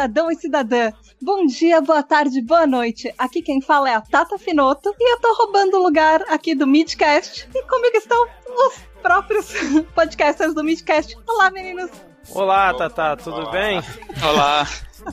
cidadão 0.00 0.30
e 0.30 0.36
cidadã. 0.36 0.92
Bom 1.20 1.44
dia, 1.44 1.80
boa 1.82 2.02
tarde, 2.02 2.40
boa 2.40 2.66
noite. 2.66 3.12
Aqui 3.18 3.42
quem 3.42 3.60
fala 3.60 3.90
é 3.90 3.94
a 3.94 4.00
Tata 4.00 4.38
Finoto 4.38 4.94
e 4.98 5.12
eu 5.12 5.20
tô 5.20 5.34
roubando 5.34 5.76
o 5.76 5.82
lugar 5.82 6.22
aqui 6.30 6.54
do 6.54 6.66
Midcast. 6.66 7.46
E 7.54 7.62
comigo 7.64 7.96
estão 7.96 8.26
os 8.46 8.78
próprios 9.02 9.52
podcasters 9.94 10.54
do 10.54 10.64
Midcast. 10.64 11.18
Olá, 11.26 11.50
meninos. 11.50 11.90
Olá, 12.30 12.72
Tata, 12.72 13.16
tudo 13.18 13.50
bem? 13.50 13.82
Olá. 14.26 14.66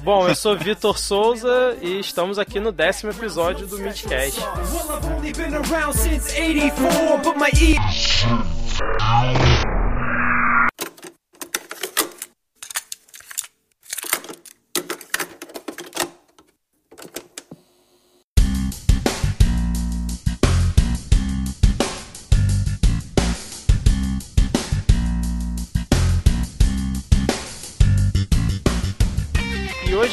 Bom, 0.03 0.27
eu 0.27 0.35
sou 0.35 0.55
Vitor 0.55 0.97
Souza 0.97 1.77
e 1.81 1.99
estamos 1.99 2.39
aqui 2.39 2.59
no 2.59 2.71
décimo 2.71 3.11
episódio 3.11 3.67
do 3.67 3.77
Midcast. 3.79 4.39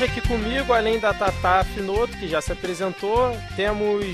Hoje 0.04 0.18
aqui 0.18 0.28
comigo, 0.28 0.72
além 0.72 0.98
da 0.98 1.14
Tata 1.14 1.64
Finoto, 1.64 2.16
que 2.18 2.28
já 2.28 2.40
se 2.40 2.52
apresentou, 2.52 3.34
temos 3.56 4.04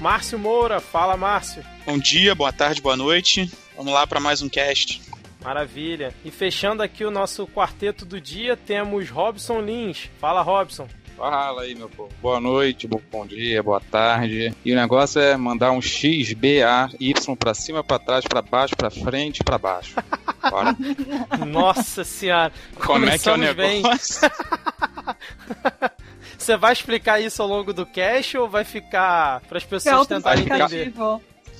Márcio 0.00 0.38
Moura. 0.38 0.80
Fala, 0.80 1.16
Márcio. 1.18 1.62
Bom 1.84 1.98
dia, 1.98 2.34
boa 2.34 2.52
tarde, 2.52 2.80
boa 2.80 2.96
noite. 2.96 3.50
Vamos 3.76 3.92
lá 3.92 4.06
para 4.06 4.20
mais 4.20 4.40
um 4.40 4.48
cast. 4.48 5.02
Maravilha. 5.42 6.14
E 6.24 6.30
fechando 6.30 6.82
aqui 6.82 7.04
o 7.04 7.10
nosso 7.10 7.46
quarteto 7.46 8.06
do 8.06 8.18
dia, 8.18 8.56
temos 8.56 9.10
Robson 9.10 9.60
Lins. 9.60 10.08
Fala, 10.18 10.40
Robson. 10.40 10.88
Fala 11.16 11.62
aí, 11.62 11.74
meu 11.74 11.88
povo. 11.88 12.10
Boa 12.20 12.40
noite, 12.40 12.88
bom, 12.88 13.26
dia, 13.26 13.62
boa 13.62 13.80
tarde. 13.80 14.52
E 14.64 14.72
o 14.72 14.76
negócio 14.76 15.20
é 15.20 15.36
mandar 15.36 15.70
um 15.70 15.80
X, 15.80 16.32
B, 16.32 16.62
A, 16.62 16.90
Y 16.98 17.36
pra 17.36 17.54
cima, 17.54 17.84
pra 17.84 17.98
trás, 17.98 18.24
pra 18.24 18.42
baixo, 18.42 18.76
pra 18.76 18.90
frente, 18.90 19.42
pra 19.44 19.56
baixo. 19.56 19.94
Bora. 20.50 20.76
Nossa 21.46 22.04
senhora. 22.04 22.52
Como 22.74 23.06
é 23.06 23.16
que 23.18 23.28
é 23.28 23.32
o 23.32 23.36
negócio? 23.36 24.30
Você 26.36 26.56
vai 26.56 26.72
explicar 26.72 27.20
isso 27.20 27.40
ao 27.40 27.48
longo 27.48 27.72
do 27.72 27.86
cast 27.86 28.36
ou 28.36 28.48
vai 28.48 28.64
ficar 28.64 29.40
para 29.42 29.58
as 29.58 29.64
pessoas 29.64 30.06
tentarem 30.06 30.44
entender? 30.44 30.92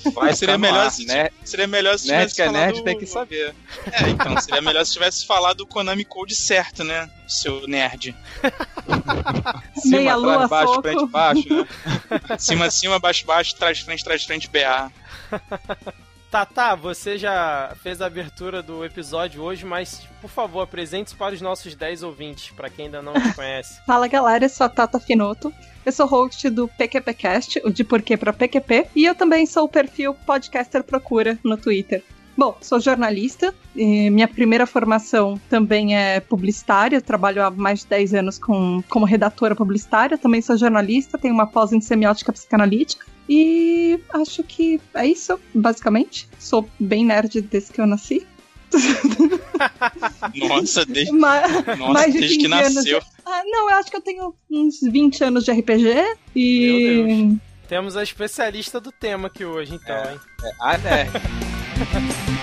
Autoexplicativo. 0.05 0.21
Vai 0.21 0.35
seria 0.35 0.59
melhor 0.59 0.91
se, 0.91 1.07
né? 1.07 1.31
seria 1.45 1.67
melhor 1.67 1.99
se 1.99 2.09
Nerd 2.09 2.33
tivesse 2.33 2.43
é 2.43 2.47
falado... 2.47 2.63
nerd 2.63 2.85
tem 2.85 2.99
que 2.99 3.07
saber. 3.07 3.55
É, 3.93 4.09
então, 4.11 4.41
seria 4.41 4.63
melhor 4.63 4.85
se 4.85 4.93
tivesse 4.93 5.27
falado 5.27 5.61
o 5.63 5.67
Konami 5.67 6.05
Code 6.05 6.35
certo, 6.35 6.85
né? 6.85 7.11
Seu 7.27 7.67
nerd. 7.67 8.15
Cima, 9.77 9.97
Meia 9.97 10.15
atrás, 10.15 10.23
lua, 10.23 10.49
baixo, 10.49 10.69
soco. 10.69 10.83
frente, 10.83 11.07
baixo, 11.07 11.49
né? 11.49 11.67
Cima, 12.39 12.71
cima, 12.71 12.99
baixo, 12.99 13.27
baixo, 13.27 13.57
trás, 13.57 13.81
frente, 13.81 14.05
trás, 14.05 14.25
frente, 14.25 14.49
BA. 14.49 14.93
Tata, 16.31 16.75
você 16.75 17.17
já 17.17 17.77
fez 17.81 18.03
a 18.03 18.07
abertura 18.07 18.61
do 18.61 18.85
episódio 18.85 19.41
hoje, 19.41 19.65
mas 19.65 20.01
por 20.21 20.29
favor, 20.29 20.63
apresente-se 20.63 21.15
para 21.15 21.33
os 21.33 21.41
nossos 21.41 21.77
10 21.77 22.03
ouvintes, 22.03 22.51
para 22.51 22.69
quem 22.69 22.87
ainda 22.87 23.01
não 23.01 23.13
te 23.13 23.33
conhece. 23.35 23.81
Fala 23.87 24.09
galera, 24.09 24.45
eu 24.45 24.49
sou 24.49 24.67
a 24.67 24.69
Tata 24.69 24.99
Finoto. 24.99 25.55
Eu 25.85 25.93
sou 25.93 26.07
host 26.07 26.49
do 26.51 26.67
PQPcast, 26.67 27.61
o 27.65 27.71
de 27.71 27.85
Porquê 27.85 28.17
pra 28.17 28.33
PQP, 28.33 28.87
e 28.97 29.05
eu 29.05 29.15
também 29.15 29.45
sou 29.47 29.65
o 29.65 29.69
perfil 29.69 30.15
Podcaster 30.15 30.83
Procura 30.83 31.39
no 31.45 31.57
Twitter. 31.57 32.03
Bom, 32.37 32.57
sou 32.61 32.81
jornalista, 32.81 33.55
e 33.77 34.11
minha 34.11 34.27
primeira 34.27 34.67
formação 34.67 35.39
também 35.49 35.97
é 35.97 36.19
publicitária, 36.19 37.01
trabalho 37.01 37.45
há 37.45 37.51
mais 37.51 37.81
de 37.81 37.87
10 37.87 38.15
anos 38.15 38.39
com, 38.39 38.83
como 38.89 39.07
redatora 39.07 39.55
publicitária, 39.55 40.19
também 40.19 40.41
sou 40.43 40.57
jornalista, 40.57 41.17
tenho 41.17 41.33
uma 41.35 41.47
pós 41.47 41.73
em 41.73 41.81
semiótica 41.81 42.33
psicanalítica, 42.33 43.07
e 43.29 44.01
acho 44.13 44.43
que 44.43 44.81
é 44.95 45.07
isso, 45.07 45.39
basicamente. 45.55 46.29
Sou 46.39 46.69
bem 46.81 47.05
nerd 47.05 47.41
desde 47.43 47.73
que 47.73 47.81
eu 47.81 47.87
nasci. 47.87 48.27
Nossa, 50.35 50.85
desde, 50.85 51.13
Ma- 51.13 51.41
nossa, 51.77 51.93
mais 51.93 52.13
de 52.13 52.19
desde 52.21 52.39
que 52.39 52.43
15 52.49 52.55
anos 52.55 52.75
nasceu. 52.75 53.01
Ah, 53.37 53.43
não, 53.47 53.69
eu 53.71 53.77
acho 53.77 53.91
que 53.91 53.97
eu 53.97 54.01
tenho 54.01 54.33
uns 54.51 54.81
20 54.81 55.25
anos 55.25 55.45
de 55.45 55.51
RPG 55.51 56.17
e. 56.37 57.07
Meu 57.07 57.07
Deus. 57.29 57.39
Temos 57.69 57.97
a 57.97 58.03
especialista 58.03 58.79
do 58.81 58.93
tema 58.93 59.27
aqui 59.27 59.45
hoje, 59.45 59.75
então, 59.75 59.97
É. 59.97 60.13
hein? 60.13 60.21
É, 60.45 60.51
a 60.61 60.79
nerd. 60.79 61.11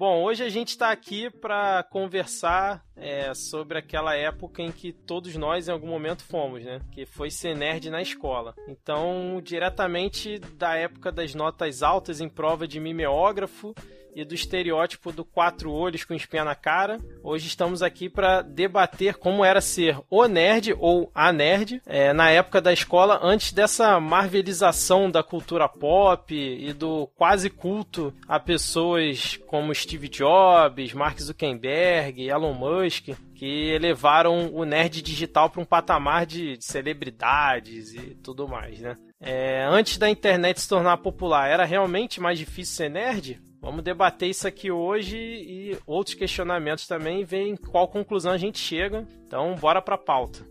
Bom, 0.00 0.22
hoje 0.22 0.42
a 0.42 0.48
gente 0.48 0.68
está 0.68 0.90
aqui 0.90 1.28
para 1.28 1.82
conversar 1.82 2.82
é, 2.96 3.34
sobre 3.34 3.76
aquela 3.76 4.16
época 4.16 4.62
em 4.62 4.72
que 4.72 4.94
todos 4.94 5.36
nós 5.36 5.68
em 5.68 5.72
algum 5.72 5.88
momento 5.88 6.24
fomos, 6.24 6.64
né? 6.64 6.80
Que 6.90 7.04
foi 7.04 7.30
ser 7.30 7.54
nerd 7.54 7.90
na 7.90 8.00
escola. 8.00 8.54
Então, 8.66 9.42
diretamente 9.44 10.38
da 10.38 10.74
época 10.74 11.12
das 11.12 11.34
notas 11.34 11.82
altas 11.82 12.18
em 12.18 12.30
prova 12.30 12.66
de 12.66 12.80
mimeógrafo 12.80 13.74
e 14.14 14.24
do 14.24 14.34
estereótipo 14.34 15.12
do 15.12 15.24
quatro 15.24 15.72
olhos 15.72 16.04
com 16.04 16.14
espinha 16.14 16.44
na 16.44 16.54
cara. 16.54 16.98
Hoje 17.22 17.46
estamos 17.46 17.82
aqui 17.82 18.08
para 18.08 18.42
debater 18.42 19.14
como 19.16 19.44
era 19.44 19.60
ser 19.60 19.98
o 20.08 20.26
nerd 20.26 20.74
ou 20.78 21.10
a 21.14 21.32
nerd 21.32 21.80
é, 21.86 22.12
na 22.12 22.30
época 22.30 22.60
da 22.60 22.72
escola, 22.72 23.20
antes 23.22 23.52
dessa 23.52 23.98
marvelização 24.00 25.10
da 25.10 25.22
cultura 25.22 25.68
pop 25.68 26.34
e 26.34 26.72
do 26.72 27.06
quase 27.16 27.50
culto 27.50 28.12
a 28.26 28.38
pessoas 28.38 29.38
como 29.46 29.74
Steve 29.74 30.08
Jobs, 30.08 30.92
Mark 30.92 31.18
Zuckerberg, 31.20 32.28
Elon 32.28 32.54
Musk, 32.54 33.08
que 33.34 33.70
elevaram 33.70 34.52
o 34.52 34.64
nerd 34.64 35.00
digital 35.02 35.48
para 35.48 35.62
um 35.62 35.64
patamar 35.64 36.26
de, 36.26 36.56
de 36.56 36.64
celebridades 36.64 37.94
e 37.94 38.14
tudo 38.16 38.46
mais, 38.46 38.80
né? 38.80 38.96
É, 39.20 39.64
antes 39.68 39.98
da 39.98 40.08
internet 40.08 40.60
se 40.60 40.68
tornar 40.68 40.96
popular, 40.96 41.48
era 41.48 41.64
realmente 41.64 42.20
mais 42.20 42.38
difícil 42.38 42.74
ser 42.74 42.88
nerd? 42.88 43.40
Vamos 43.60 43.84
debater 43.84 44.30
isso 44.30 44.48
aqui 44.48 44.70
hoje 44.70 45.18
e 45.18 45.78
outros 45.86 46.14
questionamentos 46.14 46.86
também, 46.86 47.24
ver 47.24 47.42
em 47.42 47.56
qual 47.56 47.86
conclusão 47.86 48.32
a 48.32 48.38
gente 48.38 48.58
chega. 48.58 49.06
Então, 49.26 49.54
bora 49.56 49.82
pra 49.82 49.98
pauta. 49.98 50.46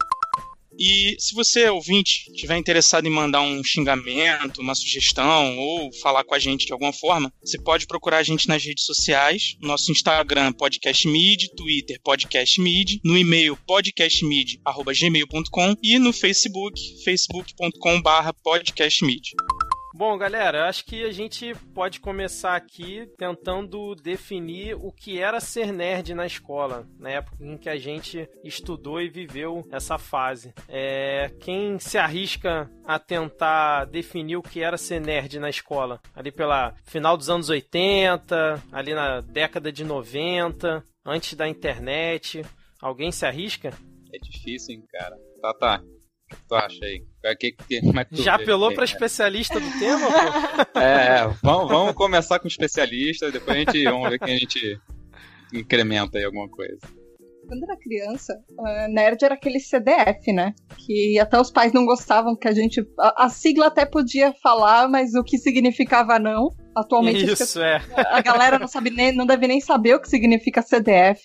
E 0.80 1.18
se 1.20 1.36
você, 1.36 1.68
ouvinte, 1.68 2.32
estiver 2.32 2.58
interessado 2.58 3.06
em 3.06 3.12
mandar 3.12 3.42
um 3.42 3.62
xingamento, 3.62 4.62
uma 4.62 4.74
sugestão 4.74 5.58
ou 5.58 5.92
falar 6.02 6.24
com 6.24 6.34
a 6.34 6.40
gente 6.40 6.66
de 6.66 6.72
alguma 6.72 6.94
forma, 6.94 7.30
você 7.44 7.62
pode 7.62 7.86
procurar 7.86 8.20
a 8.20 8.24
gente 8.24 8.48
nas 8.48 8.64
redes 8.64 8.86
sociais, 8.86 9.58
nosso 9.60 9.92
Instagram 9.92 10.54
podcastmid, 10.54 11.50
Twitter 11.58 12.00
podcastmid, 12.02 13.02
no 13.04 13.18
e-mail 13.18 13.58
podcastmid@gmail.com 13.68 15.76
e 15.84 16.00
no 16.00 16.14
Facebook 16.14 16.80
facebook.com/podcastmid. 17.04 19.34
Bom, 19.94 20.18
galera, 20.18 20.70
acho 20.70 20.86
que 20.86 21.04
a 21.04 21.12
gente 21.12 21.54
pode 21.74 22.00
começar 22.00 22.56
aqui 22.56 23.10
tentando 23.18 23.96
definir 23.96 24.76
o 24.76 24.92
que 24.92 25.20
era 25.20 25.40
ser 25.40 25.74
nerd 25.74 26.14
na 26.14 26.28
escola, 26.28 26.88
na 27.00 27.10
época 27.10 27.44
em 27.44 27.58
que 27.58 27.68
a 27.68 27.76
gente 27.76 28.30
estudou 28.44 29.02
e 29.02 29.10
viveu 29.10 29.68
essa 29.72 29.98
fase. 29.98 30.54
É, 30.68 31.32
quem 31.40 31.80
se 31.80 31.98
arrisca 31.98 32.69
a 32.86 33.00
tentar 33.00 33.86
definir 33.86 34.38
o 34.38 34.44
que 34.44 34.62
era 34.62 34.78
ser 34.78 35.02
nerd 35.02 35.40
na 35.40 35.50
escola? 35.50 36.00
Ali 36.16 36.31
pela 36.31 36.75
final 36.86 37.18
dos 37.18 37.30
anos 37.30 37.50
80, 37.50 38.63
ali 38.72 38.94
na 38.94 39.22
década 39.22 39.72
de 39.72 39.84
90, 39.84 40.84
antes 41.04 41.34
da 41.34 41.48
internet. 41.48 42.46
Alguém 42.80 43.12
se 43.12 43.25
arrisca? 43.25 43.74
É 44.13 44.19
difícil, 44.19 44.75
hein, 44.75 44.84
cara. 44.92 45.18
Tá, 45.42 45.54
tá. 45.56 45.84
O 46.31 46.36
que 46.36 46.48
tu 46.48 46.56
acha 46.56 46.86
aí? 46.86 47.04
É 47.26 47.36
que- 47.36 47.52
que- 47.52 47.81
como 47.81 48.00
é 48.00 48.06
que 48.06 48.16
tu 48.16 48.22
Já 48.24 48.38
vê? 48.38 48.44
apelou 48.44 48.72
É, 48.72 48.76
pra 48.76 48.86
especialista 48.86 49.60
do 49.60 49.80
tema? 49.80 50.08
pô? 50.74 50.80
É, 50.80 51.18
é, 51.26 51.28
vamos, 51.44 51.70
vamos 51.70 51.94
começar 51.94 52.40
com 52.40 52.48
especialista, 52.48 53.31
depois 53.31 53.58
a 53.58 53.60
gente 53.60 53.84
vamos 53.84 54.10
ver 54.10 54.20
quem 54.20 54.36
a 54.36 54.38
gente 54.38 54.80
incrementa 55.54 56.18
aí 56.18 56.24
alguma 56.24 56.48
coisa. 56.50 56.78
Quando 57.48 57.64
era 57.64 57.76
criança, 57.80 58.38
ah, 58.60 58.88
nerd 58.90 59.24
era 59.26 59.34
aquele 59.34 59.60
CDF, 59.60 60.31
né? 60.31 60.54
Que 60.78 61.18
até 61.20 61.40
os 61.42 61.50
pais 61.50 61.74
não 61.74 61.84
gostavam 61.84 62.36
que 62.36 62.48
a 62.48 62.52
gente. 62.54 62.80
A, 63.00 63.25
a 63.25 63.30
sigla 63.30 63.66
até 63.68 63.86
podia 63.88 64.32
falar, 64.34 64.88
mas 64.88 65.16
o 65.16 65.24
que 65.24 65.36
significava 65.40 66.20
não. 66.20 66.56
Atualmente 66.78 67.25
Isso, 67.25 67.60
é. 67.60 67.82
a 67.96 68.22
galera 68.22 68.60
não 68.60 68.68
sabe 68.68 68.92
nem, 68.92 69.12
não 69.12 69.25
deve 69.25 69.48
nem 69.48 69.60
saber 69.60 69.96
o 69.96 70.00
que 70.00 70.08
significa 70.08 70.62
CDF. 70.62 71.24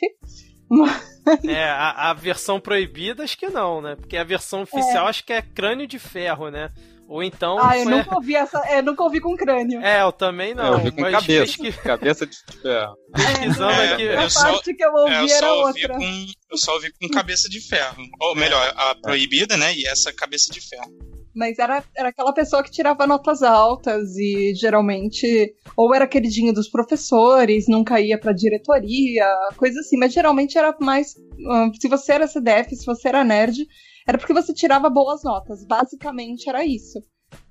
É, 1.49 1.65
a, 1.65 2.11
a 2.11 2.13
versão 2.13 2.61
proibida 2.61 3.23
acho 3.25 3.37
que 3.39 3.49
não, 3.49 3.81
né? 3.81 3.97
Porque 3.97 4.17
a 4.17 4.25
versão 4.25 4.63
oficial 4.63 5.07
acho 5.07 5.25
que 5.25 5.33
é 5.33 5.41
crânio 5.43 5.87
de 5.87 5.99
ferro, 5.99 6.51
né? 6.51 6.71
Ou 7.07 7.23
então. 7.23 7.59
Ah, 7.61 7.77
eu 7.79 7.85
nunca 7.85 8.15
ouvi 8.15 8.35
essa. 8.35 8.59
É, 8.61 8.81
nunca 8.81 9.03
ouvi 9.03 9.21
com 9.21 9.37
crânio. 9.37 9.79
É, 9.83 10.01
eu 10.03 10.11
também 10.11 10.55
não. 10.55 10.73
eu 10.73 10.79
vi 10.79 10.91
com 10.91 11.03
cabeça. 11.03 11.27
Pesqui... 11.59 11.73
Cabeça 11.83 12.27
de 12.27 12.37
ferro. 12.63 12.97
Pesquisando 13.15 13.73
É, 13.73 13.93
aqui. 13.93 14.03
eu 14.05 14.21
A 14.21 14.31
só- 14.31 14.41
parte 14.53 14.75
que 14.75 14.83
eu 14.85 14.93
ouvi 14.93 15.13
É, 15.13 15.23
eu, 15.23 15.29
era 15.37 15.53
ouvi 15.53 15.83
outra. 15.83 15.97
com, 15.99 16.27
eu 16.51 16.57
só 16.59 16.73
ouvi 16.75 16.91
com 16.99 17.09
cabeça 17.11 17.47
de 17.49 17.61
ferro. 17.61 17.97
Ou 18.21 18.35
melhor, 18.35 18.73
a 18.75 18.95
proibida, 18.95 19.55
né? 19.57 19.75
E 19.75 19.87
essa 19.87 20.13
cabeça 20.15 20.51
de 20.51 20.61
ferro. 20.67 20.91
Mas 21.35 21.59
era, 21.59 21.83
era 21.97 22.11
aquela 22.11 22.33
pessoa 22.33 22.63
que 22.63 22.71
tirava 22.71 23.07
notas 23.07 23.43
altas 23.43 24.17
e 24.17 24.55
geralmente 24.55 25.55
ou 25.77 25.95
era 25.95 26.07
queridinho 26.07 26.53
dos 26.53 26.69
professores, 26.69 27.67
nunca 27.69 28.01
ia 28.01 28.19
pra 28.19 28.33
diretoria, 28.33 29.27
coisa 29.57 29.81
assim. 29.81 29.97
Mas 29.99 30.13
geralmente 30.13 30.57
era 30.57 30.75
mais. 30.81 31.15
ah, 31.51 31.71
se 31.81 31.89
você 31.89 32.13
era 32.13 32.27
CDF, 32.29 32.77
se 32.77 32.87
você 32.87 33.09
era 33.09 33.25
nerd, 33.25 33.67
era 34.07 34.19
porque 34.19 34.33
você 34.35 34.53
tirava 34.55 34.89
boas 34.91 35.23
notas. 35.25 35.65
Basicamente 35.67 36.49
era 36.49 36.65
isso. 36.65 37.01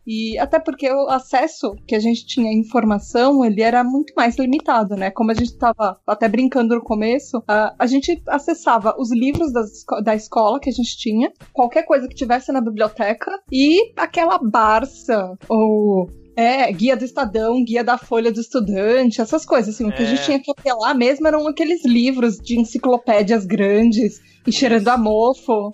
E 0.06 0.38
até 0.38 0.60
porque 0.60 0.92
o 0.92 1.08
acesso 1.10 1.76
que 1.88 1.96
a 1.96 2.00
gente 2.00 2.26
tinha 2.26 2.50
à 2.50 2.54
informação, 2.54 3.44
ele 3.46 3.62
era 3.62 3.84
muito 3.84 4.14
mais 4.16 4.38
limitado, 4.38 4.96
né? 4.96 5.10
Como 5.12 5.32
a 5.32 5.34
gente 5.34 5.52
estava 5.52 5.98
até 6.06 6.28
brincando 6.28 6.76
no 6.76 6.84
começo, 6.84 7.42
a, 7.48 7.74
a 7.80 7.86
gente 7.88 8.22
acessava 8.28 8.96
os 9.00 9.12
livros 9.12 9.52
das 9.54 9.70
da 10.04 10.14
escola 10.16 10.60
que 10.60 10.70
a 10.70 10.74
gente 10.74 10.98
tinha, 10.98 11.32
qualquer 11.54 11.84
coisa 11.84 12.08
que 12.08 12.16
tivesse 12.16 12.52
na 12.52 12.60
biblioteca, 12.62 13.32
e 13.52 13.94
aquela 13.98 14.38
Barça, 14.38 15.38
ou 15.48 16.10
é, 16.36 16.72
guia 16.72 16.98
do 16.98 17.06
Estadão, 17.06 17.64
guia 17.64 17.84
da 17.84 17.98
Folha 17.98 18.32
do 18.32 18.42
Estudante, 18.42 19.22
essas 19.22 19.46
coisas, 19.46 19.76
assim. 19.76 19.86
O 19.88 19.92
que 19.94 20.02
a 20.02 20.06
É. 20.06 20.10
gente 20.10 20.24
tinha 20.24 20.40
que 20.42 20.52
apelar 20.52 20.94
mesmo 20.96 21.28
eram 21.28 21.48
aqueles 21.48 21.86
livros 21.86 22.38
de 22.38 22.60
enciclopédias 22.60 23.46
grandes, 23.46 24.20
e 24.46 24.52
cheirando 24.52 24.88
a 24.90 24.98
mofo. 24.98 25.72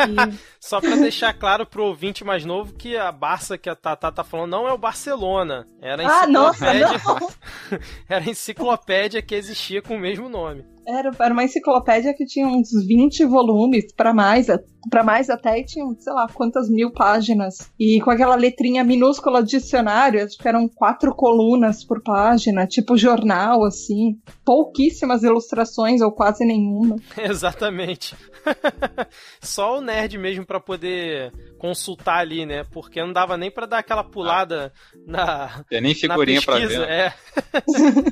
E- 0.00 0.55
Só 0.66 0.80
pra 0.80 0.96
deixar 0.96 1.32
claro 1.32 1.64
pro 1.64 1.84
ouvinte 1.84 2.24
mais 2.24 2.44
novo 2.44 2.72
que 2.72 2.96
a 2.96 3.12
Barça 3.12 3.56
que 3.56 3.70
a 3.70 3.76
Tata 3.76 4.10
tá 4.10 4.24
falando 4.24 4.50
não 4.50 4.66
é 4.66 4.72
o 4.72 4.78
Barcelona. 4.78 5.64
Era 5.80 6.04
a 6.04 6.22
ah, 6.22 6.26
nossa, 6.26 6.74
enciclopédia, 6.74 7.00
não! 7.06 7.78
era 8.10 8.24
a 8.24 8.28
enciclopédia 8.28 9.22
que 9.22 9.36
existia 9.36 9.80
com 9.80 9.94
o 9.94 10.00
mesmo 10.00 10.28
nome. 10.28 10.64
Era, 10.86 11.10
era 11.18 11.32
uma 11.32 11.42
enciclopédia 11.42 12.14
que 12.14 12.24
tinha 12.24 12.46
uns 12.46 12.70
20 12.86 13.24
volumes, 13.24 13.92
pra 13.92 14.14
mais, 14.14 14.46
para 14.88 15.02
mais 15.02 15.28
até, 15.28 15.58
e 15.58 15.64
tinha, 15.64 15.84
sei 15.98 16.12
lá, 16.12 16.28
quantas 16.32 16.70
mil 16.70 16.92
páginas. 16.92 17.72
E 17.78 18.00
com 18.00 18.10
aquela 18.10 18.36
letrinha 18.36 18.84
minúscula 18.84 19.42
de 19.42 19.58
dicionário, 19.58 20.24
acho 20.24 20.38
que 20.38 20.46
eram 20.46 20.68
quatro 20.68 21.12
colunas 21.12 21.84
por 21.84 22.00
página, 22.02 22.68
tipo 22.68 22.96
jornal, 22.96 23.64
assim. 23.64 24.20
Pouquíssimas 24.44 25.24
ilustrações, 25.24 26.00
ou 26.00 26.12
quase 26.12 26.44
nenhuma. 26.44 26.96
Exatamente. 27.18 28.14
Só 29.42 29.78
o 29.78 29.80
nerd 29.80 30.16
mesmo 30.18 30.46
pra 30.58 30.66
poder 30.66 31.32
consultar 31.58 32.18
ali, 32.18 32.44
né? 32.46 32.64
Porque 32.72 33.00
não 33.00 33.12
dava 33.12 33.36
nem 33.36 33.50
pra 33.50 33.66
dar 33.66 33.78
aquela 33.78 34.04
pulada 34.04 34.72
na, 35.06 35.64
Tem 35.68 35.80
nem 35.80 35.92
na 35.92 35.98
figurinha 35.98 36.40
pesquisa. 36.42 36.68
ver. 36.68 36.78
né? 36.86 37.06
É. 37.06 37.12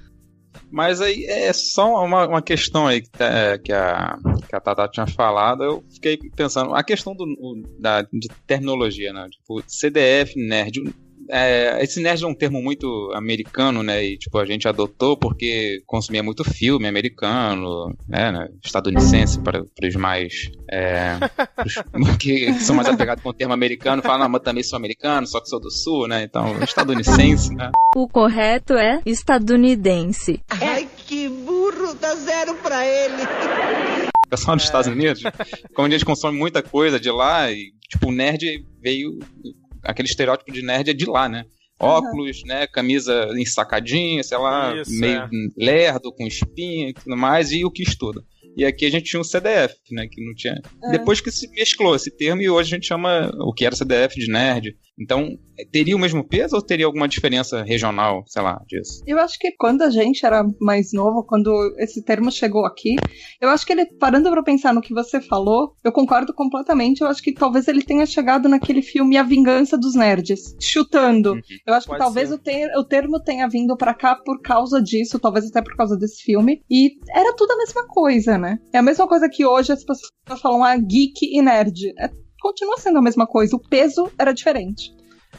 Mas 0.70 1.00
aí 1.00 1.24
é 1.26 1.52
só 1.52 2.04
uma, 2.04 2.26
uma 2.26 2.42
questão 2.42 2.86
aí 2.88 3.00
que, 3.00 3.10
tá- 3.10 3.58
que 3.62 3.72
a, 3.72 4.16
que 4.48 4.56
a 4.56 4.60
Tata 4.60 4.88
tinha 4.88 5.06
falado. 5.06 5.62
Eu 5.62 5.84
fiquei 5.92 6.16
pensando, 6.34 6.74
a 6.74 6.82
questão 6.82 7.14
do, 7.14 7.26
da, 7.78 8.02
de 8.02 8.28
terminologia, 8.46 9.12
né? 9.12 9.28
Tipo, 9.30 9.62
CDF, 9.68 10.34
nerd. 10.36 10.80
É, 11.30 11.82
esse 11.82 12.00
nerd 12.00 12.24
é 12.24 12.26
um 12.26 12.34
termo 12.34 12.60
muito 12.62 13.10
americano, 13.14 13.82
né? 13.82 14.04
E 14.04 14.18
tipo, 14.18 14.38
a 14.38 14.44
gente 14.44 14.68
adotou 14.68 15.16
porque 15.16 15.82
consumia 15.86 16.22
muito 16.22 16.44
filme 16.44 16.86
americano, 16.86 17.94
né? 18.08 18.30
né, 18.30 18.48
Estadunidense, 18.62 19.40
para 19.40 19.62
os 19.62 19.96
mais. 19.96 20.50
É, 20.70 21.16
os 21.64 22.16
que 22.18 22.52
são 22.54 22.74
mais 22.74 22.88
apegados 22.88 23.22
com 23.22 23.30
o 23.30 23.34
termo 23.34 23.54
americano, 23.54 24.02
falam, 24.02 24.20
não, 24.20 24.28
mas 24.28 24.42
também 24.42 24.62
sou 24.62 24.76
americano, 24.76 25.26
só 25.26 25.40
que 25.40 25.48
sou 25.48 25.60
do 25.60 25.70
sul, 25.70 26.08
né? 26.08 26.22
Então, 26.22 26.62
estadunidense, 26.62 27.54
né? 27.54 27.70
O 27.96 28.08
correto 28.08 28.74
é 28.74 29.00
estadunidense. 29.06 30.40
Ai, 30.48 30.88
que 31.06 31.28
burro, 31.28 31.94
dá 31.94 32.14
zero 32.14 32.54
pra 32.56 32.86
ele. 32.86 33.22
pessoal 34.28 34.56
dos 34.56 34.64
Estados 34.64 34.88
Unidos, 34.88 35.22
como 35.74 35.86
a 35.86 35.90
gente 35.90 36.04
consome 36.04 36.36
muita 36.36 36.62
coisa 36.62 36.98
de 36.98 37.10
lá, 37.10 37.50
e 37.50 37.72
tipo, 37.88 38.08
o 38.08 38.12
nerd 38.12 38.64
veio. 38.80 39.18
Aquele 39.84 40.08
estereótipo 40.08 40.52
de 40.52 40.62
nerd 40.62 40.90
é 40.90 40.94
de 40.94 41.06
lá, 41.06 41.28
né? 41.28 41.44
Óculos, 41.78 42.42
né? 42.44 42.66
Camisa 42.66 43.28
ensacadinha, 43.36 44.22
sei 44.22 44.38
lá, 44.38 44.74
Isso, 44.76 44.98
meio 44.98 45.22
é. 45.22 45.28
lerdo, 45.56 46.12
com 46.12 46.26
espinha 46.26 46.88
e 46.88 46.94
tudo 46.94 47.16
mais, 47.16 47.50
e 47.50 47.64
o 47.64 47.70
que 47.70 47.82
estuda. 47.82 48.22
E 48.56 48.64
aqui 48.64 48.86
a 48.86 48.90
gente 48.90 49.06
tinha 49.10 49.20
um 49.20 49.24
CDF, 49.24 49.74
né? 49.90 50.06
Que 50.10 50.24
não 50.24 50.34
tinha. 50.34 50.60
É. 50.84 50.90
Depois 50.92 51.20
que 51.20 51.30
se 51.30 51.48
mesclou 51.50 51.94
esse 51.96 52.10
termo, 52.10 52.40
e 52.42 52.48
hoje 52.50 52.72
a 52.72 52.76
gente 52.76 52.86
chama 52.86 53.30
o 53.40 53.52
que 53.52 53.64
era 53.66 53.74
CDF 53.76 54.14
de 54.18 54.30
nerd. 54.30 54.76
Então, 54.98 55.36
teria 55.72 55.96
o 55.96 55.98
mesmo 55.98 56.22
peso 56.22 56.54
ou 56.54 56.62
teria 56.62 56.86
alguma 56.86 57.08
diferença 57.08 57.64
regional, 57.64 58.22
sei 58.28 58.42
lá, 58.42 58.60
disso? 58.66 59.02
Eu 59.04 59.18
acho 59.18 59.36
que 59.40 59.50
quando 59.58 59.82
a 59.82 59.90
gente 59.90 60.24
era 60.24 60.44
mais 60.60 60.92
novo, 60.92 61.24
quando 61.24 61.50
esse 61.78 62.00
termo 62.04 62.30
chegou 62.30 62.64
aqui, 62.64 62.94
eu 63.40 63.48
acho 63.48 63.66
que 63.66 63.72
ele, 63.72 63.86
parando 63.98 64.30
pra 64.30 64.42
pensar 64.42 64.72
no 64.72 64.80
que 64.80 64.94
você 64.94 65.20
falou, 65.20 65.74
eu 65.82 65.90
concordo 65.90 66.32
completamente. 66.32 67.00
Eu 67.00 67.08
acho 67.08 67.20
que 67.22 67.32
talvez 67.32 67.66
ele 67.66 67.82
tenha 67.82 68.06
chegado 68.06 68.48
naquele 68.48 68.82
filme 68.82 69.16
A 69.16 69.24
Vingança 69.24 69.76
dos 69.76 69.96
Nerds, 69.96 70.54
chutando. 70.60 71.32
Uhum. 71.32 71.40
Eu 71.66 71.74
acho 71.74 71.86
que 71.86 71.90
Pode 71.92 72.04
talvez 72.04 72.28
ser. 72.28 72.34
o, 72.34 72.38
ter- 72.38 72.70
o 72.78 72.84
termo 72.84 73.20
tenha 73.20 73.48
vindo 73.48 73.76
pra 73.76 73.94
cá 73.94 74.14
por 74.14 74.40
causa 74.42 74.80
disso, 74.80 75.18
talvez 75.18 75.46
até 75.46 75.60
por 75.60 75.74
causa 75.76 75.96
desse 75.96 76.22
filme. 76.22 76.62
E 76.70 76.92
era 77.10 77.34
tudo 77.34 77.50
a 77.52 77.56
mesma 77.56 77.84
coisa, 77.88 78.38
né? 78.38 78.43
É 78.72 78.78
a 78.78 78.82
mesma 78.82 79.06
coisa 79.08 79.28
que 79.28 79.44
hoje 79.46 79.72
as 79.72 79.84
pessoas 79.84 80.40
falam, 80.40 80.62
ah, 80.64 80.76
geek 80.76 81.14
e 81.22 81.40
nerd. 81.42 81.92
É- 81.98 82.10
continua 82.40 82.76
sendo 82.78 82.98
a 82.98 83.02
mesma 83.02 83.26
coisa, 83.26 83.56
o 83.56 83.60
peso 83.68 84.10
era 84.18 84.32
diferente. 84.32 84.92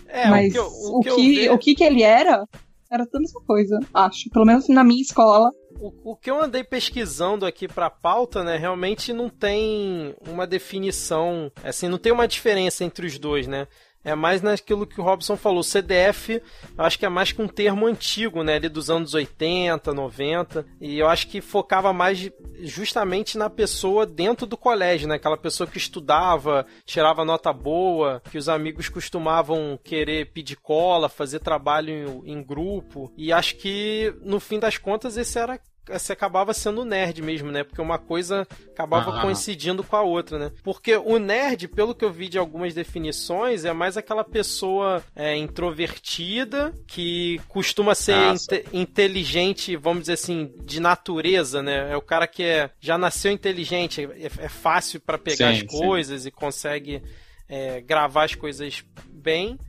É, 0.07 0.27
Mas 0.29 0.47
o 0.49 0.51
que, 0.51 0.57
eu- 0.57 0.67
o, 0.67 0.97
o 0.97 1.01
que, 1.01 1.09
que, 1.33 1.49
o 1.49 1.57
que 1.57 1.75
que 1.75 1.83
ele 1.83 2.01
era, 2.01 2.43
era 2.91 3.03
a 3.03 3.19
mesma 3.19 3.41
coisa, 3.45 3.79
acho. 3.93 4.29
Pelo 4.31 4.45
menos 4.45 4.67
na 4.69 4.83
minha 4.83 5.01
escola. 5.01 5.49
O, 5.79 6.11
o 6.13 6.15
que 6.15 6.31
eu 6.31 6.41
andei 6.41 6.63
pesquisando 6.63 7.45
aqui 7.45 7.67
pra 7.67 7.89
pauta, 7.89 8.43
né, 8.43 8.55
realmente 8.57 9.11
não 9.13 9.29
tem 9.29 10.15
uma 10.27 10.47
definição, 10.47 11.51
assim, 11.63 11.87
não 11.89 11.97
tem 11.97 12.11
uma 12.13 12.27
diferença 12.27 12.83
entre 12.83 13.05
os 13.05 13.19
dois, 13.19 13.45
né? 13.45 13.67
É 14.05 14.13
mais 14.13 14.43
naquilo 14.43 14.85
que 14.85 15.01
o 15.01 15.03
Robson 15.03 15.35
falou. 15.35 15.63
CDF, 15.63 16.41
eu 16.77 16.83
acho 16.83 16.99
que 16.99 17.05
é 17.05 17.09
mais 17.09 17.31
que 17.31 17.41
um 17.41 17.47
termo 17.47 17.87
antigo, 17.87 18.43
né? 18.43 18.55
Ali 18.55 18.69
dos 18.69 18.91
anos 18.91 19.15
80, 19.15 19.91
90. 19.91 20.65
E 20.79 20.99
eu 20.99 21.09
acho 21.09 21.27
que 21.27 21.41
focava 21.41 21.91
mais 21.91 22.29
justamente 22.59 23.35
na 23.35 23.49
pessoa 23.49 24.05
dentro 24.05 24.45
do 24.45 24.55
colégio, 24.55 25.07
né? 25.07 25.15
Aquela 25.15 25.37
pessoa 25.37 25.65
que 25.65 25.79
estudava, 25.79 26.67
tirava 26.85 27.25
nota 27.25 27.51
boa, 27.51 28.21
que 28.29 28.37
os 28.37 28.47
amigos 28.47 28.89
costumavam 28.89 29.79
querer 29.83 30.31
pedir 30.31 30.57
cola, 30.57 31.09
fazer 31.09 31.39
trabalho 31.39 32.23
em, 32.23 32.33
em 32.33 32.43
grupo. 32.43 33.11
E 33.17 33.33
acho 33.33 33.55
que, 33.55 34.15
no 34.21 34.39
fim 34.39 34.59
das 34.59 34.77
contas, 34.77 35.17
esse 35.17 35.39
era 35.39 35.59
você 35.87 36.13
acabava 36.13 36.53
sendo 36.53 36.83
nerd 36.85 37.21
mesmo, 37.21 37.51
né? 37.51 37.63
Porque 37.63 37.81
uma 37.81 37.97
coisa 37.99 38.47
acabava 38.73 39.11
Aham. 39.11 39.21
coincidindo 39.21 39.83
com 39.83 39.95
a 39.95 40.01
outra, 40.01 40.37
né? 40.39 40.51
Porque 40.63 40.95
o 40.95 41.17
nerd, 41.19 41.67
pelo 41.67 41.93
que 41.93 42.03
eu 42.03 42.11
vi 42.11 42.27
de 42.27 42.37
algumas 42.37 42.73
definições, 42.73 43.65
é 43.65 43.73
mais 43.73 43.95
aquela 43.97 44.23
pessoa 44.23 45.03
é, 45.15 45.35
introvertida 45.37 46.73
que 46.87 47.39
costuma 47.47 47.93
ser 47.95 48.13
Ah, 48.13 48.33
inte- 48.33 48.65
inteligente, 48.73 49.75
vamos 49.75 50.01
dizer 50.01 50.13
assim, 50.13 50.51
de 50.63 50.79
natureza, 50.79 51.61
né? 51.61 51.91
É 51.91 51.97
o 51.97 52.01
cara 52.01 52.27
que 52.27 52.43
é, 52.43 52.69
já 52.79 52.97
nasceu 52.97 53.31
inteligente, 53.31 54.01
é, 54.03 54.25
é 54.45 54.49
fácil 54.49 54.99
para 54.99 55.17
pegar 55.17 55.49
Sim, 55.49 55.53
as 55.53 55.59
sim. 55.59 55.65
coisas 55.79 56.25
e 56.25 56.31
consegue 56.31 57.01
é, 57.47 57.79
gravar 57.81 58.23
as 58.25 58.35
coisas 58.35 58.83
bem. 59.11 59.59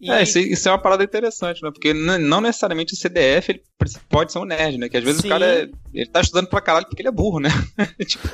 E- 0.00 0.10
É, 0.10 0.22
isso, 0.22 0.38
isso 0.38 0.68
é 0.68 0.72
uma 0.72 0.78
parada 0.78 1.04
interessante, 1.04 1.62
né? 1.62 1.70
Porque 1.70 1.92
não 1.92 2.40
necessariamente 2.40 2.94
o 2.94 2.96
CDF 2.96 3.50
ele 3.52 3.62
pode 4.08 4.32
ser 4.32 4.38
um 4.38 4.44
nerd, 4.44 4.78
né? 4.78 4.88
Que 4.88 4.96
às 4.96 5.04
vezes 5.04 5.20
Sim. 5.20 5.28
o 5.28 5.30
cara 5.30 5.46
é, 5.46 5.68
ele 5.92 6.06
tá 6.10 6.20
estudando 6.20 6.48
pra 6.48 6.60
caralho 6.60 6.86
porque 6.86 7.02
ele 7.02 7.08
é 7.08 7.12
burro, 7.12 7.40
né? 7.40 7.48
Tipo, 8.06 8.28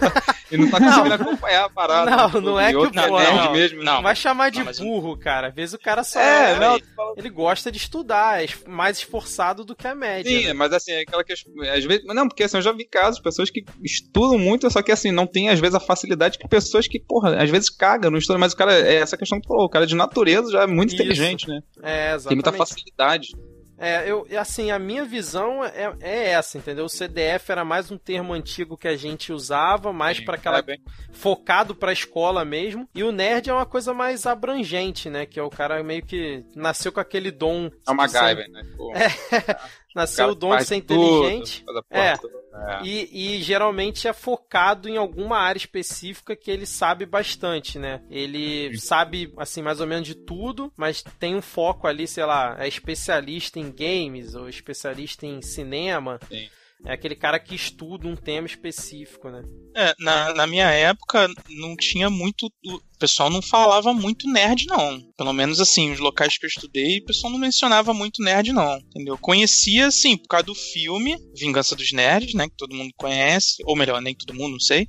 ele 0.50 0.62
não 0.64 0.70
tá 0.70 0.78
conseguindo 0.84 1.14
acompanhar 1.14 1.64
a 1.64 1.70
parada. 1.70 2.10
Não, 2.10 2.28
né? 2.28 2.40
não 2.40 2.60
é 2.60 2.70
que 2.70 2.76
o 2.76 2.90
pô, 2.90 3.18
nerd 3.18 3.36
não. 3.36 3.52
mesmo. 3.52 3.82
Não. 3.82 4.02
Vai 4.02 4.16
chamar 4.16 4.50
de 4.50 4.62
Não, 4.62 4.72
burro, 4.72 5.16
cara. 5.16 5.48
Às 5.48 5.54
vezes 5.54 5.74
o 5.74 5.78
cara 5.78 6.02
só 6.04 6.20
É, 6.20 6.58
não, 6.58 6.78
tu 6.78 6.86
fala- 6.94 7.14
ele 7.16 7.30
gosta 7.30 7.70
de 7.72 7.78
estudar, 7.78 8.42
é 8.42 8.48
mais 8.66 8.98
esforçado 8.98 9.64
do 9.64 9.74
que 9.74 9.86
a 9.86 9.94
média. 9.94 10.30
Sim, 10.30 10.46
né? 10.46 10.52
mas 10.52 10.72
assim, 10.72 10.92
é 10.92 11.00
aquela 11.00 11.24
questão. 11.24 11.52
Às 11.62 11.84
vezes. 11.84 12.04
Não, 12.06 12.28
porque 12.28 12.44
assim, 12.44 12.56
eu 12.58 12.62
já 12.62 12.72
vi 12.72 12.84
casos, 12.84 13.20
pessoas 13.20 13.50
que 13.50 13.64
estudam 13.82 14.38
muito, 14.38 14.70
só 14.70 14.82
que 14.82 14.92
assim, 14.92 15.10
não 15.10 15.26
tem 15.26 15.48
às 15.48 15.58
vezes 15.60 15.74
a 15.74 15.80
facilidade 15.80 16.38
que 16.38 16.48
pessoas 16.48 16.86
que, 16.86 16.98
porra, 17.00 17.42
às 17.42 17.50
vezes 17.50 17.70
cagam 17.70 18.10
no 18.10 18.18
estudo, 18.18 18.38
mas 18.38 18.52
o 18.52 18.56
cara, 18.56 18.72
é 18.72 18.96
essa 18.96 19.16
questão 19.16 19.40
que 19.40 19.46
falou, 19.48 19.64
o 19.64 19.68
cara 19.70 19.86
de 19.86 19.94
natureza 19.94 20.50
já 20.50 20.62
é 20.62 20.66
muito 20.66 20.92
Isso. 20.94 21.02
inteligente, 21.02 21.48
né? 21.48 21.60
É, 21.82 22.16
Tem 22.18 22.34
muita 22.36 22.50
exatamente. 22.50 22.58
facilidade. 22.58 23.28
É, 23.78 24.10
eu, 24.10 24.26
assim, 24.38 24.70
a 24.70 24.78
minha 24.78 25.04
visão 25.04 25.64
é, 25.64 25.94
é 26.00 26.30
essa, 26.30 26.56
entendeu? 26.56 26.86
O 26.86 26.88
CDF 26.88 27.50
era 27.52 27.64
mais 27.64 27.90
um 27.90 27.98
termo 27.98 28.32
antigo 28.32 28.76
que 28.76 28.88
a 28.88 28.96
gente 28.96 29.32
usava, 29.32 29.92
mais 29.92 30.18
para 30.18 30.36
aquela 30.36 30.60
É, 30.60 30.78
focado 31.12 31.74
pra 31.74 31.92
escola 31.92 32.44
mesmo. 32.44 32.88
E 32.94 33.04
o 33.04 33.12
nerd 33.12 33.50
é 33.50 33.52
uma 33.52 33.66
coisa 33.66 33.92
mais 33.92 34.26
abrangente, 34.26 35.10
né? 35.10 35.26
Que 35.26 35.38
é 35.38 35.42
o 35.42 35.50
cara 35.50 35.82
meio 35.82 36.02
que 36.02 36.44
nasceu 36.54 36.90
com 36.90 37.00
aquele 37.00 37.30
dom. 37.30 37.70
É 37.86 37.90
uma 37.90 38.06
MacGyver, 38.06 38.50
né? 38.50 38.62
Pô, 38.76 38.92
Nasceu 39.94 40.24
cara 40.24 40.32
o 40.32 40.34
dom 40.34 40.56
de 40.56 40.64
ser 40.64 40.76
inteligente. 40.76 41.64
a 41.90 41.98
É. 41.98 42.16
toda. 42.16 42.45
É. 42.56 42.82
E, 42.84 43.36
e 43.36 43.42
geralmente 43.42 44.08
é 44.08 44.12
focado 44.12 44.88
em 44.88 44.96
alguma 44.96 45.38
área 45.38 45.58
específica 45.58 46.34
que 46.34 46.50
ele 46.50 46.66
sabe 46.66 47.04
bastante, 47.04 47.78
né? 47.78 48.02
Ele 48.10 48.76
sabe, 48.78 49.32
assim, 49.36 49.62
mais 49.62 49.80
ou 49.80 49.86
menos 49.86 50.06
de 50.06 50.14
tudo, 50.14 50.72
mas 50.76 51.02
tem 51.18 51.34
um 51.34 51.42
foco 51.42 51.86
ali, 51.86 52.06
sei 52.06 52.24
lá, 52.24 52.56
é 52.58 52.66
especialista 52.66 53.58
em 53.58 53.70
games 53.70 54.34
ou 54.34 54.48
especialista 54.48 55.26
em 55.26 55.42
cinema. 55.42 56.18
Sim. 56.28 56.48
É 56.84 56.92
aquele 56.92 57.16
cara 57.16 57.40
que 57.40 57.54
estuda 57.54 58.06
um 58.06 58.16
tema 58.16 58.46
específico, 58.46 59.30
né? 59.30 59.42
É, 59.74 59.94
na, 59.98 60.34
na 60.34 60.46
minha 60.46 60.70
época 60.70 61.28
não 61.48 61.76
tinha 61.76 62.08
muito. 62.10 62.46
O 62.46 62.98
pessoal 62.98 63.30
não 63.30 63.42
falava 63.42 63.92
muito 63.92 64.30
nerd, 64.30 64.66
não. 64.66 65.00
Pelo 65.16 65.32
menos 65.32 65.60
assim, 65.60 65.90
os 65.90 65.98
locais 65.98 66.38
que 66.38 66.44
eu 66.44 66.48
estudei, 66.48 66.98
o 66.98 67.04
pessoal 67.04 67.32
não 67.32 67.38
mencionava 67.38 67.92
muito 67.92 68.22
nerd, 68.22 68.52
não. 68.52 68.78
Entendeu? 68.78 69.18
Conhecia, 69.18 69.86
assim, 69.86 70.16
por 70.16 70.28
causa 70.28 70.46
do 70.46 70.54
filme 70.54 71.16
Vingança 71.34 71.74
dos 71.74 71.92
Nerds, 71.92 72.34
né? 72.34 72.48
Que 72.48 72.56
todo 72.56 72.74
mundo 72.74 72.92
conhece. 72.96 73.62
Ou 73.64 73.76
melhor, 73.76 74.00
nem 74.00 74.14
todo 74.14 74.34
mundo, 74.34 74.52
não 74.52 74.60
sei. 74.60 74.86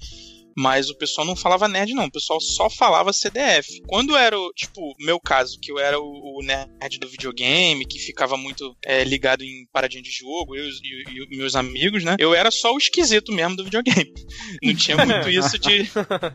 Mas 0.58 0.90
o 0.90 0.98
pessoal 0.98 1.26
não 1.28 1.36
falava 1.36 1.68
nerd, 1.68 1.94
não. 1.94 2.06
O 2.06 2.12
pessoal 2.12 2.40
só 2.42 2.70
falava 2.70 3.14
CDF. 3.14 3.82
Quando 3.88 4.16
era, 4.18 4.40
o, 4.40 4.52
tipo, 4.54 4.96
meu 5.00 5.20
caso, 5.20 5.60
que 5.60 5.72
eu 5.72 5.78
era 5.80 6.00
o, 6.00 6.40
o 6.40 6.42
nerd 6.44 6.98
do 7.00 7.08
videogame, 7.08 7.86
que 7.86 8.00
ficava 8.00 8.36
muito 8.36 8.76
é, 8.84 9.04
ligado 9.04 9.44
em 9.44 9.66
paradinha 9.72 10.02
de 10.02 10.10
jogo, 10.12 10.56
eu 10.56 10.66
e, 10.68 11.26
e- 11.34 11.38
meus 11.38 11.56
amigos, 11.56 12.04
né? 12.04 12.16
Eu 12.20 12.34
era 12.34 12.50
só 12.50 12.74
o 12.74 12.78
esquisito 12.78 13.32
mesmo 13.32 13.56
do 13.56 13.64
videogame. 13.66 14.14
Não 14.64 14.74
tinha 14.76 14.98
muito 15.06 15.30
isso 15.30 15.60
de, 15.60 15.88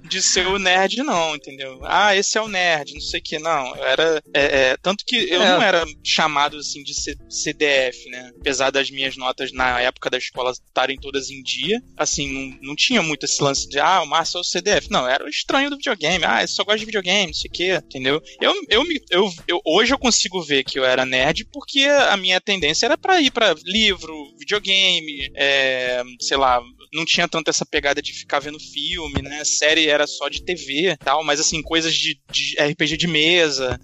de 0.08 0.22
ser 0.22 0.46
o 0.46 0.58
nerd, 0.58 1.02
não, 1.02 1.34
entendeu? 1.34 1.80
Ah, 1.82 2.14
esse 2.14 2.38
é 2.38 2.40
o 2.40 2.48
nerd, 2.48 2.92
não 2.94 3.00
sei 3.00 3.20
o 3.20 3.22
que, 3.22 3.38
não. 3.38 3.74
Eu 3.76 3.84
era. 3.84 4.22
é, 4.34 4.42
é, 4.70 4.76
tanto 4.76 5.04
que 5.04 5.16
eu 5.16 5.42
É. 5.42 5.48
não 5.54 5.62
era 5.62 5.84
chamado 6.04 6.56
assim 6.58 6.82
de 6.82 6.94
C- 6.94 7.16
CDF, 7.28 8.08
né? 8.10 8.30
Apesar 8.40 8.70
das 8.70 8.90
minhas 8.90 9.16
notas 9.16 9.52
na 9.52 9.80
época 9.80 10.08
da 10.10 10.18
escola 10.18 10.52
estarem 10.52 10.98
todas 10.98 11.30
em 11.30 11.42
dia, 11.42 11.82
assim, 11.96 12.30
não, 12.32 12.58
não 12.68 12.76
tinha 12.76 13.02
muito 13.02 13.24
esse 13.24 13.42
lance 13.42 13.68
de, 13.68 13.78
ah, 13.80 14.04
o 14.12 14.14
Márcio 14.14 14.38
é 14.38 14.40
o 14.40 14.44
CDF. 14.44 14.90
Não, 14.90 15.08
era 15.08 15.24
o 15.24 15.28
estranho 15.28 15.70
do 15.70 15.76
videogame. 15.76 16.24
Ah, 16.24 16.42
eu 16.42 16.48
só 16.48 16.62
gosto 16.62 16.80
de 16.80 16.84
videogame, 16.84 17.28
não 17.28 17.34
sei 17.34 17.48
o 17.48 17.52
que, 17.52 17.72
entendeu? 17.72 18.22
Eu, 18.40 18.54
eu, 18.68 18.84
eu, 19.10 19.32
eu, 19.48 19.60
hoje 19.64 19.94
eu 19.94 19.98
consigo 19.98 20.42
ver 20.42 20.64
que 20.64 20.78
eu 20.78 20.84
era 20.84 21.06
nerd 21.06 21.46
porque 21.46 21.84
a 21.84 22.16
minha 22.16 22.40
tendência 22.40 22.86
era 22.86 22.98
pra 22.98 23.20
ir 23.20 23.30
pra 23.30 23.54
livro, 23.64 24.14
videogame, 24.38 25.30
é, 25.34 26.02
sei 26.20 26.36
lá, 26.36 26.60
não 26.92 27.04
tinha 27.04 27.26
tanto 27.26 27.48
essa 27.48 27.64
pegada 27.64 28.02
de 28.02 28.12
ficar 28.12 28.40
vendo 28.40 28.60
filme, 28.60 29.22
né? 29.22 29.42
Série 29.44 29.88
era 29.88 30.06
só 30.06 30.28
de 30.28 30.44
TV 30.44 30.96
tal, 30.98 31.24
mas 31.24 31.40
assim, 31.40 31.62
coisas 31.62 31.94
de, 31.94 32.20
de 32.30 32.54
RPG 32.60 32.96
de 32.96 33.06
mesa, 33.06 33.80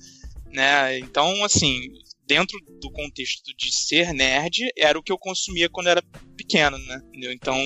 né? 0.53 0.99
Então, 0.99 1.43
assim, 1.43 1.81
dentro 2.29 2.59
do 2.79 2.91
contexto 2.91 3.57
de 3.57 3.75
ser 3.75 4.13
nerd, 4.13 4.71
era 4.77 4.99
o 4.99 5.03
que 5.03 5.11
eu 5.11 5.19
consumia 5.19 5.69
quando 5.71 5.89
era 5.89 6.03
pequeno, 6.37 6.77
né? 6.79 7.01
Entendeu? 7.09 7.33
Então, 7.33 7.57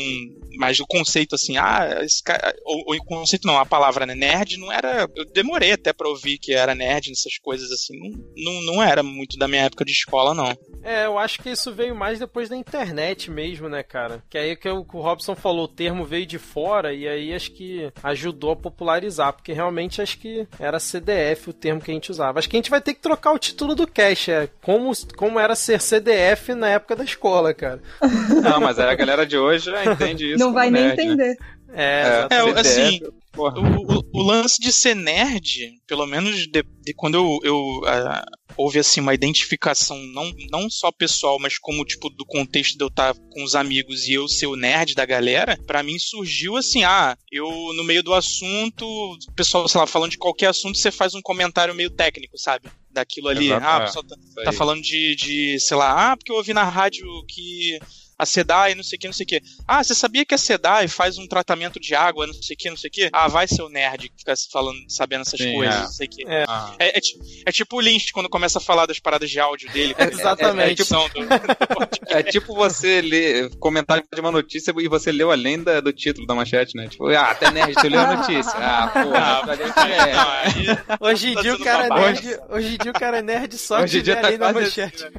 mas 0.57 0.79
o 0.79 0.87
conceito 0.87 1.35
assim, 1.35 1.57
ah, 1.57 2.01
esse 2.03 2.23
cara, 2.23 2.55
ou, 2.65 2.95
o 2.95 3.05
conceito 3.05 3.47
não, 3.47 3.59
a 3.59 3.67
palavra 3.67 4.07
né, 4.07 4.15
nerd 4.15 4.57
não 4.57 4.71
era, 4.71 5.09
eu 5.17 5.25
demorei 5.27 5.73
até 5.73 5.93
pra 5.93 6.09
ouvir 6.09 6.39
que 6.39 6.55
era 6.55 6.75
nerd 6.75 7.11
nessas 7.11 7.39
coisas 7.39 7.71
assim, 7.73 7.99
não, 7.99 8.53
não, 8.53 8.63
não 8.75 8.83
era 8.83 9.03
muito 9.03 9.37
da 9.37 9.49
minha 9.49 9.65
época 9.65 9.85
de 9.85 9.93
escola 9.93 10.33
não. 10.33 10.57
É, 10.83 11.07
eu 11.07 11.19
acho 11.19 11.41
que 11.41 11.51
isso 11.51 11.73
veio 11.73 11.95
mais 11.95 12.21
depois 12.21 12.49
da 12.49 12.57
internet 12.57 13.31
mesmo, 13.31 13.69
né, 13.69 13.83
cara? 13.83 14.23
Que 14.31 14.39
aí 14.39 14.57
que 14.57 14.69
o 14.69 14.85
que 14.85 14.97
o 14.97 15.01
Robson 15.01 15.35
falou, 15.35 15.65
o 15.65 15.69
termo 15.69 16.05
veio 16.05 16.25
de 16.25 16.39
fora 16.39 16.95
e 16.95 17.09
aí 17.09 17.35
acho 17.35 17.51
que 17.51 17.93
ajudou 18.03 18.53
a 18.53 18.57
popularizar, 18.57 19.33
porque 19.33 19.53
realmente 19.53 20.01
acho 20.01 20.19
que 20.19 20.47
era 20.59 20.79
CDF 20.79 21.51
o 21.51 21.53
termo 21.53 21.81
que 21.81 21.91
a 21.91 21.95
gente 21.95 22.11
usava. 22.11 22.39
Acho 22.39 22.49
que 22.49 22.57
a 22.57 22.59
gente 22.59 22.71
vai 22.71 22.81
ter 22.81 22.95
que 22.95 23.01
trocar 23.01 23.33
o 23.33 23.39
título 23.39 23.75
do 23.75 23.87
cast, 23.87 24.31
é 24.31 24.49
como, 24.63 24.93
como 25.17 25.39
era 25.41 25.55
ser 25.55 25.81
CDF 25.81 26.55
na 26.55 26.69
época 26.71 26.97
da 26.97 27.05
escola, 27.05 27.53
cara. 27.55 27.83
Não, 28.43 28.61
mas 28.61 28.79
a 28.79 28.95
galera 28.95 29.25
de 29.27 29.37
hoje 29.39 29.67
já 29.71 29.85
entende 29.85 30.31
isso. 30.33 30.39
Não 30.39 30.53
vai 30.53 30.71
nem 30.71 30.83
nerd, 30.85 30.97
né? 30.97 31.05
entender. 31.05 31.37
É, 31.75 32.03
É, 32.03 32.09
exatamente. 32.19 32.59
assim. 32.61 33.01
O, 33.35 33.49
o- 33.49 34.03
o 34.13 34.23
lance 34.23 34.61
de 34.61 34.71
ser 34.71 34.95
nerd, 34.95 35.71
pelo 35.87 36.05
menos 36.07 36.37
de, 36.47 36.63
de 36.63 36.93
quando 36.95 37.15
eu, 37.15 37.39
eu 37.43 37.81
ah, 37.87 38.23
houve 38.59 38.79
assim 38.79 39.01
uma 39.01 39.15
identificação 39.15 39.97
não, 40.13 40.31
não 40.51 40.69
só 40.69 40.93
pessoal, 40.93 41.39
mas 41.41 41.57
como 41.59 41.83
tipo 41.87 42.11
do 42.11 42.27
contexto 42.27 42.77
de 42.77 42.85
eu 42.85 42.89
estar 42.89 43.15
com 43.31 43.43
os 43.43 43.55
amigos 43.55 44.07
e 44.07 44.13
eu 44.13 44.29
ser 44.29 44.49
o 44.49 44.55
nerd 44.55 44.95
da 44.95 45.07
galera, 45.07 45.59
pra 45.67 45.83
mim 45.83 45.99
surgiu 45.99 46.59
assim, 46.59 46.85
ah, 46.85 47.17
eu 47.31 47.49
no 47.75 47.85
meio 47.85 48.03
do 48.03 48.13
assunto, 48.13 48.85
o 48.85 49.17
pessoal, 49.35 49.67
sei 49.67 49.81
lá, 49.81 49.87
falando 49.87 50.11
de 50.11 50.19
qualquer 50.19 50.49
assunto, 50.49 50.77
você 50.77 50.91
faz 50.91 51.15
um 51.15 51.23
comentário 51.23 51.75
meio 51.75 51.89
técnico, 51.89 52.37
sabe? 52.37 52.69
Daquilo 52.93 53.29
ali. 53.29 53.47
Exato, 53.47 53.67
ah, 53.67 53.79
o 53.79 53.83
é. 53.83 53.87
pessoal 53.87 54.05
tá, 54.05 54.17
tá 54.45 54.53
falando 54.53 54.83
de, 54.83 55.17
de, 55.17 55.61
sei 55.61 55.77
lá, 55.77 56.13
ah, 56.13 56.17
porque 56.17 56.31
eu 56.31 56.37
ouvi 56.37 56.53
na 56.53 56.65
rádio 56.65 57.07
que 57.27 57.79
a 58.23 58.27
SEDAI, 58.27 58.75
não 58.75 58.83
sei 58.85 58.97
o 58.97 59.01
que, 59.01 59.07
não 59.07 59.13
sei 59.13 59.25
o 59.25 59.27
que. 59.27 59.43
Ah, 59.67 59.83
você 59.83 59.95
sabia 59.95 60.25
que 60.25 60.35
a 60.35 60.39
SEDAI 60.39 60.87
faz 60.89 61.19
um 61.19 61.27
tratamento 61.27 61.81
de 61.81 61.95
água, 61.95 62.27
não 62.27 62.35
sei 62.35 62.55
o 62.55 62.59
que, 62.59 62.71
não 62.71 62.77
sei 62.77 62.89
o 62.89 62.93
que? 62.93 63.11
Ah, 63.13 63.29
vai 63.29 63.49
ser 63.49 63.63
o 63.63 63.69
nerd 63.69 64.09
que 64.09 64.19
fica 64.19 64.35
falando, 64.53 64.79
sabendo 64.89 65.23
essas 65.23 65.41
Sim, 65.41 65.55
coisas, 65.55 65.75
é. 65.75 65.81
não 65.81 65.89
sei 65.89 66.07
o 66.07 66.11
que. 66.11 66.25
É. 66.29 66.45
Ah, 66.49 66.75
É, 66.79 66.99
é 66.99 67.01
é 67.47 67.53
tipo 67.53 67.77
o 67.77 67.81
Lynch 67.81 68.13
quando 68.13 68.29
começa 68.29 68.59
a 68.59 68.61
falar 68.61 68.87
das 68.87 68.99
paradas 68.99 69.29
de 69.31 69.41
áudio 69.41 69.71
dele. 69.73 69.95
Exatamente. 69.99 70.61
É, 70.61 70.65
é 70.65 70.69
a 70.69 70.71
edição 70.71 71.09
do, 71.09 71.21
do. 71.27 71.89
É 72.09 72.23
tipo 72.23 72.55
você 72.55 73.01
ler 73.01 73.51
comentário 73.57 74.05
de 74.13 74.21
uma 74.21 74.31
notícia 74.31 74.73
e 74.79 74.89
você 74.89 75.11
leu 75.11 75.31
além 75.31 75.63
da- 75.63 75.81
do 75.81 75.93
título 75.93 76.27
da 76.27 76.35
manchete, 76.35 76.77
né? 76.77 76.87
Tipo, 76.89 77.09
ah, 77.09 77.31
até 77.31 77.51
nerd, 77.51 77.75
tu 77.75 77.89
leu 77.89 78.01
a 78.01 78.17
notícia. 78.17 78.53
Ah, 78.57 78.85
Ah, 78.85 78.89
porra, 78.89 79.43
não, 80.13 80.31
aí- 80.31 81.13
Hoje 81.13 81.29
em 81.31 81.35
Tá 81.35 81.43
dia 81.43 81.55
o 81.55 81.59
cara 81.59 81.87
é 81.87 81.89
nerd. 81.89 82.39
Hoje 82.51 82.75
em 82.75 82.79
dia 82.79 82.91
o 82.91 82.95
cara 82.95 83.19
é 83.19 83.23
nerd 83.23 83.59
só 83.59 83.81
Hoje 83.83 83.97
em 83.97 84.01
que 84.01 84.05
dia 84.05 84.17
tá 84.17 84.31
na 84.31 84.39
quase 84.39 84.55
manchete. 84.61 85.05
assim, 85.05 85.15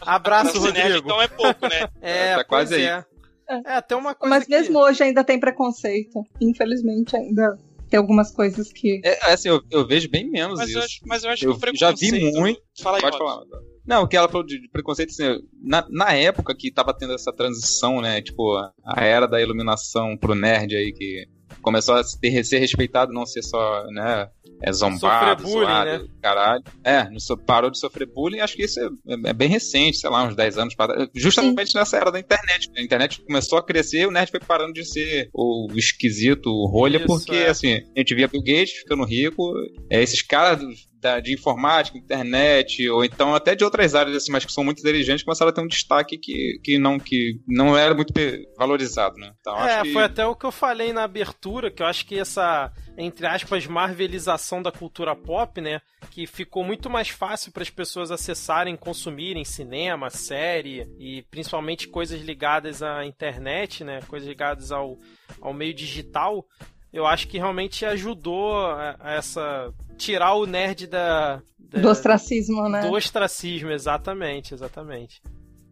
Abraço, 0.00 0.52
Pra 0.52 0.60
ser 0.60 0.72
nerd, 0.72 0.84
Rodrigo. 0.94 1.06
então 1.08 1.22
é 1.22 1.28
pouco, 1.28 1.68
né? 1.68 1.88
É, 2.02 2.13
Tá 2.14 2.34
pois 2.34 2.46
quase 2.46 2.74
aí. 2.76 2.84
é. 2.84 3.04
É, 3.46 3.80
tem 3.82 3.96
uma 3.96 4.14
coisa 4.14 4.34
Mas 4.34 4.44
que... 4.44 4.50
mesmo 4.50 4.78
hoje 4.78 5.02
ainda 5.02 5.22
tem 5.22 5.38
preconceito. 5.38 6.22
Infelizmente 6.40 7.14
ainda 7.16 7.58
tem 7.90 7.98
algumas 7.98 8.30
coisas 8.30 8.72
que. 8.72 9.00
É, 9.04 9.32
assim, 9.32 9.48
eu, 9.48 9.62
eu 9.70 9.86
vejo 9.86 10.08
bem 10.10 10.30
menos 10.30 10.58
Mas 10.58 10.70
eu, 10.70 10.78
isso. 10.78 10.86
acho, 10.86 11.00
mas 11.06 11.24
eu 11.24 11.30
acho 11.30 11.44
Eu 11.44 11.58
que 11.58 11.70
o 11.70 11.76
já 11.76 11.92
vi 11.92 12.32
muito. 12.32 12.60
Fala 12.80 12.96
aí, 12.98 13.02
Pode 13.02 13.18
falar. 13.18 13.42
Não, 13.86 14.02
o 14.04 14.08
que 14.08 14.16
ela 14.16 14.28
falou 14.28 14.46
de, 14.46 14.58
de 14.60 14.68
preconceito, 14.68 15.10
assim, 15.10 15.38
na, 15.62 15.86
na 15.90 16.14
época 16.14 16.54
que 16.56 16.72
tava 16.72 16.96
tendo 16.96 17.12
essa 17.12 17.30
transição, 17.32 18.00
né? 18.00 18.22
Tipo, 18.22 18.56
a 18.56 19.04
era 19.04 19.26
da 19.26 19.40
iluminação 19.42 20.16
pro 20.16 20.34
nerd 20.34 20.74
aí, 20.74 20.90
que 20.90 21.26
começou 21.64 21.96
a 21.96 22.02
ter, 22.20 22.44
ser 22.44 22.58
respeitado, 22.58 23.12
não 23.12 23.24
ser 23.24 23.42
só, 23.42 23.84
né? 23.90 24.28
É 24.62 24.72
zombado, 24.72 25.42
bullying, 25.42 25.64
zoado, 25.64 26.04
né? 26.04 26.08
caralho. 26.22 26.64
É, 26.84 27.08
parou 27.46 27.70
de 27.70 27.78
sofrer 27.78 28.06
bullying, 28.06 28.40
acho 28.40 28.54
que 28.54 28.64
isso 28.64 28.78
é, 28.78 29.30
é 29.30 29.32
bem 29.32 29.48
recente, 29.48 29.96
sei 29.96 30.10
lá, 30.10 30.24
uns 30.24 30.36
10 30.36 30.58
anos 30.58 30.74
para 30.74 31.08
Justamente 31.14 31.74
nessa 31.74 31.96
era 31.96 32.12
da 32.12 32.20
internet. 32.20 32.70
A 32.76 32.82
internet 32.82 33.22
começou 33.22 33.58
a 33.58 33.64
crescer, 33.64 34.06
o 34.06 34.10
nerd 34.10 34.30
foi 34.30 34.40
parando 34.40 34.74
de 34.74 34.84
ser 34.84 35.28
o 35.32 35.68
esquisito, 35.74 36.46
o 36.46 36.68
rolha, 36.68 36.98
Isso, 36.98 37.06
porque, 37.06 37.34
é. 37.34 37.48
assim, 37.48 37.72
a 37.72 37.98
gente 37.98 38.14
via 38.14 38.28
Bill 38.28 38.42
Gates 38.42 38.72
ficando 38.78 39.04
rico, 39.04 39.54
é, 39.90 40.02
esses 40.02 40.22
caras 40.22 40.60
da- 41.04 41.20
de 41.20 41.34
informática, 41.34 41.98
internet, 41.98 42.88
ou 42.88 43.04
então 43.04 43.34
até 43.34 43.54
de 43.54 43.62
outras 43.62 43.94
áreas, 43.94 44.16
assim, 44.16 44.32
mas 44.32 44.44
que 44.44 44.52
são 44.52 44.64
muito 44.64 44.80
inteligentes, 44.80 45.22
começaram 45.22 45.50
a 45.50 45.52
ter 45.52 45.60
um 45.60 45.66
destaque 45.68 46.16
que, 46.16 46.58
que, 46.64 46.78
não, 46.78 46.98
que 46.98 47.38
não 47.46 47.76
era 47.76 47.94
muito 47.94 48.12
valorizado, 48.56 49.16
né? 49.16 49.32
Então, 49.38 49.54
É, 49.68 49.82
que... 49.82 49.92
foi 49.92 50.02
até 50.02 50.26
o 50.26 50.34
que 50.34 50.46
eu 50.46 50.50
falei 50.52 50.92
na 50.94 51.04
abertura, 51.04 51.70
que 51.70 51.82
eu 51.82 51.86
acho 51.86 52.06
que 52.06 52.18
essa, 52.18 52.72
entre 52.96 53.26
aspas, 53.26 53.66
marvelização 53.66 54.62
da 54.62 54.72
cultura 54.72 55.14
pop, 55.14 55.60
né? 55.60 55.80
Que 56.10 56.26
ficou 56.26 56.64
muito 56.64 56.88
mais 56.88 57.08
fácil 57.10 57.52
para 57.52 57.62
as 57.62 57.70
pessoas 57.70 58.10
acessarem, 58.10 58.74
consumirem 58.76 59.44
cinema, 59.44 60.08
série 60.08 60.86
e 60.98 61.22
principalmente 61.30 61.86
coisas 61.88 62.20
ligadas 62.22 62.82
à 62.82 63.04
internet, 63.04 63.84
né? 63.84 64.00
Coisas 64.08 64.26
ligadas 64.28 64.72
ao, 64.72 64.98
ao 65.40 65.52
meio 65.52 65.74
digital. 65.74 66.46
Eu 66.94 67.06
acho 67.06 67.26
que 67.28 67.36
realmente 67.38 67.84
ajudou 67.84 68.54
a, 68.56 68.96
a 69.00 69.12
essa. 69.14 69.72
tirar 69.98 70.34
o 70.34 70.46
nerd 70.46 70.86
da. 70.86 71.42
da 71.58 71.80
Do 71.80 71.88
ostracismo, 71.90 72.68
né? 72.68 72.82
do 72.82 72.92
ostracismo, 72.94 73.70
exatamente, 73.70 74.54
exatamente. 74.54 75.20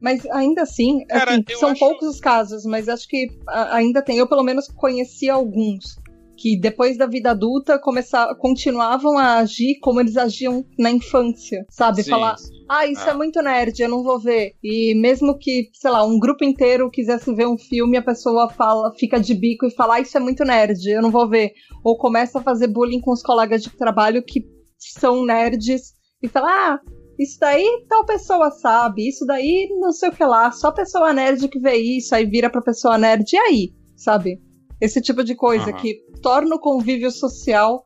Mas 0.00 0.26
ainda 0.26 0.62
assim, 0.62 1.06
Cara, 1.06 1.30
assim, 1.34 1.44
são 1.56 1.70
acho- 1.70 1.78
poucos 1.78 2.08
os 2.08 2.18
casos, 2.20 2.64
mas 2.64 2.88
acho 2.88 3.06
que 3.08 3.28
ainda 3.70 4.02
tem. 4.02 4.18
Eu, 4.18 4.26
pelo 4.28 4.42
menos, 4.42 4.66
conheci 4.66 5.30
alguns 5.30 5.96
que 6.42 6.58
depois 6.58 6.96
da 6.98 7.06
vida 7.06 7.30
adulta 7.30 7.78
começar, 7.78 8.34
continuavam 8.34 9.16
a 9.16 9.34
agir 9.38 9.78
como 9.80 10.00
eles 10.00 10.16
agiam 10.16 10.64
na 10.76 10.90
infância, 10.90 11.64
sabe? 11.70 12.02
Sim, 12.02 12.10
Falar, 12.10 12.36
sim. 12.36 12.50
ah, 12.68 12.84
isso 12.84 13.04
Ah. 13.06 13.10
é 13.10 13.14
muito 13.14 13.40
nerd, 13.40 13.78
eu 13.80 13.88
não 13.88 14.02
vou 14.02 14.18
ver. 14.18 14.54
E 14.60 14.92
mesmo 15.00 15.38
que, 15.38 15.68
sei 15.72 15.88
lá, 15.92 16.04
um 16.04 16.18
grupo 16.18 16.42
inteiro 16.44 16.90
quisesse 16.90 17.32
ver 17.32 17.46
um 17.46 17.56
filme, 17.56 17.96
a 17.96 18.02
pessoa 18.02 18.50
fala, 18.50 18.92
fica 18.98 19.20
de 19.20 19.34
bico 19.34 19.66
e 19.66 19.70
fala, 19.70 19.94
ah, 19.94 20.00
isso 20.00 20.16
é 20.16 20.20
muito 20.20 20.44
nerd, 20.44 20.84
eu 20.90 21.00
não 21.00 21.12
vou 21.12 21.28
ver. 21.28 21.52
Ou 21.84 21.96
começa 21.96 22.40
a 22.40 22.42
fazer 22.42 22.66
bullying 22.66 23.00
com 23.00 23.12
os 23.12 23.22
colegas 23.22 23.62
de 23.62 23.70
trabalho 23.70 24.20
que 24.24 24.42
são 24.78 25.24
nerds 25.24 25.94
e 26.20 26.26
fala, 26.26 26.48
ah, 26.50 26.80
isso 27.20 27.38
daí 27.38 27.64
tal 27.88 28.04
pessoa 28.04 28.50
sabe, 28.50 29.06
isso 29.08 29.24
daí 29.24 29.68
não 29.78 29.92
sei 29.92 30.08
o 30.08 30.12
que 30.12 30.24
lá, 30.24 30.50
só 30.50 30.72
pessoa 30.72 31.12
nerd 31.12 31.46
que 31.46 31.60
vê 31.60 31.76
isso, 31.76 32.12
aí 32.16 32.26
vira 32.26 32.50
pra 32.50 32.60
pessoa 32.60 32.98
nerd, 32.98 33.24
e 33.32 33.36
aí? 33.38 33.72
Sabe? 33.96 34.40
Esse 34.84 35.00
tipo 35.00 35.22
de 35.22 35.34
coisa 35.34 35.70
Aham. 35.70 35.76
que 35.80 35.98
torna 36.20 36.56
o 36.56 36.60
convívio 36.60 37.10
social. 37.10 37.82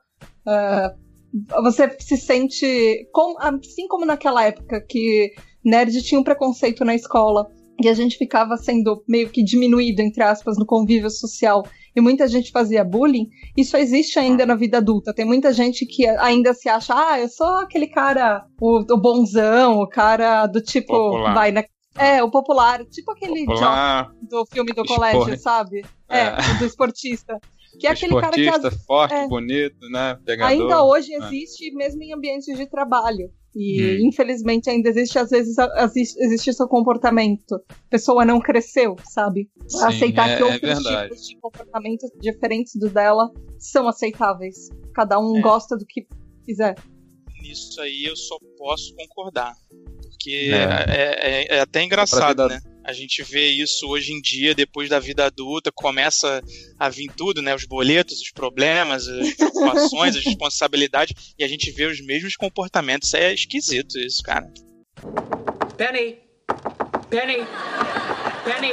ah, 0.46 0.94
você 1.62 1.94
se 2.00 2.16
sente. 2.16 3.06
com- 3.12 3.36
assim 3.38 3.86
como 3.88 4.06
naquela 4.06 4.42
época 4.44 4.80
que 4.80 5.32
nerd 5.64 6.00
tinha 6.02 6.20
um 6.20 6.24
preconceito 6.24 6.84
na 6.84 6.94
escola. 6.94 7.46
e 7.78 7.90
a 7.90 7.92
gente 7.92 8.16
ficava 8.16 8.56
sendo 8.56 9.04
meio 9.06 9.28
que 9.28 9.44
diminuído, 9.44 10.00
entre 10.00 10.22
aspas, 10.22 10.56
no 10.56 10.64
convívio 10.64 11.10
social, 11.10 11.62
e 11.94 12.00
muita 12.00 12.26
gente 12.26 12.50
fazia 12.50 12.82
bullying, 12.82 13.28
isso 13.54 13.76
existe 13.76 14.18
ainda 14.18 14.46
na 14.46 14.54
vida 14.54 14.78
adulta. 14.78 15.12
Tem 15.12 15.26
muita 15.26 15.52
gente 15.52 15.84
que 15.84 16.06
ainda 16.06 16.54
se 16.54 16.70
acha, 16.70 16.94
ah, 16.96 17.20
eu 17.20 17.28
sou 17.28 17.46
aquele 17.58 17.86
cara, 17.88 18.46
o, 18.58 18.78
o 18.78 18.96
bonzão, 18.98 19.78
o 19.82 19.86
cara 19.86 20.46
do 20.46 20.62
tipo, 20.62 20.86
Popular. 20.94 21.34
vai 21.34 21.52
na. 21.52 21.64
É, 21.98 22.22
o 22.22 22.30
popular, 22.30 22.84
tipo 22.86 23.10
aquele 23.12 23.44
Popular, 23.46 24.12
do 24.22 24.44
filme 24.46 24.72
do 24.72 24.82
Esporte. 24.82 25.12
colégio, 25.14 25.38
sabe? 25.38 25.84
É, 26.08 26.18
É. 26.20 26.36
o 26.54 26.58
do 26.58 26.64
esportista. 26.66 27.38
Que 27.78 27.86
é 27.86 27.90
aquele 27.90 28.14
cara 28.14 28.30
que 28.32 28.40
esportista, 28.40 28.68
às- 28.68 28.84
forte, 28.86 29.14
é. 29.14 29.28
bonito, 29.28 29.88
né? 29.90 30.18
Pegador. 30.24 30.50
ainda 30.50 30.82
hoje 30.84 31.12
É. 31.12 31.18
existe, 31.18 31.70
mesmo 31.74 32.02
em 32.02 32.12
ambientes 32.14 32.56
de 32.56 32.66
trabalho. 32.66 33.30
E 33.54 33.82
Hum. 34.02 34.08
infelizmente 34.08 34.68
ainda 34.70 34.88
existe, 34.90 35.18
às 35.18 35.30
vezes, 35.30 35.56
existe, 35.58 36.18
existe 36.22 36.50
esse 36.50 36.66
comportamento. 36.68 37.54
A 37.54 37.74
pessoa 37.90 38.24
não 38.24 38.38
cresceu, 38.40 38.96
sabe? 39.04 39.50
Sim, 39.66 39.84
Aceitar 39.84 40.28
é- 40.28 40.36
que 40.36 40.42
é 40.42 40.46
outros 40.46 40.84
tipos 40.84 41.26
de 41.28 41.36
comportamentos 41.40 42.10
diferentes 42.20 42.74
do 42.76 42.88
dela 42.90 43.30
são 43.58 43.88
aceitáveis. 43.88 44.68
Cada 44.94 45.18
um 45.18 45.38
É. 45.38 45.40
gosta 45.40 45.76
do 45.76 45.84
que 45.86 46.06
quiser. 46.44 46.74
Nisso 47.42 47.80
aí 47.80 48.04
eu 48.04 48.16
só 48.16 48.36
posso 48.58 48.94
concordar. 48.94 49.54
Porque 50.16 50.50
É. 50.52 50.56
é, 50.88 51.30
é- 51.54 51.56
é 51.56 51.60
até 51.60 51.82
engraçado, 51.82 52.42
vida- 52.42 52.48
né? 52.48 52.60
A 52.84 52.92
gente 52.92 53.20
vê 53.24 53.48
isso 53.48 53.86
hoje 53.88 54.12
em 54.12 54.20
dia, 54.20 54.54
depois 54.54 54.88
da 54.88 55.00
vida 55.00 55.26
adulta, 55.26 55.72
começa 55.74 56.40
a 56.78 56.88
vir 56.88 57.10
tudo, 57.16 57.42
né? 57.42 57.52
Os 57.54 57.64
boletos, 57.64 58.20
os 58.20 58.30
problemas, 58.30 59.08
as 59.08 59.34
preocupações, 59.34 60.16
as 60.16 60.24
responsabilidades, 60.24 61.34
e 61.36 61.42
a 61.42 61.48
gente 61.48 61.70
vê 61.72 61.86
os 61.86 62.00
mesmos 62.00 62.36
comportamentos. 62.36 63.12
É 63.12 63.34
esquisito 63.34 63.98
isso, 63.98 64.22
cara. 64.22 64.46
Penny! 65.76 66.18
Penny! 67.10 67.44
Penny! 68.44 68.72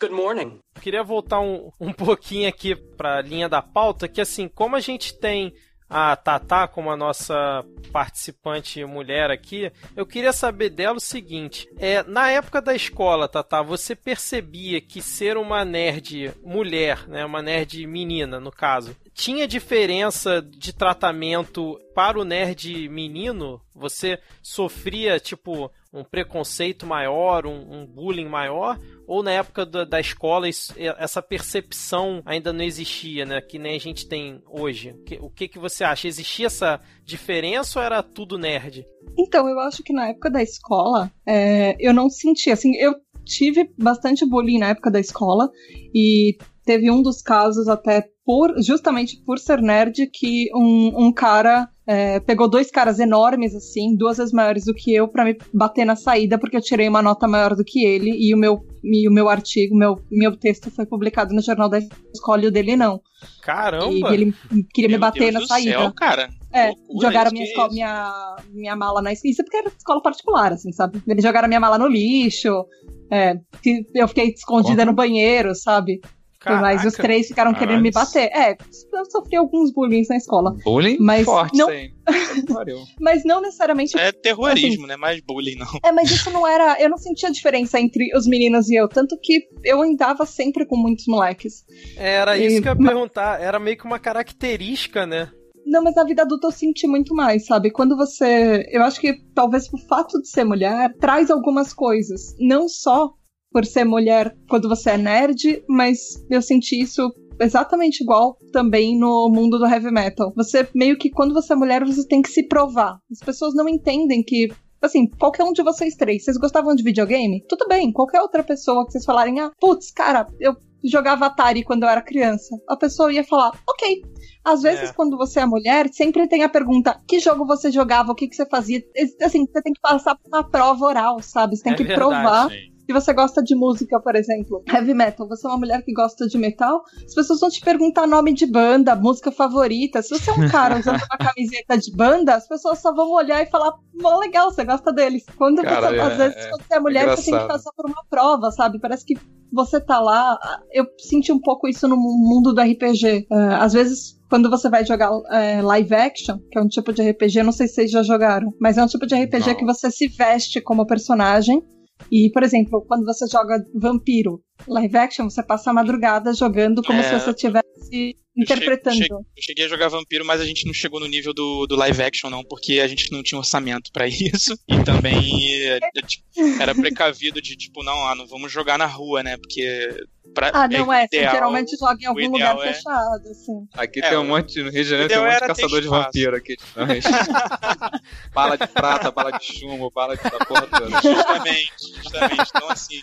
Good 0.00 0.12
morning. 0.14 0.58
Queria 0.80 1.02
voltar 1.02 1.40
um, 1.40 1.70
um 1.80 1.92
pouquinho 1.92 2.48
aqui 2.48 2.74
para 2.96 3.18
a 3.18 3.22
linha 3.22 3.48
da 3.48 3.60
pauta, 3.62 4.08
que 4.08 4.20
assim, 4.20 4.48
como 4.48 4.76
a 4.76 4.80
gente 4.80 5.12
tem 5.18 5.52
a 5.88 6.14
Tatá 6.16 6.68
como 6.68 6.90
a 6.90 6.96
nossa 6.96 7.64
participante 7.92 8.84
mulher 8.84 9.30
aqui, 9.30 9.72
eu 9.96 10.04
queria 10.04 10.32
saber 10.32 10.70
dela 10.70 10.96
o 10.96 11.00
seguinte: 11.00 11.68
é, 11.78 12.02
na 12.02 12.30
época 12.30 12.60
da 12.60 12.74
escola, 12.74 13.28
Tatá, 13.28 13.62
você 13.62 13.94
percebia 13.94 14.80
que 14.80 15.00
ser 15.00 15.36
uma 15.36 15.64
nerd 15.64 16.32
mulher, 16.44 17.08
né, 17.08 17.24
uma 17.24 17.42
nerd 17.42 17.86
menina, 17.86 18.38
no 18.38 18.52
caso, 18.52 18.94
tinha 19.18 19.48
diferença 19.48 20.40
de 20.40 20.72
tratamento 20.72 21.76
para 21.92 22.20
o 22.20 22.24
nerd 22.24 22.88
menino? 22.88 23.60
Você 23.74 24.20
sofria, 24.40 25.18
tipo, 25.18 25.68
um 25.92 26.04
preconceito 26.04 26.86
maior, 26.86 27.44
um, 27.44 27.80
um 27.80 27.84
bullying 27.84 28.28
maior? 28.28 28.78
Ou 29.08 29.20
na 29.20 29.32
época 29.32 29.66
da, 29.66 29.84
da 29.84 29.98
escola 29.98 30.48
isso- 30.48 30.72
essa 30.78 31.20
percepção 31.20 32.22
ainda 32.24 32.52
não 32.52 32.62
existia, 32.62 33.26
né? 33.26 33.40
Que 33.40 33.58
nem 33.58 33.74
a 33.74 33.80
gente 33.80 34.06
tem 34.06 34.40
hoje. 34.48 34.90
O 34.90 35.02
que, 35.02 35.18
o 35.20 35.30
que, 35.30 35.48
que 35.48 35.58
você 35.58 35.82
acha? 35.82 36.06
Existia 36.06 36.46
essa 36.46 36.80
diferença 37.04 37.80
ou 37.80 37.84
era 37.84 38.00
tudo 38.04 38.38
nerd? 38.38 38.86
Então, 39.18 39.48
eu 39.48 39.58
acho 39.58 39.82
que 39.82 39.92
na 39.92 40.10
época 40.10 40.30
da 40.30 40.42
escola, 40.44 41.10
é, 41.26 41.74
eu 41.80 41.92
não 41.92 42.08
senti, 42.08 42.52
assim, 42.52 42.76
eu 42.76 42.94
tive 43.24 43.68
bastante 43.76 44.24
bullying 44.24 44.58
na 44.58 44.68
época 44.68 44.90
da 44.92 45.00
escola, 45.00 45.50
e 45.92 46.38
teve 46.68 46.90
um 46.90 47.00
dos 47.00 47.22
casos 47.22 47.66
até 47.66 48.04
por, 48.26 48.54
justamente 48.62 49.16
por 49.24 49.38
ser 49.38 49.62
nerd, 49.62 50.06
que 50.12 50.50
um, 50.54 51.06
um 51.06 51.10
cara 51.10 51.66
é, 51.86 52.20
pegou 52.20 52.46
dois 52.46 52.70
caras 52.70 52.98
enormes, 52.98 53.54
assim, 53.54 53.96
duas 53.96 54.18
vezes 54.18 54.34
maiores 54.34 54.66
do 54.66 54.74
que 54.74 54.92
eu, 54.92 55.08
pra 55.08 55.24
me 55.24 55.34
bater 55.50 55.86
na 55.86 55.96
saída, 55.96 56.38
porque 56.38 56.58
eu 56.58 56.60
tirei 56.60 56.86
uma 56.86 57.00
nota 57.00 57.26
maior 57.26 57.56
do 57.56 57.64
que 57.64 57.86
ele, 57.86 58.10
e 58.10 58.34
o 58.34 58.36
meu, 58.36 58.60
e 58.84 59.08
o 59.08 59.10
meu 59.10 59.30
artigo, 59.30 59.74
meu, 59.74 59.98
meu 60.12 60.36
texto 60.36 60.70
foi 60.70 60.84
publicado 60.84 61.34
no 61.34 61.40
jornal 61.40 61.70
da 61.70 61.78
escola 62.12 62.44
e 62.44 62.48
o 62.48 62.52
dele 62.52 62.76
não. 62.76 63.00
E 63.22 63.40
Caramba! 63.40 64.12
ele 64.12 64.34
queria 64.74 64.88
me 64.88 64.98
Meu 64.98 65.00
bater 65.00 65.20
Deus 65.20 65.32
na 65.32 65.40
do 65.40 65.46
saída. 65.46 65.78
Céu, 65.78 65.92
cara. 65.94 66.28
É, 66.52 66.66
Loucura, 66.66 67.08
jogaram 67.08 67.30
minha, 67.32 67.44
é 67.44 67.48
escola, 67.48 67.66
isso. 67.68 67.74
minha, 67.76 68.36
minha 68.52 68.76
mala 68.76 69.00
na 69.00 69.10
escola. 69.10 69.32
Isso 69.32 69.42
porque 69.42 69.56
era 69.56 69.68
escola 69.68 70.02
particular, 70.02 70.52
assim, 70.52 70.70
sabe? 70.70 71.02
Eles 71.08 71.24
jogaram 71.24 71.48
minha 71.48 71.60
mala 71.60 71.78
no 71.78 71.88
lixo. 71.88 72.66
É, 73.10 73.36
que 73.62 73.86
eu 73.94 74.06
fiquei 74.06 74.28
escondida 74.28 74.84
no 74.84 74.92
banheiro, 74.92 75.54
sabe? 75.54 75.98
Mas 76.46 76.84
os 76.84 76.94
Caraca. 76.94 77.02
três 77.02 77.26
ficaram 77.26 77.52
querendo 77.52 77.82
me 77.82 77.90
bater. 77.90 78.30
É, 78.32 78.52
eu 78.92 79.04
sofri 79.10 79.36
alguns 79.36 79.72
bullying 79.72 80.04
na 80.08 80.16
escola. 80.16 80.54
Bullying 80.64 80.96
Mas 81.00 81.24
forte, 81.24 81.56
não-. 81.58 81.68
Mas 83.00 83.24
não 83.24 83.40
necessariamente. 83.40 83.98
É 83.98 84.12
terrorismo, 84.12 84.86
né? 84.86 84.96
Mais 84.96 85.20
bullying, 85.20 85.56
não. 85.56 85.66
É, 85.84 85.90
mas 85.92 86.10
isso 86.10 86.30
não 86.30 86.46
era. 86.46 86.80
Eu 86.80 86.88
não 86.88 86.96
sentia 86.96 87.30
diferença 87.30 87.80
entre 87.80 88.16
os 88.16 88.26
meninos 88.26 88.68
e 88.70 88.76
eu. 88.76 88.88
Tanto 88.88 89.18
que 89.20 89.48
eu 89.64 89.82
andava 89.82 90.24
sempre 90.24 90.64
com 90.64 90.76
muitos 90.76 91.06
moleques. 91.06 91.64
Era 91.96 92.38
E- 92.38 92.46
isso 92.46 92.62
que 92.62 92.68
eu 92.68 92.72
ia 92.72 92.78
perguntar. 92.78 93.40
Era 93.40 93.58
meio 93.58 93.76
que 93.76 93.84
uma 93.84 93.98
característica, 93.98 95.06
né? 95.06 95.30
Não, 95.66 95.82
mas 95.82 95.94
na 95.96 96.04
vida 96.04 96.22
adulta 96.22 96.46
eu 96.46 96.52
senti 96.52 96.86
muito 96.86 97.14
mais, 97.14 97.44
sabe? 97.44 97.70
Quando 97.70 97.94
você. 97.96 98.64
Eu 98.70 98.82
acho 98.84 98.98
que 99.00 99.12
talvez 99.34 99.68
o 99.70 99.76
fato 99.86 100.18
de 100.22 100.28
ser 100.28 100.44
mulher 100.44 100.94
traz 100.98 101.30
algumas 101.30 101.74
coisas. 101.74 102.34
Não 102.38 102.68
só 102.68 103.10
por 103.50 103.64
ser 103.64 103.84
mulher 103.84 104.36
quando 104.48 104.68
você 104.68 104.90
é 104.90 104.96
nerd, 104.98 105.62
mas 105.68 105.98
eu 106.30 106.42
senti 106.42 106.80
isso 106.80 107.10
exatamente 107.40 108.02
igual 108.02 108.36
também 108.52 108.98
no 108.98 109.28
mundo 109.28 109.58
do 109.58 109.66
heavy 109.66 109.90
metal. 109.90 110.32
Você 110.36 110.68
meio 110.74 110.98
que 110.98 111.10
quando 111.10 111.32
você 111.32 111.52
é 111.52 111.56
mulher, 111.56 111.84
você 111.84 112.06
tem 112.06 112.20
que 112.20 112.30
se 112.30 112.46
provar. 112.46 112.98
As 113.10 113.20
pessoas 113.20 113.54
não 113.54 113.68
entendem 113.68 114.22
que. 114.22 114.48
Assim, 114.80 115.08
qualquer 115.08 115.42
um 115.42 115.52
de 115.52 115.62
vocês 115.62 115.96
três, 115.96 116.22
vocês 116.24 116.36
gostavam 116.36 116.72
de 116.74 116.84
videogame? 116.84 117.44
Tudo 117.48 117.66
bem, 117.66 117.90
qualquer 117.92 118.20
outra 118.22 118.44
pessoa 118.44 118.86
que 118.86 118.92
vocês 118.92 119.04
falarem, 119.04 119.40
ah, 119.40 119.50
putz, 119.60 119.90
cara, 119.90 120.24
eu 120.38 120.54
jogava 120.84 121.26
Atari 121.26 121.64
quando 121.64 121.82
eu 121.82 121.88
era 121.88 122.00
criança. 122.00 122.56
A 122.68 122.76
pessoa 122.76 123.12
ia 123.12 123.24
falar, 123.24 123.50
ok, 123.68 124.02
às 124.44 124.62
vezes, 124.62 124.90
É. 124.90 124.92
quando 124.92 125.16
você 125.16 125.40
é 125.40 125.46
mulher, 125.46 125.88
sempre 125.92 126.28
tem 126.28 126.44
a 126.44 126.48
pergunta: 126.48 127.00
que 127.08 127.18
jogo 127.18 127.44
você 127.44 127.72
jogava, 127.72 128.12
o 128.12 128.14
que, 128.14 128.28
que 128.28 128.36
você 128.36 128.46
fazia? 128.46 128.80
Assim, 129.20 129.44
você 129.46 129.62
tem 129.62 129.72
que 129.72 129.80
passar 129.80 130.14
por 130.14 130.28
uma 130.28 130.48
prova 130.48 130.84
oral, 130.86 131.20
sabe? 131.22 131.56
Você 131.56 131.64
tem 131.64 131.72
É 131.72 131.76
que 131.76 131.82
verdade, 131.82 132.00
provar 132.00 132.48
Sim. 132.48 132.77
Que 132.88 132.92
você 132.94 133.12
gosta 133.12 133.42
de 133.42 133.54
música, 133.54 134.00
por 134.00 134.16
exemplo. 134.16 134.62
Heavy 134.66 134.94
metal, 134.94 135.28
você 135.28 135.46
é 135.46 135.50
uma 135.50 135.58
mulher 135.58 135.82
que 135.84 135.92
gosta 135.92 136.26
de 136.26 136.38
metal, 136.38 136.82
as 137.04 137.14
pessoas 137.14 137.38
vão 137.38 137.50
te 137.50 137.60
perguntar 137.60 138.06
nome 138.06 138.32
de 138.32 138.46
banda, 138.46 138.96
música 138.96 139.30
favorita. 139.30 140.00
Se 140.00 140.08
você 140.08 140.30
é 140.30 140.32
um 140.32 140.48
cara 140.48 140.78
usando 140.80 140.96
uma 140.96 141.18
camiseta 141.18 141.76
de 141.76 141.94
banda, 141.94 142.34
as 142.34 142.48
pessoas 142.48 142.78
só 142.78 142.94
vão 142.94 143.10
olhar 143.12 143.42
e 143.42 143.46
falar: 143.50 143.74
mó 144.00 144.18
legal, 144.18 144.50
você 144.50 144.64
gosta 144.64 144.90
deles. 144.90 145.22
Quando 145.36 145.60
Cara, 145.62 145.90
você, 145.90 145.96
é- 145.96 146.00
às 146.00 146.16
vezes, 146.16 146.36
é 146.38 146.48
quando 146.48 146.62
você 146.62 146.74
é 146.74 146.80
mulher, 146.80 147.08
você 147.14 147.30
tem 147.30 147.38
que 147.38 147.46
passar 147.46 147.72
por 147.76 147.84
uma 147.84 148.02
prova, 148.08 148.50
sabe? 148.52 148.80
Parece 148.80 149.04
que 149.04 149.18
você 149.52 149.78
tá 149.78 150.00
lá. 150.00 150.38
Eu 150.72 150.86
senti 150.98 151.30
um 151.30 151.40
pouco 151.40 151.68
isso 151.68 151.86
no 151.86 151.96
mundo 151.98 152.54
do 152.54 152.60
RPG. 152.62 153.26
É, 153.30 153.36
às 153.56 153.74
vezes, 153.74 154.18
quando 154.30 154.48
você 154.48 154.70
vai 154.70 154.86
jogar 154.86 155.10
é, 155.30 155.60
live 155.60 155.94
action, 155.94 156.38
que 156.50 156.58
é 156.58 156.62
um 156.62 156.68
tipo 156.68 156.90
de 156.90 157.02
RPG, 157.02 157.40
eu 157.40 157.44
não 157.44 157.52
sei 157.52 157.68
se 157.68 157.74
vocês 157.74 157.90
já 157.90 158.02
jogaram, 158.02 158.50
mas 158.58 158.78
é 158.78 158.82
um 158.82 158.86
tipo 158.86 159.06
de 159.06 159.14
RPG 159.14 159.46
Não. 159.50 159.54
que 159.56 159.64
você 159.66 159.90
se 159.90 160.08
veste 160.08 160.58
como 160.62 160.86
personagem. 160.86 161.62
E, 162.10 162.30
por 162.32 162.42
exemplo, 162.42 162.84
quando 162.86 163.04
você 163.04 163.26
joga 163.26 163.62
vampiro 163.74 164.42
live 164.66 164.96
action, 164.96 165.28
você 165.30 165.42
passa 165.42 165.70
a 165.70 165.72
madrugada 165.72 166.32
jogando 166.34 166.82
como 166.82 166.98
É, 166.98 167.02
se 167.02 167.14
você 167.24 167.30
estivesse 167.30 168.16
interpretando. 168.36 168.94
cheguei- 168.96 169.16
Eu 169.16 169.42
cheguei 169.42 169.64
a 169.64 169.68
jogar 169.68 169.88
Vampiro, 169.88 170.24
mas 170.24 170.40
a 170.40 170.44
gente 170.44 170.66
não 170.66 170.72
chegou 170.74 171.00
no 171.00 171.06
nível 171.06 171.32
do, 171.34 171.66
do 171.66 171.74
live 171.76 172.02
action, 172.02 172.30
não, 172.30 172.44
porque 172.44 172.80
a 172.80 172.86
gente 172.86 173.10
não 173.12 173.22
tinha 173.22 173.38
orçamento 173.38 173.90
pra 173.92 174.06
isso. 174.08 174.56
E 174.68 174.82
também 174.84 175.52
é, 175.68 175.76
é, 175.78 176.02
tipo, 176.02 176.24
era 176.60 176.74
precavido 176.74 177.40
de, 177.42 177.56
tipo, 177.56 177.82
não, 177.82 178.06
ah, 178.06 178.14
não 178.14 178.26
vamos 178.26 178.50
jogar 178.52 178.78
na 178.78 178.86
rua, 178.86 179.22
né? 179.22 179.36
Porque. 179.36 179.88
Pra, 180.34 180.50
Ah, 180.52 180.68
não 180.68 180.92
é. 180.92 181.06
Você 181.08 181.16
ideal- 181.16 181.34
geralmente 181.34 181.76
joga 181.78 181.96
em 182.00 182.04
algum 182.06 182.28
lugar 182.30 182.56
é- 182.58 182.72
fechado, 182.74 183.28
assim. 183.30 183.66
Aqui 183.74 184.00
É, 184.04 184.10
tem 184.10 184.18
um 184.18 184.26
monte, 184.26 184.62
no 184.62 184.70
Rio 184.70 184.84
de 184.84 184.90
Janeiro 184.90 185.08
tem 185.08 185.18
um 185.18 185.24
monte 185.24 185.40
de 185.40 185.46
caçador 185.46 185.80
de 185.80 185.88
vampiro 185.88 186.36
aqui. 186.36 186.56
Mas... 186.76 187.04
bala 188.34 188.56
de 188.56 188.66
prata, 188.68 189.10
bala 189.10 189.30
de 189.32 189.44
chumbo, 189.44 189.90
bala 189.90 190.16
de 190.16 190.22
da 190.22 190.38
porra 190.44 190.66
toda. 190.66 191.00
Justamente, 191.00 191.72
justamente. 192.02 192.50
Então, 192.54 192.70
assim, 192.70 193.00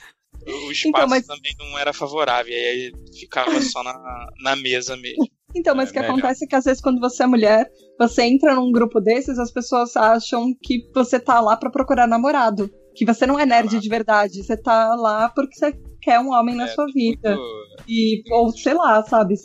o 0.47 0.71
espaço 0.71 0.87
Então, 0.87 1.07
mas- 1.07 1.25
também 1.25 1.53
não 1.59 1.77
era 1.77 1.93
favorável. 1.93 2.51
E 2.51 2.55
aí 2.55 2.91
ficava 3.19 3.59
só 3.61 3.83
na, 3.83 4.27
na 4.41 4.55
mesa 4.55 4.95
mesmo. 4.97 5.25
Então, 5.55 5.73
mas 5.73 5.87
É 5.87 5.91
o 5.91 5.93
que 5.93 5.99
melhor. 6.01 6.11
acontece 6.17 6.43
é 6.45 6.47
que 6.47 6.55
às 6.55 6.65
vezes 6.65 6.81
quando 6.81 6.99
você 6.99 7.23
é 7.23 7.27
mulher, 7.27 7.69
você 7.97 8.23
entra 8.23 8.53
num 8.55 8.71
grupo 8.71 8.99
desses, 8.99 9.39
as 9.39 9.51
pessoas 9.51 9.95
acham 9.95 10.53
que 10.61 10.79
você 10.93 11.17
tá 11.19 11.39
lá 11.39 11.55
pra 11.55 11.69
procurar 11.69 12.07
namorado. 12.07 12.69
Que 12.93 13.05
você 13.05 13.25
não 13.25 13.39
é 13.39 13.45
nerd 13.45 13.79
de 13.79 13.89
verdade. 13.89 14.43
Você 14.43 14.57
tá 14.57 14.95
lá 14.95 15.29
porque 15.29 15.55
você 15.55 15.71
quer 16.01 16.19
um 16.19 16.31
homem 16.31 16.55
na 16.55 16.65
É, 16.65 16.67
sua 16.67 16.85
vida. 16.93 17.35
Muito- 17.35 17.83
E, 17.87 18.21
ou 18.33 18.51
sei 18.51 18.73
lá, 18.73 19.01
sabe? 19.03 19.35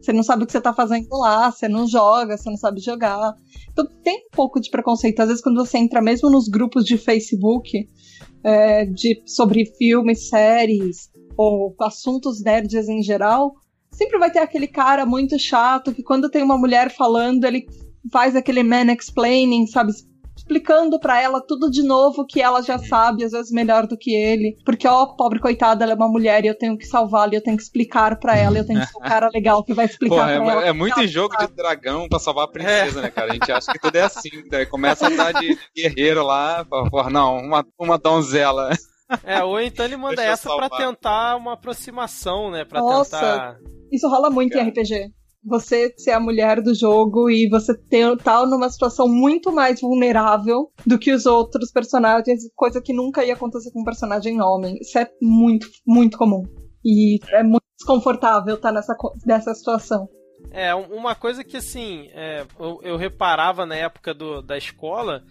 Você 0.00 0.12
não 0.12 0.22
sabe 0.22 0.44
o 0.44 0.46
que 0.46 0.52
você 0.52 0.60
tá 0.60 0.72
fazendo 0.72 1.08
lá, 1.10 1.50
você 1.50 1.66
não 1.68 1.86
joga, 1.88 2.36
você 2.36 2.48
não 2.48 2.56
sabe 2.56 2.80
jogar. 2.80 3.32
Então 3.72 3.84
tem 4.04 4.18
um 4.18 4.36
pouco 4.36 4.60
de 4.60 4.70
preconceito. 4.70 5.18
Às 5.20 5.28
vezes, 5.28 5.42
quando 5.42 5.56
você 5.56 5.78
entra 5.78 6.00
mesmo 6.00 6.30
nos 6.30 6.46
grupos 6.48 6.84
de 6.84 6.96
Facebook 6.96 7.88
é, 8.44 8.84
de, 8.86 9.22
sobre 9.26 9.66
filmes, 9.76 10.28
séries 10.28 11.10
ou 11.36 11.74
assuntos 11.80 12.42
nerds 12.42 12.88
em 12.88 13.02
geral, 13.02 13.54
sempre 13.90 14.18
vai 14.18 14.30
ter 14.30 14.38
aquele 14.38 14.66
cara 14.66 15.04
muito 15.04 15.38
chato 15.38 15.92
que 15.92 16.02
quando 16.02 16.30
tem 16.30 16.42
uma 16.42 16.58
mulher 16.58 16.90
falando, 16.90 17.44
ele 17.44 17.66
faz 18.12 18.36
aquele 18.36 18.62
man 18.62 18.92
explaining, 18.92 19.66
sabe? 19.66 19.92
Explicando 20.46 20.98
para 21.00 21.20
ela 21.20 21.40
tudo 21.44 21.68
de 21.68 21.82
novo 21.82 22.24
que 22.24 22.40
ela 22.40 22.62
já 22.62 22.78
sabe, 22.78 23.24
às 23.24 23.32
vezes 23.32 23.50
melhor 23.50 23.86
do 23.86 23.96
que 23.98 24.14
ele. 24.14 24.56
Porque, 24.64 24.86
ó, 24.86 25.06
pobre 25.16 25.40
coitada, 25.40 25.84
ela 25.84 25.92
é 25.92 25.96
uma 25.96 26.08
mulher 26.08 26.44
e 26.44 26.48
eu 26.48 26.56
tenho 26.56 26.78
que 26.78 26.86
salvá-la, 26.86 27.32
e 27.32 27.36
eu 27.36 27.42
tenho 27.42 27.56
que 27.56 27.62
explicar 27.64 28.18
para 28.20 28.36
ela, 28.36 28.56
eu 28.56 28.66
tenho 28.66 28.80
que 28.80 28.86
ser 28.86 28.96
o 28.96 29.00
cara 29.02 29.28
legal 29.34 29.64
que 29.64 29.74
vai 29.74 29.86
explicar 29.86 30.14
Pô, 30.14 30.22
é, 30.22 30.36
pra 30.40 30.52
ela. 30.52 30.66
é 30.66 30.72
muito 30.72 31.00
em 31.00 31.08
jogo 31.08 31.36
de 31.36 31.48
dragão 31.48 32.08
pra 32.08 32.18
salvar 32.20 32.44
a 32.44 32.48
princesa, 32.48 33.02
né, 33.02 33.10
cara? 33.10 33.30
A 33.32 33.34
gente 33.34 33.50
acha 33.50 33.72
que 33.72 33.78
tudo 33.80 33.96
é 33.96 34.02
assim. 34.02 34.28
Daí 34.48 34.66
começa 34.66 35.06
a 35.06 35.10
andar 35.10 35.32
de 35.34 35.58
guerreiro 35.76 36.24
lá, 36.24 36.64
pra- 36.64 37.10
não, 37.10 37.38
uma, 37.38 37.66
uma 37.78 37.98
donzela. 37.98 38.70
É, 39.24 39.42
ou 39.42 39.60
então 39.60 39.84
ele 39.84 39.96
manda 39.96 40.16
Deixa 40.16 40.30
essa 40.32 40.48
pra 40.48 40.68
salvar. 40.68 40.78
tentar 40.78 41.36
uma 41.36 41.52
aproximação, 41.54 42.50
né? 42.50 42.64
Pra 42.64 42.80
Nossa. 42.80 43.18
tentar. 43.18 43.56
Isso 43.92 44.08
rola 44.08 44.30
muito 44.30 44.52
Cara. 44.52 44.64
em 44.64 44.68
RPG. 44.70 45.10
Você 45.46 45.94
ser 45.96 46.10
a 46.10 46.20
mulher 46.20 46.60
do 46.60 46.74
jogo 46.74 47.30
e 47.30 47.48
você 47.48 47.72
ter, 47.76 48.16
tá 48.18 48.44
numa 48.44 48.68
situação 48.68 49.06
muito 49.08 49.52
mais 49.52 49.80
vulnerável 49.80 50.70
do 50.84 50.98
que 50.98 51.12
os 51.12 51.24
outros 51.24 51.70
personagens, 51.70 52.42
coisa 52.54 52.80
que 52.82 52.92
nunca 52.92 53.24
ia 53.24 53.34
acontecer 53.34 53.70
com 53.70 53.80
um 53.82 53.84
personagem 53.84 54.40
homem. 54.42 54.76
Isso 54.80 54.98
é 54.98 55.08
muito, 55.22 55.68
muito 55.86 56.18
comum. 56.18 56.42
E 56.84 57.20
é 57.30 57.42
muito 57.42 57.62
desconfortável 57.78 58.54
estar 58.56 58.72
nessa, 58.72 58.94
co- 58.96 59.12
nessa 59.24 59.54
situação. 59.54 60.08
É, 60.50 60.74
um- 60.74 60.94
uma 60.94 61.14
coisa 61.14 61.44
que 61.44 61.56
assim, 61.56 62.08
é, 62.12 62.44
eu, 62.58 62.80
eu 62.82 62.96
reparava 62.96 63.64
na 63.64 63.76
época 63.76 64.12
do, 64.12 64.42
da 64.42 64.56
escola 64.58 65.22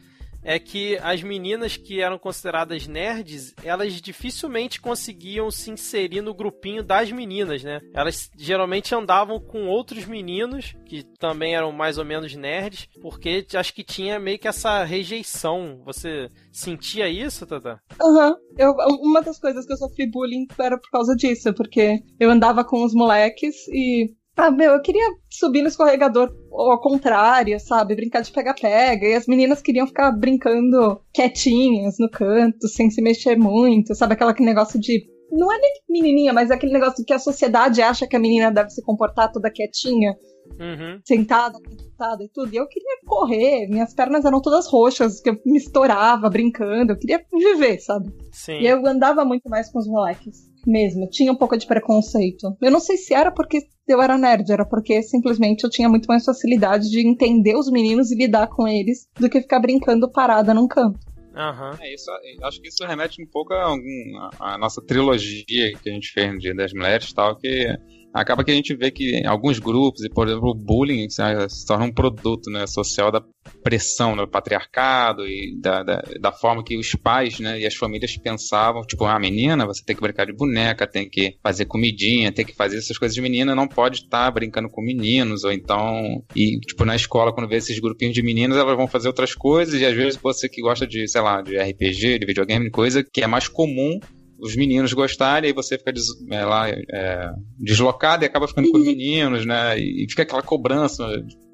é 0.45 0.59
que 0.59 0.97
as 0.99 1.23
meninas 1.23 1.75
que 1.75 1.99
eram 1.99 2.19
consideradas 2.19 2.87
nerds, 2.87 3.53
elas 3.63 3.93
dificilmente 3.93 4.79
conseguiam 4.79 5.49
se 5.49 5.71
inserir 5.71 6.21
no 6.21 6.35
grupinho 6.35 6.83
das 6.83 7.11
meninas, 7.11 7.63
né? 7.63 7.81
Elas 7.93 8.29
geralmente 8.37 8.93
andavam 8.93 9.39
com 9.39 9.67
outros 9.67 10.05
meninos 10.05 10.75
que 10.85 11.03
também 11.17 11.55
eram 11.55 11.71
mais 11.71 11.97
ou 11.97 12.05
menos 12.05 12.35
nerds, 12.35 12.87
porque 13.01 13.45
acho 13.55 13.73
que 13.73 13.83
tinha 13.83 14.19
meio 14.19 14.37
que 14.37 14.47
essa 14.47 14.83
rejeição. 14.83 15.81
Você 15.83 16.29
sentia 16.51 17.09
isso, 17.09 17.47
Tata? 17.47 17.81
Aham. 17.99 18.35
Eu, 18.57 18.73
uma 19.01 19.21
das 19.21 19.39
coisas 19.39 19.65
que 19.65 19.73
eu 19.73 19.77
sofri 19.77 20.09
bullying 20.09 20.45
era 20.59 20.77
por 20.77 20.89
causa 20.91 21.15
disso, 21.15 21.53
porque 21.53 22.03
eu 22.19 22.29
andava 22.29 22.63
com 22.63 22.85
os 22.85 22.93
moleques 22.93 23.67
e. 23.69 24.13
Ah, 24.37 24.51
meu, 24.51 24.73
eu 24.73 24.81
queria 24.81 25.05
subir 25.29 25.61
no 25.61 25.69
escorregador 25.69 26.29
ao 26.51 26.79
contrário, 26.81 27.57
sabe? 27.59 27.95
Brincar 27.95 28.21
de 28.21 28.31
pega-pega. 28.31 29.07
E 29.07 29.13
as 29.13 29.27
meninas 29.27 29.61
queriam 29.61 29.87
ficar 29.87 30.11
brincando 30.11 30.99
quietinhas 31.13 31.95
no 31.99 32.09
canto, 32.09 32.67
sem 32.67 32.89
se 32.89 33.01
mexer 33.01 33.37
muito, 33.37 33.95
sabe? 33.95 34.13
Aquela 34.13 34.31
aquele 34.31 34.49
negócio 34.49 34.79
de. 34.79 35.05
Não 35.31 35.51
é 35.51 35.57
nem 35.57 35.71
menininha, 35.89 36.33
mas 36.33 36.51
é 36.51 36.53
aquele 36.53 36.73
negócio 36.73 37.03
que 37.05 37.13
a 37.13 37.19
sociedade 37.19 37.81
acha 37.81 38.05
que 38.05 38.15
a 38.15 38.19
menina 38.19 38.51
deve 38.51 38.69
se 38.69 38.83
comportar 38.83 39.31
toda 39.31 39.49
quietinha 39.49 40.13
Uhum. 40.59 40.99
sentada, 41.03 41.57
sentada 41.67 42.23
e 42.23 42.29
tudo. 42.29 42.53
E 42.53 42.57
eu 42.57 42.67
queria 42.67 42.97
correr, 43.05 43.67
minhas 43.67 43.93
pernas 43.93 44.23
eram 44.23 44.39
todas 44.41 44.67
roxas, 44.67 45.19
que 45.19 45.31
eu 45.31 45.37
me 45.45 45.57
estourava 45.57 46.29
brincando, 46.29 46.93
eu 46.93 46.97
queria 46.97 47.25
viver, 47.33 47.79
sabe? 47.79 48.13
Sim. 48.31 48.59
E 48.59 48.67
eu 48.67 48.85
andava 48.85 49.25
muito 49.25 49.49
mais 49.49 49.71
com 49.71 49.79
os 49.79 49.87
moleques, 49.87 50.37
mesmo. 50.65 51.05
Eu 51.05 51.09
tinha 51.09 51.31
um 51.31 51.35
pouco 51.35 51.57
de 51.57 51.65
preconceito. 51.65 52.55
Eu 52.61 52.71
não 52.71 52.79
sei 52.79 52.97
se 52.97 53.13
era 53.13 53.31
porque 53.31 53.59
eu 53.87 54.01
era 54.01 54.17
nerd, 54.17 54.51
era 54.51 54.65
porque 54.65 55.01
simplesmente 55.03 55.63
eu 55.63 55.69
tinha 55.69 55.87
muito 55.87 56.07
mais 56.07 56.25
facilidade 56.25 56.89
de 56.89 57.07
entender 57.07 57.55
os 57.55 57.69
meninos 57.69 58.11
e 58.11 58.15
lidar 58.15 58.47
com 58.47 58.67
eles 58.67 59.07
do 59.19 59.29
que 59.29 59.41
ficar 59.41 59.59
brincando 59.59 60.11
parada 60.11 60.53
num 60.53 60.67
canto. 60.67 60.99
Aham. 61.35 61.77
É, 61.81 61.93
isso, 61.93 62.09
acho 62.43 62.61
que 62.61 62.69
isso 62.69 62.85
remete 62.85 63.21
um 63.21 63.27
pouco 63.27 63.53
a, 63.53 63.63
algum, 63.63 64.17
a, 64.39 64.53
a 64.53 64.57
nossa 64.57 64.81
trilogia 64.81 65.73
que 65.81 65.89
a 65.89 65.93
gente 65.93 66.11
fez 66.11 66.31
no 66.31 66.39
Dia 66.39 66.55
das 66.55 66.71
Mulheres 66.73 67.09
e 67.09 67.13
tal, 67.13 67.35
que 67.35 67.67
acaba 68.15 68.45
que 68.45 68.51
a 68.51 68.53
gente 68.53 68.73
vê 68.73 68.89
que 68.89 69.25
alguns 69.25 69.59
grupos, 69.59 70.03
e 70.05 70.09
por 70.09 70.25
exemplo, 70.27 70.49
o 70.49 70.55
bullying 70.55 71.09
se, 71.09 71.21
se 71.49 71.65
torna 71.65 71.83
um 71.83 71.91
produto 71.91 72.49
né, 72.49 72.65
social 72.65 73.11
da 73.11 73.21
pressão 73.61 74.15
do 74.15 74.25
patriarcado 74.25 75.27
e 75.27 75.53
da, 75.59 75.83
da, 75.83 76.01
da 76.21 76.31
forma 76.31 76.63
que 76.63 76.77
os 76.77 76.93
pais 76.93 77.39
né, 77.39 77.59
e 77.59 77.65
as 77.65 77.75
famílias 77.75 78.15
pensavam, 78.15 78.83
tipo, 78.83 79.03
ah, 79.03 79.19
menina, 79.19 79.65
você 79.65 79.83
tem 79.83 79.93
que 79.93 80.01
brincar 80.01 80.25
de 80.25 80.33
boneca, 80.33 80.87
tem 80.87 81.09
que 81.09 81.35
fazer 81.43 81.65
comidinha, 81.65 82.31
tem 82.31 82.45
que 82.45 82.55
fazer 82.55 82.77
essas 82.77 82.97
coisas. 82.97 83.13
De 83.13 83.21
menina, 83.21 83.53
não 83.53 83.67
pode 83.67 84.03
estar 84.03 84.31
brincando 84.31 84.69
com 84.69 84.81
meninos, 84.81 85.43
ou 85.43 85.51
então, 85.51 86.23
e 86.33 86.57
tipo, 86.61 86.85
na 86.85 86.95
escola, 86.95 87.33
quando 87.33 87.49
vê 87.49 87.57
esses 87.57 87.77
grupinhos 87.79 88.13
de 88.13 88.23
meninas, 88.23 88.57
elas 88.57 88.77
vão 88.77 88.87
fazer 88.87 89.09
outras 89.09 89.35
coisas, 89.35 89.79
e 89.81 89.85
às 89.85 89.93
vezes 89.93 90.17
você 90.17 90.47
que 90.47 90.61
gosta 90.61 90.87
de, 90.87 91.05
sei 91.07 91.21
lá, 91.21 91.41
de 91.41 91.57
RPG, 91.57 92.19
de 92.19 92.25
videogame, 92.25 92.71
coisa 92.71 93.03
que 93.03 93.21
é 93.21 93.27
mais 93.27 93.49
comum 93.49 93.99
os 94.39 94.55
meninos 94.55 94.93
gostarem, 94.93 95.49
aí 95.49 95.53
você 95.53 95.77
fica 95.77 95.93
des, 95.93 96.05
é, 96.29 96.45
lá 96.45 96.69
é, 96.69 97.31
deslocado 97.57 98.23
e 98.23 98.27
acaba 98.27 98.47
ficando 98.47 98.69
com 98.71 98.77
os 98.77 98.85
meninos, 98.85 99.45
né? 99.45 99.77
E 99.77 100.05
fica 100.09 100.23
aquela 100.23 100.41
cobrança. 100.41 101.03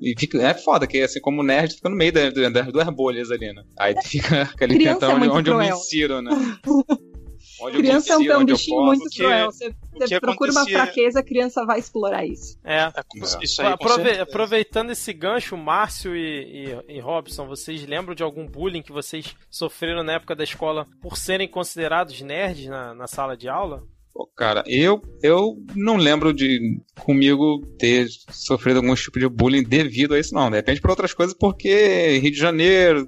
E 0.02 0.14
fica, 0.18 0.42
é 0.42 0.54
foda, 0.54 0.88
que 0.88 1.02
assim, 1.02 1.20
como 1.22 1.44
nerd, 1.44 1.76
fica 1.76 1.90
no 1.90 1.96
meio 1.96 2.12
das, 2.12 2.34
das 2.34 2.68
duas 2.72 2.90
bolhas 2.90 3.32
ali, 3.32 3.54
né? 3.54 3.64
Aí 3.78 3.96
fica 4.04 4.44
aquele 4.54 4.76
Criança 4.76 5.00
tentando 5.00 5.26
é 5.26 5.28
onde, 5.28 5.38
onde 5.38 5.50
eu 5.52 5.58
me 5.58 5.70
insiro, 5.70 6.22
né? 6.22 6.32
Onde 7.62 7.78
criança 7.78 8.14
é 8.14 8.18
um, 8.18 8.32
é 8.32 8.38
um 8.38 8.46
bichinho 8.46 8.78
posso. 8.78 8.88
muito 8.88 9.04
porque- 9.04 9.18
cruel. 9.18 9.52
Você, 9.52 9.68
o 9.70 9.74
você 10.00 10.20
procura 10.20 10.52
uma 10.52 10.62
acontecia- 10.62 10.84
fraqueza, 10.84 11.20
a 11.20 11.24
criança 11.24 11.66
vai 11.66 11.80
explorar 11.80 12.26
isso. 12.26 12.58
É. 12.64 12.80
É, 12.84 12.92
Isso 13.42 13.62
aí, 13.62 13.68
Aprove- 13.74 14.04
certeza. 14.04 14.24
aproveitando 14.24 14.90
esse 14.92 15.14
gancho, 15.14 15.56
Márcio 15.58 16.16
e, 16.16 16.76
e, 16.88 16.96
e 16.98 17.00
Robson, 17.00 17.46
vocês 17.48 17.86
lembram 17.86 18.16
de 18.16 18.24
algum 18.24 18.46
bullying 18.48 18.82
que 18.82 18.92
vocês 18.92 19.36
sofreram 19.50 20.04
na 20.04 20.14
época 20.14 20.36
da 20.36 20.44
escola 20.44 20.88
por 21.02 21.18
serem 21.18 21.48
considerados 21.48 22.20
nerds 22.22 22.68
na, 22.68 22.94
na 22.94 23.08
sala 23.08 23.36
de 23.38 23.48
aula? 23.48 23.84
Pô, 24.14 24.28
cara, 24.36 24.62
eu, 24.68 25.02
eu 25.24 25.56
não 25.74 25.96
lembro 25.96 26.34
de 26.34 26.82
comigo 27.00 27.66
ter 27.80 28.08
sofrido 28.30 28.78
algum 28.78 28.94
tipo 28.94 29.18
de 29.18 29.30
bullying 29.30 29.64
devido 29.64 30.14
a 30.16 30.20
isso, 30.20 30.34
não. 30.36 30.50
De 30.50 30.58
repente 30.58 30.82
por 30.82 30.90
outras 30.90 31.14
coisas, 31.14 31.34
porque 31.34 32.18
Rio 32.22 32.32
de 32.32 32.38
Janeiro, 32.38 33.08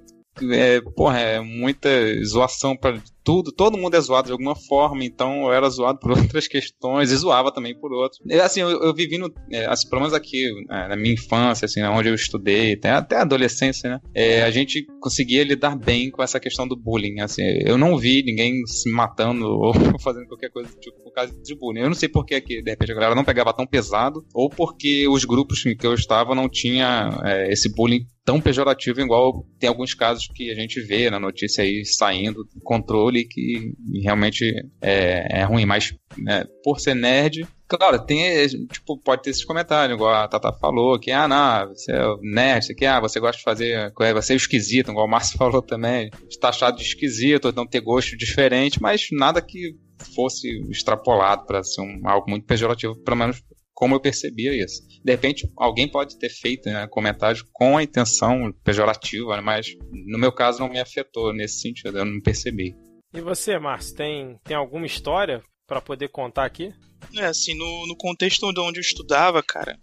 é, 0.52 0.82
porra, 0.96 1.19
é 1.19 1.39
muita 1.39 1.89
zoação 2.24 2.76
pra 2.76 3.00
tudo, 3.24 3.52
todo 3.52 3.78
mundo 3.78 3.96
é 3.96 4.02
zoado 4.02 4.28
de 4.28 4.32
alguma 4.32 4.56
forma, 4.56 5.04
então 5.06 5.43
eu 5.43 5.54
era 5.54 5.69
zoado 5.69 6.00
por 6.00 6.12
outras 6.17 6.48
questões 6.48 7.12
e 7.12 7.15
zoava 7.15 7.52
também 7.52 7.78
por 7.78 7.91
outros. 7.93 8.19
E, 8.26 8.34
assim, 8.39 8.62
eu, 8.62 8.69
eu 8.69 8.93
vivi 8.93 9.17
no, 9.17 9.34
é, 9.52 9.65
assim, 9.65 9.88
pelo 9.89 10.02
menos 10.02 10.13
aqui, 10.13 10.50
é, 10.69 10.88
na 10.89 10.96
minha 10.96 11.13
infância, 11.13 11.65
assim, 11.65 11.82
onde 11.84 12.10
eu 12.10 12.15
estudei, 12.15 12.74
até, 12.74 12.91
até 12.91 13.15
a 13.17 13.22
adolescência, 13.22 13.89
né, 13.89 14.00
é, 14.13 14.43
a 14.43 14.52
gente 14.52 14.86
conseguia 15.00 15.43
lidar 15.43 15.78
bem 15.78 16.12
com 16.12 16.22
essa 16.22 16.39
questão 16.39 16.67
do 16.67 16.76
bullying, 16.76 17.22
assim, 17.22 17.43
eu 17.65 17.78
não 17.78 17.98
vi 17.98 18.24
ninguém 18.24 18.65
se 18.65 18.89
matando 18.91 19.46
ou 19.60 19.74
fazendo 20.00 20.28
qualquer 20.28 20.50
coisa 20.50 20.69
tipo, 20.80 21.02
por 21.04 21.13
causa 21.13 21.34
de 21.34 21.56
bullying. 21.56 21.82
Eu 21.82 21.88
não 21.88 21.96
sei 21.96 22.10
por 22.10 22.26
que, 22.26 22.41
de 22.41 22.69
repente, 22.69 22.91
a 22.91 22.96
galera 22.96 23.15
não 23.15 23.24
pegava 23.24 23.54
tão 23.54 23.65
pesado, 23.65 24.26
ou 24.34 24.50
porque 24.50 25.08
os 25.08 25.24
grupos 25.24 25.65
em 25.65 25.76
que 25.76 25.88
eu 25.88 25.93
estava 25.93 26.36
não 26.36 26.50
tinha 26.50 27.10
é, 27.24 27.52
esse 27.52 27.74
bullying 27.74 28.06
tão 28.25 28.39
pejorativo 28.39 29.01
igual 29.01 29.45
tem 29.59 29.67
alguns 29.67 29.93
casos 29.93 30.27
que 30.27 30.49
a 30.51 30.55
gente 30.55 30.81
vê 30.81 31.09
na 31.09 31.19
notícia 31.19 31.63
aí 31.63 31.86
saindo 31.86 32.43
do 32.43 32.62
controle 32.63 33.25
que 33.25 33.73
realmente 34.01 34.53
é, 34.81 35.39
é 35.39 35.43
ruim, 35.43 35.65
mas 35.65 35.93
né, 36.17 36.45
por 36.63 36.79
ser 36.79 36.95
nerd, 36.95 37.45
claro, 37.67 37.99
tem, 38.05 38.47
tipo, 38.67 38.97
pode 38.99 39.23
ter 39.23 39.31
esses 39.31 39.43
comentários, 39.43 39.95
igual 39.95 40.13
a 40.13 40.27
Tata 40.27 40.53
falou, 40.53 40.99
que, 40.99 41.12
ah, 41.12 41.27
não, 41.27 41.69
você 41.69 41.91
é 41.91 42.15
nerd, 42.21 42.65
você, 42.65 42.75
quer, 42.75 42.88
ah, 42.88 42.99
você 42.99 43.19
gosta 43.19 43.38
de 43.38 43.43
fazer, 43.43 43.93
você 44.13 44.33
é 44.33 44.36
esquisito, 44.36 44.91
igual 44.91 45.05
o 45.05 45.09
Márcio 45.09 45.38
falou 45.39 45.62
também, 45.62 46.09
está 46.29 46.49
achado 46.49 46.77
de 46.77 46.83
esquisito, 46.83 47.53
não 47.53 47.67
ter 47.67 47.81
gosto 47.81 48.15
diferente, 48.15 48.81
mas 48.81 49.07
nada 49.12 49.41
que 49.41 49.75
fosse 50.15 50.47
extrapolado 50.69 51.45
para 51.45 51.63
ser 51.63 51.81
um, 51.81 52.01
algo 52.05 52.29
muito 52.29 52.45
pejorativo, 52.45 52.95
pelo 53.03 53.17
menos 53.17 53.41
como 53.73 53.95
eu 53.95 53.99
percebia 53.99 54.53
isso. 54.53 54.81
De 55.03 55.12
repente, 55.12 55.49
alguém 55.57 55.89
pode 55.89 56.17
ter 56.17 56.29
feito 56.29 56.69
né, 56.69 56.88
comentários 56.88 57.43
com 57.51 57.77
a 57.77 57.83
intenção 57.83 58.53
pejorativa, 58.63 59.41
mas 59.41 59.67
no 59.91 60.17
meu 60.17 60.31
caso 60.31 60.59
não 60.59 60.69
me 60.69 60.79
afetou 60.79 61.33
nesse 61.33 61.62
sentido, 61.62 61.97
eu 61.97 62.05
não 62.05 62.21
percebi. 62.21 62.75
E 63.13 63.21
você, 63.21 63.59
Márcio, 63.59 63.95
tem, 63.95 64.39
tem 64.43 64.55
alguma 64.57 64.86
história 64.86 65.43
para 65.67 65.81
poder 65.81 66.09
contar 66.09 66.45
aqui? 66.45 66.73
É, 67.15 67.25
assim, 67.25 67.53
no, 67.53 67.88
no 67.88 67.95
contexto 67.95 68.51
de 68.51 68.59
onde 68.59 68.79
eu 68.79 68.81
estudava, 68.81 69.43
cara, 69.43 69.77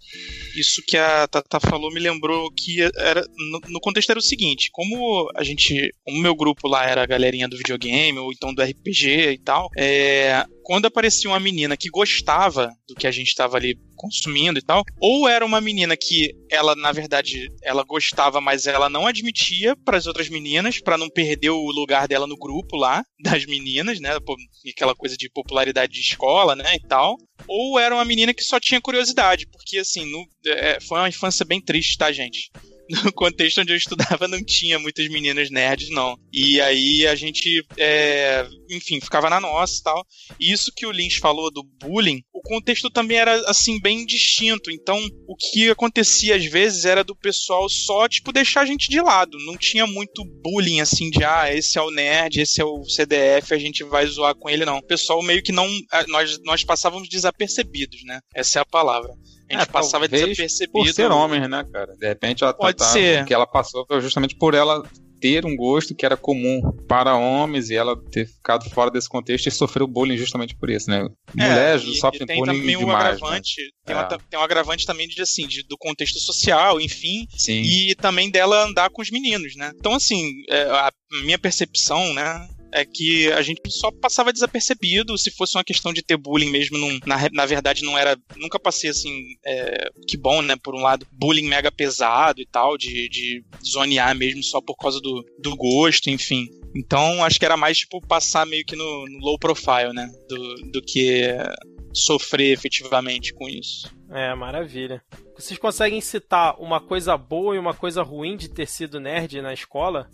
isso 0.56 0.82
que 0.86 0.96
a 0.96 1.28
Tata 1.28 1.60
falou 1.60 1.92
me 1.92 2.00
lembrou 2.00 2.50
que 2.52 2.80
era. 2.96 3.22
No, 3.36 3.60
no 3.68 3.80
contexto 3.80 4.10
era 4.10 4.18
o 4.18 4.22
seguinte: 4.22 4.70
como 4.72 5.30
a 5.36 5.44
gente. 5.44 5.92
O 6.08 6.18
meu 6.18 6.34
grupo 6.34 6.66
lá 6.66 6.86
era 6.86 7.02
a 7.02 7.06
galerinha 7.06 7.48
do 7.48 7.56
videogame, 7.56 8.18
ou 8.18 8.32
então 8.32 8.54
do 8.54 8.62
RPG 8.62 9.32
e 9.32 9.38
tal, 9.38 9.68
é, 9.76 10.44
quando 10.62 10.86
aparecia 10.86 11.30
uma 11.30 11.40
menina 11.40 11.76
que 11.76 11.88
gostava 11.88 12.70
do 12.88 12.94
que 12.94 13.06
a 13.06 13.10
gente 13.10 13.28
estava 13.28 13.56
ali 13.56 13.76
consumindo 13.96 14.58
e 14.58 14.62
tal, 14.62 14.82
ou 15.00 15.28
era 15.28 15.44
uma 15.44 15.60
menina 15.60 15.96
que 15.96 16.32
ela, 16.50 16.74
na 16.74 16.90
verdade, 16.92 17.48
ela 17.62 17.84
gostava, 17.84 18.40
mas 18.40 18.66
ela 18.66 18.88
não 18.88 19.06
admitia 19.06 19.76
para 19.84 19.96
as 19.98 20.06
outras 20.06 20.28
meninas, 20.28 20.80
para 20.80 20.96
não 20.96 21.10
perder 21.10 21.50
o 21.50 21.70
lugar 21.70 22.08
dela 22.08 22.26
no 22.26 22.36
grupo 22.36 22.76
lá, 22.76 23.02
das 23.22 23.44
meninas, 23.44 24.00
né? 24.00 24.10
Aquela 24.70 24.94
coisa 24.94 25.16
de 25.16 25.28
popularidade 25.30 25.92
de 25.92 26.00
escola, 26.00 26.56
né? 26.56 26.76
E 26.76 26.80
tal. 26.86 27.16
Ou 27.46 27.78
era 27.78 27.94
uma 27.94 28.04
menina 28.04 28.32
que 28.32 28.42
só 28.42 28.58
tinha 28.58 28.80
curiosidade, 28.80 29.46
porque 29.50 29.78
assim, 29.78 30.04
no- 30.10 30.26
é, 30.46 30.78
foi 30.80 30.98
uma 30.98 31.08
infância 31.08 31.44
bem 31.44 31.60
triste, 31.60 31.98
tá, 31.98 32.10
gente? 32.12 32.50
No 33.04 33.12
contexto 33.12 33.60
onde 33.60 33.72
eu 33.72 33.76
estudava 33.76 34.26
não 34.26 34.42
tinha 34.42 34.78
muitas 34.78 35.08
meninas 35.08 35.50
nerds, 35.50 35.90
não. 35.90 36.16
E 36.32 36.60
aí 36.60 37.06
a 37.06 37.14
gente, 37.14 37.64
é, 37.78 38.46
enfim, 38.70 39.00
ficava 39.00 39.30
na 39.30 39.40
nossa 39.40 39.78
e 39.78 39.82
tal. 39.82 40.06
E 40.40 40.52
isso 40.52 40.72
que 40.74 40.86
o 40.86 40.90
Lynch 40.90 41.20
falou 41.20 41.50
do 41.50 41.62
bullying, 41.62 42.22
o 42.32 42.40
contexto 42.42 42.90
também 42.90 43.18
era, 43.18 43.34
assim, 43.48 43.80
bem 43.80 44.04
distinto. 44.04 44.70
Então, 44.70 44.98
o 45.26 45.36
que 45.36 45.70
acontecia 45.70 46.36
às 46.36 46.44
vezes 46.44 46.84
era 46.84 47.04
do 47.04 47.14
pessoal 47.14 47.68
só, 47.68 48.08
tipo, 48.08 48.32
deixar 48.32 48.62
a 48.62 48.66
gente 48.66 48.88
de 48.88 49.00
lado. 49.00 49.38
Não 49.44 49.56
tinha 49.56 49.86
muito 49.86 50.24
bullying, 50.42 50.80
assim, 50.80 51.10
de, 51.10 51.22
ah, 51.24 51.52
esse 51.54 51.78
é 51.78 51.82
o 51.82 51.90
nerd, 51.90 52.40
esse 52.40 52.60
é 52.60 52.64
o 52.64 52.84
CDF, 52.84 53.54
a 53.54 53.58
gente 53.58 53.84
vai 53.84 54.06
zoar 54.06 54.34
com 54.34 54.48
ele, 54.48 54.64
não. 54.64 54.78
O 54.78 54.86
pessoal 54.86 55.22
meio 55.22 55.42
que 55.42 55.52
não. 55.52 55.68
Nós, 56.08 56.38
nós 56.42 56.64
passávamos 56.64 57.08
desapercebidos, 57.08 58.04
né? 58.04 58.20
Essa 58.34 58.58
é 58.58 58.62
a 58.62 58.66
palavra. 58.66 59.14
A 59.50 59.52
gente 59.58 59.62
É, 59.62 59.66
passava 59.66 60.06
desapercebido. 60.08 60.72
Por 60.72 60.88
ser 60.92 61.10
homem, 61.10 61.46
né, 61.48 61.64
cara? 61.72 61.92
De 61.96 62.06
repente 62.06 62.42
ela 62.44 62.54
Pode 62.54 62.76
tá- 62.78 62.84
ser. 62.84 63.24
Que 63.24 63.34
ela 63.34 63.46
passou 63.46 63.84
foi 63.86 64.00
justamente 64.00 64.36
por 64.36 64.54
ela 64.54 64.82
ter 65.20 65.44
um 65.44 65.54
gosto 65.54 65.94
que 65.94 66.06
era 66.06 66.16
comum 66.16 66.62
para 66.88 67.14
homens 67.14 67.68
e 67.68 67.74
ela 67.74 67.94
ter 68.10 68.26
ficado 68.26 68.70
fora 68.70 68.90
desse 68.90 69.06
contexto 69.06 69.48
e 69.48 69.50
sofreu 69.50 69.86
bullying 69.86 70.16
justamente 70.16 70.56
por 70.56 70.70
isso, 70.70 70.88
né? 70.88 71.06
Mulheres 71.34 71.82
É, 71.82 72.00
sofrem 72.00 72.26
tem 72.26 72.38
bullying 72.38 72.58
também 72.60 72.76
um 72.76 72.80
demais, 72.80 73.04
né? 73.04 73.10
agravante, 73.10 73.54
tem, 73.84 73.94
É. 73.96 73.98
uma- 73.98 74.06
tem 74.08 74.38
um 74.38 74.42
agravante 74.42 74.86
também 74.86 75.06
de 75.06 75.20
assim, 75.20 75.46
de- 75.46 75.62
do 75.64 75.76
contexto 75.76 76.18
social, 76.20 76.80
enfim, 76.80 77.26
Sim. 77.36 77.60
e 77.62 77.94
também 77.96 78.30
dela 78.30 78.64
andar 78.64 78.88
com 78.88 79.02
os 79.02 79.10
meninos, 79.10 79.54
né? 79.56 79.72
Então 79.76 79.92
assim, 79.94 80.26
é, 80.48 80.62
a 80.62 80.90
minha 81.24 81.38
percepção, 81.38 82.14
né? 82.14 82.48
É 82.72 82.84
que 82.84 83.30
a 83.32 83.42
gente 83.42 83.60
só 83.68 83.90
passava 83.90 84.32
desapercebido. 84.32 85.16
Se 85.18 85.30
fosse 85.30 85.56
uma 85.56 85.64
questão 85.64 85.92
de 85.92 86.02
ter 86.02 86.16
bullying 86.16 86.50
mesmo, 86.50 86.78
não- 86.78 86.98
na, 87.06 87.28
na 87.32 87.46
verdade 87.46 87.82
não 87.84 87.96
era. 87.98 88.16
Nunca 88.36 88.58
passei 88.58 88.90
assim. 88.90 89.10
é, 89.44 89.88
que 90.06 90.16
bom, 90.16 90.40
né? 90.42 90.56
Por 90.62 90.74
um 90.74 90.80
lado, 90.82 91.06
bullying 91.12 91.48
mega 91.48 91.70
pesado 91.72 92.40
e 92.40 92.46
tal, 92.46 92.76
de, 92.78 93.08
de 93.08 93.44
zonear 93.64 94.14
mesmo 94.16 94.42
só 94.42 94.60
por 94.60 94.76
causa 94.76 95.00
do, 95.00 95.24
do 95.38 95.56
gosto, 95.56 96.08
enfim. 96.10 96.46
Então 96.76 97.24
acho 97.24 97.38
que 97.38 97.44
era 97.44 97.56
mais 97.56 97.78
tipo 97.78 98.00
passar 98.06 98.46
meio 98.46 98.64
que 98.64 98.76
no, 98.76 99.04
no 99.06 99.18
low 99.18 99.38
profile, 99.38 99.92
né? 99.92 100.08
Do, 100.28 100.54
do 100.70 100.82
que 100.82 101.26
sofrer 101.92 102.52
efetivamente 102.52 103.34
com 103.34 103.48
isso. 103.48 103.88
É, 104.10 104.34
maravilha. 104.34 105.02
Vocês 105.36 105.58
conseguem 105.58 106.00
citar 106.00 106.54
uma 106.60 106.80
coisa 106.80 107.16
boa 107.16 107.56
e 107.56 107.58
uma 107.58 107.74
coisa 107.74 108.02
ruim 108.02 108.36
de 108.36 108.48
ter 108.48 108.66
sido 108.66 109.00
nerd 109.00 109.40
na 109.40 109.52
escola? 109.52 110.08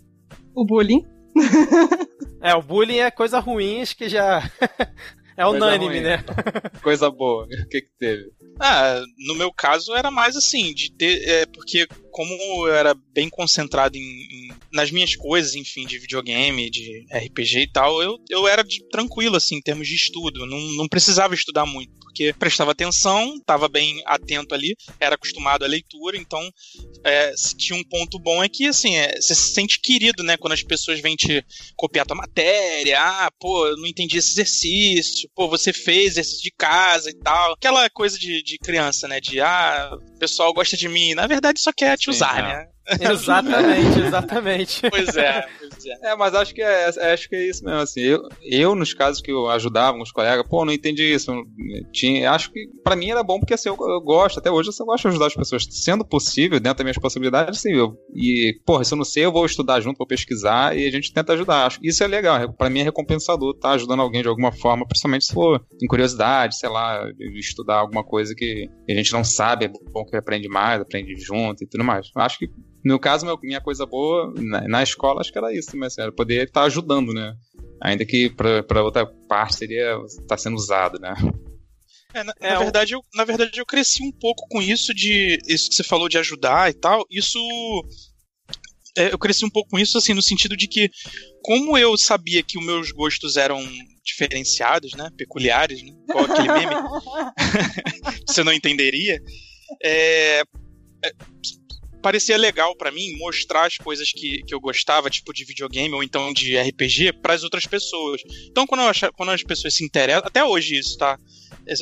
O 0.55 0.65
bullying. 0.65 1.05
É, 2.41 2.55
o 2.55 2.63
bullying 2.63 2.99
é 2.99 3.11
coisa 3.11 3.39
ruim, 3.39 3.81
acho 3.83 3.97
que 3.97 4.09
já. 4.09 4.39
é 5.37 5.43
Coisa 5.45 5.57
unânime, 5.57 5.87
ruim. 5.87 6.01
né? 6.01 6.25
Coisa 6.83 7.11
boa. 7.11 7.45
O 7.45 7.69
que 7.69 7.81
que 7.83 7.91
teve? 7.99 8.31
Ah, 8.61 9.03
no 9.19 9.35
meu 9.35 9.53
caso 9.53 9.95
era 9.95 10.11
mais 10.11 10.37
assim, 10.37 10.73
de 10.73 10.91
ter. 10.93 11.23
É, 11.29 11.47
porque 11.47 11.87
como 12.11 12.33
eu 12.69 12.75
era 12.75 12.95
bem 13.13 13.29
concentrado 13.29 13.97
em, 13.97 14.01
em- 14.01 14.49
nas 14.73 14.91
minhas 14.91 15.15
coisas, 15.17 15.55
enfim, 15.55 15.87
de 15.87 15.99
videogame, 15.99 16.71
de 16.71 17.07
RPG 17.11 17.61
e 17.63 17.71
tal, 17.73 18.03
eu, 18.03 18.19
eu 18.31 18.47
era 18.49 18.63
de- 18.63 18.83
tranquilo, 18.91 19.37
assim, 19.37 19.57
em 19.57 19.63
termos 19.63 19.87
de 19.89 19.95
estudo. 19.95 20.47
Não, 20.47 20.59
não 20.77 20.89
precisava 20.89 21.35
estudar 21.35 21.67
muito, 21.67 21.91
porque 22.17 22.33
prestava 22.33 22.73
atenção, 22.73 23.37
estava 23.37 23.69
bem 23.69 24.03
atento 24.07 24.55
ali, 24.55 24.75
era 24.99 25.17
acostumado 25.17 25.67
à 25.67 25.69
leitura, 25.69 26.17
então 26.17 26.51
é, 27.05 27.35
se 27.37 27.55
tinha 27.55 27.79
um 27.79 27.85
ponto 27.85 28.19
bom 28.19 28.43
é 28.43 28.49
que, 28.49 28.67
assim, 28.67 28.97
é, 28.97 29.21
você 29.21 29.35
se 29.35 29.53
sente 29.53 29.79
querido, 29.79 30.23
né? 30.23 30.39
Quando 30.39 30.55
as 30.55 30.63
pessoas 30.63 30.99
vêm 30.99 31.15
te 31.15 31.45
copiar 31.77 32.07
tua 32.07 32.17
matéria, 32.17 32.99
ah, 32.99 33.31
pô, 33.39 33.67
eu 33.67 33.77
não 33.77 33.87
entendi 33.87 34.17
esse 34.17 34.31
exercício, 34.31 35.29
pô, 35.35 35.47
você 35.47 35.75
fez 35.75 36.13
exercício 36.13 36.43
de 36.43 36.53
casa 36.53 37.11
e 37.11 37.15
tal. 37.15 37.53
Aquela 37.53 37.91
coisa 37.91 38.19
de, 38.19 38.43
de 38.43 38.57
criança, 38.59 39.07
né? 39.07 39.21
De, 39.21 39.39
ah, 39.41 39.91
o 39.93 40.19
pessoal 40.19 40.55
gosta 40.55 40.77
de 40.77 40.89
mim. 40.89 41.15
Na 41.15 41.27
verdade, 41.27 41.61
só 41.61 41.71
quer 41.71 41.99
te 41.99 42.07
Sim, 42.07 42.11
usar, 42.13 42.39
é. 42.39 42.43
né? 42.43 42.76
exatamente, 43.01 44.01
exatamente. 44.01 44.91
Pois 44.91 45.17
é, 45.17 45.47
pois 45.59 45.87
é. 45.87 46.11
É, 46.13 46.17
mas 46.17 46.35
acho 46.35 46.55
que 46.55 46.63
é, 46.63 46.89
é- 46.89 47.13
acho 47.13 47.29
que 47.29 47.37
é 47.37 47.49
isso 47.49 47.65
mesmo, 47.65 47.81
assim, 47.81 48.01
eu, 48.01 48.29
eu 48.43 48.75
nos 48.75 48.95
casos 48.95 49.21
que 49.21 49.31
eu 49.31 49.49
ajudava 49.51 49.97
uns 49.99 50.13
colegas, 50.13 50.47
pô, 50.49 50.65
não 50.65 50.73
entendi 50.73 51.03
isso, 51.03 51.33
tinha, 51.93 52.31
acho 52.31 52.53
que 52.53 52.67
pra 52.85 52.97
mim 52.97 53.11
era 53.11 53.23
bom 53.23 53.39
porque 53.39 53.55
assim, 53.55 53.69
eu, 53.69 53.77
eu 53.79 54.01
gosto, 54.01 54.39
até 54.39 54.51
hoje 54.51 54.71
assim, 54.71 54.83
eu 54.83 54.87
gosto 54.87 55.03
de 55.03 55.09
ajudar 55.09 55.27
as 55.27 55.35
pessoas, 55.35 55.67
sendo 55.71 56.05
possível, 56.05 56.61
dentro 56.61 56.79
das 56.79 56.85
minhas 56.85 56.99
possibilidades, 56.99 57.61
sim, 57.61 57.73
eu, 57.73 57.95
e, 58.15 58.59
porra, 58.65 58.85
se 58.85 58.95
eu 58.95 58.99
não 58.99 59.05
sei, 59.05 59.25
eu 59.25 59.33
vou 59.33 59.45
estudar 59.47 59.81
junto, 59.81 59.99
vou 59.99 60.07
pesquisar 60.07 60.77
e 60.77 60.87
a 60.87 60.91
gente 60.91 61.13
tenta 61.13 61.33
ajudar, 61.33 61.67
acho 61.67 61.81
que 61.81 61.89
isso 61.89 62.03
é 62.05 62.07
legal, 62.07 62.53
pra 62.53 62.71
mim 62.71 62.81
é 62.81 62.85
recompensador, 62.85 63.55
tá 63.59 63.71
ajudando 63.71 64.01
alguém 64.01 64.23
de 64.23 64.29
alguma 64.29 64.53
forma, 64.53 64.87
principalmente 64.87 65.25
se 65.27 65.33
for 65.35 65.65
em 65.83 65.87
curiosidade, 65.87 66.57
sei 66.59 66.69
lá, 66.69 67.03
estudar 67.35 67.77
alguma 67.77 68.05
coisa 68.05 68.35
que 68.35 68.69
a 68.89 68.93
gente 68.93 69.13
não 69.13 69.25
sabe, 69.25 69.67
é 69.67 69.69
bom 69.69 70.05
que 70.05 70.17
aprende 70.17 70.49
mais, 70.49 70.81
aprende 70.81 71.15
junto 71.17 71.65
e 71.65 71.67
tudo 71.67 71.85
mais, 71.85 72.09
eu 72.15 72.23
acho 72.23 72.39
que 72.39 72.49
no 72.87 73.01
caso, 73.01 73.27
minha 73.43 73.61
coisa 73.61 73.85
boa 73.85 74.33
na, 74.37 74.61
na 74.69 74.83
escola, 74.83 75.21
acho 75.21 75.33
que 75.33 75.39
era 75.39 75.53
isso 75.53 75.73
também, 75.73 75.89
assim, 75.89 76.01
era 76.01 76.13
poder 76.13 76.47
estar 76.47 76.63
ajudando, 76.63 77.13
né? 77.13 77.35
Ainda 77.83 78.07
que 78.07 78.31
pra, 78.31 78.63
pra 78.63 78.83
outra 78.85 79.05
parte 79.29 79.57
seria 79.57 79.99
estar 80.07 80.37
sendo 80.39 80.55
usado, 80.55 80.97
né? 81.01 81.13
É, 82.15 82.23
na, 82.23 82.33
É, 82.41 82.51
na 82.53 82.59
verdade, 82.61 82.95
eu, 82.95 83.03
na 83.13 83.25
verdade, 83.25 83.59
eu 83.59 83.67
cresci 83.67 84.05
um 84.05 84.13
pouco 84.13 84.47
com 84.49 84.63
isso 84.63 84.95
de. 84.95 85.37
Isso 85.49 85.69
que 85.69 85.75
você 85.75 85.83
falou 85.83 86.09
de 86.09 86.17
ajudar 86.17 86.71
e 86.71 86.75
tal. 86.75 87.05
Isso. 87.11 87.41
é, 88.97 89.13
eu 89.13 89.19
cresci 89.19 89.45
um 89.45 89.51
pouco 89.51 89.71
com 89.71 89.81
isso, 89.81 89.99
assim, 89.99 90.15
no 90.15 90.23
sentido 90.23 90.57
de 90.57 90.69
que, 90.69 90.89
como 91.43 91.77
eu 91.77 91.97
sabia 91.99 92.41
que 92.41 92.57
os 92.57 92.65
meus 92.65 92.93
gostos 92.93 93.37
eram 93.37 93.61
diferenciados, 94.05 94.93
né? 94.95 95.11
Peculiares, 95.17 95.83
né? 95.83 95.93
Igual 96.09 96.25
aquele 96.25 96.53
meme. 96.53 96.75
você 98.29 98.45
não 98.45 98.53
entenderia. 98.53 99.21
É, 99.83 100.43
é, 101.05 101.13
parecia 102.07 102.37
legal 102.37 102.77
pra 102.77 102.93
mim 102.93 103.17
mostrar 103.19 103.67
as 103.67 103.79
coisas 103.79 104.13
que, 104.13 104.41
que 104.45 104.55
eu 104.55 104.61
gostava, 104.61 105.11
tipo 105.11 105.33
de 105.33 105.45
videogame 105.45 105.93
ou 105.93 106.05
então 106.05 106.33
de 106.33 106.57
RPG, 106.57 107.15
para 107.15 107.35
as 107.35 107.43
outras 107.43 107.67
pessoas. 107.67 108.23
Então, 108.49 108.65
quando, 108.65 108.83
eu 108.83 109.13
quando 109.13 109.33
as 109.33 109.43
pessoas 109.43 109.75
se 109.75 109.85
interessam, 109.85 110.23
até 110.25 110.45
hoje 110.45 110.79
isso, 110.79 110.97
tá? 110.97 111.19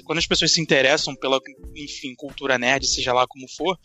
Quando 0.07 0.21
as 0.21 0.27
pessoas 0.27 0.51
se 0.51 0.63
interessam 0.63 1.15
pela, 1.15 1.39
enfim, 1.77 2.15
cultura 2.17 2.57
nerd, 2.57 2.87
seja 2.87 3.13
lá 3.13 3.27
como 3.27 3.47
for, 3.55 3.79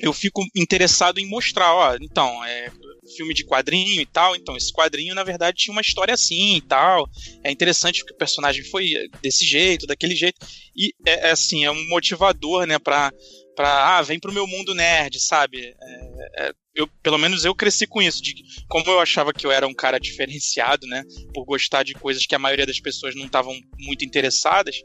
eu 0.00 0.12
fico 0.12 0.42
interessado 0.54 1.18
em 1.18 1.28
mostrar, 1.28 1.74
ó, 1.74 1.96
então, 2.00 2.44
é 2.44 2.70
filme 3.16 3.34
de 3.34 3.44
quadrinho 3.44 4.00
e 4.00 4.06
tal, 4.06 4.34
então 4.36 4.56
esse 4.56 4.72
quadrinho 4.72 5.14
na 5.14 5.24
verdade 5.24 5.58
tinha 5.58 5.72
uma 5.72 5.80
história 5.80 6.14
assim 6.14 6.56
e 6.56 6.60
tal. 6.60 7.08
É 7.44 7.50
interessante 7.50 8.00
porque 8.00 8.14
o 8.14 8.18
personagem 8.18 8.64
foi 8.64 8.90
desse 9.20 9.44
jeito, 9.44 9.86
daquele 9.86 10.14
jeito. 10.14 10.38
E 10.74 10.94
é, 11.06 11.28
é 11.28 11.30
assim, 11.32 11.64
é 11.64 11.70
um 11.70 11.88
motivador, 11.88 12.66
né, 12.66 12.78
pra, 12.78 13.12
pra 13.54 13.98
ah, 13.98 14.02
vem 14.02 14.18
pro 14.18 14.32
meu 14.32 14.46
mundo 14.46 14.74
nerd, 14.74 15.20
sabe? 15.20 15.74
É, 15.80 16.46
é, 16.46 16.52
eu, 16.74 16.88
pelo 17.02 17.18
menos 17.18 17.44
eu 17.44 17.54
cresci 17.54 17.86
com 17.86 18.00
isso, 18.00 18.22
de 18.22 18.34
como 18.68 18.88
eu 18.88 19.00
achava 19.00 19.32
que 19.32 19.46
eu 19.46 19.50
era 19.50 19.66
um 19.66 19.74
cara 19.74 19.98
diferenciado, 19.98 20.86
né, 20.86 21.02
por 21.34 21.44
gostar 21.44 21.82
de 21.82 21.92
coisas 21.94 22.24
que 22.24 22.34
a 22.34 22.38
maioria 22.38 22.66
das 22.66 22.80
pessoas 22.80 23.14
não 23.14 23.26
estavam 23.26 23.54
muito 23.78 24.04
interessadas, 24.04 24.76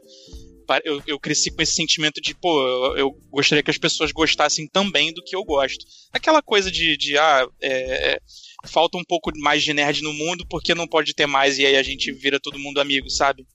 eu, 0.84 1.02
eu 1.06 1.18
cresci 1.18 1.50
com 1.50 1.62
esse 1.62 1.72
sentimento 1.74 2.20
de, 2.20 2.34
pô, 2.34 2.60
eu, 2.66 2.96
eu 2.98 3.10
gostaria 3.30 3.62
que 3.62 3.70
as 3.70 3.78
pessoas 3.78 4.12
gostassem 4.12 4.66
também 4.68 5.12
do 5.12 5.22
que 5.22 5.34
eu 5.34 5.44
gosto. 5.44 5.84
Aquela 6.12 6.42
coisa 6.42 6.70
de, 6.70 6.96
de 6.96 7.16
ah, 7.18 7.46
é, 7.60 8.12
é, 8.14 8.20
falta 8.66 8.96
um 8.98 9.04
pouco 9.04 9.30
mais 9.38 9.62
de 9.62 9.72
nerd 9.72 10.02
no 10.02 10.12
mundo 10.12 10.44
porque 10.48 10.74
não 10.74 10.86
pode 10.86 11.14
ter 11.14 11.26
mais 11.26 11.58
e 11.58 11.64
aí 11.66 11.76
a 11.76 11.82
gente 11.82 12.12
vira 12.12 12.38
todo 12.40 12.58
mundo 12.58 12.80
amigo, 12.80 13.08
sabe? 13.10 13.46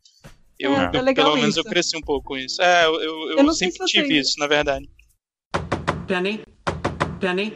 Eu, 0.60 0.74
É, 0.74 0.92
é 0.94 0.98
eu- 1.00 1.02
legal 1.04 1.26
pelo 1.26 1.38
menos 1.38 1.58
isso. 1.58 1.60
eu 1.68 1.70
cresci 1.72 1.98
um 1.98 2.02
pouco 2.02 2.30
com 2.30 2.38
isso. 2.38 2.62
É, 2.62 2.86
eu, 2.86 3.02
eu, 3.02 3.38
eu 3.40 3.54
sempre 3.54 3.78
se 3.78 3.86
tive 3.86 4.18
isso, 4.20 4.40
na 4.40 4.48
verdade. 4.48 4.90
Penny? 6.08 6.42
Penny? 7.20 7.52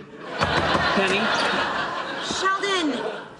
Penny? 0.96 1.20
Sheldon, 2.24 2.92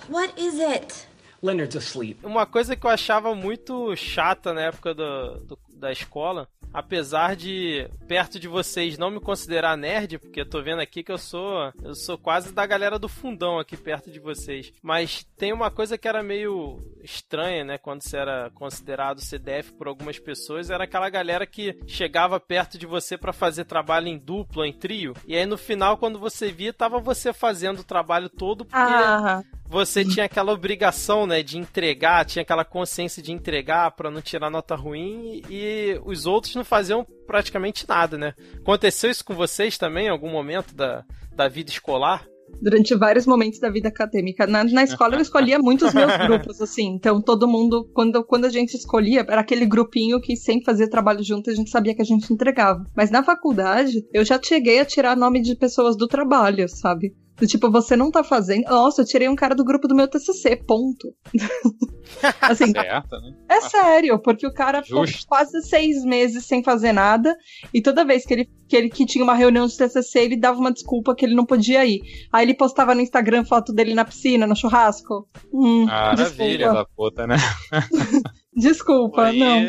what 0.10 0.34
is 0.38 0.60
it? 0.60 1.08
Leonard's 1.42 1.76
asleep. 1.76 2.18
Uma 2.26 2.46
coisa 2.46 2.76
que 2.76 2.86
eu 2.86 2.90
achava 2.90 3.36
muito 3.36 3.96
chata 3.96 4.54
na 4.54 4.62
época 4.62 4.94
do, 4.94 5.40
do- 5.42 5.60
da 5.78 5.92
escola, 5.92 6.48
apesar 6.74 7.36
de 7.36 7.90
perto 8.08 8.40
de 8.40 8.48
vocês 8.48 8.98
não 8.98 9.10
me 9.10 9.20
considerar 9.20 9.78
nerd, 9.78 10.20
porque 10.20 10.42
eu 10.42 10.50
tô 10.50 10.62
vendo 10.62 10.82
aqui 10.82 11.04
que 11.04 11.12
eu 11.12 11.18
sou 11.18 11.72
eu 11.84 11.96
sou 11.96 12.18
quase 12.18 12.54
da 12.54 12.66
galera 12.66 13.00
do 13.00 13.08
fundão 13.08 13.60
aqui 13.60 13.78
perto 13.78 14.12
de 14.12 14.20
vocês. 14.20 14.74
Mas 14.82 15.26
tem 15.38 15.54
uma 15.54 15.72
coisa 15.72 15.98
que 15.98 16.08
era 16.08 16.22
meio 16.24 16.80
estranha, 17.04 17.64
né, 17.64 17.78
quando 17.78 18.02
você 18.02 18.18
era 18.18 18.50
considerado 18.54 19.22
CDF 19.22 19.74
por 19.74 19.88
algumas 19.88 20.20
pessoas, 20.20 20.70
era 20.70 20.84
aquela 20.84 21.10
galera 21.10 21.46
que 21.46 21.78
chegava 21.88 22.40
perto 22.40 22.78
de 22.78 22.86
você 22.86 23.18
pra 23.18 23.32
fazer 23.32 23.66
trabalho 23.66 24.08
em 24.08 24.18
dupla, 24.18 24.68
em 24.68 24.74
trio, 24.74 25.14
e 25.26 25.36
aí 25.36 25.46
no 25.46 25.58
final 25.58 25.98
quando 25.98 26.20
você 26.20 26.52
via 26.52 26.74
tava 26.74 27.00
você 27.00 27.32
fazendo 27.32 27.80
o 27.80 27.84
trabalho 27.84 28.30
todo 28.30 28.66
porque 28.66 28.78
Ah, 28.78 29.44
você 29.70 30.06
tinha 30.06 30.26
aquela 30.26 30.54
obrigação, 30.54 31.28
né, 31.28 31.44
de 31.44 31.58
entregar, 31.58 32.26
tinha 32.26 32.42
aquela 32.42 32.64
consciência 32.64 33.22
de 33.22 33.32
entregar 33.32 33.92
pra 33.92 34.10
não 34.10 34.22
tirar 34.22 34.50
nota 34.50 34.76
ruim 34.76 35.42
e 35.50 36.00
os 36.06 36.26
outros 36.26 36.56
não 36.56 36.64
faziam 36.64 37.06
praticamente 37.26 37.88
nada, 37.88 38.18
né? 38.18 38.34
Aconteceu 38.60 39.12
isso 39.12 39.26
com 39.26 39.34
vocês 39.34 39.78
também 39.78 40.08
em 40.08 40.10
algum 40.10 40.30
momento 40.30 40.74
da, 40.74 41.04
da 41.36 41.48
vida 41.48 41.70
escolar? 41.70 42.26
durante 42.62 42.96
vários 42.96 43.26
momentos 43.26 43.60
da 43.60 43.70
vida 43.70 43.90
acadêmica. 43.90 44.48
Na, 44.48 44.64
na 44.64 44.84
escola 44.84 45.16
eu 45.16 45.22
escolhia 45.22 45.60
muitos 45.60 45.94
meus 45.94 46.16
grupos, 46.18 46.62
assim. 46.62 46.96
Então 46.96 47.22
todo 47.22 47.48
mundo, 47.48 47.90
quando, 47.94 48.24
quando 48.24 48.46
a 48.46 48.50
gente 48.50 48.76
escolhia, 48.76 49.26
era 49.28 49.42
aquele 49.42 49.66
grupinho 49.66 50.20
que 50.20 50.36
sempre 50.36 50.66
fazia 50.66 50.90
trabalho 50.90 51.24
junto, 51.24 51.50
a 51.50 51.54
gente 51.54 51.70
sabia 51.70 51.94
que 51.96 52.02
a 52.02 52.06
gente 52.06 52.32
entregava. 52.32 52.84
Mas 52.96 53.12
na 53.12 53.24
faculdade, 53.24 54.06
eu 54.14 54.24
já 54.24 54.40
cheguei 54.42 54.80
a 54.80 54.86
tirar 54.86 55.16
nome 55.16 55.42
de 55.42 55.56
pessoas 55.56 55.96
do 55.96 56.08
trabalho, 56.08 56.68
sabe? 56.68 57.14
Do 57.40 57.46
tipo, 57.46 57.70
você 57.70 57.96
não 57.96 58.10
tá 58.10 58.24
fazendo. 58.24 58.64
Nossa, 58.66 59.02
eu 59.02 59.06
tirei 59.06 59.30
um 59.30 59.36
cara 59.36 59.54
do 59.54 59.64
grupo 59.64 59.88
do 59.88 59.96
meu 59.96 60.08
TCC, 60.08 60.56
ponto. 60.56 61.14
assim, 62.42 62.72
Certo, 62.72 63.20
né? 63.22 63.34
é 63.50 63.62
sério, 63.62 64.20
porque 64.20 64.48
o 64.48 64.54
cara 64.54 64.82
ficou 64.82 65.06
quase 65.28 65.62
seis 65.62 66.04
meses 66.04 66.46
sem 66.46 66.64
fazer 66.64 66.94
nada, 66.94 67.36
e 67.74 67.82
toda 67.82 68.06
vez 68.06 68.26
que 68.26 68.34
ele, 68.34 68.50
que 68.68 68.76
ele 68.76 68.90
que 68.90 69.06
tinha 69.06 69.24
uma 69.24 69.36
reunião 69.36 69.68
de 69.68 69.78
TCC, 69.78 70.20
ele 70.20 70.38
dava 70.38 70.60
uma 70.60 70.72
desculpa 70.72 71.14
que 71.14 71.26
ele 71.26 71.36
não 71.36 71.46
podia 71.46 71.86
ir. 71.86 72.02
Aí 72.32 72.46
ele 72.46 72.56
postava 72.56 72.96
no 72.96 73.02
Instagram 73.02 73.46
foto 73.46 73.72
dele 73.72 73.94
na 73.94 74.06
piscina, 74.06 74.48
no 74.48 74.56
churrasco. 74.56 75.28
Hum, 75.54 75.86
Maravilha. 75.86 76.34
Filha 76.34 76.74
da 76.74 76.86
puta, 76.86 77.28
né? 77.28 77.36
desculpa, 78.58 79.26
Aí 79.26 79.40
não. 79.40 79.62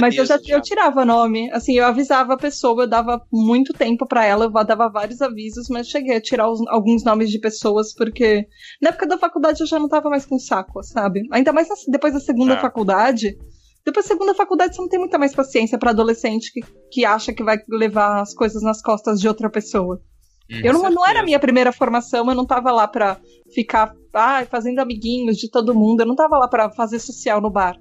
Mas 0.00 0.16
eu 0.16 0.26
já 0.26 0.38
eu 0.48 0.60
tirava 0.60 1.04
nome. 1.04 1.50
Assim, 1.52 1.74
eu 1.74 1.86
avisava 1.86 2.34
a 2.34 2.38
pessoa, 2.38 2.82
eu 2.82 2.86
dava 2.88 3.22
muito 3.32 3.72
tempo 3.72 4.06
pra 4.06 4.24
ela, 4.24 4.44
eu 4.46 4.64
dava 4.64 4.88
vários 4.88 5.22
avisos, 5.22 5.68
mas 5.68 5.88
cheguei 5.88 6.16
a 6.16 6.20
tirar 6.20 6.50
os- 6.50 6.66
alguns 6.68 7.04
nomes 7.04 7.30
de 7.30 7.38
pessoas, 7.38 7.94
porque 7.94 8.46
na 8.82 8.90
época 8.90 9.06
da 9.06 9.16
faculdade 9.18 9.60
eu 9.60 9.66
já 9.66 9.78
não 9.78 9.88
tava 9.88 10.10
mais 10.10 10.26
com 10.26 10.38
saco, 10.38 10.82
sabe? 10.82 11.22
Ainda 11.32 11.52
mais 11.52 11.68
depois 11.88 12.12
da 12.12 12.20
segunda 12.20 12.54
É. 12.54 12.60
faculdade. 12.60 13.36
Depois 13.84 14.04
da 14.04 14.08
segunda 14.14 14.34
faculdade 14.34 14.74
você 14.74 14.82
não 14.82 14.88
tem 14.88 14.98
muita 14.98 15.16
mais 15.18 15.32
paciência 15.34 15.78
pra 15.78 15.90
adolescente 15.90 16.52
que, 16.52 16.60
que 16.90 17.04
acha 17.04 17.32
que 17.32 17.44
vai 17.44 17.56
levar 17.68 18.20
as 18.20 18.34
coisas 18.34 18.60
nas 18.62 18.82
costas 18.82 19.20
de 19.20 19.28
outra 19.28 19.48
pessoa. 19.48 20.00
Eu 20.48 20.72
não, 20.72 20.90
não 20.90 21.06
era 21.06 21.20
a 21.20 21.24
minha 21.24 21.38
primeira 21.38 21.72
formação, 21.72 22.28
eu 22.28 22.34
não 22.34 22.46
tava 22.46 22.70
lá 22.72 22.86
pra 22.86 23.20
ficar 23.54 23.94
ai, 24.14 24.46
fazendo 24.46 24.78
amiguinhos 24.78 25.36
de 25.36 25.50
todo 25.50 25.74
mundo, 25.74 26.00
eu 26.00 26.06
não 26.06 26.14
tava 26.16 26.38
lá 26.38 26.48
pra 26.48 26.70
fazer 26.70 26.98
social 26.98 27.40
no 27.40 27.50
bar. 27.50 27.76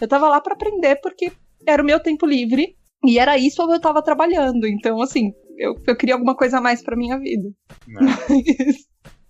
Eu 0.00 0.08
tava 0.08 0.28
lá 0.28 0.40
pra 0.40 0.54
aprender 0.54 0.96
porque 1.00 1.32
era 1.66 1.82
o 1.82 1.86
meu 1.86 2.00
tempo 2.00 2.26
livre 2.26 2.76
e 3.04 3.18
era 3.18 3.38
isso 3.38 3.62
onde 3.62 3.74
eu 3.74 3.80
tava 3.80 4.02
trabalhando. 4.02 4.66
Então, 4.66 5.00
assim, 5.00 5.30
eu, 5.56 5.74
eu 5.86 5.96
queria 5.96 6.14
alguma 6.14 6.34
coisa 6.36 6.58
a 6.58 6.60
mais 6.60 6.82
pra 6.82 6.96
minha 6.96 7.18
vida. 7.18 7.48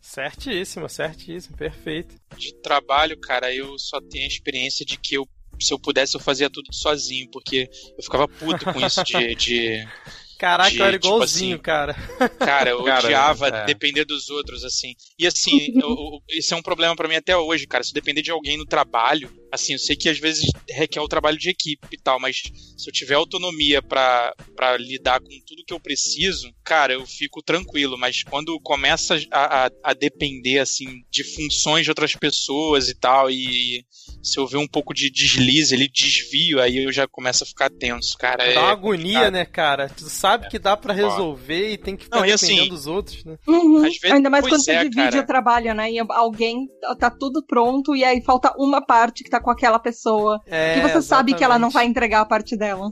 Certíssimo, 0.00 0.88
certíssimo, 0.88 1.56
perfeito. 1.56 2.14
de 2.36 2.54
trabalho, 2.62 3.18
cara, 3.20 3.52
eu 3.54 3.78
só 3.78 4.00
tenho 4.00 4.24
a 4.24 4.28
experiência 4.28 4.84
de 4.86 4.98
que 4.98 5.16
eu, 5.16 5.26
se 5.60 5.72
eu 5.72 5.78
pudesse, 5.78 6.16
eu 6.16 6.20
fazia 6.20 6.48
tudo 6.48 6.72
sozinho, 6.72 7.28
porque 7.32 7.68
eu 7.98 8.02
ficava 8.04 8.28
puto 8.28 8.64
com 8.72 8.80
isso 8.80 9.02
de. 9.04 9.34
de- 9.34 9.88
Caraca, 10.38 10.70
De, 10.70 10.78
eu 10.78 10.84
era 10.84 10.98
tipo 10.98 11.06
igualzinho, 11.06 11.54
assim, 11.54 11.62
cara. 11.62 11.94
cara, 12.38 12.70
eu 12.70 12.82
Cara, 12.84 13.04
odiava 13.06 13.48
é. 13.48 13.64
depender 13.64 14.04
dos 14.04 14.28
outros, 14.28 14.64
assim. 14.64 14.94
E 15.18 15.26
assim, 15.26 15.72
eu- 15.74 15.88
eu- 15.90 16.20
esse 16.30 16.52
é 16.52 16.56
um 16.56 16.62
problema 16.62 16.94
pra 16.94 17.08
mim 17.08 17.16
até 17.16 17.36
hoje, 17.36 17.66
cara. 17.66 17.82
Se 17.82 17.90
eu 17.90 17.94
depender 17.94 18.22
de 18.22 18.30
alguém 18.30 18.56
no 18.58 18.66
trabalho, 18.66 19.30
assim, 19.52 19.72
eu 19.74 19.78
sei 19.78 19.96
que 19.96 20.08
às 20.08 20.18
vezes 20.18 20.50
requer 20.68 21.00
o 21.00 21.08
trabalho 21.08 21.38
de 21.38 21.50
equipe 21.50 21.86
e 21.92 21.98
tal, 21.98 22.18
mas 22.20 22.42
se 22.76 22.88
eu 22.88 22.92
tiver 22.92 23.14
autonomia 23.14 23.80
pra 23.82 24.34
pra 24.56 24.76
lidar 24.76 25.20
com 25.20 25.28
tudo 25.46 25.64
que 25.66 25.72
eu 25.74 25.80
preciso, 25.80 26.50
cara, 26.64 26.94
eu 26.94 27.06
fico 27.06 27.42
tranquilo. 27.42 27.98
Mas 27.98 28.22
quando 28.22 28.58
começa 28.60 29.16
a, 29.30 29.66
a, 29.66 29.70
a 29.84 29.92
depender, 29.94 30.58
assim, 30.60 31.02
de 31.10 31.22
funções 31.34 31.84
de 31.84 31.90
outras 31.90 32.14
pessoas 32.14 32.88
e 32.88 32.94
tal, 32.94 33.30
e 33.30 33.84
se 34.22 34.38
eu 34.38 34.46
ver 34.46 34.56
um 34.56 34.66
pouco 34.66 34.94
de 34.94 35.10
deslize 35.10 35.74
ali, 35.74 35.88
desvio, 35.88 36.60
aí 36.60 36.84
eu 36.84 36.92
já 36.92 37.06
começo 37.06 37.44
a 37.44 37.46
ficar 37.46 37.70
tenso, 37.70 38.16
cara. 38.18 38.52
Dá 38.54 38.60
uma 38.60 38.68
É 38.68 38.72
agonia, 38.72 39.04
complicado. 39.04 39.32
né, 39.32 39.44
cara? 39.44 39.88
Tu 39.90 40.04
sabe 40.08 40.48
que 40.48 40.58
dá 40.58 40.76
pra 40.76 40.94
resolver 40.94 41.72
e 41.72 41.78
tem 41.78 41.96
que 41.96 42.04
ficar 42.04 42.18
Não, 42.18 42.24
e 42.26 42.30
dependendo 42.32 42.60
assim, 42.62 42.68
dos 42.70 42.86
outros, 42.86 43.24
né? 43.24 43.36
Uhum. 43.46 43.76
Às 43.84 43.98
vezes- 43.98 44.10
Ainda 44.10 44.30
mais 44.30 44.46
quando 44.48 44.62
você 44.64 44.72
é, 44.72 44.82
divide 44.84 45.10
cara. 45.10 45.20
o 45.20 45.26
trabalho, 45.26 45.74
né? 45.74 45.92
E 45.92 45.98
alguém 46.10 46.66
tá 46.98 47.10
tudo 47.10 47.44
pronto 47.46 47.94
e 47.94 48.02
aí 48.02 48.22
falta 48.22 48.52
uma 48.58 48.84
parte 48.84 49.22
que 49.22 49.30
tá 49.30 49.40
com 49.46 49.50
aquela 49.52 49.78
pessoa. 49.78 50.40
É, 50.44 50.76
e 50.76 50.82
você 50.82 51.00
sabe 51.00 51.32
que 51.32 51.44
ela 51.44 51.56
não 51.56 51.70
vai 51.70 51.84
exatamente. 51.84 51.90
entregar 51.90 52.20
a 52.22 52.26
parte 52.26 52.56
dela. 52.56 52.90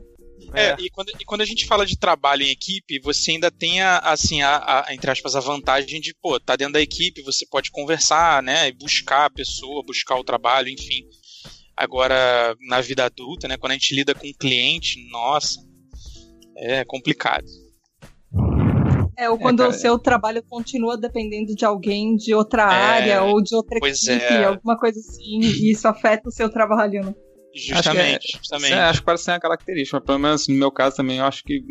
É, 0.52 0.76
e, 0.78 0.88
quando, 0.88 1.08
e 1.18 1.24
quando 1.24 1.40
a 1.40 1.44
gente 1.44 1.66
fala 1.66 1.84
de 1.84 1.98
trabalho 1.98 2.44
em 2.44 2.50
equipe, 2.50 3.00
você 3.00 3.32
ainda 3.32 3.50
tem 3.50 3.82
a, 3.82 3.98
assim, 3.98 4.40
a, 4.40 4.84
a, 4.86 4.94
entre 4.94 5.10
aspas, 5.10 5.34
a 5.34 5.40
vantagem 5.40 6.00
de, 6.00 6.14
pô, 6.22 6.38
tá 6.38 6.54
dentro 6.54 6.74
da 6.74 6.80
equipe, 6.80 7.22
você 7.22 7.44
pode 7.44 7.72
conversar, 7.72 8.40
né, 8.40 8.68
e 8.68 8.72
buscar 8.72 9.24
a 9.24 9.30
pessoa, 9.30 9.84
buscar 9.84 10.16
o 10.16 10.22
trabalho, 10.22 10.68
enfim. 10.68 11.02
Agora, 11.76 12.54
na 12.68 12.80
vida 12.80 13.04
adulta, 13.04 13.48
né, 13.48 13.56
quando 13.56 13.72
a 13.72 13.74
gente 13.74 13.96
lida 13.96 14.14
com 14.14 14.32
cliente, 14.38 15.04
nossa, 15.10 15.58
é 16.56 16.84
complicado. 16.84 17.46
É, 19.16 19.30
ou 19.30 19.38
quando 19.38 19.58
cara, 19.58 19.70
o 19.70 19.72
seu 19.72 19.98
trabalho 19.98 20.42
continua 20.48 20.96
dependendo 20.96 21.54
de 21.54 21.64
alguém 21.64 22.16
de 22.16 22.34
outra 22.34 22.62
É, 22.62 22.66
área 22.66 23.22
ou 23.22 23.42
de 23.42 23.54
outra 23.54 23.78
equipe, 23.78 24.10
é. 24.10 24.44
alguma 24.44 24.78
coisa 24.78 24.98
assim, 24.98 25.40
e 25.40 25.70
isso 25.72 25.86
afeta 25.86 26.28
o 26.28 26.32
seu 26.32 26.50
trabalho, 26.50 27.04
né? 27.04 27.14
Justamente, 27.54 28.26
Acho 28.26 28.38
justamente. 28.38 28.72
É, 28.72 28.80
acho 28.80 29.00
que 29.00 29.06
parece 29.06 29.24
ser 29.24 29.30
uma 29.30 29.40
característica, 29.40 29.96
mas 29.98 30.06
pelo 30.06 30.18
menos 30.18 30.42
assim, 30.42 30.52
no 30.52 30.58
meu 30.58 30.72
caso 30.72 30.96
também 30.96 31.18
eu 31.18 31.24
acho 31.24 31.44
que 31.44 31.62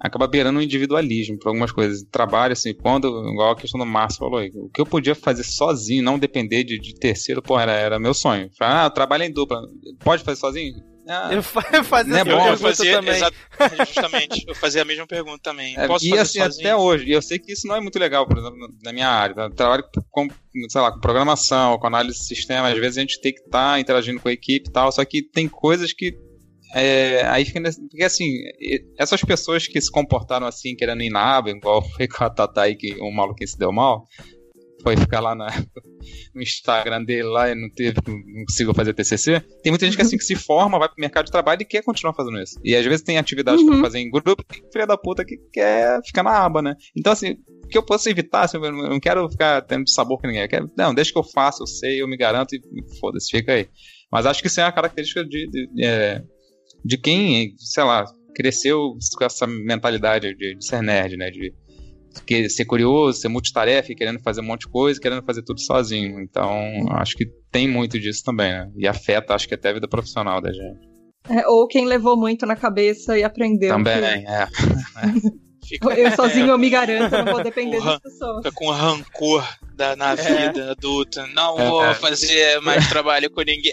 acaba 0.00 0.26
beirando 0.26 0.58
um 0.58 0.62
individualismo 0.62 1.38
para 1.38 1.50
algumas 1.50 1.70
coisas. 1.70 2.02
Trabalho, 2.10 2.54
assim, 2.54 2.74
quando, 2.74 3.06
igual 3.30 3.52
a 3.52 3.56
questão 3.56 3.78
do 3.78 3.86
Márcio 3.86 4.18
falou 4.18 4.38
aí, 4.38 4.50
o 4.54 4.68
que 4.68 4.80
eu 4.80 4.86
podia 4.86 5.14
fazer 5.14 5.44
sozinho, 5.44 6.02
não 6.02 6.18
depender 6.18 6.64
de, 6.64 6.78
de 6.78 6.94
terceiro, 6.94 7.40
pô, 7.40 7.58
era, 7.60 7.72
era 7.72 8.00
meu 8.00 8.12
sonho. 8.14 8.50
Falar, 8.58 8.82
ah, 8.82 8.86
eu 8.86 8.90
trabalho 8.90 9.22
em 9.24 9.32
dupla, 9.32 9.60
pode 10.02 10.24
fazer 10.24 10.40
sozinho? 10.40 10.74
Ah, 11.08 11.30
Eu 11.32 11.42
fa- 11.42 11.68
eu 11.72 11.82
fazia 11.82 12.18
é 12.18 12.24
bom, 12.24 12.30
eu 12.30 12.36
pergunta 12.56 12.58
fazia, 12.58 12.92
também. 12.92 13.20
justamente, 13.86 14.44
eu 14.46 14.54
fazia 14.54 14.82
a 14.82 14.84
mesma 14.84 15.06
pergunta 15.06 15.40
também. 15.42 15.76
É, 15.76 15.86
Posso 15.86 16.06
e 16.06 16.16
assim, 16.16 16.38
sozinho? 16.40 16.68
até 16.68 16.76
hoje, 16.76 17.06
e 17.06 17.12
eu 17.12 17.20
sei 17.20 17.38
que 17.38 17.52
isso 17.52 17.66
não 17.66 17.74
é 17.74 17.80
muito 17.80 17.98
legal, 17.98 18.26
por 18.26 18.38
exemplo, 18.38 18.56
na 18.84 18.92
minha 18.92 19.08
área. 19.08 19.34
Eu 19.36 19.50
trabalho 19.54 19.84
com, 20.10 20.28
sei 20.68 20.80
lá, 20.80 20.92
com 20.92 21.00
programação, 21.00 21.76
com 21.78 21.86
análise 21.88 22.18
de 22.20 22.24
sistema, 22.26 22.68
às 22.68 22.78
vezes 22.78 22.98
a 22.98 23.00
gente 23.00 23.20
tem 23.20 23.34
que 23.34 23.40
estar 23.40 23.80
interagindo 23.80 24.20
com 24.20 24.28
a 24.28 24.32
equipe 24.32 24.68
e 24.68 24.72
tal, 24.72 24.92
só 24.92 25.04
que 25.04 25.22
tem 25.22 25.48
coisas 25.48 25.92
que. 25.92 26.14
é, 26.74 27.26
aí 27.26 27.44
fica 27.44 27.60
porque 27.90 28.04
assim, 28.04 28.30
essas 28.98 29.20
pessoas 29.22 29.66
que 29.66 29.80
se 29.80 29.90
comportaram 29.90 30.46
assim, 30.46 30.74
querendo 30.76 31.02
ir 31.02 31.10
na 31.10 31.36
aba, 31.36 31.50
igual 31.50 31.82
foi 31.96 32.06
com 32.06 32.22
a 32.22 32.30
Tata 32.30 32.62
aí, 32.62 32.76
que 32.76 32.94
o 33.00 33.10
maluquinho 33.10 33.48
se 33.48 33.58
deu 33.58 33.72
mal, 33.72 34.06
foi 34.82 34.96
ficar 34.96 35.20
lá 35.20 35.34
na- 35.34 35.50
no 36.34 36.42
Instagram 36.42 37.04
dele 37.04 37.22
lá 37.24 37.50
e 37.50 37.54
não 37.54 37.68
teve, 37.70 37.96
não 38.06 38.44
conseguiu 38.46 38.74
fazer 38.74 38.92
TCC. 38.94 39.40
Tem 39.62 39.70
muita 39.70 39.84
gente 39.86 39.96
que 39.96 40.02
assim 40.02 40.16
que 40.18 40.24
se 40.24 40.34
forma, 40.34 40.78
vai 40.78 40.88
pro 40.88 41.00
mercado 41.00 41.26
de 41.26 41.30
trabalho 41.32 41.62
e 41.62 41.64
quer 41.64 41.82
continuar 41.82 42.14
fazendo 42.14 42.40
isso. 42.40 42.58
E 42.64 42.74
às 42.74 42.84
vezes 42.84 43.02
tem 43.02 43.18
atividades 43.18 43.60
Uhum. 43.62 43.68
pra 43.72 43.80
fazer 43.82 43.98
em 44.00 44.10
grupo, 44.10 44.42
e 44.52 44.72
filha 44.72 44.86
da 44.86 44.96
puta 44.96 45.24
que 45.24 45.36
quer 45.52 46.00
ficar 46.04 46.22
na 46.22 46.36
aba, 46.44 46.60
né? 46.62 46.74
Então 46.96 47.12
assim, 47.12 47.36
o 47.64 47.68
que 47.68 47.78
eu 47.78 47.82
posso 47.82 48.08
evitar, 48.08 48.42
assim, 48.42 48.58
eu 48.58 48.72
não 48.72 49.00
quero 49.00 49.28
ficar 49.30 49.62
tendo 49.62 49.88
sabor 49.88 50.20
com 50.20 50.26
ninguém. 50.26 50.42
Eu 50.42 50.48
quero, 50.48 50.70
não, 50.76 50.94
deixa 50.94 51.12
que 51.12 51.18
eu 51.18 51.24
faço, 51.24 51.62
eu 51.62 51.66
sei, 51.66 52.02
eu 52.02 52.08
me 52.08 52.16
garanto 52.16 52.54
e 52.54 52.60
foda-se, 53.00 53.30
fica 53.30 53.52
aí. 53.52 53.68
Mas 54.10 54.26
acho 54.26 54.40
que 54.42 54.48
isso 54.48 54.60
é 54.60 54.64
uma 54.64 54.72
característica 54.72 55.24
de, 55.24 55.48
de, 55.48 55.84
é, 55.84 56.22
de 56.84 56.98
quem, 56.98 57.54
sei 57.56 57.84
lá, 57.84 58.04
cresceu 58.34 58.94
com 59.16 59.24
essa 59.24 59.46
mentalidade 59.46 60.34
de, 60.34 60.54
de 60.56 60.66
ser 60.66 60.82
nerd, 60.82 61.16
né? 61.16 61.30
De 61.30 61.52
que 62.26 62.48
ser 62.48 62.64
curioso, 62.64 63.20
ser 63.20 63.28
multitarefa, 63.28 63.94
querendo 63.94 64.20
fazer 64.20 64.40
um 64.40 64.44
monte 64.44 64.62
de 64.62 64.68
coisa, 64.68 65.00
querendo 65.00 65.22
fazer 65.24 65.42
tudo 65.42 65.60
sozinho. 65.60 66.20
Então, 66.20 66.50
acho 66.92 67.16
que 67.16 67.26
tem 67.50 67.68
muito 67.68 67.98
disso 67.98 68.22
também, 68.24 68.52
né? 68.52 68.70
E 68.76 68.86
afeta, 68.86 69.34
acho 69.34 69.48
que 69.48 69.54
até 69.54 69.70
a 69.70 69.74
vida 69.74 69.88
profissional 69.88 70.40
da 70.40 70.52
gente. 70.52 70.92
É, 71.28 71.46
ou 71.46 71.66
quem 71.68 71.86
levou 71.86 72.16
muito 72.16 72.44
na 72.44 72.56
cabeça 72.56 73.16
e 73.16 73.22
aprendeu. 73.22 73.70
também, 73.70 74.22
que 74.22 74.28
é. 74.28 74.46
Fica, 75.72 75.94
Eu 75.94 76.10
sozinho 76.12 76.48
eu 76.48 76.58
me 76.58 76.68
garanto, 76.70 77.14
eu 77.14 77.24
não 77.24 77.32
vou 77.32 77.42
depender 77.44 77.80
das 77.82 77.98
pessoas. 78.00 78.36
fica 78.44 78.52
com 78.52 78.70
rancor 78.70 79.46
da, 79.74 79.96
na 79.96 80.14
vida 80.14 80.72
adulta. 80.72 81.26
Não 81.28 81.58
É, 81.58 81.66
vou 81.68 81.84
é. 81.84 81.94
fazer 81.94 82.60
mais 82.60 82.88
trabalho 82.88 83.30
com 83.30 83.40
ninguém. 83.42 83.72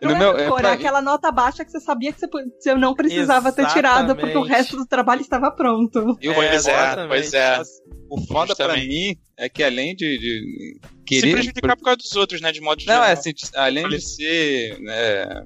Não 0.00 0.10
No 0.10 0.16
é 0.16 0.18
meu- 0.18 0.36
rancor, 0.36 0.64
é 0.64 0.70
aquela 0.72 1.02
nota 1.02 1.30
baixa 1.32 1.64
que 1.64 1.70
você 1.70 1.80
sabia 1.80 2.12
que 2.12 2.20
você, 2.20 2.74
não 2.74 2.94
precisava 2.94 3.50
ter 3.52 3.66
tirado, 3.68 4.14
porque 4.14 4.26
o 4.26 4.28
Exatamente. 4.40 4.48
resto 4.50 4.76
do 4.76 4.86
trabalho 4.86 5.20
estava 5.20 5.50
pronto. 5.50 6.16
E 6.20 6.28
o 6.28 6.34
pois 6.34 6.48
é, 6.50 6.54
exatamente. 6.54 7.08
pois 7.08 7.34
é. 7.34 7.60
O 8.08 8.20
foda 8.26 8.54
pra 8.56 8.66
Justamente. 8.74 8.88
mim 8.88 9.16
é 9.38 9.48
que 9.48 9.62
além 9.62 9.94
de, 9.94 10.18
de 10.18 10.80
Se 10.82 10.90
querer. 11.06 11.32
prejudicar 11.32 11.76
por 11.76 11.84
causa 11.84 11.98
dos 11.98 12.14
outros, 12.16 12.40
né? 12.40 12.50
De 12.50 12.60
modo 12.60 12.78
Não, 12.80 12.94
geral. 12.94 13.04
é 13.04 13.12
assim, 13.12 13.32
além 13.54 13.88
de 13.88 14.00
ser, 14.00 14.80
né, 14.80 15.44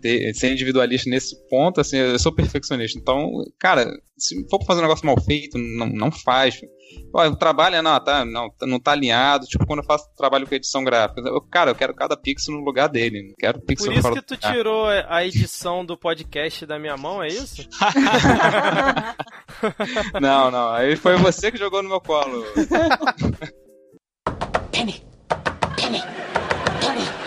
ter- 0.00 0.32
ser 0.34 0.52
individualista 0.52 1.10
nesse 1.10 1.36
ponto, 1.48 1.80
assim, 1.80 1.96
eu 1.96 2.18
sou 2.18 2.32
perfeccionista. 2.34 2.98
Então, 2.98 3.30
cara, 3.58 3.86
se 4.16 4.46
for 4.48 4.64
fazer 4.64 4.80
um 4.80 4.84
negócio 4.84 5.06
mal 5.06 5.20
feito, 5.20 5.58
não, 5.58 5.86
não 5.88 6.10
faz. 6.10 6.58
Ó, 7.14 7.26
o 7.28 7.36
trabalho 7.36 7.76
é, 7.76 7.82
não, 7.82 8.02
tá, 8.02 8.24
não, 8.24 8.48
não 8.62 8.80
tá 8.80 8.92
alinhado. 8.92 9.44
Tipo, 9.46 9.66
quando 9.66 9.80
eu 9.80 9.84
faço 9.84 10.06
trabalho 10.16 10.46
com 10.46 10.54
edição 10.54 10.82
gráfica, 10.82 11.20
eu, 11.20 11.40
cara, 11.42 11.70
eu 11.70 11.74
quero 11.74 11.94
cada 11.94 12.16
pixel 12.16 12.54
no 12.54 12.64
lugar 12.64 12.88
dele. 12.88 13.28
Não 13.28 13.34
quero 13.38 13.60
pixel 13.60 13.92
Por 13.92 13.98
isso 13.98 14.12
que 14.12 14.22
tu 14.22 14.34
lugar. 14.34 14.52
tirou 14.54 14.86
a 14.86 15.24
edição 15.26 15.84
do 15.84 15.98
podcast 15.98 16.64
da 16.64 16.78
minha 16.78 16.96
mão, 16.96 17.22
é 17.22 17.28
isso? 17.28 17.68
Não, 20.20 20.50
não. 20.50 20.70
Aí 20.72 20.96
foi 20.96 21.16
você 21.16 21.50
que 21.50 21.58
jogou 21.58 21.82
no 21.82 21.88
meu 21.88 22.00
colo. 22.00 22.44
Penny! 24.70 25.02
Penny! 25.76 26.02
Penny! 26.80 27.17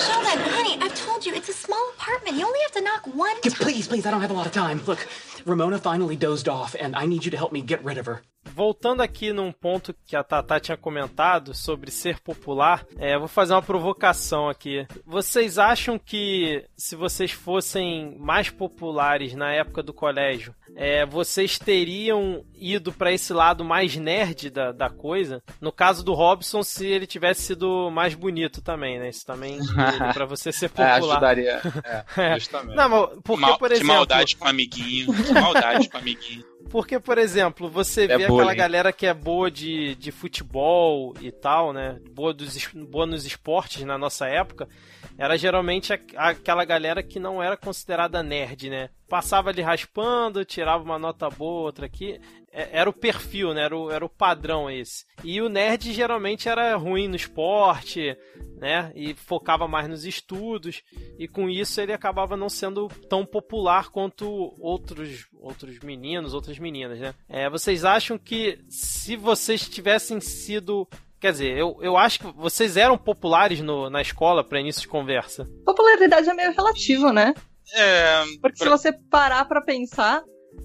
Sheldon, 0.00 0.38
honey, 0.40 0.78
I've 0.80 0.94
told 0.94 1.26
you, 1.26 1.34
it's 1.34 1.50
a 1.50 1.52
small 1.52 1.90
apartment. 1.90 2.36
You 2.36 2.46
only 2.46 2.58
have 2.60 2.72
to 2.72 2.80
knock 2.80 3.06
one 3.14 3.36
Yeah, 3.44 3.52
please, 3.54 3.86
please, 3.86 4.06
I 4.06 4.10
don't 4.10 4.22
have 4.22 4.30
a 4.30 4.34
lot 4.34 4.46
of 4.46 4.52
time. 4.52 4.82
Look, 4.86 5.06
Ramona 5.46 5.78
finally 5.78 6.16
dozed 6.16 6.48
off, 6.48 6.74
and 6.76 6.92
I 6.96 7.06
need 7.06 7.24
you 7.24 7.30
to 7.30 7.36
help 7.36 7.52
me 7.52 7.60
get 7.66 7.80
rid 7.84 7.98
of 7.98 8.08
her. 8.08 8.20
voltando 8.52 9.02
aqui 9.02 9.32
num 9.34 9.52
ponto 9.52 9.94
que 10.06 10.16
a 10.16 10.24
Tata 10.24 10.58
tinha 10.58 10.76
comentado 10.76 11.54
sobre 11.54 11.90
ser 11.90 12.18
popular, 12.20 12.84
é, 12.98 13.16
vou 13.18 13.28
fazer 13.28 13.52
uma 13.52 13.60
provocação 13.62 14.48
aqui. 14.48 14.86
Vocês 15.06 15.58
acham 15.58 15.98
que 15.98 16.64
se 16.76 16.96
vocês 16.96 17.30
fossem 17.32 18.16
mais 18.18 18.48
populares 18.48 19.34
na 19.34 19.52
época 19.52 19.82
do 19.82 19.92
colégio, 19.92 20.54
é, 20.74 21.04
vocês 21.04 21.58
teriam 21.58 22.42
ido 22.54 22.92
para 22.92 23.12
esse 23.12 23.32
lado 23.32 23.62
mais 23.64 23.94
nerd 23.96 24.48
da, 24.50 24.72
da 24.72 24.88
coisa? 24.88 25.42
No 25.60 25.70
caso 25.70 26.02
do 26.02 26.14
Robson, 26.14 26.62
se 26.62 26.86
ele 26.86 27.06
tivesse 27.06 27.42
sido 27.42 27.90
mais 27.90 28.14
bonito 28.14 28.62
também, 28.62 28.98
né? 28.98 29.10
Isso 29.10 29.24
também 29.26 29.58
para 30.14 30.24
você 30.24 30.50
ser 30.50 30.66
É, 30.66 30.68
popular. 30.68 30.96
ajudaria. 30.96 31.60
É, 31.84 32.04
É. 32.32 32.34
justamente. 32.38 32.74
Não, 32.74 32.88
mas 32.88 33.18
porque, 33.22 33.46
por 33.58 33.68
que 33.68 33.74
exemplo, 33.74 33.94
maldade 33.94 34.34
com 34.36 34.48
amiguinho. 34.48 35.08
Maldade 35.32 35.88
com 35.88 35.98
amiguinho. 35.98 36.44
Porque, 36.70 37.00
por 37.00 37.18
exemplo, 37.18 37.68
você 37.68 38.06
vê 38.06 38.12
É 38.12 38.16
aquela 38.16 38.28
bullying. 38.44 38.56
galera 38.56 38.92
que 38.92 39.04
é 39.06 39.12
boa 39.14 39.50
de, 39.50 39.94
de 39.96 40.12
futebol 40.12 41.14
e 41.20 41.32
tal, 41.32 41.72
né? 41.72 41.98
Boa, 42.12 42.32
dos, 42.32 42.68
boa 42.72 43.06
nos 43.06 43.24
esportes 43.26 43.82
na 43.84 43.98
nossa 43.98 44.26
época. 44.28 44.68
Era 45.18 45.36
geralmente 45.36 45.92
a- 45.92 45.98
aquela 46.16 46.64
galera 46.64 47.02
que 47.02 47.18
não 47.18 47.42
era 47.42 47.56
considerada 47.56 48.22
nerd, 48.22 48.70
né? 48.70 48.88
Passava 49.08 49.50
ali 49.50 49.60
raspando, 49.62 50.44
tirava 50.44 50.84
uma 50.84 50.98
nota 50.98 51.28
boa, 51.28 51.62
outra 51.62 51.86
aqui. 51.86 52.20
É- 52.52 52.78
Era 52.78 52.90
o 52.90 52.92
perfil, 52.92 53.54
né? 53.54 53.62
Era 53.62 53.76
o, 53.76 53.90
era 53.90 54.04
o 54.04 54.08
padrão 54.08 54.70
esse. 54.70 55.04
E 55.22 55.40
o 55.40 55.48
nerd 55.48 55.92
geralmente 55.92 56.48
era 56.48 56.74
ruim 56.76 57.06
no 57.08 57.16
esporte, 57.16 58.16
né? 58.58 58.90
E 58.94 59.14
focava 59.14 59.68
mais 59.68 59.88
nos 59.88 60.04
estudos. 60.04 60.82
E 61.18 61.28
com 61.28 61.48
isso 61.48 61.80
ele 61.80 61.92
acabava 61.92 62.36
não 62.36 62.48
sendo 62.48 62.88
tão 63.08 63.24
popular 63.24 63.90
quanto 63.90 64.54
outros, 64.58 65.26
outros 65.40 65.78
meninos, 65.80 66.34
outras 66.34 66.58
meninas, 66.58 66.98
né? 66.98 67.14
É, 67.28 67.48
vocês 67.48 67.84
acham 67.84 68.18
que 68.18 68.58
se 68.68 69.16
vocês 69.16 69.68
tivessem 69.68 70.20
sido. 70.20 70.88
Quer 71.20 71.32
dizer, 71.32 71.56
eu, 71.56 71.76
eu 71.82 71.98
acho 71.98 72.18
que 72.20 72.26
vocês 72.32 72.78
eram 72.78 72.96
populares 72.96 73.60
no, 73.60 73.90
na 73.90 74.00
escola 74.00 74.42
para 74.42 74.58
início 74.58 74.80
de 74.82 74.88
conversa. 74.88 75.46
Popularidade 75.66 76.28
é 76.28 76.32
meio 76.34 76.52
relativo, 76.52 77.12
né? 77.12 77.34
É, 77.74 78.24
Porque 78.40 78.56
se 78.56 78.68
você 78.68 78.90
parar 78.92 79.44
pra 79.44 79.60
pensar, 79.60 80.22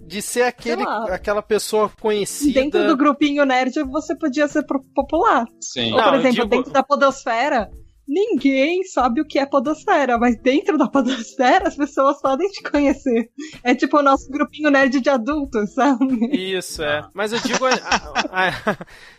De 0.07 0.21
ser 0.21 0.43
aquele, 0.43 0.83
aquela 0.83 1.41
pessoa 1.41 1.89
conhecida. 1.99 2.61
dentro 2.61 2.85
do 2.87 2.95
grupinho 2.95 3.43
nerd 3.45 3.73
você 3.83 4.15
podia 4.15 4.47
ser 4.47 4.63
popular. 4.93 5.45
Sim. 5.59 5.91
Ou, 5.93 5.97
Não, 5.97 6.03
por 6.05 6.13
eu 6.13 6.19
exemplo, 6.19 6.35
digo- 6.43 6.47
dentro 6.49 6.71
da 6.71 6.83
podosfera, 6.83 7.69
ninguém 8.07 8.83
sabe 8.83 9.19
o 9.19 9.25
que 9.25 9.39
é 9.39 9.45
podosfera, 9.47 10.17
mas 10.19 10.39
dentro 10.39 10.77
da 10.77 10.87
podosfera 10.87 11.67
as 11.67 11.75
pessoas 11.75 12.21
podem 12.21 12.47
te 12.49 12.61
conhecer. 12.61 13.29
É 13.63 13.73
tipo 13.73 13.97
o 13.97 14.03
nosso 14.03 14.29
grupinho 14.29 14.69
nerd 14.69 14.99
de 15.01 15.09
adultos, 15.09 15.73
sabe? 15.73 16.05
Isso, 16.37 16.83
é. 16.83 17.03
Mas 17.13 17.33
eu 17.33 17.39
digo. 17.39 17.65
a- 17.65 17.71
a- 18.31 18.49
a- 18.49 18.77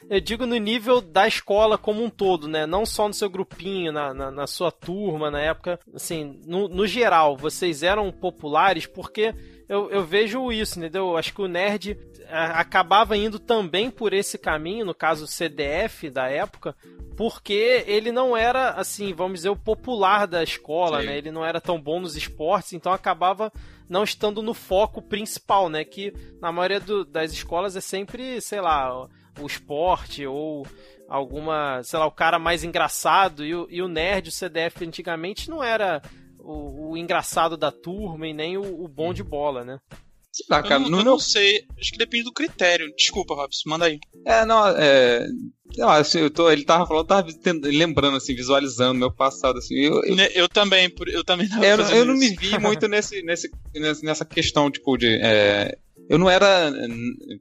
eu 0.08 0.20
digo 0.20 0.46
no 0.46 0.56
nível 0.56 1.00
da 1.00 1.26
escola 1.26 1.76
como 1.76 2.00
um 2.04 2.08
todo, 2.08 2.46
né? 2.46 2.64
Não 2.64 2.86
só 2.86 3.08
no 3.08 3.14
seu 3.14 3.28
grupinho, 3.28 3.90
na, 3.90 4.14
na, 4.14 4.30
na 4.30 4.46
sua 4.46 4.70
turma, 4.70 5.32
na 5.32 5.40
época. 5.40 5.80
Assim, 5.92 6.40
no, 6.46 6.68
no 6.68 6.86
geral, 6.86 7.36
vocês 7.36 7.82
eram 7.82 8.12
populares 8.12 8.86
porque 8.86 9.34
eu, 9.68 9.90
eu 9.90 10.04
vejo 10.04 10.50
isso, 10.52 10.78
entendeu? 10.78 11.08
Eu 11.08 11.16
Acho 11.16 11.32
que 11.34 11.42
o 11.42 11.48
nerd 11.48 11.98
acabava 12.28 13.16
indo 13.16 13.38
também 13.38 13.90
por 13.90 14.12
esse 14.12 14.36
caminho, 14.38 14.84
no 14.84 14.94
caso 14.94 15.24
o 15.24 15.28
CDF 15.28 16.10
da 16.10 16.28
época, 16.28 16.74
porque 17.16 17.84
ele 17.86 18.10
não 18.12 18.36
era, 18.36 18.70
assim, 18.70 19.14
vamos 19.14 19.34
dizer, 19.40 19.48
o 19.48 19.56
popular 19.56 20.26
da 20.26 20.42
escola, 20.42 21.00
Sim. 21.00 21.06
né? 21.06 21.18
Ele 21.18 21.30
não 21.30 21.44
era 21.44 21.60
tão 21.60 21.80
bom 21.80 22.00
nos 22.00 22.16
esportes, 22.16 22.72
então 22.72 22.92
acabava 22.92 23.52
não 23.88 24.02
estando 24.02 24.42
no 24.42 24.52
foco 24.52 25.00
principal, 25.00 25.68
né? 25.68 25.84
Que 25.84 26.12
na 26.40 26.50
maioria 26.50 26.80
do- 26.80 27.04
das 27.04 27.32
escolas 27.32 27.76
é 27.76 27.80
sempre, 27.80 28.40
sei 28.40 28.60
lá, 28.60 28.92
o, 29.04 29.08
o 29.40 29.46
esporte 29.46 30.26
ou 30.26 30.66
alguma, 31.08 31.80
sei 31.84 31.98
lá, 31.98 32.06
o 32.06 32.10
cara 32.10 32.38
mais 32.38 32.64
engraçado 32.64 33.44
e 33.46 33.54
o, 33.54 33.66
e 33.70 33.80
o 33.80 33.88
nerd, 33.88 34.28
o 34.28 34.32
CDF 34.32 34.84
antigamente 34.84 35.48
não 35.48 35.62
era 35.62 36.02
o, 36.46 36.90
o 36.92 36.96
engraçado 36.96 37.56
da 37.56 37.70
turma 37.72 38.26
e 38.28 38.32
nem 38.32 38.56
o, 38.56 38.84
o 38.84 38.88
bom 38.88 39.12
de 39.12 39.22
bola, 39.22 39.64
né? 39.64 39.78
Sei 40.32 40.44
lá, 40.50 40.58
eu, 40.58 40.62
cara, 40.64 40.78
não, 40.80 40.90
no 40.90 40.98
eu 40.98 41.02
meu 41.02 41.12
não 41.12 41.18
sei. 41.18 41.64
Acho 41.80 41.92
que 41.92 41.98
depende 41.98 42.24
do 42.24 42.32
critério. 42.32 42.92
Desculpa, 42.94 43.34
Robson, 43.34 43.70
manda 43.70 43.86
aí. 43.86 43.98
É, 44.26 44.44
não, 44.44 44.66
é. 44.68 45.26
Sei 45.74 45.82
lá, 45.84 45.96
assim, 45.96 46.18
eu 46.18 46.30
tô, 46.30 46.50
ele 46.50 46.62
tava 46.64 46.86
falando, 46.86 47.04
eu 47.04 47.06
tava 47.08 47.28
lembrando, 47.64 48.18
assim, 48.18 48.34
visualizando 48.34 48.94
meu 48.98 49.10
passado, 49.10 49.58
assim. 49.58 49.74
Eu, 49.76 50.02
eu, 50.04 50.14
Ne- 50.14 50.30
Eu 50.34 50.46
também, 50.48 50.90
por- 50.90 51.08
eu 51.08 51.24
também 51.24 51.48
tava 51.48 51.64
eu, 51.66 51.78
eu 51.78 52.04
não 52.04 52.14
me 52.14 52.36
vi 52.36 52.58
muito 52.58 52.86
nesse, 52.86 53.22
nesse, 53.22 53.50
nesse- 53.74 54.04
nessa 54.04 54.24
questão, 54.26 54.70
tipo, 54.70 54.96
de. 54.98 55.18
é, 55.22 55.78
eu 56.08 56.18
não 56.18 56.30
era, 56.30 56.72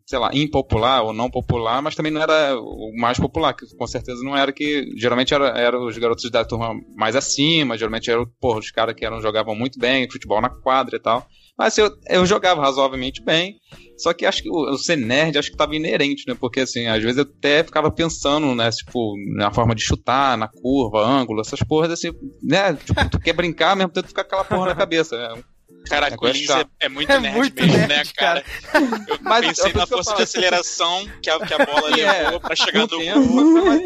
sei 0.05 0.20
lá, 0.20 0.32
impopular 0.34 1.03
ou 1.03 1.13
não 1.13 1.30
popular, 1.30 1.82
mas 1.82 1.95
também 1.95 2.11
não 2.11 2.22
era 2.22 2.57
o 2.59 2.91
mais 2.97 3.20
popular, 3.20 3.53
que 3.53 3.66
com 3.76 3.88
certeza 3.88 4.24
não 4.24 4.36
era 4.36 4.51
que. 4.51 4.91
Geralmente 4.97 5.34
era, 5.34 5.49
era 5.49 5.80
os 5.80 5.97
garotos 5.97 6.30
da 6.32 6.43
turma 6.43 6.74
mais 6.95 7.16
acima, 7.16 7.78
geralmente 7.78 8.09
eram, 8.09 8.26
porra, 8.39 8.59
os 8.59 8.72
caras 8.72 8.95
que 8.95 9.05
eram, 9.05 9.22
jogavam 9.22 9.55
muito 9.55 9.80
bem, 9.80 10.09
futebol 10.09 10.41
na 10.41 10.49
quadra 10.49 10.95
e 10.95 10.99
tal. 10.99 11.28
Mas 11.57 11.78
eu, 11.78 11.89
eu 12.09 12.26
jogava 12.26 12.61
razoavelmente 12.61 13.24
bem. 13.24 13.55
Só 13.97 14.13
que 14.13 14.26
acho 14.26 14.43
que 14.43 14.49
o, 14.49 14.74
o 14.74 14.78
ser 14.78 14.97
nerd 14.97 15.38
acho 15.38 15.51
que 15.51 15.57
tava 15.57 15.76
inerente, 15.76 16.26
né? 16.28 16.36
Porque 16.38 16.59
assim, 16.59 16.88
às 16.88 17.01
vezes 17.01 17.18
eu 17.18 17.24
até 17.24 17.63
ficava 17.63 17.89
pensando, 17.89 18.53
né, 18.53 18.70
tipo, 18.72 19.16
na 19.38 19.53
forma 19.53 19.74
de 19.74 19.82
chutar, 19.82 20.38
na 20.38 20.49
curva, 20.49 20.99
ângulo, 20.99 21.39
essas 21.39 21.59
porras 21.59 21.91
assim, 21.91 22.11
né? 22.43 22.74
Tipo, 22.74 23.09
tu 23.09 23.20
quer 23.20 23.34
brincar 23.34 23.76
mesmo 23.76 23.91
ficar 23.93 24.24
com 24.24 24.36
aquela 24.36 24.43
porra 24.43 24.68
na 24.68 24.76
cabeça. 24.76 25.18
Né? 25.18 25.43
Caraca, 25.90 26.16
É 26.16 26.28
o 26.30 26.32
Lins 26.32 26.46
chata. 26.46 26.70
é, 26.80 26.86
é 26.86 26.90
muito 26.90 27.12
É 27.12 27.20
nerd 27.20 27.36
muito 27.38 27.56
mesmo, 27.62 27.78
nerd, 27.78 27.90
né, 27.90 28.04
cara? 28.16 28.44
Eu 28.74 29.18
Mas 29.22 29.46
pensei 29.48 29.72
é 29.72 29.74
na 29.76 29.86
força 29.88 30.16
de 30.16 30.24
aceleração 30.24 31.08
que 31.22 31.30
a, 31.30 31.40
que 31.46 31.54
a 31.54 31.66
bola 31.66 32.00
É. 32.00 32.24
levou 32.24 32.40
pra 32.40 32.56
chegar 32.56 32.82
no 32.82 32.88
gol. 32.88 33.00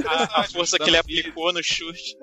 A, 0.08 0.41
a 0.41 0.43
força 0.45 0.78
que 0.78 0.89
ele 0.89 0.97
aplicou 0.97 1.52
no 1.54 1.62
chute. 1.64 2.16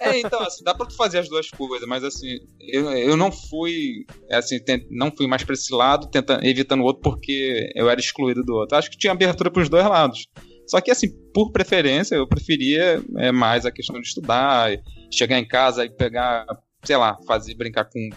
É, 0.00 0.18
então, 0.20 0.40
assim, 0.42 0.62
dá 0.64 0.74
pra 0.74 0.86
tu 0.86 0.96
fazer 0.96 1.18
as 1.18 1.28
duas 1.28 1.48
coisas, 1.50 1.86
mas 1.88 2.02
assim, 2.04 2.38
eu, 2.60 2.90
eu 2.92 3.16
não 3.16 3.30
fui, 3.30 4.04
assim, 4.30 4.58
tent- 4.62 4.86
não 4.90 5.10
fui 5.14 5.26
mais 5.26 5.42
pra 5.44 5.54
esse 5.54 5.72
lado, 5.72 6.10
tentando, 6.10 6.44
evitando 6.44 6.80
o 6.80 6.84
outro 6.84 7.02
porque 7.02 7.70
eu 7.74 7.88
era 7.88 8.00
excluído 8.00 8.42
do 8.42 8.54
outro. 8.54 8.76
Acho 8.76 8.90
que 8.90 8.98
tinha 8.98 9.12
abertura 9.12 9.50
pros 9.50 9.68
dois 9.68 9.84
lados. 9.86 10.26
Só 10.66 10.80
que, 10.80 10.90
assim, 10.90 11.08
por 11.34 11.50
preferência, 11.52 12.14
eu 12.14 12.26
preferia 12.26 13.02
é, 13.18 13.32
mais 13.32 13.66
a 13.66 13.70
questão 13.72 14.00
de 14.00 14.06
estudar, 14.06 14.70
chegar 15.12 15.38
em 15.38 15.46
casa 15.46 15.84
e 15.84 15.90
pegar, 15.90 16.46
sei 16.84 16.96
lá, 16.96 17.16
fazer, 17.26 17.54
brincar 17.54 17.84
com, 17.84 18.08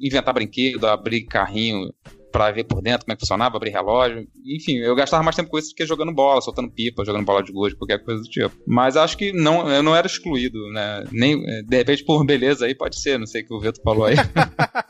inventar 0.00 0.32
brinquedo, 0.34 0.86
abrir 0.86 1.24
carrinho 1.26 1.92
pra 2.32 2.52
ver 2.52 2.62
por 2.62 2.80
dentro 2.80 3.04
como 3.04 3.12
é 3.12 3.16
que 3.16 3.20
funcionava, 3.22 3.56
abrir 3.56 3.70
relógio. 3.70 4.24
Enfim, 4.46 4.76
eu 4.76 4.94
gastava 4.94 5.20
mais 5.22 5.34
tempo 5.34 5.50
com 5.50 5.58
isso 5.58 5.70
do 5.70 5.74
que 5.74 5.84
jogando 5.84 6.12
bola, 6.14 6.40
soltando 6.40 6.70
pipa, 6.70 7.04
jogando 7.04 7.24
bola 7.24 7.42
de 7.42 7.50
gude, 7.52 7.74
qualquer 7.76 8.04
coisa 8.04 8.22
do 8.22 8.28
tipo. 8.28 8.54
Mas 8.66 8.96
acho 8.96 9.16
que 9.16 9.32
não, 9.32 9.68
eu 9.68 9.82
não 9.82 9.96
era 9.96 10.06
excluído, 10.06 10.58
né? 10.72 11.04
Nem, 11.10 11.42
de 11.64 11.76
repente, 11.76 12.04
por 12.04 12.24
beleza 12.24 12.66
aí, 12.66 12.74
pode 12.74 13.00
ser, 13.00 13.18
não 13.18 13.26
sei 13.26 13.42
o 13.42 13.46
que 13.46 13.54
o 13.54 13.58
Vitor 13.60 13.82
falou 13.82 14.04
aí. 14.04 14.14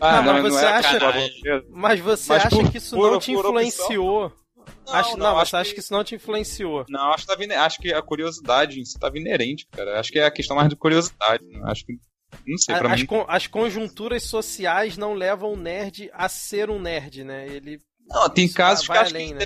Não, 0.00 0.22
mas 0.22 0.42
você 0.42 0.64
era 0.64 0.78
acha-. 0.78 1.62
Mas 1.70 2.00
você 2.00 2.32
Mas 2.32 2.46
acha 2.46 2.56
por- 2.56 2.70
que 2.70 2.78
isso 2.78 2.96
por- 2.96 3.10
não 3.12 3.18
te 3.18 3.32
influenciou? 3.32 4.32
Não, 4.86 4.94
acho, 4.94 5.16
não, 5.16 5.26
não, 5.32 5.38
acho 5.38 5.56
acha 5.56 5.68
que- 5.70 5.74
que 5.74 5.80
isso 5.80 5.92
não 5.92 6.04
te 6.04 6.14
influenciou? 6.14 6.84
Não, 6.88 7.12
acho 7.12 7.26
que, 7.26 7.44
ine- 7.44 7.54
acho 7.54 7.78
que 7.78 7.92
a 7.92 8.02
curiosidade 8.02 8.80
em 8.80 8.84
si 8.84 8.92
estava 8.94 9.18
inerente, 9.18 9.66
cara. 9.70 9.98
Acho 10.00 10.10
que 10.10 10.18
é 10.18 10.24
a 10.26 10.30
questão 10.30 10.56
mais 10.56 10.68
de 10.68 10.76
curiosidade. 10.76 11.44
Né? 11.46 11.60
Acho 11.64 11.84
que. 11.86 11.94
Não 12.48 12.58
sei, 12.58 12.76
pra 12.76 12.92
As, 12.94 13.00
mim. 13.00 13.06
con- 13.06 13.24
as 13.28 13.46
conjunturas 13.46 14.22
sociais 14.24 14.96
não 14.96 15.12
levam 15.14 15.52
o 15.52 15.56
nerd 15.56 16.10
a 16.12 16.28
ser 16.28 16.70
um 16.70 16.80
nerd, 16.80 17.22
né? 17.24 17.46
Ele 17.46 17.78
Não, 18.08 18.28
tem 18.28 18.48
casos 18.48 18.86
que 18.86 18.92
acho 18.92 19.14
além, 19.14 19.28
que 19.28 19.34
né? 19.34 19.44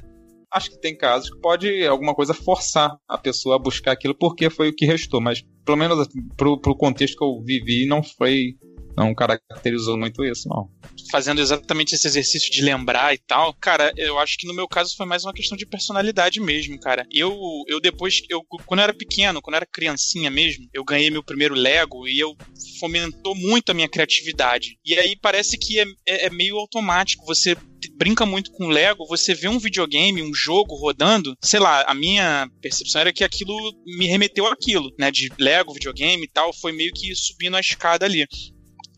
acho 0.53 0.71
que 0.71 0.81
tem 0.81 0.97
casos 0.97 1.31
que 1.31 1.41
pode 1.41 1.87
alguma 1.87 2.15
coisa 2.15 2.33
forçar 2.35 2.97
a 3.09 3.19
pessoa 3.19 3.57
a 3.57 3.59
buscar 3.59 3.93
aquilo 3.93 4.15
porque 4.15 4.49
foi 4.51 4.69
o 4.69 4.75
que 4.75 4.87
restou, 4.87 5.21
mas 5.21 5.43
pelo 5.65 5.79
menos 5.79 5.99
assim, 5.99 6.21
pro, 6.37 6.61
pro 6.61 6.77
contexto 6.77 7.17
que 7.17 7.25
eu 7.25 7.43
vivi 7.45 7.87
não 7.87 8.03
foi 8.03 8.55
não 8.97 9.15
caracterizou 9.15 9.97
muito 9.99 10.25
isso, 10.25 10.49
não. 10.49 10.69
Fazendo 11.11 11.41
exatamente 11.41 11.95
esse 11.95 12.07
exercício 12.07 12.51
de 12.51 12.63
lembrar 12.63 13.15
e 13.15 13.19
tal, 13.19 13.55
cara, 13.55 13.93
eu 13.97 14.19
acho 14.19 14.37
que 14.39 14.47
no 14.47 14.55
meu 14.55 14.69
caso 14.69 14.95
foi 14.97 15.07
mais 15.07 15.25
uma 15.25 15.33
questão 15.33 15.57
de 15.57 15.67
personalidade 15.67 16.41
mesmo, 16.41 16.79
cara. 16.79 17.07
Eu, 17.11 17.35
eu 17.69 17.81
depois, 17.81 18.21
eu, 18.29 18.43
quando 18.67 18.81
eu 18.81 18.85
era 18.85 18.95
pequeno, 18.95 19.41
quando 19.41 19.55
eu 19.55 19.59
era 19.59 19.67
criancinha 19.67 20.31
mesmo, 20.31 20.69
eu 20.73 20.85
ganhei 20.85 21.11
meu 21.11 21.23
primeiro 21.23 21.55
Lego 21.55 22.07
e 22.07 22.19
eu 22.19 22.37
fomentou 22.81 23.35
muito 23.35 23.71
a 23.71 23.75
minha 23.75 23.89
criatividade. 23.89 24.77
E 24.85 24.95
aí 24.95 25.17
parece 25.21 25.57
que 25.59 25.79
é, 25.81 25.85
é- 26.07 26.27
é 26.27 26.31
meio 26.31 26.57
automático. 26.57 27.25
Você 27.27 27.57
brinca 27.97 28.25
muito 28.25 28.51
com 28.53 28.69
Lego, 28.69 29.07
você 29.07 29.35
vê 29.35 29.49
um 29.49 29.59
videogame, 29.59 30.23
um 30.23 30.33
jogo 30.35 30.75
rodando, 30.77 31.35
sei 31.43 31.59
lá, 31.61 31.83
a 31.83 31.95
minha 31.95 32.49
percepção 32.61 33.01
era 33.01 33.13
que 33.13 33.25
aquilo 33.25 33.55
me 33.85 34.07
remeteu 34.07 34.47
àquilo, 34.47 34.91
né? 34.99 35.11
De 35.11 35.31
Lego, 35.39 35.73
videogame 35.75 36.25
e 36.25 36.29
tal, 36.29 36.53
foi 36.53 36.73
meio 36.73 36.93
que 36.93 37.15
subindo 37.15 37.57
a 37.57 37.61
escada 37.61 38.05
ali. 38.07 38.27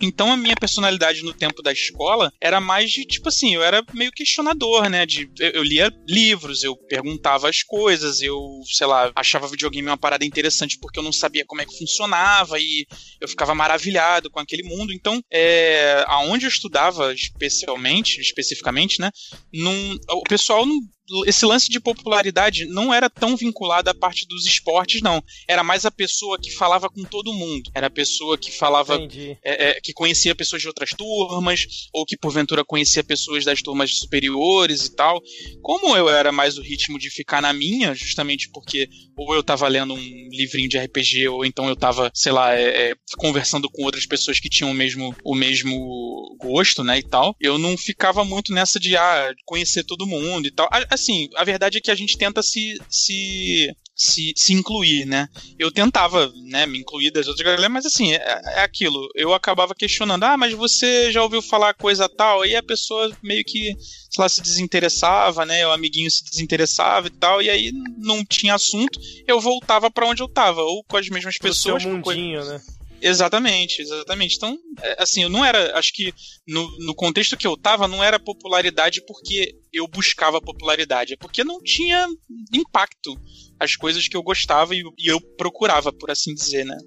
Então 0.01 0.33
a 0.33 0.37
minha 0.37 0.57
personalidade 0.57 1.23
no 1.23 1.33
tempo 1.33 1.63
da 1.63 1.73
escola 1.73 2.33
era 2.41 2.61
mais 2.61 2.91
de, 2.91 3.05
tipo 3.05 3.29
assim, 3.29 3.55
eu 3.55 3.63
era 3.63 3.85
meio 3.93 4.13
questionador, 4.13 4.89
né? 4.89 5.07
De, 5.07 5.31
eu, 5.39 5.51
eu 5.51 5.63
lia 5.63 5.93
livros, 6.07 6.63
eu 6.63 6.77
perguntava 6.77 7.49
as 7.49 7.63
coisas, 7.63 8.21
eu, 8.21 8.61
sei 8.65 8.87
lá, 8.87 9.13
achava 9.15 9.49
videogame 9.49 9.89
uma 9.89 9.97
parada 9.97 10.25
interessante 10.25 10.79
porque 10.79 10.99
eu 10.99 11.03
não 11.03 11.13
sabia 11.13 11.45
como 11.47 11.61
é 11.61 11.67
que 11.67 11.79
funcionava 11.79 12.59
e 12.59 12.87
eu 13.21 13.29
ficava 13.29 13.55
maravilhado 13.55 14.31
com 14.31 14.41
aquele 14.41 14.63
mundo. 14.63 14.93
Então, 14.93 15.23
é, 15.31 16.05
aonde 16.09 16.47
eu 16.47 16.51
estudava 16.51 17.13
especialmente, 17.13 18.21
especificamente, 18.21 19.01
né? 19.01 19.11
Num, 19.53 19.99
o 20.11 20.23
pessoal 20.23 20.67
não, 20.67 20.79
esse 21.27 21.45
lance 21.45 21.69
de 21.69 21.79
popularidade 21.79 22.67
não 22.67 22.93
era 22.93 23.11
tão 23.11 23.37
vinculado 23.37 23.91
à 23.91 23.95
parte 23.95 24.27
dos 24.27 24.47
esportes, 24.47 25.03
não. 25.03 25.23
Era 25.49 25.63
mais 25.63 25.85
a 25.85 25.91
pessoa 25.91 26.39
que 26.39 26.51
falava 26.51 26.89
com 26.89 27.05
todo 27.05 27.33
mundo. 27.33 27.71
Era 27.75 27.89
a 27.89 27.91
pessoa 27.91 28.39
que 28.39 28.51
falava. 28.51 28.99
É, 29.45 29.71
é, 29.71 29.81
que 29.81 29.93
conhecia 29.93 30.35
pessoas 30.35 30.63
de 30.63 30.69
outras 30.69 30.91
turmas, 30.91 31.67
ou 31.93 32.05
que 32.07 32.17
porventura 32.17 32.65
conhecia 32.65 33.05
pessoas 33.05 33.45
das 33.45 33.63
turmas 33.63 33.99
superiores 33.99 34.87
e 34.87 34.95
tal. 34.95 35.21
Como 35.63 35.97
eu 35.97 36.09
era 36.09 36.33
mais 36.33 36.57
o 36.57 36.63
ritmo 36.63 36.99
de 36.99 37.11
ficar 37.11 37.43
na 37.43 37.53
minha, 37.53 37.95
justamente 37.95 38.51
porque 38.51 38.89
ou 39.17 39.35
eu 39.35 39.43
tava 39.43 39.69
lendo 39.69 39.95
um 39.95 40.29
livrinho 40.31 40.69
de 40.69 40.79
RPG, 40.79 41.29
ou 41.29 41.45
então 41.45 41.69
eu 41.69 41.77
tava, 41.77 42.11
sei 42.15 42.33
lá, 42.33 42.55
é, 42.55 42.91
é, 42.91 42.95
conversando 43.17 43.71
com 43.71 43.85
outras 43.85 44.07
pessoas 44.07 44.41
que 44.41 44.49
tinham 44.49 44.71
o 44.71 44.75
mesmo, 44.75 45.15
o 45.25 45.35
mesmo 45.35 46.37
gosto, 46.41 46.83
né, 46.83 46.99
e 46.99 47.03
tal. 47.03 47.37
Eu 47.41 47.59
não 47.59 47.77
ficava 47.77 48.25
muito 48.25 48.53
nessa 48.53 48.81
de 48.81 48.97
ah, 48.97 49.33
conhecer 49.45 49.85
todo 49.85 50.07
mundo 50.07 50.49
e 50.49 50.51
tal 50.51 50.69
assim, 50.95 51.29
a 51.37 51.45
verdade 51.45 51.79
é 51.79 51.81
que 51.81 51.91
a 51.91 51.95
gente 51.95 52.17
tenta 52.17 52.43
se, 52.43 52.79
se 52.89 53.75
se, 53.95 54.33
se 54.37 54.53
incluir, 54.53 55.07
né? 55.07 55.29
Eu 55.59 55.71
tentava, 55.71 56.33
né, 56.47 56.67
me 56.67 56.79
incluir 56.79 57.11
das 57.13 57.29
outras 57.29 57.45
galera, 57.45 57.69
mas 57.69 57.87
assim, 57.87 58.13
é, 58.13 58.17
é, 58.17 58.61
aquilo. 58.61 59.09
Eu 59.15 59.33
acabava 59.33 59.75
questionando, 59.75 60.25
ah, 60.25 60.37
mas 60.37 60.53
você 60.53 61.13
já 61.13 61.23
ouviu 61.23 61.41
falar 61.41 61.75
coisa 61.75 62.09
tal? 62.09 62.45
E 62.45 62.57
a 62.57 62.63
pessoa 62.63 63.17
meio 63.23 63.45
que, 63.45 63.75
sei 64.11 64.23
lá, 64.23 64.29
se 64.29 64.43
desinteressava, 64.43 65.47
né? 65.47 65.67
O 65.67 65.73
amiguinho 65.73 66.11
se 66.11 66.25
desinteressava 66.25 67.07
e 67.07 67.11
tal, 67.11 67.41
e 67.41 67.49
aí 67.49 67.71
não 67.97 68.25
tinha 68.25 68.55
assunto, 68.55 68.99
eu 69.27 69.41
voltava 69.41 69.91
para 69.91 70.07
onde 70.07 70.23
eu 70.23 70.29
tava, 70.29 70.63
ou 70.63 70.83
com 70.85 70.97
as 70.97 71.09
mesmas 71.09 71.39
pessoas. 71.39 71.83
Seu 71.83 71.93
mundinho, 71.93 72.41
coisa... 72.41 72.55
né? 72.55 72.61
Exatamente, 73.05 73.83
exatamente. 73.83 74.37
Então, 74.37 74.59
é, 74.81 75.03
assim, 75.03 75.25
eu 75.25 75.29
não 75.29 75.45
era. 75.45 75.77
Acho 75.79 75.93
que 75.93 76.11
no, 76.49 76.67
no 76.79 76.95
contexto 76.95 77.37
que 77.37 77.47
eu 77.47 77.55
tava, 77.55 77.87
não 77.87 78.03
era 78.03 78.19
popularidade 78.19 79.03
porque 79.07 79.55
eu 79.71 79.87
buscava 79.87 80.41
popularidade, 80.41 81.13
é 81.13 81.17
porque 81.17 81.45
não 81.45 81.61
tinha 81.63 82.09
impacto 82.51 83.15
as 83.61 83.77
coisas 83.77 84.09
que 84.09 84.17
eu 84.17 84.23
gostava 84.23 84.75
e, 84.75 84.83
e 84.99 85.07
eu 85.07 85.21
procurava, 85.37 85.93
por 85.93 86.11
assim 86.11 86.33
dizer, 86.33 86.65
né? 86.65 86.79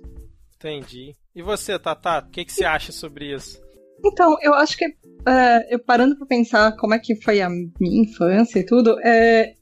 Entendi. 0.55 1.13
E 1.35 1.43
você, 1.43 1.77
Tata, 1.77 2.25
o 2.27 2.31
que, 2.31 2.45
que 2.45 2.51
você 2.51 2.65
acha 2.65 2.91
sobre 2.91 3.35
isso? 3.35 3.61
Então, 4.03 4.35
eu 4.41 4.55
acho 4.55 4.75
que, 4.75 4.87
uh, 4.87 5.63
eu 5.69 5.77
parando 5.77 6.17
pra 6.17 6.25
pensar 6.25 6.75
como 6.77 6.95
é 6.95 6.99
que 6.99 7.15
foi 7.21 7.41
a 7.41 7.49
minha 7.49 8.01
infância 8.01 8.57
e 8.57 8.65
tudo, 8.65 8.99
é, 9.01 9.53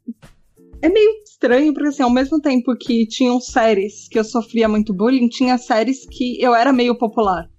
é 0.86 0.90
meio 0.90 1.10
estranho, 1.24 1.74
porque 1.74 1.90
assim, 1.90 2.04
ao 2.04 2.10
mesmo 2.10 2.40
tempo 2.40 2.76
que 2.78 3.08
tinham 3.08 3.40
séries 3.42 4.08
que 4.08 4.20
eu 4.20 4.24
sofria 4.24 4.70
muito 4.70 4.94
bullying, 4.94 5.28
tinha 5.28 5.58
séries 5.58 6.06
que 6.06 6.40
eu 6.40 6.54
era 6.54 6.72
meio 6.72 6.96
popular. 6.96 7.50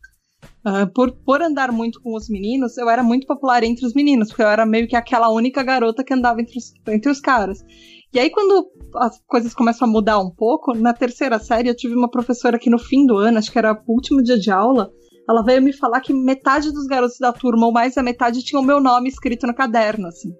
Uh, 0.64 0.86
por, 0.92 1.12
por 1.24 1.42
andar 1.42 1.72
muito 1.72 2.00
com 2.00 2.14
os 2.14 2.28
meninos, 2.28 2.76
eu 2.76 2.88
era 2.88 3.02
muito 3.02 3.26
popular 3.26 3.62
entre 3.64 3.84
os 3.84 3.94
meninos, 3.94 4.28
porque 4.28 4.42
eu 4.42 4.48
era 4.48 4.64
meio 4.64 4.86
que 4.86 4.96
aquela 4.96 5.28
única 5.28 5.62
garota 5.62 6.04
que 6.04 6.14
andava 6.14 6.40
entre 6.40 6.58
os, 6.58 6.72
entre 6.88 7.10
os 7.10 7.20
caras. 7.20 7.64
E 8.12 8.18
aí, 8.18 8.30
quando 8.30 8.70
as 8.96 9.20
coisas 9.26 9.52
começam 9.54 9.88
a 9.88 9.90
mudar 9.90 10.18
um 10.20 10.30
pouco, 10.30 10.72
na 10.74 10.92
terceira 10.92 11.38
série 11.38 11.68
eu 11.68 11.76
tive 11.76 11.94
uma 11.94 12.10
professora 12.10 12.58
que 12.58 12.70
no 12.70 12.78
fim 12.78 13.06
do 13.06 13.16
ano, 13.16 13.38
acho 13.38 13.50
que 13.50 13.58
era 13.58 13.72
o 13.72 13.92
último 13.92 14.22
dia 14.22 14.38
de 14.38 14.50
aula, 14.50 14.90
ela 15.28 15.42
veio 15.42 15.60
me 15.60 15.72
falar 15.72 16.00
que 16.00 16.14
metade 16.14 16.72
dos 16.72 16.86
garotos 16.86 17.18
da 17.18 17.32
turma, 17.32 17.66
ou 17.66 17.72
mais 17.72 17.94
da 17.94 18.02
metade, 18.02 18.44
tinha 18.44 18.60
o 18.60 18.64
meu 18.64 18.80
nome 18.80 19.08
escrito 19.08 19.46
no 19.46 19.54
caderno, 19.54 20.06
assim. 20.08 20.32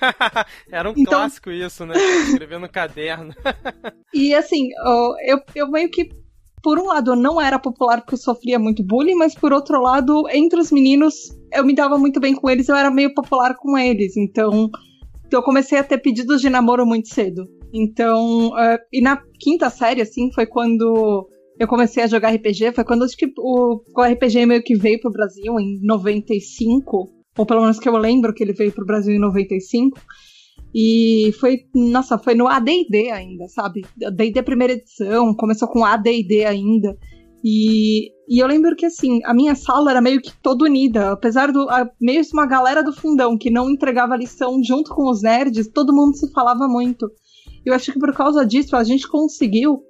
Era 0.70 0.88
um 0.88 0.94
então, 0.96 1.20
clássico 1.20 1.50
isso, 1.50 1.86
né? 1.86 1.94
Escrever 1.96 2.58
no 2.58 2.68
caderno. 2.68 3.34
e 4.12 4.34
assim, 4.34 4.68
eu, 5.26 5.38
eu 5.54 5.70
meio 5.70 5.90
que, 5.90 6.10
por 6.62 6.78
um 6.78 6.86
lado, 6.86 7.12
eu 7.12 7.16
não 7.16 7.40
era 7.40 7.58
popular 7.58 8.00
porque 8.00 8.14
eu 8.14 8.18
sofria 8.18 8.58
muito 8.58 8.82
bullying, 8.82 9.14
mas 9.14 9.34
por 9.34 9.52
outro 9.52 9.80
lado, 9.80 10.28
entre 10.30 10.60
os 10.60 10.70
meninos, 10.70 11.14
eu 11.52 11.64
me 11.64 11.74
dava 11.74 11.98
muito 11.98 12.20
bem 12.20 12.34
com 12.34 12.48
eles, 12.48 12.68
eu 12.68 12.76
era 12.76 12.90
meio 12.90 13.14
popular 13.14 13.54
com 13.54 13.76
eles. 13.76 14.16
Então, 14.16 14.70
eu 15.30 15.42
comecei 15.42 15.78
a 15.78 15.84
ter 15.84 15.98
pedidos 15.98 16.40
de 16.40 16.50
namoro 16.50 16.86
muito 16.86 17.08
cedo. 17.08 17.44
Então, 17.72 18.48
uh, 18.48 18.78
e 18.92 19.00
na 19.00 19.20
quinta 19.38 19.68
série, 19.70 20.00
assim, 20.00 20.32
foi 20.32 20.46
quando 20.46 21.28
eu 21.58 21.66
comecei 21.66 22.02
a 22.02 22.06
jogar 22.06 22.34
RPG, 22.34 22.72
foi 22.72 22.84
quando 22.84 23.04
acho 23.04 23.16
que 23.16 23.32
o, 23.38 23.80
o 23.94 24.02
RPG 24.02 24.46
meio 24.46 24.62
que 24.62 24.76
veio 24.76 25.00
pro 25.00 25.10
Brasil, 25.10 25.58
em 25.58 25.80
95 25.82 27.16
ou 27.36 27.44
pelo 27.44 27.60
menos 27.60 27.78
que 27.78 27.88
eu 27.88 27.96
lembro 27.96 28.32
que 28.32 28.42
ele 28.42 28.52
veio 28.52 28.72
pro 28.72 28.86
Brasil 28.86 29.14
em 29.14 29.20
95. 29.20 30.00
E 30.74 31.32
foi, 31.38 31.60
nossa, 31.74 32.18
foi 32.18 32.34
no 32.34 32.48
AD&D 32.48 33.10
ainda, 33.10 33.46
sabe? 33.48 33.84
AD&D 34.04 34.42
primeira 34.42 34.74
edição, 34.74 35.34
começou 35.34 35.68
com 35.68 35.84
AD&D 35.84 36.44
ainda. 36.44 36.96
E, 37.44 38.10
e 38.28 38.38
eu 38.38 38.46
lembro 38.46 38.74
que, 38.74 38.86
assim, 38.86 39.20
a 39.24 39.32
minha 39.32 39.54
sala 39.54 39.90
era 39.90 40.00
meio 40.00 40.20
que 40.20 40.32
toda 40.42 40.64
unida. 40.64 41.12
Apesar 41.12 41.52
do. 41.52 41.68
A, 41.70 41.88
mesmo 42.00 42.38
uma 42.38 42.46
galera 42.46 42.82
do 42.82 42.92
fundão 42.92 43.38
que 43.38 43.50
não 43.50 43.70
entregava 43.70 44.16
lição 44.16 44.62
junto 44.62 44.94
com 44.94 45.08
os 45.10 45.22
nerds, 45.22 45.68
todo 45.68 45.94
mundo 45.94 46.16
se 46.16 46.30
falava 46.32 46.66
muito. 46.66 47.08
Eu 47.64 47.74
acho 47.74 47.92
que 47.92 47.98
por 47.98 48.12
causa 48.14 48.44
disso 48.44 48.76
a 48.76 48.84
gente 48.84 49.08
conseguiu, 49.08 49.80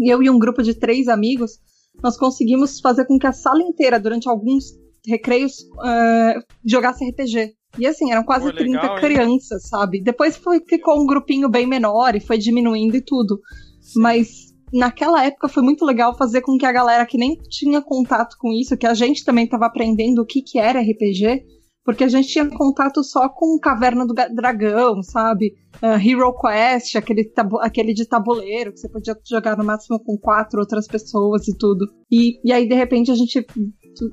eu 0.00 0.22
e 0.22 0.30
um 0.30 0.38
grupo 0.38 0.62
de 0.62 0.74
três 0.74 1.08
amigos, 1.08 1.58
nós 2.02 2.16
conseguimos 2.16 2.80
fazer 2.80 3.06
com 3.06 3.18
que 3.18 3.26
a 3.26 3.32
sala 3.32 3.62
inteira, 3.62 4.00
durante 4.00 4.28
alguns 4.28 4.64
recreios 5.06 5.60
uh, 5.60 6.40
jogasse 6.64 7.08
RPG. 7.08 7.54
E 7.78 7.86
assim, 7.86 8.12
eram 8.12 8.22
quase 8.22 8.50
Pô, 8.50 8.56
30 8.56 8.80
legal, 8.80 8.96
crianças, 8.96 9.64
hein? 9.64 9.68
sabe? 9.70 10.02
Depois 10.02 10.36
foi, 10.36 10.60
ficou 10.68 11.02
um 11.02 11.06
grupinho 11.06 11.48
bem 11.48 11.66
menor 11.66 12.14
e 12.14 12.20
foi 12.20 12.38
diminuindo 12.38 12.96
e 12.96 13.00
tudo. 13.00 13.40
Sim. 13.80 14.00
Mas 14.00 14.52
naquela 14.72 15.24
época 15.24 15.48
foi 15.48 15.62
muito 15.62 15.84
legal 15.84 16.16
fazer 16.16 16.42
com 16.42 16.56
que 16.56 16.66
a 16.66 16.72
galera 16.72 17.06
que 17.06 17.18
nem 17.18 17.36
tinha 17.48 17.80
contato 17.80 18.36
com 18.38 18.52
isso, 18.52 18.76
que 18.76 18.86
a 18.86 18.94
gente 18.94 19.24
também 19.24 19.44
estava 19.44 19.66
aprendendo 19.66 20.20
o 20.20 20.26
que, 20.26 20.42
que 20.42 20.58
era 20.58 20.80
RPG, 20.80 21.44
porque 21.84 22.04
a 22.04 22.08
gente 22.08 22.28
tinha 22.28 22.48
contato 22.48 23.02
só 23.02 23.28
com 23.28 23.58
Caverna 23.58 24.06
do 24.06 24.14
Dragão, 24.14 25.02
sabe? 25.02 25.54
Uh, 25.82 25.98
Hero 25.98 26.32
Quest, 26.34 26.96
aquele, 26.96 27.30
aquele 27.60 27.92
de 27.92 28.06
tabuleiro, 28.06 28.72
que 28.72 28.78
você 28.78 28.88
podia 28.88 29.16
jogar 29.28 29.56
no 29.56 29.64
máximo 29.64 29.98
com 29.98 30.16
quatro 30.16 30.60
outras 30.60 30.86
pessoas 30.86 31.48
e 31.48 31.56
tudo. 31.56 31.86
E, 32.10 32.38
e 32.44 32.52
aí, 32.52 32.68
de 32.68 32.74
repente, 32.74 33.10
a 33.10 33.14
gente 33.14 33.44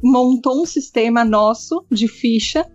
montou 0.03 0.61
um 0.61 0.65
sistema 0.65 1.24
nosso 1.24 1.86
de 1.91 2.07
ficha 2.07 2.65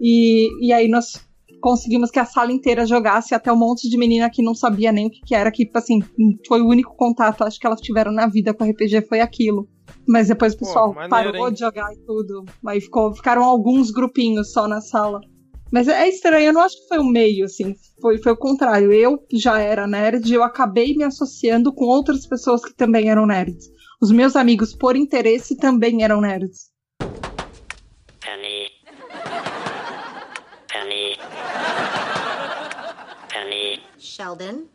e, 0.00 0.66
e 0.66 0.72
aí 0.72 0.88
nós 0.88 1.20
conseguimos 1.60 2.10
que 2.10 2.18
a 2.18 2.24
sala 2.24 2.52
inteira 2.52 2.84
jogasse 2.84 3.34
até 3.34 3.52
um 3.52 3.56
monte 3.56 3.88
de 3.88 3.96
menina 3.96 4.28
que 4.28 4.42
não 4.42 4.54
sabia 4.54 4.90
nem 4.90 5.06
o 5.06 5.10
que, 5.10 5.20
que 5.20 5.34
era, 5.34 5.50
que, 5.50 5.70
assim, 5.74 6.02
foi 6.46 6.60
o 6.60 6.68
único 6.68 6.96
contato, 6.96 7.44
acho 7.44 7.58
que 7.58 7.66
elas 7.66 7.80
tiveram 7.80 8.12
na 8.12 8.26
vida 8.26 8.52
com 8.52 8.64
RPG, 8.64 9.02
foi 9.02 9.20
aquilo. 9.20 9.68
Mas 10.06 10.28
depois 10.28 10.54
o 10.54 10.58
pessoal 10.58 10.88
Pô, 10.88 10.94
maneiro, 10.94 11.10
parou 11.32 11.48
hein? 11.48 11.54
de 11.54 11.60
jogar 11.60 11.92
e 11.92 11.98
tudo. 11.98 12.44
Aí 12.66 12.80
ficou, 12.80 13.14
ficaram 13.14 13.44
alguns 13.44 13.90
grupinhos 13.90 14.52
só 14.52 14.66
na 14.66 14.80
sala. 14.80 15.20
Mas 15.70 15.88
é 15.88 16.06
estranho, 16.06 16.46
eu 16.46 16.52
não 16.52 16.60
acho 16.60 16.76
que 16.76 16.88
foi 16.88 16.98
o 16.98 17.04
meio, 17.04 17.46
assim. 17.46 17.74
Foi, 18.00 18.18
foi 18.18 18.32
o 18.32 18.36
contrário. 18.36 18.92
Eu 18.92 19.18
já 19.32 19.58
era 19.58 19.86
nerd 19.86 20.28
e 20.28 20.34
eu 20.34 20.42
acabei 20.42 20.94
me 20.94 21.04
associando 21.04 21.72
com 21.72 21.86
outras 21.86 22.26
pessoas 22.26 22.62
que 22.62 22.74
também 22.74 23.08
eram 23.08 23.26
nerds. 23.26 23.70
Os 24.00 24.10
meus 24.10 24.36
amigos, 24.36 24.74
por 24.74 24.96
interesse, 24.96 25.56
também 25.56 26.02
eram 26.04 26.20
nerds. 26.20 26.70
Penny. 28.20 28.68
Penny. 30.68 31.16
Penny. 33.32 33.80
Sheldon. 33.98 34.71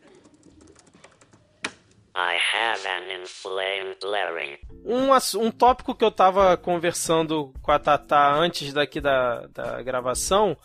Um, 4.84 5.10
um 5.40 5.50
tópico 5.50 5.94
que 5.94 6.04
eu 6.04 6.10
tava 6.10 6.56
conversando 6.56 7.52
com 7.62 7.70
a 7.70 7.78
Tata 7.78 8.32
antes 8.32 8.72
daqui 8.72 9.00
da, 9.00 9.46
da 9.48 9.82
gravação 9.82 10.56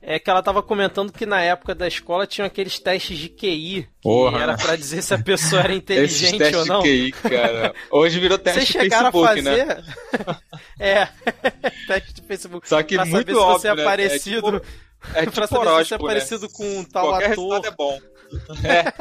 é 0.00 0.18
que 0.18 0.30
ela 0.30 0.42
tava 0.42 0.62
comentando 0.62 1.12
que 1.12 1.26
na 1.26 1.40
época 1.40 1.74
da 1.74 1.86
escola 1.86 2.26
tinham 2.26 2.46
aqueles 2.46 2.78
testes 2.78 3.18
de 3.18 3.28
QI. 3.28 3.88
Porra. 4.02 4.36
Que 4.36 4.42
era 4.42 4.56
para 4.56 4.76
dizer 4.76 5.02
se 5.02 5.14
a 5.14 5.18
pessoa 5.18 5.62
era 5.62 5.74
inteligente 5.74 6.56
ou 6.56 6.66
não. 6.66 6.82
De 6.82 7.12
QI, 7.12 7.12
cara. 7.12 7.74
Hoje 7.90 8.18
virou 8.18 8.38
teste 8.38 8.60
Vocês 8.60 8.82
chegaram 8.82 9.12
Facebook, 9.12 9.40
a 9.40 9.44
fazer? 9.44 9.66
né? 9.66 9.84
é, 10.80 11.08
teste 11.86 12.14
de 12.14 12.22
Facebook. 12.22 12.68
Só 12.68 12.82
que 12.82 12.96
pra 12.96 13.04
muito 13.04 13.32
saber 13.32 13.38
óbvio, 13.38 13.54
se 13.58 13.60
você 13.60 13.68
é 13.68 13.74
né? 13.74 13.84
parecido. 13.84 14.48
É 14.48 14.60
tipo, 14.60 14.66
é 15.14 15.20
tipo 15.20 15.32
pra 15.32 15.46
saber 15.46 15.60
horóscopo, 15.60 15.84
se 15.84 15.88
você 15.88 15.94
é 15.94 15.98
parecido 15.98 16.46
né? 16.46 16.52
com 16.52 16.78
um 16.78 16.84
tal 16.84 17.08
Qualquer 17.08 17.32
ator. 17.32 17.66
é 17.66 17.70
bom. 17.70 18.00
É. 18.64 18.92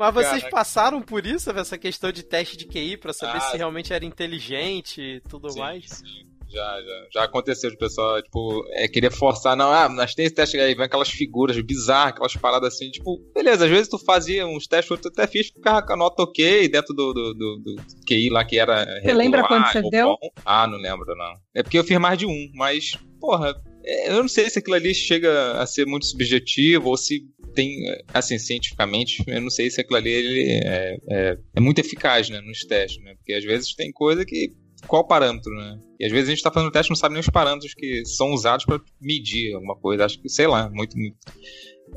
Mas 0.00 0.14
vocês 0.14 0.30
Caraca. 0.30 0.50
passaram 0.50 1.02
por 1.02 1.26
isso, 1.26 1.50
essa 1.50 1.76
questão 1.76 2.10
de 2.10 2.22
teste 2.22 2.56
de 2.56 2.64
QI, 2.64 2.96
para 2.96 3.12
saber 3.12 3.36
ah, 3.36 3.40
se 3.40 3.58
realmente 3.58 3.92
era 3.92 4.02
inteligente 4.02 4.98
e 4.98 5.20
tudo 5.28 5.50
sim, 5.50 5.58
mais? 5.58 5.84
Sim. 5.84 6.26
Já, 6.48 6.80
já, 6.80 7.06
já 7.12 7.24
aconteceu 7.24 7.70
de 7.70 7.76
pessoal, 7.76 8.20
tipo, 8.22 8.64
é, 8.70 8.88
querer 8.88 9.12
forçar, 9.12 9.54
não, 9.54 9.70
ah, 9.70 9.90
nós 9.90 10.14
temos 10.14 10.28
esse 10.28 10.34
teste 10.34 10.58
aí, 10.58 10.74
vem 10.74 10.86
aquelas 10.86 11.10
figuras 11.10 11.60
bizarras, 11.60 12.12
aquelas 12.12 12.34
paradas 12.34 12.74
assim, 12.74 12.90
tipo, 12.90 13.20
beleza, 13.34 13.66
às 13.66 13.70
vezes 13.70 13.88
tu 13.88 13.98
fazia 13.98 14.46
uns 14.46 14.66
testes, 14.66 14.90
outros 14.90 15.12
até 15.12 15.26
fiz, 15.26 15.48
ficava 15.48 15.82
com 15.82 15.92
a 15.92 15.96
nota 15.96 16.22
ok 16.22 16.66
dentro 16.66 16.94
do, 16.94 17.12
do, 17.12 17.34
do, 17.34 17.58
do 17.58 17.76
QI 18.08 18.30
lá 18.30 18.42
que 18.42 18.58
era. 18.58 18.84
Você 18.84 18.92
regular, 18.94 19.16
lembra 19.16 19.46
quanto 19.46 19.70
você 19.70 19.82
deu? 19.90 20.06
Bom. 20.06 20.30
Ah, 20.46 20.66
não 20.66 20.78
lembro, 20.78 21.14
não. 21.14 21.36
É 21.54 21.62
porque 21.62 21.78
eu 21.78 21.84
fiz 21.84 21.98
mais 21.98 22.18
de 22.18 22.24
um, 22.24 22.50
mas, 22.54 22.98
porra, 23.20 23.54
é, 23.84 24.08
eu 24.08 24.22
não 24.22 24.28
sei 24.28 24.48
se 24.48 24.58
aquilo 24.58 24.76
ali 24.76 24.94
chega 24.94 25.60
a 25.60 25.66
ser 25.66 25.86
muito 25.86 26.06
subjetivo 26.06 26.88
ou 26.88 26.96
se 26.96 27.22
tem, 27.54 27.82
assim, 28.12 28.38
cientificamente, 28.38 29.22
eu 29.26 29.40
não 29.40 29.50
sei 29.50 29.70
se 29.70 29.80
aquilo 29.80 29.96
ali 29.96 30.10
ele 30.10 30.42
é, 30.64 30.96
é, 31.10 31.38
é 31.56 31.60
muito 31.60 31.78
eficaz, 31.80 32.28
né, 32.28 32.40
nos 32.40 32.60
testes, 32.60 33.02
né, 33.02 33.14
porque 33.16 33.32
às 33.32 33.44
vezes 33.44 33.74
tem 33.74 33.92
coisa 33.92 34.24
que 34.24 34.52
qual 34.86 35.06
parâmetro, 35.06 35.54
né? 35.54 35.78
E 35.98 36.06
às 36.06 36.10
vezes 36.10 36.28
a 36.28 36.30
gente 36.30 36.42
tá 36.42 36.50
fazendo 36.50 36.72
teste 36.72 36.88
e 36.88 36.92
não 36.92 36.96
sabe 36.96 37.12
nem 37.12 37.20
os 37.20 37.28
parâmetros 37.28 37.74
que 37.74 38.02
são 38.06 38.32
usados 38.32 38.64
para 38.64 38.80
medir 38.98 39.54
alguma 39.54 39.76
coisa. 39.76 40.06
Acho 40.06 40.18
que, 40.18 40.28
sei 40.30 40.46
lá, 40.46 40.70
muito, 40.70 40.96
muito 40.96 41.18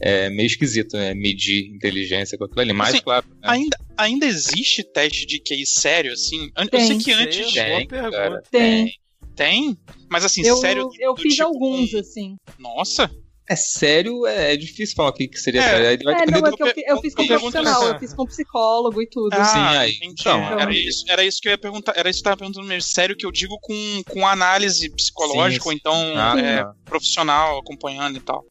é 0.02 0.30
meio 0.30 0.48
esquisito, 0.48 0.98
né? 0.98 1.14
Medir 1.14 1.68
inteligência 1.74 2.38
com 2.38 2.46
aquilo 2.46 2.62
ali. 2.62 2.74
Mas, 2.74 2.90
Assim, 2.96 3.04
claro. 3.04 3.26
né? 3.30 3.36
Ainda, 3.44 3.78
ainda 3.98 4.26
existe 4.26 4.84
teste 4.84 5.26
de 5.26 5.40
QI 5.40 5.66
sério, 5.66 6.14
assim? 6.14 6.52
Eu 6.58 6.68
Tem. 6.68 6.88
sei 6.88 6.98
que 6.98 7.12
antes. 7.14 7.54
Tem, 7.54 7.88
pergunta. 7.88 8.12
cara. 8.12 8.44
Tem. 8.52 8.94
Tem? 9.36 9.78
Mas 10.10 10.24
assim, 10.26 10.46
Eu, 10.46 10.58
sério. 10.58 10.90
eu 11.00 11.16
fiz 11.16 11.34
tipo, 11.36 11.48
alguns, 11.48 11.94
assim. 11.96 12.36
Nossa! 12.60 13.10
É 13.50 13.56
sério, 13.58 14.26
é, 14.26 14.54
é 14.54 14.58
difícil 14.58 14.96
falar 14.96 15.10
o 15.10 15.14
que, 15.14 15.28
que 15.28 15.38
seria 15.38 15.62
É. 15.62 15.64
sério. 15.64 16.04
Vai 16.06 16.14
É, 16.14 16.26
não, 16.32 16.48
é 16.48 16.52
que 16.56 16.64
eu, 16.64 16.68
fi- 16.68 16.84
eu 16.88 16.98
fiz 17.02 17.14
com 17.14 17.24
eu 17.24 17.28
pergunto 17.28 17.52
profissional, 17.52 17.84
isso. 17.84 17.94
eu 17.94 18.00
fiz 18.00 18.14
com 18.14 18.26
psicólogo 18.26 19.02
e 19.02 19.10
tudo. 19.10 19.34
Ah, 19.34 19.44
Sim, 19.46 19.60
aí. 19.60 19.92
entendi. 19.96 20.16
Então, 20.22 20.42
era, 20.60 20.72
é. 20.72 20.76
isso, 20.78 21.04
era 21.10 21.24
isso 21.26 21.40
que 21.42 21.50
eu 21.50 21.52
ia 21.52 21.58
perguntar. 21.58 21.94
Era 21.98 22.10
isso 22.10 22.22
que 22.22 22.28
eu 22.28 22.32
tava 22.32 22.40
perguntando 22.40 22.66
mesmo. 22.68 22.90
Sério 22.90 23.18
que 23.18 23.26
eu 23.26 23.32
digo 23.32 23.58
com, 23.62 24.02
com 24.10 24.26
análise 24.26 24.90
psicológica, 24.96 25.64
Sim, 25.64 25.70
ou 25.70 25.74
então 25.76 25.94
Ah, 26.16 26.40
é, 26.40 26.64
tá. 26.64 26.74
profissional 26.86 27.60
acompanhando 27.60 28.18
e 28.18 28.22
tal. 28.22 28.46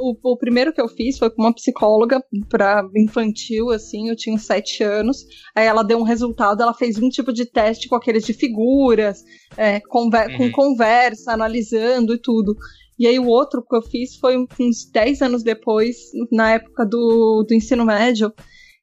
O, 0.00 0.14
o 0.32 0.36
primeiro 0.38 0.72
que 0.72 0.80
eu 0.80 0.88
fiz 0.88 1.18
foi 1.18 1.28
com 1.28 1.42
uma 1.42 1.52
psicóloga 1.52 2.22
pra 2.48 2.84
infantil, 2.96 3.70
assim, 3.70 4.08
eu 4.08 4.16
tinha 4.16 4.34
uns 4.34 4.46
sete 4.46 4.82
anos. 4.82 5.18
Aí 5.54 5.66
ela 5.66 5.82
deu 5.82 5.98
um 5.98 6.04
resultado, 6.04 6.62
ela 6.62 6.72
fez 6.72 6.96
um 6.98 7.08
tipo 7.08 7.32
de 7.32 7.44
teste 7.44 7.88
com 7.88 7.96
aqueles 7.96 8.24
de 8.24 8.32
figuras, 8.32 9.18
é, 9.56 9.80
conver- 9.80 10.30
Uhum. 10.30 10.38
com 10.38 10.52
conversa, 10.52 11.32
analisando 11.32 12.14
e 12.14 12.18
tudo. 12.18 12.54
E 12.98 13.06
aí 13.06 13.18
o 13.18 13.26
outro 13.26 13.62
que 13.62 13.76
eu 13.76 13.82
fiz 13.82 14.16
foi 14.16 14.36
uns 14.36 14.90
10 14.92 15.22
anos 15.22 15.42
depois, 15.42 15.96
na 16.32 16.52
época 16.52 16.84
do, 16.84 17.44
do 17.48 17.54
ensino 17.54 17.84
médio, 17.84 18.32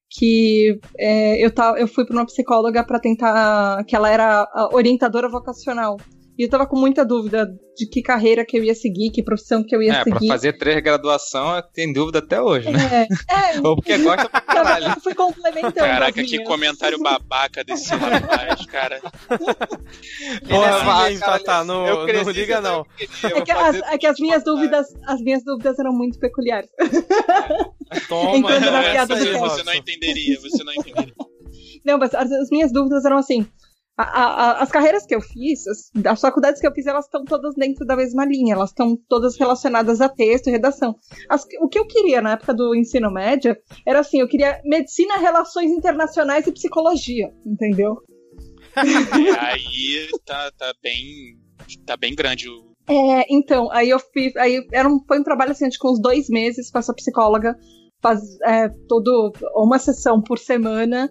que 0.09 0.79
é, 0.97 1.45
eu, 1.45 1.53
tava, 1.53 1.77
eu 1.77 1.87
fui 1.87 2.05
para 2.05 2.15
uma 2.15 2.25
psicóloga 2.25 2.83
para 2.85 2.99
tentar, 2.99 3.83
que 3.85 3.95
ela 3.95 4.09
era 4.09 4.47
orientadora 4.71 5.27
vocacional. 5.27 5.97
E 6.37 6.43
eu 6.43 6.49
tava 6.49 6.67
com 6.67 6.77
muita 6.77 7.05
dúvida 7.05 7.47
de 7.77 7.87
que 7.87 8.01
carreira 8.01 8.45
que 8.45 8.57
eu 8.57 8.63
ia 8.63 8.75
seguir, 8.75 9.09
que 9.09 9.23
profissão 9.23 9.63
que 9.63 9.73
eu 9.75 9.81
ia 9.81 9.93
É, 9.93 10.03
pra 10.03 10.13
seguir. 10.13 10.27
fazer 10.27 10.53
três 10.57 10.81
graduação, 10.81 11.61
tem 11.73 11.91
dúvida 11.93 12.19
até 12.19 12.41
hoje, 12.41 12.69
né? 12.69 13.07
É, 13.29 13.57
é, 13.57 13.59
Ou 13.65 13.75
porque 13.75 13.97
gosta 13.99 14.27
pra 14.27 14.41
caralho. 14.41 14.87
eu 14.87 15.01
fui 15.01 15.15
complementando. 15.15 15.73
Caraca, 15.75 16.23
que 16.23 16.43
comentário 16.43 16.99
babaca 17.01 17.63
desse 17.63 17.89
rapaz, 17.95 18.65
cara. 18.65 18.99
Porra, 19.29 20.65
é 20.65 20.69
assim 21.09 21.19
cara, 21.19 21.39
Tatá, 21.39 21.63
não, 21.63 21.87
eu 21.87 22.05
cresci 22.05 22.25
não 22.25 22.31
liga 22.31 22.61
não. 22.61 22.85
É 22.99 23.41
que, 23.41 23.51
as, 23.51 23.75
é 23.75 23.97
que 23.97 24.07
as 24.07 24.19
minhas 24.19 24.43
dúvidas, 24.43 24.87
as 25.07 25.21
minhas 25.21 25.43
dúvidas 25.43 25.79
eram 25.79 25.93
muito 25.93 26.19
peculiares. 26.19 26.69
Toma, 28.07 28.37
Entrando 28.37 28.71
na 28.71 28.83
piada 28.83 29.15
aí, 29.15 29.25
do 29.25 29.39
você 29.39 29.63
não 29.63 29.73
entenderia, 29.73 30.39
você 30.39 30.63
não 30.63 30.73
entenderia. 30.73 31.13
Não, 31.85 31.97
mas 31.97 32.13
as, 32.13 32.31
as 32.31 32.49
minhas 32.49 32.71
dúvidas 32.71 33.05
eram 33.05 33.17
assim. 33.17 33.47
A- 34.03 34.03
a- 34.03 34.63
as 34.63 34.71
carreiras 34.71 35.05
que 35.05 35.15
eu 35.15 35.21
fiz, 35.21 35.65
as, 35.67 35.91
as 36.05 36.21
faculdades 36.21 36.59
que 36.59 36.67
eu 36.67 36.73
fiz, 36.73 36.85
elas 36.85 37.05
estão 37.05 37.23
todas 37.23 37.55
dentro 37.55 37.85
da 37.85 37.95
mesma 37.95 38.25
linha, 38.25 38.53
elas 38.55 38.69
estão 38.71 38.97
todas 39.07 39.37
relacionadas 39.37 40.01
a 40.01 40.09
texto 40.09 40.47
e 40.47 40.51
redação. 40.51 40.95
As- 41.29 41.45
o 41.61 41.67
que 41.69 41.79
eu 41.79 41.87
queria 41.87 42.21
na 42.21 42.33
época 42.33 42.53
do 42.53 42.75
ensino 42.75 43.09
médio 43.11 43.55
era 43.87 43.99
assim, 43.99 44.19
eu 44.19 44.27
queria 44.27 44.59
medicina, 44.65 45.17
relações 45.17 45.71
internacionais 45.71 46.45
e 46.47 46.51
psicologia, 46.51 47.31
entendeu? 47.45 47.95
Aí 49.39 50.07
tá, 50.25 50.51
tá 50.57 50.73
bem. 50.81 51.37
Tá 51.85 51.95
bem 51.95 52.13
grande 52.13 52.49
o. 52.49 52.73
É, 52.87 53.25
então, 53.33 53.71
aí 53.71 53.89
eu 53.89 53.99
fiz. 53.99 54.35
Aí 54.35 54.63
era 54.71 54.87
um, 54.87 54.99
foi 55.07 55.19
um 55.19 55.23
trabalho 55.23 55.51
assim, 55.51 55.67
de 55.67 55.77
uns 55.83 55.99
dois 55.99 56.29
meses 56.29 56.69
com 56.69 56.77
essa 56.77 56.93
psicóloga, 56.93 57.55
faz, 58.01 58.19
é, 58.45 58.69
todo, 58.87 59.31
uma 59.55 59.79
sessão 59.79 60.21
por 60.21 60.37
semana. 60.37 61.09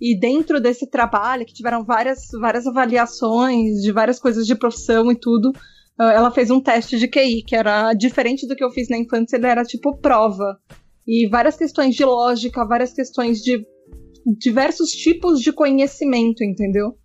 E 0.00 0.18
dentro 0.18 0.60
desse 0.60 0.86
trabalho, 0.86 1.46
que 1.46 1.54
tiveram 1.54 1.84
várias, 1.84 2.28
várias 2.38 2.66
avaliações 2.66 3.80
de 3.82 3.92
várias 3.92 4.18
coisas 4.18 4.46
de 4.46 4.54
profissão 4.54 5.10
e 5.10 5.16
tudo, 5.16 5.52
ah, 5.98 6.12
ela 6.12 6.30
fez 6.30 6.50
um 6.50 6.60
teste 6.60 6.98
de 6.98 7.08
QI, 7.08 7.42
que 7.42 7.56
era 7.56 7.94
diferente 7.94 8.46
do 8.46 8.54
que 8.54 8.62
eu 8.62 8.70
fiz 8.70 8.88
na 8.88 8.98
infância, 8.98 9.36
ele 9.36 9.46
era 9.46 9.64
tipo 9.64 9.96
prova. 9.96 10.58
E 11.06 11.28
várias 11.28 11.56
questões 11.56 11.94
de 11.94 12.04
lógica, 12.04 12.66
várias 12.66 12.92
questões 12.92 13.40
de 13.40 13.64
diversos 14.38 14.90
tipos 14.90 15.40
de 15.40 15.52
conhecimento, 15.52 16.42
entendeu? 16.44 16.96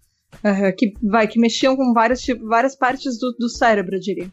Eh, 0.44 0.72
que 0.72 0.94
vai 1.02 1.28
que 1.28 1.39
mexiam 1.39 1.76
com 1.76 1.94
várias, 1.94 2.22
tipo, 2.22 2.46
várias 2.48 2.76
partes 2.76 3.20
do, 3.20 3.32
do 3.38 3.50
cérebro, 3.50 3.96
eu 3.96 4.00
diria. 4.00 4.32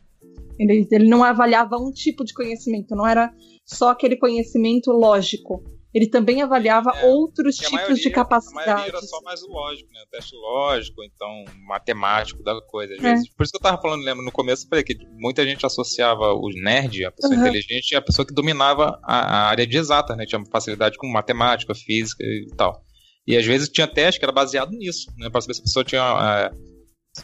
Ele, 0.59 0.89
ele 0.91 1.09
não 1.09 1.23
avaliava 1.23 1.77
um 1.77 1.93
tipo 1.93 2.25
de 2.25 2.35
conhecimento, 2.35 2.97
não 2.97 3.07
era 3.07 3.33
só 3.65 3.91
aquele 3.91 4.17
conhecimento 4.17 4.91
lógico. 4.91 5.63
Ele 5.95 6.07
também 6.09 6.43
avaliava 6.43 6.91
É, 6.97 7.05
outros 7.07 7.57
tipos 7.57 7.73
maioria- 7.73 7.95
de 7.95 8.01
A 8.01 8.11
maioria 8.11 8.15
capacidades. 8.15 8.89
era 8.89 9.01
só 9.03 9.21
mais 9.23 9.43
o 9.43 9.49
lógico, 9.49 9.91
né? 9.91 10.01
O 10.07 10.11
teste 10.11 10.35
lógico, 10.37 11.03
então 11.03 11.45
matemático 11.67 12.43
da 12.43 12.61
coisa. 12.63 12.93
Às 12.95 12.99
É. 13.01 13.03
vezes. 13.13 13.35
Por 13.35 13.43
isso 13.43 13.53
que 13.53 13.57
eu 13.57 13.63
tava 13.63 13.81
falando, 13.81 14.03
lembra, 14.05 14.23
no 14.23 14.31
começo 14.31 14.65
eu 14.65 14.69
falei 14.69 14.85
que 14.85 14.97
muita 15.19 15.45
gente 15.47 15.65
associava 15.65 16.33
o 16.35 16.49
nerd, 16.63 17.05
a 17.05 17.11
pessoa 17.11 17.35
Uhum. 17.35 17.41
inteligente, 17.41 17.95
a 17.95 18.03
pessoa 18.03 18.27
que 18.27 18.35
dominava 18.35 19.01
a, 19.03 19.17
a 19.19 19.49
área 19.49 19.67
de 19.67 19.79
exata, 19.79 20.15
né? 20.15 20.27
Tinha 20.27 20.43
facilidade 20.53 20.99
com 20.99 21.07
matemática, 21.09 21.75
física 21.75 22.23
e 22.23 22.47
tal. 22.57 22.83
E 23.27 23.37
às 23.37 23.45
vezes 23.47 23.69
tinha 23.69 23.87
teste 23.87 24.19
que 24.19 24.25
era 24.25 24.33
baseado 24.33 24.71
nisso, 24.73 25.11
né? 25.17 25.31
Pra 25.31 25.41
saber 25.41 25.55
se 25.55 25.61
a 25.61 25.65
pessoa 25.65 25.85
tinha 25.85 26.03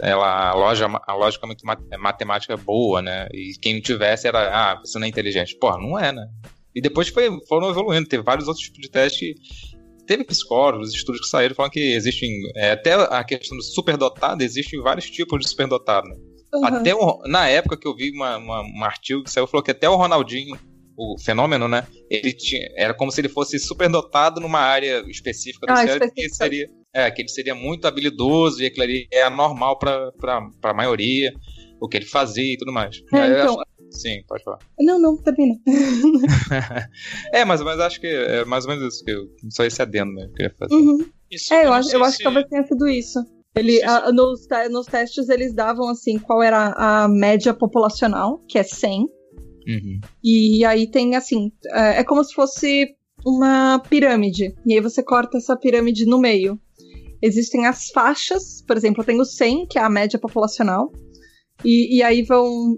é, 0.01 0.11
ela, 0.11 0.51
a, 0.51 0.55
loja, 0.55 0.87
a 1.07 1.15
lógica 1.15 1.47
muito 1.47 1.65
mat- 1.67 1.81
matemática 1.99 2.57
boa, 2.57 3.01
né? 3.03 3.29
E 3.33 3.53
quem 3.61 3.75
não 3.75 3.81
tivesse 3.83 4.27
era, 4.27 4.73
ah, 4.73 4.81
você 4.81 4.99
não 4.99 5.05
é 5.07 5.09
inteligente. 5.09 5.57
Porra, 5.59 5.79
não 5.79 5.99
é, 5.99 6.13
né? 6.13 6.27
E 6.75 6.81
depois 6.81 7.09
foi, 7.09 7.29
foram 7.49 7.71
evoluindo, 7.71 8.09
teve 8.09 8.23
vários 8.23 8.49
outros 8.49 8.65
tipos 8.65 8.81
de 8.81 8.91
teste. 8.91 9.35
Teve 10.07 10.25
psicólogos, 10.25 10.93
estudos 10.93 11.21
que 11.23 11.29
saíram 11.29 11.55
falando 11.55 11.73
que 11.73 11.81
existem. 11.95 12.31
é, 12.57 12.73
até 12.73 12.93
a 12.95 13.25
questão 13.25 13.57
do 13.57 13.63
superdotado, 13.63 14.43
existem 14.43 14.81
vários 14.83 15.11
tipos 15.11 15.41
de 15.41 15.49
superdotado. 15.49 16.07
Né? 16.09 16.17
Uhum. 16.55 16.65
Até 16.67 16.95
o- 16.95 17.23
na 17.27 17.49
época 17.49 17.77
que 17.77 17.87
eu 17.87 17.95
vi 17.97 18.11
uma, 18.11 18.37
uma- 18.37 18.63
um 18.63 18.85
artigo 18.85 19.23
que 19.25 19.31
saiu, 19.31 19.47
falou 19.47 19.63
que 19.65 19.71
até 19.71 19.89
o 19.89 19.97
Ronaldinho, 19.97 20.59
o 20.97 21.17
fenômeno, 21.19 21.67
né? 21.67 21.87
Ele 22.11 22.33
tinha, 22.33 22.69
era 22.77 22.95
como 22.95 23.11
se 23.11 23.21
ele 23.21 23.29
fosse 23.29 23.59
superdotado 23.59 24.41
numa 24.41 24.61
área 24.61 25.03
específica 25.09 25.67
do 25.67 25.73
Ah, 25.73 25.77
cérebro, 25.79 25.99
que 26.13 26.21
específica. 26.21 26.37
seria, 26.45 26.71
é, 26.95 27.11
que 27.11 27.23
ele 27.23 27.29
seria 27.29 27.55
muito 27.55 27.87
habilidoso 27.89 28.63
e 28.63 28.67
aquilo 28.67 28.85
ali 28.85 29.09
é 29.11 29.23
anormal 29.23 29.77
para 29.79 30.13
a 30.63 30.75
maioria, 30.75 31.33
o 31.81 31.89
que 31.89 31.97
ele 31.97 32.05
fazia 32.07 32.55
e 32.55 32.57
tudo 32.57 32.71
mais. 32.73 32.97
É, 33.13 33.27
então- 33.43 33.55
acho- 33.61 33.65
Sim, 33.95 34.23
pode 34.29 34.43
falar. 34.45 34.59
Não, 34.81 34.99
não, 34.99 35.17
termina. 35.17 35.59
É, 37.33 37.45
mas, 37.45 37.61
mas 37.63 37.79
acho 37.81 38.01
que 38.01 38.07
é 38.07 38.45
mais 38.45 38.65
ou 38.67 38.73
menos 38.75 38.95
isso 38.95 39.05
que 39.05 39.11
eu. 39.11 39.27
Só 39.51 39.65
esse 39.65 39.81
adendo, 39.81 40.13
né? 40.13 40.23
Que 40.27 40.29
eu 40.29 40.35
queria 40.35 40.55
fazer. 40.59 40.75
Uhum. 40.75 41.07
Isso, 41.31 41.53
É, 41.55 41.63
eu 41.65 41.67
não 41.69 41.73
acho, 41.75 41.95
eu 41.97 42.03
acho 42.05 42.13
se- 42.13 42.19
que 42.19 42.25
talvez 42.25 42.47
tenha 42.49 42.65
sido 42.67 42.89
isso. 42.89 43.19
Ele, 43.57 43.83
a- 43.85 44.13
nos, 44.13 44.47
nos 44.71 44.87
testes 44.87 45.29
eles 45.29 45.55
davam 45.55 45.89
assim 45.89 46.19
qual 46.19 46.43
era 46.43 46.73
a 46.77 47.09
média 47.09 47.55
populacional, 47.55 48.39
que 48.49 48.59
é 48.59 48.63
100. 48.63 49.01
Uhum. 49.67 50.01
E 50.23 50.65
aí 50.65 50.87
tem 50.91 51.15
assim, 51.17 51.51
é, 51.69 52.01
é 52.01 52.05
como 52.05 52.23
se 52.25 52.35
fosse 52.35 52.89
uma 53.25 53.79
pirâmide. 53.89 54.55
E 54.67 54.75
aí 54.75 54.81
você 54.81 55.03
corta 55.03 55.39
essa 55.39 55.57
pirâmide 55.57 56.05
no 56.05 56.19
meio. 56.19 56.59
Existem 57.23 57.67
as 57.67 57.89
faixas, 57.89 58.61
por 58.67 58.77
exemplo, 58.77 59.03
tem 59.05 59.19
o 59.21 59.25
100, 59.25 59.67
que 59.67 59.79
é 59.79 59.83
a 59.83 59.89
média 59.89 60.19
populacional. 60.19 60.93
E, 61.65 61.97
e 61.99 62.03
aí 62.03 62.23
vão, 62.23 62.75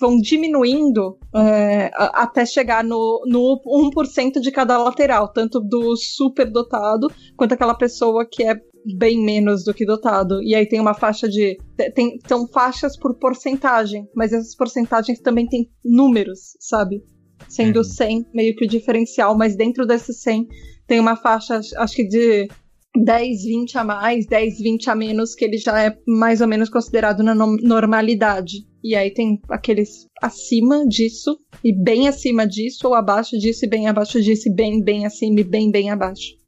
vão 0.00 0.18
diminuindo 0.18 1.18
é, 1.34 1.90
até 1.94 2.46
chegar 2.46 2.82
no, 2.82 3.22
no 3.26 3.60
1% 3.94 4.40
de 4.40 4.50
cada 4.50 4.78
lateral, 4.78 5.28
tanto 5.28 5.60
do 5.60 5.94
superdotado 5.96 7.08
quanto 7.36 7.52
aquela 7.52 7.74
pessoa 7.74 8.26
que 8.26 8.42
é 8.42 8.58
bem 8.96 9.22
menos 9.22 9.62
do 9.62 9.74
que 9.74 9.84
dotado. 9.84 10.42
E 10.42 10.54
aí 10.54 10.66
tem 10.66 10.80
uma 10.80 10.94
faixa 10.94 11.28
de. 11.28 11.58
Tem, 11.94 12.18
são 12.26 12.48
faixas 12.48 12.96
por 12.96 13.14
porcentagem, 13.18 14.08
mas 14.14 14.32
essas 14.32 14.56
porcentagens 14.56 15.20
também 15.20 15.46
têm 15.46 15.70
números, 15.84 16.56
sabe? 16.58 17.04
Sendo 17.48 17.78
Uhum. 17.78 17.84
100 17.84 18.26
meio 18.34 18.56
que 18.56 18.64
o 18.64 18.68
diferencial, 18.68 19.36
mas 19.36 19.56
dentro 19.56 19.86
desses 19.86 20.20
100 20.22 20.48
tem 20.86 20.98
uma 20.98 21.16
faixa, 21.16 21.60
acho 21.76 21.94
que 21.94 22.06
de 22.06 22.48
10, 22.96 23.44
20 23.44 23.78
a 23.78 23.84
mais, 23.84 24.26
10, 24.26 24.58
20 24.60 24.90
a 24.90 24.94
menos, 24.94 25.34
que 25.34 25.44
ele 25.44 25.58
já 25.58 25.80
é 25.82 25.96
mais 26.06 26.40
ou 26.40 26.46
menos 26.48 26.68
considerado 26.68 27.22
na 27.22 27.34
no- 27.34 27.56
normalidade. 27.58 28.66
E 28.82 28.94
aí 28.96 29.10
tem 29.12 29.40
aqueles 29.50 30.06
acima 30.22 30.86
disso, 30.86 31.38
e 31.62 31.72
bem 31.74 32.08
acima 32.08 32.46
disso, 32.46 32.88
ou 32.88 32.94
abaixo 32.94 33.38
disso, 33.38 33.64
e 33.64 33.68
bem 33.68 33.88
abaixo 33.88 34.20
disso, 34.20 34.48
e 34.48 34.54
bem, 34.54 34.82
bem 34.82 35.06
acima, 35.06 35.40
e 35.40 35.44
bem, 35.44 35.70
bem 35.70 35.90
abaixo. 35.90 36.38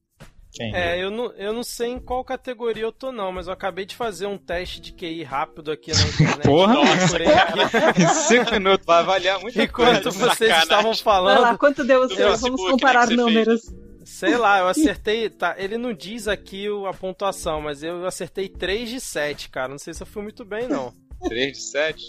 É, 0.61 1.03
eu 1.03 1.11
não, 1.11 1.33
eu 1.33 1.53
não 1.55 1.63
sei 1.63 1.89
em 1.93 1.99
qual 1.99 2.23
categoria 2.23 2.83
eu 2.83 2.93
tô, 2.93 3.11
não, 3.11 3.33
mas 3.33 3.47
eu 3.47 3.55
acabei 3.55 3.87
de 3.87 3.97
fazer 3.97 4.27
um 4.27 4.37
teste 4.37 4.83
de 4.83 4.93
QI 4.93 5.23
rápido 5.23 5.71
aqui 5.73 5.91
na 5.93 6.03
internet. 6.03 6.43
Porra! 6.45 6.75
Aqui. 6.83 8.03
em 8.03 8.09
cinco 8.09 8.51
minutos 8.53 8.85
vai 8.85 8.99
avaliar 8.99 9.41
muita 9.41 9.63
Enquanto 9.63 10.03
coisa. 10.03 10.11
vocês 10.11 10.51
sacanagem. 10.51 10.63
estavam 10.63 10.93
Vai 10.93 11.23
lá, 11.23 11.37
falando, 11.41 11.59
quanto 11.59 11.85
deu 11.85 12.03
o 12.03 12.09
seu? 12.09 12.37
Vamos 12.37 12.61
comparar 12.71 13.09
números. 13.11 13.63
Sei 14.05 14.37
lá, 14.37 14.59
eu 14.61 14.69
acertei. 14.69 15.29
Tá, 15.31 15.55
ele 15.59 15.77
não 15.79 15.93
diz 15.93 16.27
aqui 16.29 16.69
o- 16.69 16.87
a 16.87 16.93
pontuação, 16.95 17.61
mas 17.61 17.83
eu 17.83 18.05
acertei 18.07 18.49
3 18.49 18.89
de 18.89 19.01
7, 19.01 19.49
cara. 19.51 19.69
Não 19.69 19.79
sei 19.79 19.93
se 19.95 20.03
eu 20.03 20.07
fui 20.07 20.23
muito 20.23 20.45
bem, 20.45 20.69
não. 20.69 20.93
3 21.29 21.53
de 21.53 21.63
7? 21.63 22.03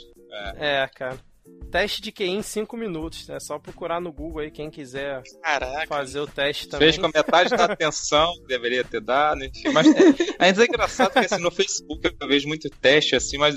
É, 0.56 0.90
cara. 0.96 1.20
teste 1.72 2.02
de 2.02 2.12
QI 2.12 2.30
em 2.30 2.42
5 2.42 2.76
minutos. 2.76 3.30
É 3.30 3.40
só 3.40 3.60
procurar 3.60 4.00
no 4.02 4.12
Google 4.12 4.40
aí 4.42 4.50
quem 4.52 4.70
quiser 4.72 5.22
Caraca. 5.44 5.86
fazer 5.88 6.20
o 6.22 6.28
teste 6.28 6.68
também. 6.68 6.92
Fez 6.92 6.98
com 6.98 7.08
metade 7.14 7.50
da 7.52 7.66
atenção 7.74 8.34
que 8.42 8.48
deveria 8.48 8.84
ter 8.84 9.02
dado, 9.02 9.44
enfim. 9.44 9.70
Mas 9.72 9.86
é, 9.88 10.00
mas 10.40 10.60
é 10.60 10.64
engraçado 10.64 11.12
que 11.14 11.20
assim, 11.20 11.42
no 11.44 11.52
Facebook 11.52 12.10
eu 12.20 12.28
vejo 12.28 12.48
muito 12.48 12.70
teste 12.70 13.16
assim, 13.16 13.38
mas 13.38 13.56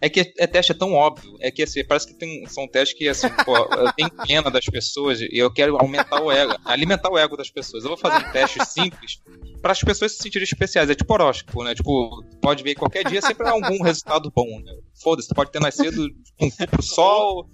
é 0.00 0.08
que 0.08 0.32
é 0.38 0.46
teste 0.46 0.72
é 0.72 0.74
tão 0.74 0.92
óbvio. 0.92 1.36
É 1.40 1.50
que 1.50 1.62
assim, 1.62 1.84
parece 1.84 2.06
que 2.06 2.14
tem, 2.14 2.46
são 2.46 2.66
testes 2.68 2.96
que 2.96 3.08
assim, 3.08 3.28
pô, 3.44 3.56
eu 3.56 3.92
tenho 3.92 4.10
pena 4.26 4.50
das 4.50 4.64
pessoas 4.66 5.20
e 5.20 5.28
eu 5.32 5.52
quero 5.52 5.76
aumentar 5.76 6.22
o 6.22 6.30
ego, 6.30 6.54
alimentar 6.64 7.10
o 7.10 7.18
ego 7.18 7.36
das 7.36 7.50
pessoas. 7.50 7.84
Eu 7.84 7.90
vou 7.90 7.98
fazer 7.98 8.26
um 8.26 8.32
teste 8.32 8.64
simples 8.66 9.20
para 9.62 9.72
as 9.72 9.80
pessoas 9.80 10.12
se 10.12 10.22
sentirem 10.22 10.44
especiais. 10.44 10.90
É 10.90 10.94
tipo 10.94 11.12
horóscopo, 11.12 11.64
né? 11.64 11.74
Tipo, 11.74 12.22
pode 12.40 12.62
ver 12.62 12.74
qualquer 12.74 13.04
dia 13.08 13.20
sempre 13.22 13.46
há 13.46 13.50
algum 13.52 13.82
resultado 13.82 14.30
bom, 14.34 14.60
né? 14.60 14.72
Foda-se, 15.02 15.28
pode 15.34 15.50
ter 15.50 15.60
nascido 15.60 16.08
com 16.38 16.50
cu 16.50 16.66
pro 16.68 16.82
sol, 16.82 17.48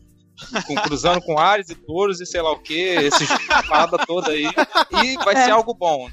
com, 0.66 0.74
cruzando 0.74 1.20
com 1.22 1.38
Ares 1.38 1.68
e 1.70 1.74
Touros 1.74 2.20
e 2.20 2.26
sei 2.26 2.42
lá 2.42 2.52
o 2.52 2.58
que, 2.62 2.74
esses 2.74 3.28
parada 3.68 3.98
toda 4.06 4.30
aí, 4.30 4.46
e 5.04 5.16
vai 5.24 5.34
É. 5.34 5.44
ser 5.44 5.50
algo 5.50 5.74
bom. 5.74 6.08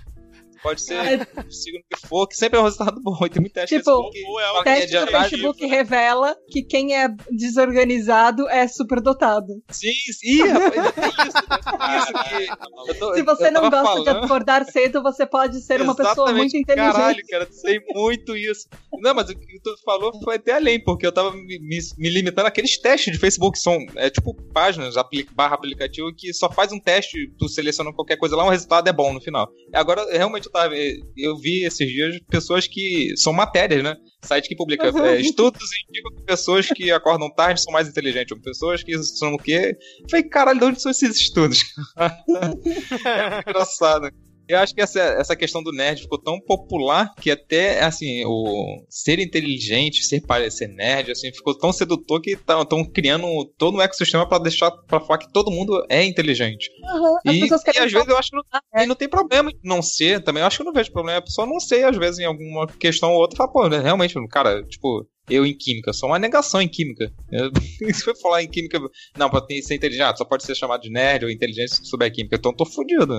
Pode 0.62 0.82
ser 0.82 1.28
o 1.47 1.51
signo 1.51 1.80
que 1.89 2.07
for, 2.07 2.28
que 2.28 2.36
sempre 2.36 2.57
é 2.57 2.62
um 2.62 2.66
resultado 2.66 2.99
bom. 3.01 3.18
E 3.26 3.30
tem 3.30 3.41
muito 3.41 3.53
teste 3.53 3.78
Tipo, 3.78 3.91
assim 3.91 4.10
que 4.12 4.24
Ou 4.26 4.39
é 4.39 4.60
é 4.60 4.64
Teste 4.64 4.88
de 4.91 4.99
do 4.99 5.07
Facebook 5.12 5.60
vivo, 5.60 5.72
né? 5.72 5.78
revela 5.78 6.36
que 6.51 6.64
quem 6.64 6.95
é 6.95 7.07
desorganizado 7.32 8.47
é 8.49 8.68
superdotado. 8.68 9.47
Sim, 9.70 9.91
sim, 10.14 10.47
rapaz, 10.47 10.74
ainda 10.78 10.91
tem 10.91 11.10
isso? 11.10 11.41
Tem 11.78 11.97
isso 11.97 12.14
que. 12.30 12.89
eu 12.91 12.99
tô- 12.99 13.16
Se 13.16 13.24
você 13.24 13.47
eu 13.47 13.51
não 13.51 13.70
gosta 13.70 13.99
de 13.99 14.05
falando- 14.05 14.26
acordar 14.26 14.66
cedo, 14.66 15.01
você 15.01 15.26
pode 15.26 15.62
ser 15.62 15.82
uma 15.82 15.95
pessoa 15.95 16.32
muito 16.34 16.55
inteligente. 16.57 16.93
Caralho, 16.93 17.24
cara, 17.30 17.45
tem 17.45 17.82
muito 17.93 18.36
isso. 18.36 18.68
Não, 19.01 19.14
mas 19.14 19.30
o 19.30 19.36
que 19.36 19.60
tu 19.62 19.76
falou 19.84 20.12
foi 20.24 20.36
até 20.36 20.53
além, 20.53 20.84
porque 20.84 21.05
eu 21.05 21.12
tava 21.12 21.32
me, 21.32 21.60
me- 21.60 21.80
me 21.97 22.10
limitando 22.10 22.47
àqueles 22.47 22.78
testes 22.78 23.14
de 23.14 23.20
Facebook, 23.20 23.57
que 23.57 23.64
são 23.64 23.78
é, 23.95 24.10
tipo 24.10 24.34
páginas 24.53 24.97
apli 24.97 25.28
barra 25.34 25.55
aplicativo 25.55 26.14
que 26.16 26.34
só 26.34 26.51
faz 26.51 26.72
um 26.72 26.80
teste, 26.80 27.32
tu 27.38 27.47
seleciona 27.47 27.93
qualquer 27.93 28.18
coisa 28.18 28.36
lá, 28.36 28.45
o 28.45 28.49
resultado 28.49 28.88
é 28.88 28.93
bom 28.93 29.14
no 29.14 29.22
final. 29.22 29.49
Agora, 29.74 30.05
realmente, 30.12 30.49
eu, 30.50 30.52
tava, 30.52 30.76
eu 31.18 31.38
vi 31.38 31.64
esses 31.64 31.88
dias 31.88 32.20
pessoas 32.30 32.68
que 32.68 33.14
são 33.16 33.32
matérias, 33.32 33.84
né? 33.84 33.95
Site 34.24 34.50
que 34.50 34.56
publica 34.56 34.89
Uhum. 34.91 35.06
é, 35.06 35.22
estudos 35.22 35.70
indicam 35.88 36.16
que 36.16 36.24
pessoas 36.24 36.68
que 36.68 36.91
acordam 36.91 37.34
tarde 37.34 37.62
são 37.62 37.72
mais 37.72 37.88
inteligentes, 37.88 38.36
ou 38.36 38.41
pessoas 38.41 38.84
que 38.84 38.97
são 39.04 39.34
o 39.34 39.38
quê? 39.38 39.78
Eu 40.02 40.10
Falei, 40.10 40.24
caralho, 40.28 40.60
de 40.60 40.66
onde 40.66 40.82
são 40.82 40.91
esses 40.91 41.16
estudos? 41.16 41.64
é 41.97 43.39
engraçado. 43.47 44.12
Eu 44.50 44.58
acho 44.58 44.74
que 44.74 44.82
essa, 44.82 45.00
essa 45.00 45.36
questão 45.36 45.62
do 45.62 45.72
nerd 45.72 46.02
ficou 46.02 46.18
tão 46.18 46.41
popular 46.41 47.14
que 47.22 47.30
até, 47.30 47.84
assim, 47.84 48.26
o 48.26 48.84
ser 48.89 49.20
inteligente, 49.20 50.04
ser 50.04 50.22
parecer 50.22 50.68
nerd, 50.68 51.12
assim, 51.12 51.32
ficou 51.32 51.56
tão 51.56 51.72
sedutor 51.72 52.20
que 52.20 52.32
estão 52.32 52.84
criando 52.84 53.28
todo 53.60 53.78
um 53.78 53.82
ecossistema 53.82 54.28
pra 54.28 54.39
deixar, 54.39 54.72
pra 54.88 55.00
falar 55.00 55.20
que 55.20 55.32
todo 55.32 55.52
mundo 55.52 55.86
é 55.88 56.04
inteligente. 56.04 56.72
Uhum. 56.82 57.32
E, 57.32 57.45
e 57.45 57.54
às 57.54 57.91
vezes 57.91 58.08
eu 58.08 58.18
acho 58.18 58.32
que 58.32 58.38
não, 58.38 58.43
é. 58.74 58.88
não 58.88 58.95
tem 58.95 59.08
problema 59.08 59.52
em 59.52 59.60
não 59.64 59.84
ser, 59.84 60.24
também 60.24 60.41
eu 60.41 60.47
acho 60.47 60.58
que 60.58 60.64
eu 60.64 60.66
não 60.66 60.74
vejo 60.74 60.91
problema, 60.91 61.20
a 61.20 61.24
pessoa 61.24 61.45
não 61.45 61.60
ser, 61.60 61.86
às 61.86 61.95
vezes, 61.95 62.20
em 62.20 62.26
alguma 62.26 62.66
questão 62.66 63.12
ou 63.12 63.20
outra, 63.20 63.38
fala, 63.38 63.52
pô, 63.52 63.68
realmente, 63.68 64.16
cara, 64.30 64.64
tipo, 64.64 65.08
eu 65.30 65.45
em 65.45 65.55
química, 65.55 65.93
sou 65.93 66.09
uma 66.09 66.19
negação 66.19 66.61
em 66.61 66.67
química. 66.67 67.11
Eu, 67.32 67.51
se 67.93 68.03
for 68.03 68.15
falar 68.15 68.43
em 68.43 68.49
química, 68.49 68.80
não, 69.17 69.30
pra 69.30 69.45
ser 69.61 69.75
inteligente, 69.75 70.03
ah, 70.03 70.15
só 70.15 70.25
pode 70.25 70.43
ser 70.43 70.55
chamado 70.55 70.82
de 70.82 70.89
nerd 70.89 71.25
ou 71.25 71.32
inteligente 71.32 71.75
se 71.75 71.86
souber 71.86 72.11
química, 72.11 72.36
então 72.36 72.51
eu 72.51 72.57
tô 72.57 72.65
fudido. 72.65 73.15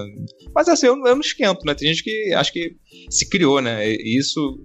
Mas 0.55 0.69
assim, 0.69 0.87
eu, 0.87 0.95
eu 0.95 1.15
não 1.15 1.21
esquento, 1.21 1.65
né? 1.65 1.75
Tem 1.75 1.89
gente 1.89 2.03
que 2.03 2.33
acho 2.35 2.53
que 2.53 2.77
se 3.09 3.29
criou, 3.29 3.61
né? 3.61 3.89
E 3.89 4.19
isso. 4.19 4.59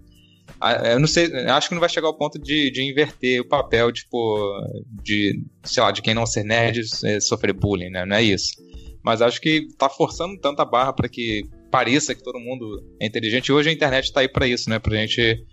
Eu 0.86 1.00
não 1.00 1.08
sei, 1.08 1.32
acho 1.48 1.68
que 1.68 1.76
não 1.76 1.82
vai 1.82 1.90
chegar 1.90 2.08
ao 2.08 2.18
ponto 2.18 2.40
de, 2.40 2.72
de 2.72 2.82
inverter 2.82 3.42
o 3.42 3.48
papel, 3.48 3.92
tipo, 3.92 4.52
de, 5.04 5.44
sei 5.64 5.84
lá, 5.84 5.92
de 5.92 6.02
quem 6.02 6.14
não 6.14 6.26
ser 6.26 6.44
nerd 6.44 6.82
eh, 7.04 7.20
sofrer 7.20 7.54
bullying, 7.54 7.90
né? 7.90 8.06
Não 8.06 8.16
é 8.16 8.24
isso. 8.24 8.54
Mas 9.04 9.22
acho 9.22 9.40
que 9.40 9.68
tá 9.78 9.88
forçando 9.88 10.40
tanta 10.40 10.66
barra 10.66 10.92
pra 10.92 11.08
que 11.08 11.48
pareça 11.70 12.16
que 12.16 12.24
todo 12.24 12.40
mundo 12.40 12.82
é 13.00 13.06
inteligente. 13.06 13.50
E 13.50 13.52
hoje 13.52 13.70
a 13.70 13.74
internet 13.74 14.12
tá 14.12 14.22
aí 14.22 14.28
pra 14.28 14.48
isso, 14.48 14.70
né? 14.70 14.80
Pra 14.80 14.96
gente. 14.96 15.44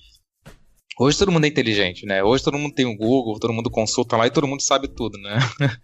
Hoje 0.99 1.19
todo 1.19 1.33
mundo 1.33 1.45
é 1.45 1.49
inteligente, 1.49 2.05
né? 2.07 2.23
Hoje 2.23 2.45
todo 2.45 2.59
mundo 2.59 2.75
tem 2.75 2.85
o 2.85 2.97
Google, 2.97 3.39
todo 3.41 3.53
mundo 3.53 3.71
consulta 3.71 4.17
lá 4.17 4.27
e 4.27 4.31
todo 4.31 4.47
mundo 4.47 4.61
sabe 4.63 4.89
tudo, 4.89 5.19
né? 5.19 5.39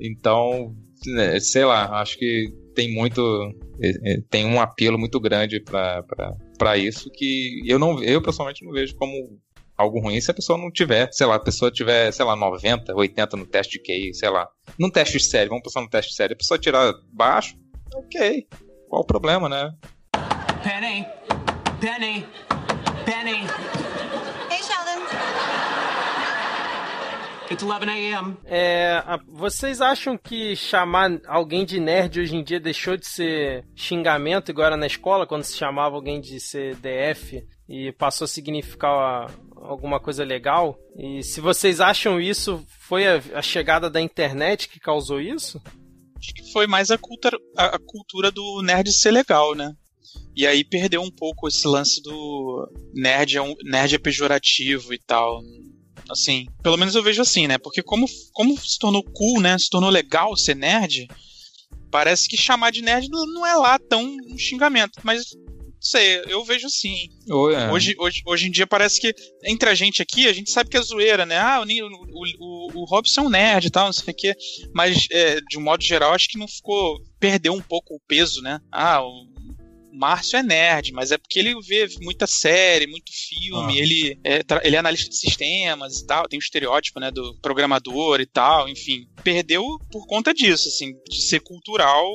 então, 0.00 0.74
né, 1.06 1.40
sei 1.40 1.64
lá, 1.64 2.00
acho 2.00 2.16
que 2.18 2.46
tem 2.74 2.92
muito. 2.94 3.20
eh, 3.82 3.92
eh, 4.04 4.16
Tem 4.30 4.46
um 4.46 4.60
apelo 4.60 4.98
muito 4.98 5.18
grande 5.20 5.60
pra 5.60 6.76
isso 6.78 7.10
que 7.10 7.62
eu 7.66 7.78
não 7.78 8.02
eu 8.02 8.22
pessoalmente 8.22 8.64
não 8.64 8.72
vejo 8.72 8.94
como 8.96 9.12
algo 9.76 9.98
ruim 10.00 10.20
se 10.20 10.30
a 10.30 10.34
pessoa 10.34 10.56
não 10.56 10.70
tiver, 10.70 11.08
sei 11.12 11.26
lá, 11.26 11.34
a 11.34 11.40
pessoa 11.40 11.70
tiver, 11.70 12.12
sei 12.12 12.24
lá, 12.24 12.36
90, 12.36 12.94
80 12.94 13.36
no 13.36 13.44
teste 13.46 13.78
de 13.78 13.82
QI, 13.84 14.14
sei 14.14 14.30
lá. 14.30 14.46
Num 14.78 14.88
teste 14.88 15.18
sério, 15.18 15.48
vamos 15.50 15.64
pensar 15.64 15.80
no 15.80 15.90
teste 15.90 16.14
sério, 16.14 16.34
a 16.34 16.38
pessoa 16.38 16.58
tirar 16.58 16.92
baixo, 17.12 17.56
ok. 17.92 18.46
Qual 18.88 19.02
o 19.02 19.04
problema, 19.04 19.48
né? 19.48 19.72
Penny! 20.62 21.04
Penny! 21.80 22.24
Penny! 23.04 23.40
Hey, 24.50 24.62
Sheldon. 24.62 25.04
It's 27.50 27.62
11 27.62 27.90
a.m. 27.90 28.36
É, 28.44 29.02
vocês 29.28 29.80
acham 29.80 30.16
que 30.16 30.56
chamar 30.56 31.20
alguém 31.26 31.64
de 31.64 31.78
nerd 31.78 32.20
hoje 32.20 32.34
em 32.34 32.42
dia 32.42 32.58
deixou 32.58 32.96
de 32.96 33.06
ser 33.06 33.66
xingamento 33.74 34.50
igual 34.50 34.68
era 34.68 34.76
na 34.76 34.86
escola, 34.86 35.26
quando 35.26 35.42
se 35.42 35.56
chamava 35.56 35.94
alguém 35.94 36.20
de 36.20 36.40
ser 36.40 36.76
DF 36.76 37.44
e 37.68 37.92
passou 37.92 38.24
a 38.24 38.28
significar 38.28 39.30
alguma 39.56 40.00
coisa 40.00 40.24
legal? 40.24 40.78
E 40.96 41.22
se 41.22 41.40
vocês 41.40 41.80
acham 41.80 42.20
isso, 42.20 42.64
foi 42.80 43.06
a, 43.06 43.22
a 43.34 43.42
chegada 43.42 43.90
da 43.90 44.00
internet 44.00 44.68
que 44.68 44.80
causou 44.80 45.20
isso? 45.20 45.60
Acho 46.18 46.34
que 46.34 46.52
foi 46.52 46.66
mais 46.66 46.90
a 46.90 46.96
cultura, 46.96 47.38
a, 47.56 47.76
a 47.76 47.78
cultura 47.78 48.30
do 48.30 48.62
nerd 48.62 48.90
ser 48.92 49.10
legal, 49.10 49.54
né? 49.54 49.72
E 50.34 50.46
aí 50.46 50.64
perdeu 50.64 51.02
um 51.02 51.10
pouco 51.10 51.46
esse 51.46 51.66
lance 51.66 52.02
do 52.02 52.68
nerd 52.94 53.36
é, 53.36 53.42
um, 53.42 53.54
nerd 53.64 53.94
é 53.94 53.98
pejorativo 53.98 54.94
e 54.94 54.98
tal. 54.98 55.40
Assim, 56.10 56.46
pelo 56.62 56.76
menos 56.76 56.94
eu 56.94 57.02
vejo 57.02 57.22
assim, 57.22 57.46
né? 57.46 57.58
Porque 57.58 57.82
como, 57.82 58.06
como 58.32 58.58
se 58.58 58.78
tornou 58.78 59.02
cool, 59.02 59.40
né? 59.40 59.58
Se 59.58 59.70
tornou 59.70 59.90
legal 59.90 60.36
ser 60.36 60.54
nerd, 60.54 61.08
parece 61.90 62.28
que 62.28 62.36
chamar 62.36 62.70
de 62.70 62.82
nerd 62.82 63.08
não, 63.08 63.46
é 63.46 63.54
lá 63.54 63.78
tão 63.78 64.04
um 64.04 64.36
xingamento. 64.36 65.00
Mas, 65.02 65.24
não 65.34 65.80
sei, 65.80 66.22
eu 66.26 66.44
vejo 66.44 66.66
assim. 66.66 67.08
Ou, 67.30 67.50
é, 67.50 67.70
Hoje, 67.72 67.94
hoje, 67.98 68.22
hoje 68.26 68.48
em 68.48 68.50
dia 68.50 68.66
parece 68.66 69.00
que 69.00 69.14
entre 69.44 69.70
a 69.70 69.74
gente 69.74 70.02
aqui, 70.02 70.28
a 70.28 70.32
gente 70.32 70.50
sabe 70.50 70.68
que 70.68 70.76
é 70.76 70.82
zoeira, 70.82 71.24
né? 71.24 71.38
Ah, 71.38 71.60
o, 71.60 71.64
o, 71.64 72.24
o, 72.40 72.82
o 72.82 72.84
Robson 72.84 73.22
é 73.22 73.24
um 73.24 73.30
nerd 73.30 73.66
e 73.66 73.70
tal, 73.70 73.86
não 73.86 73.92
sei 73.92 74.12
o 74.12 74.16
quê. 74.16 74.34
Mas, 74.74 75.06
é, 75.10 75.40
de 75.40 75.56
um 75.56 75.62
modo 75.62 75.82
geral, 75.82 76.12
acho 76.12 76.28
que 76.28 76.38
não 76.38 76.48
ficou. 76.48 76.98
Perdeu 77.18 77.54
um 77.54 77.62
pouco 77.62 77.94
o 77.94 78.00
peso, 78.06 78.42
né? 78.42 78.60
Ah, 78.70 79.02
o 79.02 79.33
Márcio 79.94 80.36
é 80.36 80.42
nerd, 80.42 80.92
mas 80.92 81.12
é 81.12 81.18
porque 81.18 81.38
ele 81.38 81.54
vê 81.62 81.88
muita 82.00 82.26
série, 82.26 82.86
muito 82.86 83.10
filme, 83.12 83.78
Ah. 83.78 83.82
ele, 83.82 84.18
é, 84.24 84.40
ele 84.64 84.76
é 84.76 84.78
analista 84.78 85.08
de 85.08 85.16
sistemas 85.16 85.98
e 85.98 86.06
tal, 86.06 86.28
tem 86.28 86.38
o 86.38 86.42
estereótipo, 86.42 86.98
né, 87.00 87.10
do 87.10 87.38
programador 87.40 88.20
e 88.20 88.26
tal, 88.26 88.68
enfim. 88.68 89.06
Perdeu 89.22 89.64
por 89.90 90.06
conta 90.06 90.34
disso, 90.34 90.68
assim, 90.68 90.92
de 91.08 91.22
ser 91.22 91.40
cultural, 91.40 92.06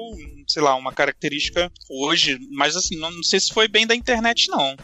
sei 0.47 0.61
lá, 0.61 0.75
uma 0.75 0.93
característica 0.93 1.71
hoje, 1.89 2.37
mas 2.51 2.75
assim, 2.75 2.97
não, 2.97 3.09
não 3.11 3.23
sei 3.23 3.39
se 3.39 3.53
foi 3.53 3.67
bem 3.67 3.87
da 3.87 3.95
internet, 3.95 4.47
não. 4.49 4.75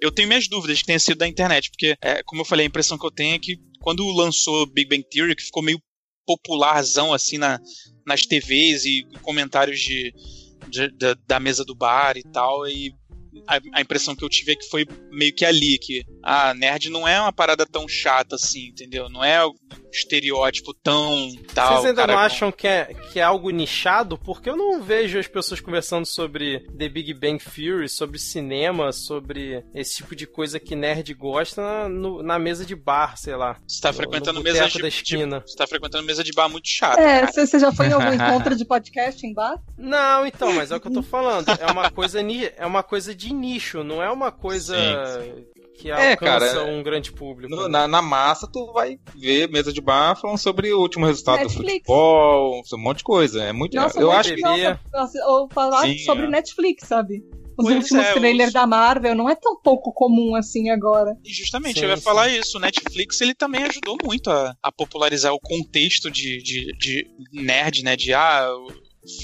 Eu 0.00 0.10
tenho 0.12 0.28
minhas 0.28 0.46
dúvidas 0.48 0.78
que 0.80 0.86
tenha 0.86 0.98
sido 1.00 1.18
da 1.18 1.26
internet, 1.28 1.70
porque, 1.70 1.96
é, 2.02 2.22
como 2.24 2.42
eu 2.42 2.44
falei, 2.44 2.66
a 2.66 2.68
impressão 2.68 2.98
que 2.98 3.06
eu 3.06 3.10
tenho 3.10 3.34
é 3.36 3.38
que 3.38 3.56
quando 3.80 4.06
lançou 4.12 4.66
Big 4.66 4.88
Bang 4.88 5.04
Theory, 5.10 5.34
que 5.36 5.42
ficou 5.44 5.62
meio 5.62 5.80
popularzão 6.26 7.12
assim 7.12 7.38
na, 7.38 7.60
nas 8.06 8.24
TVs 8.26 8.84
e 8.84 9.06
comentários 9.22 9.80
de, 9.80 10.12
de- 10.74 10.90
da, 10.98 11.16
da 11.26 11.40
mesa 11.40 11.64
do 11.64 11.74
bar 11.74 12.16
e 12.16 12.22
tal, 12.22 12.66
e 12.68 12.92
a, 13.46 13.60
a 13.74 13.80
impressão 13.80 14.14
que 14.14 14.24
eu 14.24 14.28
tive 14.28 14.52
é 14.52 14.56
que 14.56 14.68
foi 14.68 14.86
meio 15.10 15.34
que 15.34 15.44
ali, 15.44 15.78
que 15.78 16.04
a 16.22 16.52
nerd 16.54 16.90
não 16.90 17.06
é 17.06 17.20
uma 17.20 17.32
parada 17.32 17.64
tão 17.66 17.86
chata 17.88 18.36
assim, 18.36 18.66
entendeu? 18.68 19.08
Não 19.08 19.22
é 19.24 19.38
estereótipo 19.96 20.74
tão 20.74 21.30
tal. 21.54 21.74
Vocês 21.74 21.86
ainda 21.86 22.02
cara 22.02 22.12
não 22.14 22.18
acham 22.20 22.50
que 22.52 22.66
é, 22.66 22.94
que 23.12 23.18
é 23.20 23.22
algo 23.22 23.50
nichado? 23.50 24.18
Porque 24.18 24.48
eu 24.50 24.56
não 24.56 24.82
vejo 24.82 25.18
as 25.18 25.26
pessoas 25.26 25.60
conversando 25.60 26.06
sobre 26.06 26.60
The 26.76 26.88
Big 26.88 27.14
Bang 27.14 27.38
Theory, 27.42 27.88
sobre 27.88 28.18
cinema, 28.18 28.92
sobre 28.92 29.64
esse 29.74 29.96
tipo 29.96 30.14
de 30.16 30.26
coisa 30.26 30.58
que 30.60 30.74
nerd 30.74 31.12
gosta 31.14 31.62
na, 31.62 31.88
no- 31.88 32.22
na 32.22 32.38
mesa 32.38 32.64
de 32.64 32.74
bar, 32.74 33.16
sei 33.16 33.36
lá. 33.36 33.56
Você 33.66 33.80
tá 33.80 33.88
no- 33.90 33.94
frequentando 33.94 34.38
no 34.38 34.44
mesa 34.44 34.66
de, 34.68 34.78
da 34.78 34.88
de- 34.88 34.94
esquina. 34.94 35.42
Você 35.46 35.56
tá 35.56 35.66
frequentando 35.66 36.04
mesa 36.04 36.22
de 36.24 36.32
bar 36.32 36.48
muito 36.48 36.68
chata. 36.68 37.00
É, 37.00 37.26
você 37.26 37.46
você 37.46 37.58
já 37.58 37.72
foi 37.72 37.86
em 37.88 37.92
algum 37.92 38.12
encontro 38.14 38.56
de 38.56 38.64
podcast 38.64 39.24
em 39.26 39.32
bar? 39.32 39.54
Não, 39.78 40.26
então, 40.26 40.52
mas 40.52 40.70
é 40.70 40.76
o 40.76 40.80
que 40.80 40.88
eu 40.88 40.92
tô 40.92 41.02
falando. 41.02 41.48
É 41.60 41.70
uma 41.70 41.90
coisa, 41.90 42.20
é 42.56 42.66
uma 42.66 42.82
coisa 42.82 43.14
de 43.14 43.32
nicho, 43.32 43.84
não 43.84 44.02
é 44.02 44.10
uma 44.10 44.32
coisa 44.32 44.74
que 45.76 45.90
É, 45.90 46.12
alcança 46.12 46.54
cara, 46.54 46.64
um 46.64 46.82
grande 46.82 47.12
público. 47.12 47.54
No- 47.54 47.68
na, 47.68 47.86
na 47.88 48.00
massa, 48.00 48.46
tu 48.50 48.72
vai 48.72 48.98
ver 49.16 49.48
mesa 49.50 49.72
de 49.72 49.80
bar 49.80 50.14
falando 50.18 50.38
sobre 50.38 50.72
o 50.72 50.80
último 50.80 51.04
resultado 51.06 51.38
do 51.38 51.42
Netflix. 51.44 51.72
futebol, 51.86 52.62
sobre 52.64 52.82
um 52.82 52.88
monte 52.88 52.98
de 52.98 53.04
coisa. 53.04 53.42
É 53.42 53.52
muito. 53.52 53.74
Nossa, 53.76 54.00
eu 54.00 54.10
acho 54.10 54.34
que. 54.34 54.42
ou 55.26 55.48
falar 55.52 55.82
Sim, 55.82 55.98
sobre 55.98 56.24
é. 56.26 56.28
Netflix, 56.30 56.86
sabe? 56.88 57.22
Os 57.56 57.66
Pois 57.66 57.76
últimos 57.76 58.04
é, 58.04 58.12
trailers 58.14 58.48
os- 58.48 58.52
da 58.54 58.66
Marvel 58.66 59.14
não 59.14 59.30
é 59.30 59.36
tão 59.36 59.54
pouco 59.60 59.92
comum 59.92 60.34
assim 60.34 60.70
agora. 60.70 61.16
E 61.24 61.32
justamente, 61.32 61.78
Sim, 61.78 61.84
eu 61.84 61.90
ia 61.90 61.96
sim. 61.96 62.02
falar 62.02 62.28
isso. 62.28 62.56
O 62.58 62.60
Netflix 62.60 63.20
ele 63.20 63.32
também 63.32 63.62
ajudou 63.62 63.96
muito 64.04 64.28
a, 64.28 64.56
a 64.60 64.72
popularizar 64.72 65.32
o 65.32 65.38
contexto 65.40 66.10
de, 66.10 66.42
de, 66.42 66.72
de 66.76 67.06
nerd, 67.32 67.84
né? 67.84 67.94
De 67.94 68.12
ah, 68.12 68.48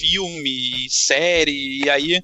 filme, 0.01 0.87
série, 0.89 1.83
e 1.85 1.91
aí. 1.91 2.15
É, 2.15 2.21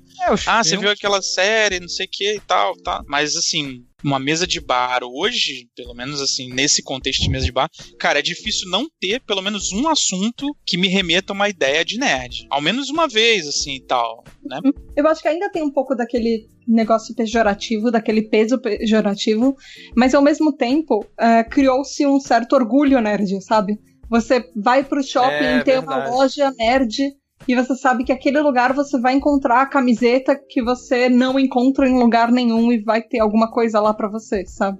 Ah, 0.46 0.62
você 0.62 0.70
filmes- 0.70 0.80
viu 0.80 0.90
aquela 0.90 1.22
série, 1.22 1.80
não 1.80 1.88
sei 1.88 2.06
o 2.06 2.08
que 2.10 2.34
e 2.36 2.40
tal, 2.40 2.76
tá. 2.82 3.02
Mas 3.06 3.36
assim, 3.36 3.84
uma 4.04 4.18
mesa 4.18 4.46
de 4.46 4.60
bar 4.60 5.00
hoje, 5.04 5.68
pelo 5.76 5.94
menos 5.94 6.20
assim, 6.20 6.52
nesse 6.52 6.82
contexto 6.82 7.22
de 7.22 7.30
mesa 7.30 7.44
de 7.46 7.52
bar, 7.52 7.68
cara, 7.98 8.18
é 8.18 8.22
difícil 8.22 8.68
não 8.70 8.86
ter 9.00 9.20
pelo 9.24 9.42
menos 9.42 9.72
um 9.72 9.88
assunto 9.88 10.46
que 10.66 10.76
me 10.76 10.88
remeta 10.88 11.32
a 11.32 11.34
uma 11.34 11.48
ideia 11.48 11.84
de 11.84 11.98
nerd. 11.98 12.46
Ao 12.50 12.60
menos 12.60 12.88
uma 12.90 13.08
vez, 13.08 13.46
assim 13.46 13.76
e 13.76 13.80
tal, 13.86 14.24
né? 14.44 14.60
Eu 14.96 15.06
acho 15.08 15.22
que 15.22 15.28
ainda 15.28 15.50
tem 15.50 15.62
um 15.62 15.72
pouco 15.72 15.94
daquele 15.94 16.48
negócio 16.66 17.14
pejorativo, 17.14 17.90
daquele 17.90 18.22
peso 18.22 18.58
pejorativo, 18.60 19.56
mas 19.96 20.14
ao 20.14 20.22
mesmo 20.22 20.52
tempo 20.52 21.06
eh, 21.18 21.44
criou-se 21.44 22.04
um 22.06 22.18
certo 22.20 22.54
orgulho 22.54 23.00
nerd, 23.00 23.40
sabe? 23.42 23.78
Você 24.08 24.48
vai 24.54 24.84
pro 24.84 25.02
shopping 25.02 25.44
É, 25.44 25.62
tem 25.64 25.78
uma 25.78 25.94
verdade. 25.96 26.10
loja 26.16 26.50
nerd 26.56 27.12
e 27.48 27.54
você 27.54 27.76
sabe 27.76 28.04
que 28.04 28.12
aquele 28.12 28.40
lugar 28.40 28.72
você 28.72 28.98
vai 28.98 29.14
encontrar 29.14 29.62
a 29.62 29.66
camiseta 29.66 30.34
que 30.34 30.62
você 30.62 31.08
não 31.08 31.38
encontra 31.38 31.88
em 31.88 31.98
lugar 31.98 32.32
nenhum 32.32 32.72
e 32.72 32.82
vai 32.82 33.02
ter 33.02 33.20
alguma 33.20 33.50
coisa 33.50 33.80
lá 33.80 33.94
pra 33.94 34.08
você, 34.08 34.44
sabe? 34.46 34.78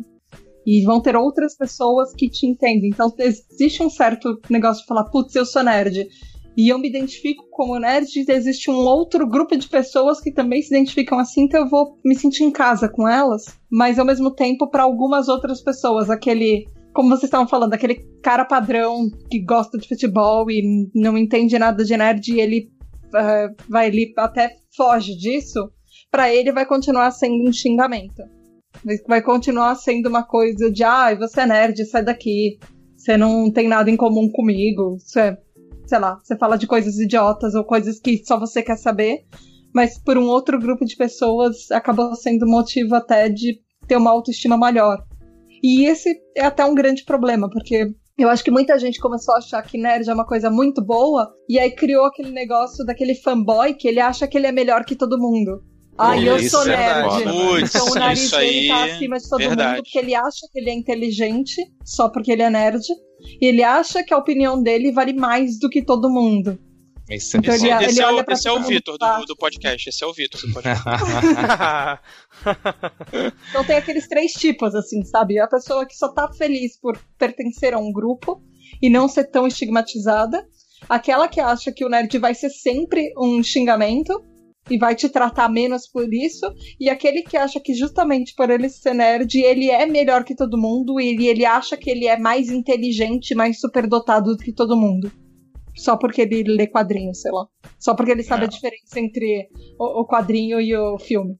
E 0.66 0.84
vão 0.84 1.00
ter 1.00 1.14
outras 1.14 1.56
pessoas 1.56 2.12
que 2.12 2.28
te 2.28 2.46
entendem. 2.46 2.90
Então 2.90 3.12
existe 3.18 3.82
um 3.82 3.90
certo 3.90 4.40
negócio 4.50 4.82
de 4.82 4.88
falar, 4.88 5.04
putz, 5.04 5.34
eu 5.36 5.46
sou 5.46 5.62
nerd. 5.62 6.08
E 6.56 6.72
eu 6.72 6.78
me 6.78 6.88
identifico 6.88 7.44
como 7.50 7.78
nerd, 7.78 8.08
e 8.16 8.32
existe 8.32 8.70
um 8.70 8.78
outro 8.78 9.28
grupo 9.28 9.54
de 9.56 9.68
pessoas 9.68 10.20
que 10.20 10.32
também 10.32 10.62
se 10.62 10.74
identificam 10.74 11.18
assim, 11.18 11.42
então 11.42 11.60
eu 11.60 11.68
vou 11.68 11.98
me 12.02 12.16
sentir 12.16 12.44
em 12.44 12.50
casa 12.50 12.88
com 12.88 13.06
elas. 13.06 13.44
Mas 13.70 13.98
ao 13.98 14.06
mesmo 14.06 14.30
tempo, 14.30 14.68
para 14.70 14.82
algumas 14.82 15.28
outras 15.28 15.60
pessoas, 15.60 16.08
aquele. 16.08 16.66
Como 16.96 17.10
vocês 17.10 17.24
estavam 17.24 17.46
falando, 17.46 17.74
aquele 17.74 17.96
cara 18.22 18.42
padrão 18.42 19.10
que 19.30 19.44
gosta 19.44 19.76
de 19.76 19.86
futebol 19.86 20.50
e 20.50 20.90
não 20.94 21.18
entende 21.18 21.58
nada 21.58 21.84
de 21.84 21.94
nerd 21.94 22.26
e 22.32 22.40
ele 22.40 22.70
eh, 23.14 23.48
vai 23.68 23.92
até 24.16 24.56
foge 24.74 25.14
disso, 25.14 25.70
para 26.10 26.32
ele 26.34 26.52
vai 26.52 26.64
continuar 26.64 27.10
sendo 27.10 27.46
um 27.46 27.52
xingamento. 27.52 28.22
Vai- 29.06 29.20
continuar 29.20 29.74
sendo 29.74 30.08
uma 30.08 30.22
coisa 30.22 30.70
de, 30.70 30.82
ah, 30.82 31.14
você 31.14 31.42
é 31.42 31.46
nerd, 31.46 31.84
sai 31.84 32.02
daqui. 32.02 32.58
Você 32.96 33.14
não 33.18 33.50
tem 33.50 33.68
nada 33.68 33.90
em 33.90 33.96
comum 33.96 34.32
comigo. 34.32 34.96
É 35.18 35.36
sei 35.86 35.98
lá, 35.98 36.18
você 36.22 36.34
fala 36.36 36.56
de 36.56 36.66
coisas 36.66 36.98
idiotas 36.98 37.54
ou 37.54 37.62
coisas 37.62 38.00
que 38.00 38.24
só 38.24 38.40
você 38.40 38.62
quer 38.62 38.76
saber, 38.76 39.26
mas 39.74 39.98
por 39.98 40.16
um 40.16 40.26
outro 40.28 40.58
grupo 40.58 40.84
de 40.86 40.96
pessoas 40.96 41.70
acabou 41.70 42.14
sendo 42.16 42.46
motivo 42.46 42.94
até 42.94 43.28
de 43.28 43.60
ter 43.86 43.96
uma 43.96 44.10
autoestima 44.10 44.56
maior. 44.56 45.04
E 45.66 45.84
esse 45.84 46.16
é 46.36 46.44
até 46.44 46.64
um 46.64 46.76
grande 46.76 47.04
problema, 47.04 47.50
porque 47.50 47.88
eu 48.16 48.28
acho 48.28 48.44
que 48.44 48.52
muita 48.52 48.78
gente 48.78 49.00
começou 49.00 49.34
a 49.34 49.38
achar 49.38 49.60
que 49.62 49.76
nerd 49.76 50.08
é 50.08 50.14
uma 50.14 50.24
coisa 50.24 50.48
muito 50.48 50.80
boa, 50.80 51.28
e 51.48 51.58
aí 51.58 51.72
criou 51.72 52.04
aquele 52.04 52.30
negócio 52.30 52.86
daquele 52.86 53.16
fanboy 53.16 53.74
que 53.74 53.88
ele 53.88 53.98
acha 53.98 54.28
que 54.28 54.38
ele 54.38 54.46
é 54.46 54.52
melhor 54.52 54.84
que 54.84 54.94
todo 54.94 55.18
mundo. 55.18 55.60
Ah, 55.98 56.16
eu 56.16 56.38
sou 56.48 56.62
é 56.62 56.76
nerd. 56.76 57.24
né? 57.24 57.32
Putz, 57.32 57.74
então 57.74 57.88
o 57.88 57.94
nariz 57.96 58.20
isso 58.20 58.36
dele 58.36 58.68
tá 58.68 58.84
acima 58.84 59.18
de 59.18 59.28
todo 59.28 59.38
verdade. 59.40 59.68
mundo 59.70 59.82
porque 59.82 59.98
ele 59.98 60.14
acha 60.14 60.46
que 60.52 60.60
ele 60.60 60.70
é 60.70 60.74
inteligente 60.74 61.56
só 61.84 62.08
porque 62.08 62.30
ele 62.30 62.42
é 62.42 62.50
nerd. 62.50 62.84
E 63.40 63.46
ele 63.46 63.64
acha 63.64 64.04
que 64.04 64.14
a 64.14 64.18
opinião 64.18 64.62
dele 64.62 64.92
vale 64.92 65.14
mais 65.14 65.58
do 65.58 65.68
que 65.68 65.82
todo 65.82 66.08
mundo. 66.08 66.56
Isso, 67.08 67.36
Então 67.36 67.54
isso- 67.54 67.66
ele- 67.66 67.84
Esse, 67.84 68.00
é, 68.02 68.06
olha 68.06 68.24
o, 68.28 68.32
esse 68.32 68.48
é 68.48 68.52
o 68.52 68.56
mundo 68.58 68.68
Vitor 68.68 68.98
do, 68.98 69.24
do 69.26 69.36
podcast. 69.36 69.88
Esse 69.88 70.02
é 70.02 70.06
o 70.06 70.12
Vitor 70.12 70.40
do 70.40 70.52
podcast. 70.52 70.82
Então 73.50 73.64
tem 73.64 73.76
aqueles 73.76 74.08
três 74.08 74.32
tipos, 74.32 74.74
assim, 74.74 75.02
sabe? 75.04 75.38
A 75.38 75.46
pessoa 75.46 75.86
que 75.86 75.94
só 75.96 76.12
tá 76.12 76.30
feliz 76.32 76.78
por 76.80 76.98
pertencer 77.18 77.74
a 77.74 77.78
um 77.78 77.92
grupo 77.92 78.42
e 78.82 78.90
não 78.90 79.08
ser 79.08 79.24
tão 79.30 79.46
estigmatizada. 79.46 80.44
Aquela 80.88 81.28
que 81.28 81.40
acha 81.40 81.72
que 81.72 81.84
o 81.84 81.88
nerd 81.88 82.18
vai 82.18 82.34
ser 82.34 82.50
sempre 82.50 83.12
um 83.18 83.42
xingamento 83.42 84.22
e 84.68 84.76
vai 84.78 84.94
te 84.94 85.08
tratar 85.08 85.48
menos 85.48 85.88
por 85.88 86.12
isso. 86.12 86.46
E 86.78 86.90
aquele 86.90 87.22
que 87.22 87.36
acha 87.36 87.60
que 87.60 87.72
justamente 87.74 88.34
por 88.34 88.50
ele 88.50 88.68
ser 88.68 88.94
nerd, 88.94 89.38
ele 89.40 89.70
é 89.70 89.86
melhor 89.86 90.24
que 90.24 90.34
todo 90.34 90.58
mundo 90.58 91.00
e 91.00 91.08
ele, 91.08 91.26
ele 91.28 91.44
acha 91.46 91.76
que 91.76 91.88
ele 91.90 92.06
é 92.06 92.18
mais 92.18 92.50
inteligente, 92.50 93.34
mais 93.34 93.60
superdotado 93.60 94.36
do 94.36 94.42
que 94.42 94.52
todo 94.52 94.76
mundo. 94.76 95.10
Só 95.76 95.96
porque 95.96 96.22
ele 96.22 96.42
lê 96.44 96.66
quadrinhos, 96.66 97.20
sei 97.20 97.30
lá. 97.30 97.46
Só 97.78 97.94
porque 97.94 98.10
ele 98.12 98.22
sabe 98.22 98.44
É. 98.44 98.46
a 98.46 98.48
diferença 98.50 98.98
entre 98.98 99.48
o, 99.78 100.00
o 100.02 100.06
quadrinho 100.06 100.60
e 100.60 100.74
o 100.74 100.98
filme. 100.98 101.36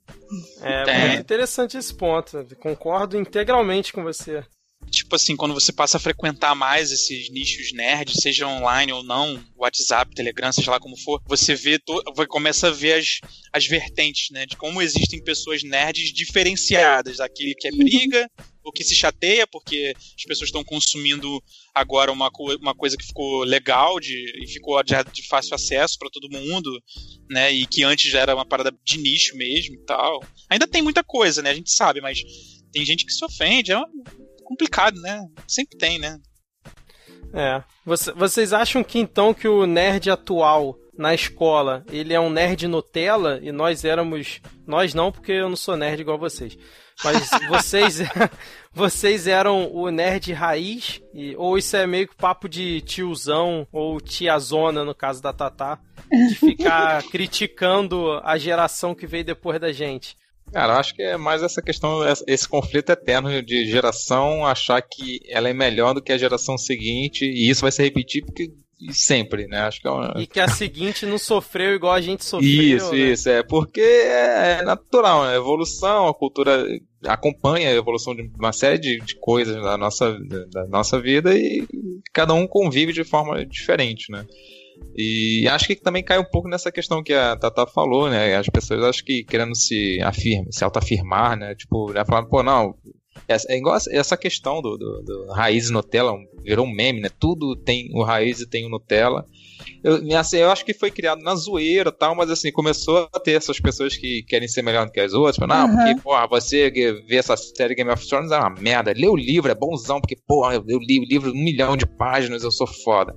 É, 0.63 0.91
É. 0.91 1.09
muito 1.09 1.21
interessante 1.23 1.77
esse 1.77 1.95
ponto. 1.95 2.47
Concordo 2.61 3.19
integralmente 3.19 3.93
com 3.93 4.03
você. 4.03 4.45
tipo 4.91 5.17
assim, 5.17 5.35
quando 5.35 5.53
você 5.55 5.73
passa 5.73 5.97
a 5.97 6.01
frequentar 6.01 6.55
mais 6.55 6.93
esses 6.93 7.29
nichos 7.33 7.73
nerds, 7.73 8.21
seja 8.23 8.47
online 8.47 8.93
ou 8.93 9.03
não, 9.03 9.43
WhatsApp, 9.57 10.15
Telegram, 10.15 10.53
seja 10.53 10.71
lá 10.71 10.79
como 10.79 10.97
for, 10.97 11.21
você 11.27 11.57
vê, 11.57 11.77
to- 11.79 12.05
começa 12.29 12.69
a 12.69 12.71
ver 12.71 12.93
as, 13.01 13.19
as 13.53 13.67
vertentes, 13.67 14.29
né? 14.31 14.47
De 14.47 14.57
como 14.57 14.81
existem 14.81 15.21
pessoas 15.25 15.65
nerds 15.65 16.13
diferenciadas. 16.13 17.19
Aquele 17.21 17.55
que 17.55 17.67
é 17.67 17.73
briga, 17.73 18.31
o 18.67 18.73
que 18.73 18.83
se 18.85 18.95
chateia, 18.95 19.47
porque 19.47 19.95
as 19.97 20.25
pessoas 20.25 20.49
estão 20.49 20.65
consumindo 20.65 21.41
agora 21.75 22.11
uma, 22.11 22.31
co- 22.31 22.57
uma 22.57 22.75
coisa 22.75 22.97
que 22.97 23.07
ficou 23.07 23.45
legal 23.45 24.01
de, 24.01 24.13
e 24.43 24.47
ficou 24.49 24.83
de, 24.83 24.93
de 25.13 25.27
fácil 25.29 25.55
acesso 25.55 25.97
para 25.99 26.11
todo 26.11 26.29
mundo, 26.31 26.71
né? 27.31 27.53
E 27.53 27.67
que 27.67 27.83
antes 27.85 28.11
já 28.11 28.21
era 28.21 28.35
uma 28.35 28.45
parada 28.45 28.77
de 28.85 28.99
nicho 28.99 29.37
mesmo 29.37 29.75
e 29.77 29.85
tal. 29.85 30.21
Ainda 30.51 30.67
tem 30.67 30.83
muita 30.83 31.05
coisa, 31.05 31.41
né? 31.43 31.51
A 31.51 31.55
gente 31.55 31.71
sabe, 31.71 32.01
mas 32.01 32.21
tem 32.73 32.85
gente 32.85 33.07
que 33.07 33.13
se 33.13 33.25
ofende. 33.25 33.73
É 33.73 33.81
complicado, 34.45 35.01
né? 35.01 35.25
Sempre 35.47 35.79
tem, 35.79 35.99
né? 35.99 36.19
É. 37.33 37.63
Você- 37.85 38.13
vocês 38.13 38.53
acham 38.53 38.83
que 38.83 38.99
então 38.99 39.33
que 39.35 39.47
o 39.49 39.67
nerd 39.67 40.11
atual 40.11 40.77
na 40.97 41.15
escola, 41.15 41.85
ele 41.91 42.15
é 42.15 42.21
um 42.21 42.31
nerd 42.31 42.67
Nutella 42.67 43.39
e 43.43 43.53
nós 43.53 43.85
éramos. 43.85 44.41
Nós 44.67 44.95
não, 44.95 45.13
porque 45.13 45.33
eu 45.33 45.49
não 45.49 45.57
sou 45.57 45.77
nerd 45.77 46.01
igual 46.01 46.19
vocês. 46.19 46.57
Mas 47.05 47.29
vocês, 47.49 47.99
vocês 48.73 49.27
eram 49.27 49.71
o 49.73 49.91
nerd 49.91 50.33
raiz? 50.33 51.01
E- 51.15 51.35
ou 51.37 51.57
isso 51.59 51.77
é 51.77 51.87
meio 51.87 52.09
que 52.09 52.17
papo 52.17 52.49
de 52.49 52.81
tiozão 52.81 53.67
ou 53.73 54.01
tiazona, 54.01 54.85
no 54.85 54.95
caso 54.95 55.23
da 55.23 55.33
Tatá, 55.33 55.79
de 56.11 56.35
ficar 56.35 57.03
criticando 57.11 58.13
a 58.25 58.37
geração 58.39 58.95
que 58.95 59.07
veio 59.07 59.25
depois 59.25 59.61
da 59.61 59.73
gente? 59.73 60.17
Cara, 60.53 60.75
eu 60.75 60.79
acho 60.79 60.95
que 60.95 61.03
é 61.03 61.17
mais 61.17 61.43
essa 61.43 61.61
questão, 61.61 62.01
esse 62.27 62.49
conflito 62.49 62.91
eterno 62.91 63.43
de 63.43 63.67
geração 63.67 64.47
achar 64.47 64.81
que 64.81 65.19
ela 65.29 65.49
é 65.49 65.53
melhor 65.53 65.93
do 65.93 66.01
que 66.01 66.13
a 66.13 66.19
geração 66.19 66.57
seguinte, 66.57 67.25
e 67.25 67.51
isso 67.51 67.63
vai 67.63 67.73
se 67.73 67.83
repetir 67.83 68.25
porque 68.25 68.53
sempre, 68.91 69.47
né? 69.47 69.61
Acho 69.61 69.81
que 69.81 69.89
é 69.89 69.91
uma... 69.91 70.15
E 70.19 70.27
que 70.27 70.41
a 70.41 70.49
seguinte 70.49 71.07
não 71.07 71.19
sofreu 71.19 71.75
igual 71.75 71.93
a 71.93 72.01
gente 72.01 72.25
sofreu. 72.25 72.51
Isso, 72.51 72.93
né? 72.93 72.99
isso, 72.99 73.29
é 73.29 73.43
porque 73.43 73.81
é 73.81 74.63
natural, 74.63 75.25
né? 75.25 75.33
A 75.33 75.37
evolução, 75.37 76.07
a 76.07 76.15
cultura 76.15 76.67
acompanha 77.07 77.71
a 77.71 77.75
evolução 77.75 78.15
de 78.15 78.31
uma 78.39 78.53
série 78.53 78.79
de, 78.79 79.01
de 79.01 79.15
coisas 79.17 79.57
da 79.63 79.77
nossa, 79.77 80.19
da, 80.19 80.45
da 80.47 80.67
nossa 80.67 81.01
vida 81.01 81.37
e 81.37 81.67
cada 82.13 82.35
um 82.35 82.47
convive 82.47 82.93
de 82.93 83.05
forma 83.05 83.45
diferente, 83.47 84.11
né? 84.11 84.27
E 84.95 85.47
acho 85.49 85.67
que 85.67 85.77
também 85.77 86.03
cai 86.03 86.19
um 86.19 86.25
pouco 86.25 86.49
nessa 86.49 86.73
questão 86.73 87.03
que 87.03 87.13
a 87.13 87.37
Tata 87.37 87.67
falou, 87.67 88.09
né? 88.09 88.37
As 88.37 88.49
pessoas 88.49 88.83
acho 88.83 89.05
que 89.05 89.25
querendo 89.25 89.55
se 89.55 90.01
afirmar, 90.03 90.47
se 90.51 90.65
autoafirmar, 90.65 91.37
né? 91.37 91.55
Tipo, 91.55 91.93
né? 91.93 92.05
falando, 92.05 92.29
pô, 92.29 92.43
não, 92.43 92.75
essa- 93.29 93.51
é 93.53 93.57
igual 93.57 93.77
essa- 93.77 94.17
questão 94.17 94.61
do, 94.63 94.77
do, 94.77 95.03
do 95.03 95.27
raiz 95.33 95.69
e 95.69 95.73
Nutella, 95.73 96.13
virou 96.43 96.65
um 96.67 96.71
meme, 96.73 97.01
né? 97.01 97.09
Tudo 97.19 97.55
tem 97.57 97.91
o 97.93 98.03
raiz 98.03 98.41
e 98.41 98.47
tem 98.49 98.65
o 98.67 98.69
Nutella. 98.69 99.27
Eu, 99.83 100.01
assim, 100.19 100.39
eu 100.39 100.51
acho 100.51 100.65
que 100.65 100.75
foi 100.75 100.91
criado 100.91 101.23
na 101.23 101.35
zoeira 101.35 101.91
tal, 101.93 102.15
mas 102.15 102.31
assim, 102.31 102.53
começou 102.53 103.09
a 103.13 103.19
ter 103.21 103.33
essas 103.33 103.59
pessoas 103.61 103.97
que 103.97 104.23
querem 104.23 104.47
ser 104.49 104.63
melhor 104.63 104.87
do 104.87 104.93
que 104.93 105.01
as 105.01 105.13
outras. 105.13 105.37
Falando, 105.37 105.71
Uhum. 105.71 105.77
porque, 105.77 106.01
porra, 106.03 106.27
você 106.29 106.71
vê 106.71 107.17
essa 107.17 107.37
série 107.37 107.75
Game 107.75 107.91
of 107.91 108.07
Thrones 108.07 108.31
é 108.33 108.39
uma 108.39 108.51
merda. 108.51 108.93
Lê 108.97 109.07
o 109.09 109.17
livro, 109.17 109.51
é 109.51 109.55
bonzão, 109.55 110.01
porque, 110.01 110.17
porra, 110.27 110.55
eu 110.55 110.79
li 110.79 110.99
o 111.01 111.05
livro 111.05 111.31
um 111.31 111.35
milhão 111.45 111.77
de 111.77 111.87
páginas, 111.87 112.43
eu 112.45 112.51
sou 112.51 112.67
foda. 112.67 113.15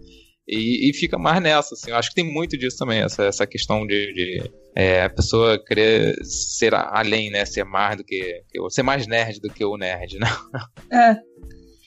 E, 0.51 0.89
e 0.89 0.93
fica 0.93 1.17
mais 1.17 1.41
nessa, 1.41 1.75
assim. 1.75 1.91
Eu 1.91 1.95
acho 1.97 2.09
que 2.09 2.15
tem 2.15 2.23
muito 2.25 2.57
disso 2.57 2.77
também, 2.77 3.01
essa, 3.01 3.23
essa 3.25 3.45
questão 3.45 3.85
de, 3.85 4.11
de, 4.13 4.51
é, 4.75 5.03
a 5.03 5.09
pessoa 5.09 5.63
querer 5.63 6.15
ser 6.25 6.73
a- 6.73 6.89
além, 6.99 7.29
né? 7.29 7.45
Ser 7.45 7.63
mais 7.63 7.97
do 7.97 8.03
que. 8.03 8.41
Ser 8.69 8.81
mais 8.81 9.05
nerd 9.05 9.39
do 9.39 9.49
que 9.53 9.63
o 9.63 9.77
nerd, 9.77 10.17
né? 10.17 10.27
É. 10.91 11.29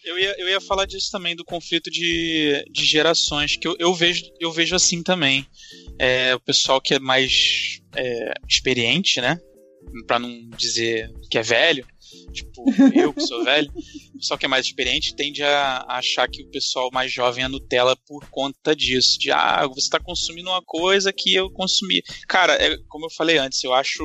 Eu 0.04 0.18
ia, 0.18 0.34
eu 0.36 0.48
ia 0.48 0.60
falar 0.60 0.84
disso 0.84 1.10
também, 1.12 1.36
do 1.36 1.44
conflito 1.44 1.88
de, 1.88 2.64
de 2.70 2.84
gerações, 2.84 3.56
que 3.56 3.68
eu, 3.68 3.76
eu, 3.78 3.94
vejo, 3.94 4.24
eu 4.40 4.50
vejo 4.50 4.74
assim 4.74 5.00
também. 5.00 5.46
É, 5.98 6.34
o 6.34 6.40
pessoal 6.40 6.80
que 6.80 6.94
é 6.94 6.98
mais 6.98 7.80
é, 7.96 8.32
experiente, 8.48 9.20
né? 9.20 9.38
Pra 10.06 10.18
não 10.18 10.30
dizer 10.56 11.08
que 11.30 11.38
é 11.38 11.42
velho, 11.42 11.86
tipo 12.32 12.64
eu 12.96 13.12
que 13.12 13.20
sou 13.20 13.44
velho, 13.44 13.70
pessoal 14.22 14.38
que 14.38 14.46
é 14.46 14.48
mais 14.48 14.66
experiente 14.66 15.16
tende 15.16 15.42
a, 15.42 15.84
achar 15.88 16.28
que 16.28 16.42
o 16.42 16.50
pessoal 16.50 16.88
mais 16.92 17.12
jovem 17.12 17.44
é 17.44 17.48
Nutella 17.48 17.96
por 18.06 18.24
conta 18.30 18.74
disso. 18.74 19.18
De, 19.18 19.32
ah, 19.32 19.66
você 19.66 19.90
tá 19.90 19.98
consumindo 19.98 20.48
uma 20.48 20.62
coisa 20.62 21.12
que 21.12 21.34
eu 21.34 21.50
consumi. 21.50 22.02
Cara, 22.28 22.54
é, 22.54 22.78
como 22.88 23.06
eu 23.06 23.10
falei 23.10 23.36
antes, 23.38 23.62
eu 23.64 23.74
acho 23.74 24.02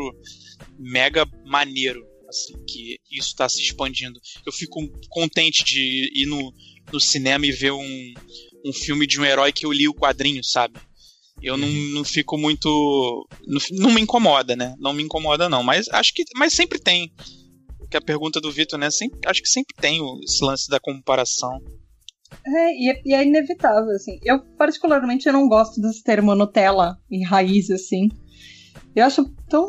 mega 0.78 1.26
maneiro, 1.46 2.04
assim, 2.28 2.54
que 2.68 2.98
isso 3.12 3.36
tá 3.36 3.48
se 3.48 3.62
expandindo. 3.62 4.20
Eu 4.46 4.52
fico 4.52 4.80
contente 5.10 5.64
de 5.64 6.12
ir 6.14 6.26
no, 6.26 6.54
no 6.92 7.00
cinema 7.00 7.46
e 7.46 7.52
ver 7.52 7.72
um, 7.72 8.14
um 8.66 8.74
filme 8.74 9.06
de 9.06 9.20
um 9.20 9.26
herói 9.26 9.54
que 9.54 9.66
eu 9.66 9.72
li 9.72 9.88
o 9.88 9.94
quadrinho, 9.94 10.44
sabe? 10.44 10.80
Eu 11.42 11.56
não, 11.56 11.68
não 11.68 12.04
fico 12.04 12.36
muito. 12.36 13.28
Não, 13.46 13.62
não 13.72 13.94
me 13.94 14.02
incomoda, 14.02 14.56
né? 14.56 14.74
Não 14.80 14.92
me 14.92 15.04
incomoda, 15.04 15.48
não. 15.48 15.62
Mas 15.62 15.88
acho 15.90 16.12
que. 16.12 16.24
Mas 16.36 16.54
sempre 16.54 16.80
tem. 16.80 17.14
Que 17.90 17.98
a 17.98 18.02
pergunta 18.02 18.40
do 18.42 18.52
Vitor, 18.52 18.78
né? 18.80 18.90
Sempre, 18.92 19.20
acho 19.26 19.42
que 19.42 19.48
sempre 19.50 19.74
tem 19.80 20.02
o- 20.02 20.20
esse 20.24 20.44
lance 20.44 20.70
da 20.70 20.80
comparação. 20.80 21.60
É, 22.46 22.74
e 22.74 22.90
é, 22.92 23.02
e 23.06 23.14
é 23.14 23.24
inevitável, 23.26 23.92
assim. 23.92 24.20
Eu, 24.24 24.40
particularmente, 24.58 25.28
eu 25.28 25.34
não 25.34 25.48
gosto 25.48 25.80
desse 25.82 26.04
termo 26.04 26.36
Nutella 26.36 26.98
e 27.10 27.24
raiz, 27.24 27.70
assim. 27.72 28.10
Eu 28.96 29.06
acho 29.06 29.24
tão 29.50 29.66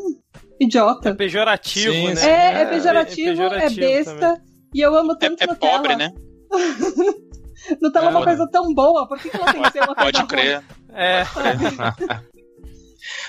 idiota. 0.60 1.10
É 1.10 1.14
pejorativo, 1.14 1.92
Sim, 1.92 2.08
né? 2.08 2.16
sim. 2.16 2.26
É, 2.26 2.62
é 2.62 2.66
pejorativo, 2.66 3.28
é, 3.28 3.32
pejorativo 3.32 3.80
besta. 3.80 4.14
também. 4.18 4.42
E 4.74 4.80
eu 4.80 4.94
amo 4.96 5.12
É, 5.12 5.16
tanto 5.16 5.42
é 5.42 5.46
Nutella. 5.46 5.72
pobre, 5.76 5.96
né? 5.96 6.12
Nutella 7.80 8.06
é 8.06 8.10
uma 8.10 8.20
É. 8.20 8.24
coisa 8.24 8.48
tão 8.50 8.74
boa, 8.74 9.06
por 9.06 9.18
que, 9.20 9.30
que 9.30 9.36
ela 9.36 9.52
tem 9.52 9.62
que 9.62 9.70
ser 9.72 9.78
uma 9.80 9.94
coisa 9.94 10.12
Pode 10.12 10.26
crer. 10.26 10.64
É. 10.94 11.22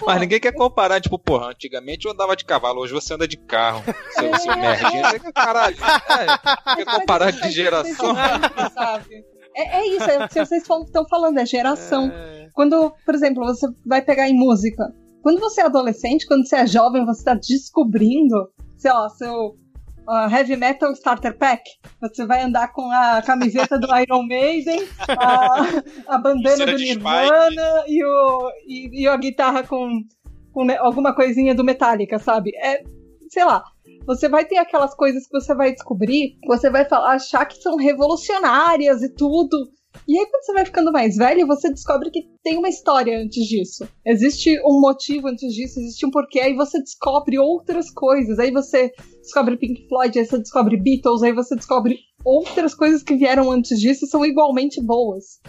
Mas 0.06 0.20
ninguém 0.20 0.40
quer 0.40 0.54
comparar, 0.54 1.00
tipo, 1.02 1.18
porra, 1.18 1.52
antigamente 1.52 2.06
eu 2.06 2.12
andava 2.12 2.36
de 2.36 2.46
cavalo, 2.46 2.82
hoje 2.82 2.94
você 2.94 3.14
anda 3.14 3.28
de 3.28 3.38
carro. 3.38 3.84
Seu, 4.12 4.36
seu 4.40 4.58
merdinha. 4.58 5.10
Você, 5.10 5.32
Caralho, 5.34 5.76
é, 5.76 6.76
quer 6.76 6.86
comparar 6.86 7.32
de 7.32 7.52
geração? 7.52 8.16
Sabe? 8.74 9.24
É, 9.56 9.80
é 9.80 9.88
isso, 9.88 10.10
é 10.10 10.26
o 10.26 10.28
que 10.28 10.46
vocês 10.46 10.64
estão 10.64 11.08
falando, 11.10 11.38
é 11.38 11.46
geração. 11.46 12.12
É. 12.14 12.48
Quando, 12.54 12.94
por 13.06 13.16
exemplo, 13.16 13.44
você 13.46 13.68
vai 13.86 14.02
pegar 14.02 14.30
em 14.30 14.34
música. 14.34 14.84
Quando 15.22 15.40
você 15.40 15.62
é 15.62 15.66
adolescente, 15.66 16.26
quando 16.26 16.48
você 16.48 16.58
é 16.58 16.68
jovem, 16.68 17.06
você 17.06 17.20
está 17.20 17.34
descobrindo, 17.34 18.50
sei 18.78 18.92
lá, 18.92 19.10
seu 19.10 19.56
ah, 20.10 20.28
Heavy 20.32 20.56
Metal 20.56 20.92
Starter 20.94 21.38
Pack. 21.38 21.62
Você 22.02 22.26
vai 22.26 22.42
andar 22.42 22.74
com 22.74 22.92
a 22.92 23.22
camiseta 23.22 23.78
do 23.78 23.88
Iron 23.98 24.24
Maiden, 24.24 24.88
a, 25.08 26.16
a 26.16 26.18
bandana 26.18 26.66
do 26.66 26.78
Nirvana 26.78 27.84
e, 27.88 28.04
o, 28.04 28.52
e, 28.68 29.04
e 29.04 29.08
a 29.08 29.16
guitarra 29.18 29.64
com, 29.64 30.02
com 30.52 30.68
alguma 30.80 31.14
coisinha 31.14 31.54
do 31.54 31.64
Metallica, 31.64 32.18
sabe? 32.18 32.52
É, 32.58 32.84
sei 33.30 33.46
lá. 33.46 33.64
Você 34.06 34.28
vai 34.28 34.46
ter 34.46 34.58
aquelas 34.58 34.96
coisas 34.96 35.28
que 35.28 35.40
você 35.40 35.54
vai 35.54 35.72
descobrir, 35.72 36.38
você 36.48 36.70
vai 36.70 36.86
falar, 36.86 37.14
achar 37.14 37.46
que 37.46 37.62
são 37.62 37.76
revolucionárias 37.76 39.04
e 39.04 39.14
tudo. 39.14 39.70
E 40.08 40.18
aí, 40.18 40.26
quando 40.26 40.44
você 40.44 40.54
vai 40.54 40.66
ficando 40.66 40.92
mais 40.92 41.16
velho, 41.16 41.46
você 41.46 41.70
descobre 41.70 42.10
que 42.10 42.28
tem 42.44 42.58
uma 42.58 42.70
história 42.70 43.20
antes 43.20 43.46
disso. 43.46 43.88
Existe 44.06 44.60
um 44.66 44.80
motivo 44.80 45.28
antes 45.28 45.54
disso, 45.54 45.80
existe 45.80 46.06
um 46.06 46.12
porquê, 46.12 46.40
aí 46.40 46.56
você 46.56 46.80
descobre 46.80 47.38
outras 47.38 47.92
coisas. 47.92 48.40
Aí 48.40 48.52
você 48.52 48.92
descobre 49.22 49.58
Pink 49.58 49.88
Floyd, 49.88 50.18
aí 50.18 50.26
você 50.26 50.38
descobre 50.40 50.78
Beatles, 50.78 51.24
aí 51.24 51.34
você 51.34 51.56
descobre 51.56 52.00
outras 52.24 52.74
coisas 52.74 53.04
que 53.04 53.16
vieram 53.16 53.52
antes 53.52 53.80
disso 53.80 54.06
e 54.06 54.08
são 54.08 54.26
igualmente 54.26 54.82
boas. 54.82 55.40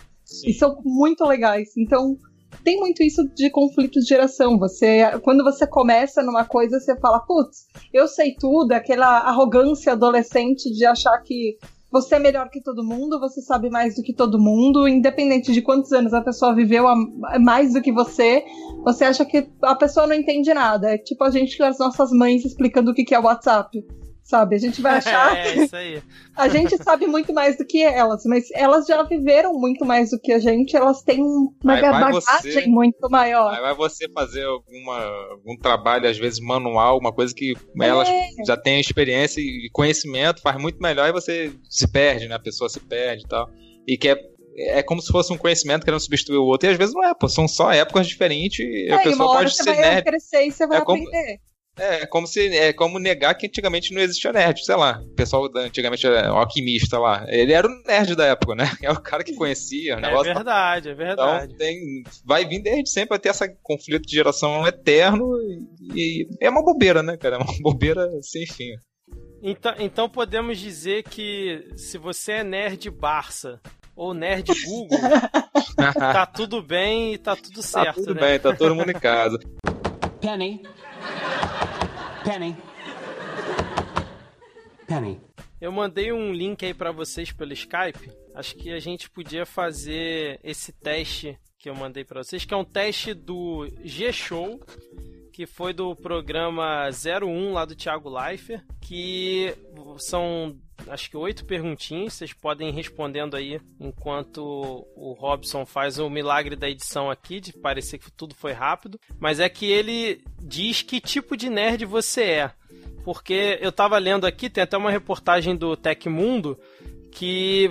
E 0.44 0.52
são 0.52 0.80
muito 0.84 1.24
legais. 1.24 1.70
Então, 1.76 2.16
tem 2.64 2.78
muito 2.78 3.02
isso 3.02 3.26
de 3.34 3.50
conflito 3.50 3.98
de 4.00 4.06
geração. 4.06 4.58
Você, 4.58 5.18
quando 5.22 5.42
você 5.42 5.66
começa 5.66 6.22
numa 6.22 6.44
coisa, 6.44 6.78
você 6.78 6.96
fala, 6.98 7.20
putz, 7.20 7.66
eu 7.92 8.06
sei 8.06 8.34
tudo, 8.34 8.72
aquela 8.72 9.20
arrogância 9.20 9.92
adolescente 9.92 10.70
de 10.70 10.84
achar 10.84 11.18
que 11.22 11.56
você 11.90 12.16
é 12.16 12.18
melhor 12.18 12.48
que 12.50 12.60
todo 12.62 12.84
mundo, 12.84 13.18
você 13.18 13.40
sabe 13.40 13.68
mais 13.68 13.96
do 13.96 14.02
que 14.02 14.12
todo 14.12 14.38
mundo, 14.38 14.86
independente 14.86 15.52
de 15.52 15.60
quantos 15.62 15.92
anos 15.92 16.14
a 16.14 16.20
pessoa 16.22 16.54
viveu 16.54 16.86
a- 16.86 16.96
mais 17.40 17.72
do 17.72 17.82
que 17.82 17.92
você, 17.92 18.44
você 18.84 19.04
acha 19.04 19.24
que 19.24 19.48
a 19.62 19.74
pessoa 19.74 20.06
não 20.06 20.14
entende 20.14 20.52
nada. 20.54 20.94
É 20.94 20.98
tipo 20.98 21.24
a 21.24 21.30
gente 21.30 21.60
as 21.62 21.78
nossas 21.78 22.10
mães 22.12 22.44
explicando 22.44 22.92
o 22.92 22.94
que 22.94 23.04
que 23.04 23.14
é 23.14 23.18
o 23.18 23.24
WhatsApp. 23.24 23.84
Sabe? 24.30 24.54
A 24.54 24.58
gente 24.60 24.80
vai 24.80 24.98
achar 24.98 25.34
É, 25.36 25.52
que 25.52 25.60
isso 25.64 25.74
aí. 25.74 26.00
a 26.36 26.48
gente 26.48 26.76
sabe 26.80 27.04
muito 27.08 27.34
mais 27.34 27.58
do 27.58 27.66
que 27.66 27.82
elas, 27.82 28.22
mas 28.24 28.48
elas 28.52 28.86
já 28.86 29.02
viveram 29.02 29.52
muito 29.54 29.84
mais 29.84 30.10
do 30.10 30.20
que 30.20 30.30
a 30.32 30.38
gente, 30.38 30.76
elas 30.76 31.02
têm 31.02 31.20
uma 31.20 31.74
Aí 31.74 31.82
bagagem 31.82 32.12
você- 32.12 32.66
muito 32.68 33.10
maior. 33.10 33.52
Aí 33.52 33.60
vai 33.60 33.74
você 33.74 34.08
fazer 34.12 34.44
alguma, 34.44 35.02
algum 35.32 35.56
trabalho, 35.56 36.08
às 36.08 36.16
vezes 36.16 36.38
manual, 36.38 36.96
uma 36.98 37.12
coisa 37.12 37.34
que 37.34 37.54
elas 37.82 38.08
É. 38.08 38.28
já 38.46 38.56
têm 38.56 38.78
experiência 38.78 39.40
e 39.40 39.68
conhecimento, 39.72 40.40
faz 40.40 40.56
muito 40.62 40.80
melhor 40.80 41.08
e 41.08 41.12
você 41.12 41.52
se 41.68 41.90
perde, 41.90 42.28
né? 42.28 42.36
A 42.36 42.40
pessoa 42.40 42.70
se 42.70 42.78
perde 42.78 43.24
e 43.24 43.28
tal. 43.28 43.50
E 43.84 43.98
que 43.98 44.10
é, 44.10 44.16
é 44.78 44.82
como 44.84 45.02
se 45.02 45.10
fosse 45.10 45.32
um 45.32 45.36
conhecimento 45.36 45.84
querendo 45.84 45.98
substituir 46.00 46.36
o 46.38 46.44
outro. 46.44 46.68
E 46.68 46.72
às 46.72 46.78
vezes 46.78 46.94
não 46.94 47.02
é, 47.04 47.12
pô. 47.14 47.28
São 47.28 47.48
só 47.48 47.72
épocas 47.72 48.06
diferentes 48.06 48.60
e 48.60 48.86
É, 48.86 48.92
a 48.92 48.94
e 48.94 48.94
uma 48.94 49.02
pessoa 49.02 49.28
hora 49.30 49.38
pode 49.40 49.56
você 49.56 49.62
ser 49.64 49.74
vai 49.74 49.90
nerd. 49.90 50.04
crescer 50.04 50.46
e 50.46 50.52
você 50.52 50.66
vai 50.68 50.78
É 50.78 50.84
como- 50.84 51.02
aprender. 51.02 51.40
É, 51.80 52.02
é 52.02 52.06
como 52.06 52.26
se 52.26 52.54
é 52.56 52.72
como 52.72 52.98
negar 52.98 53.34
que 53.34 53.46
antigamente 53.46 53.94
não 53.94 54.00
existia 54.02 54.32
nerd, 54.32 54.64
sei 54.64 54.76
lá. 54.76 55.00
O 55.02 55.14
pessoal 55.14 55.50
da- 55.50 55.60
antigamente 55.62 56.06
era 56.06 56.32
o 56.32 56.36
alquimista 56.36 56.98
lá. 56.98 57.24
Ele 57.28 57.52
era 57.52 57.66
o 57.66 57.82
nerd 57.86 58.14
da 58.14 58.26
época, 58.26 58.54
né? 58.54 58.64
É 58.82 58.90
o 58.92 59.00
cara 59.00 59.24
que 59.24 59.34
conhecia 59.34 59.94
o 59.96 59.98
É 59.98 60.02
negócio. 60.02 60.34
verdade, 60.34 60.88
é 60.90 60.94
verdade. 60.94 61.44
Então 61.46 61.56
tem, 61.56 61.78
vai 62.24 62.44
vir 62.44 62.60
desde 62.62 62.90
sempre, 62.90 63.10
vai 63.10 63.18
ter 63.18 63.30
esse 63.30 63.48
conflito 63.62 64.06
de 64.06 64.14
geração 64.14 64.66
eterno 64.66 65.26
e, 65.94 66.22
e 66.22 66.28
é 66.40 66.50
uma 66.50 66.62
bobeira, 66.64 67.02
né, 67.02 67.16
cara? 67.16 67.36
É 67.36 67.38
uma 67.38 67.46
bobeira 67.62 68.06
sem 68.22 68.46
fim. 68.46 68.70
Então, 69.42 69.74
então 69.78 70.08
podemos 70.08 70.58
dizer 70.58 71.02
que 71.04 71.66
se 71.76 71.96
você 71.96 72.32
é 72.32 72.44
nerd 72.44 72.90
Barça 72.90 73.58
ou 73.96 74.12
nerd 74.12 74.50
Google, 74.66 74.98
tá 75.96 76.26
tudo 76.26 76.62
bem 76.62 77.14
e 77.14 77.18
tá 77.18 77.34
tudo 77.34 77.56
Tá 77.56 77.62
certo, 77.62 77.96
tudo 78.00 78.14
né? 78.14 78.20
bem, 78.20 78.38
tá 78.38 78.54
todo 78.54 78.74
mundo 78.74 78.90
em 78.90 79.00
casa. 79.00 79.38
Penny. 80.20 80.62
Penny. 82.24 82.56
Penny. 84.86 85.20
Eu 85.60 85.70
mandei 85.70 86.12
um 86.12 86.32
link 86.32 86.64
aí 86.64 86.72
pra 86.72 86.90
vocês 86.90 87.32
pelo 87.32 87.52
Skype. 87.52 88.10
Acho 88.34 88.56
que 88.56 88.72
a 88.72 88.78
gente 88.78 89.10
podia 89.10 89.44
fazer 89.44 90.40
esse 90.42 90.72
teste 90.72 91.38
que 91.58 91.68
eu 91.68 91.74
mandei 91.74 92.04
pra 92.04 92.22
vocês, 92.22 92.44
que 92.44 92.54
é 92.54 92.56
um 92.56 92.64
teste 92.64 93.12
do 93.12 93.68
G-Show, 93.84 94.58
que 95.30 95.46
foi 95.46 95.74
do 95.74 95.94
programa 95.94 96.88
01 96.88 97.52
lá 97.52 97.66
do 97.66 97.76
Thiago 97.76 98.08
Leifert, 98.08 98.64
que 98.80 99.54
são 99.98 100.58
acho 100.88 101.10
que 101.10 101.16
oito 101.16 101.44
perguntinhas, 101.44 102.14
vocês 102.14 102.32
podem 102.32 102.68
ir 102.68 102.72
respondendo 102.72 103.36
aí 103.36 103.60
enquanto 103.78 104.40
o 104.96 105.12
Robson 105.12 105.66
faz 105.66 105.98
o 105.98 106.08
milagre 106.08 106.56
da 106.56 106.68
edição 106.68 107.10
aqui, 107.10 107.40
de 107.40 107.52
parecer 107.52 107.98
que 107.98 108.10
tudo 108.10 108.34
foi 108.34 108.52
rápido, 108.52 108.98
mas 109.18 109.40
é 109.40 109.48
que 109.48 109.66
ele 109.66 110.22
diz 110.40 110.82
que 110.82 111.00
tipo 111.00 111.36
de 111.36 111.48
nerd 111.48 111.84
você 111.84 112.22
é. 112.22 112.50
Porque 113.04 113.58
eu 113.60 113.72
tava 113.72 113.98
lendo 113.98 114.26
aqui, 114.26 114.50
tem 114.50 114.62
até 114.62 114.76
uma 114.76 114.90
reportagem 114.90 115.56
do 115.56 115.76
Tecmundo 115.76 116.58
que 117.10 117.70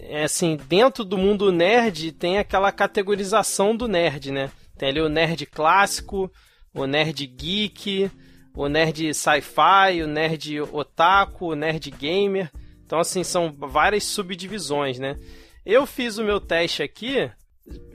é 0.00 0.24
assim, 0.24 0.56
dentro 0.68 1.04
do 1.04 1.16
mundo 1.16 1.52
nerd 1.52 2.12
tem 2.12 2.38
aquela 2.38 2.72
categorização 2.72 3.76
do 3.76 3.86
nerd, 3.86 4.32
né? 4.32 4.50
Tem 4.76 4.88
ali 4.88 5.00
o 5.00 5.08
nerd 5.08 5.46
clássico, 5.46 6.32
o 6.74 6.86
nerd 6.86 7.26
geek, 7.26 8.10
o 8.54 8.68
nerd 8.68 9.12
sci-fi, 9.14 10.02
o 10.02 10.06
nerd 10.06 10.60
otaku, 10.72 11.52
o 11.52 11.54
nerd 11.54 11.90
gamer. 11.90 12.50
Então 12.84 12.98
assim, 12.98 13.22
são 13.22 13.52
várias 13.56 14.04
subdivisões, 14.04 14.98
né? 14.98 15.16
Eu 15.64 15.86
fiz 15.86 16.18
o 16.18 16.24
meu 16.24 16.40
teste 16.40 16.82
aqui, 16.82 17.30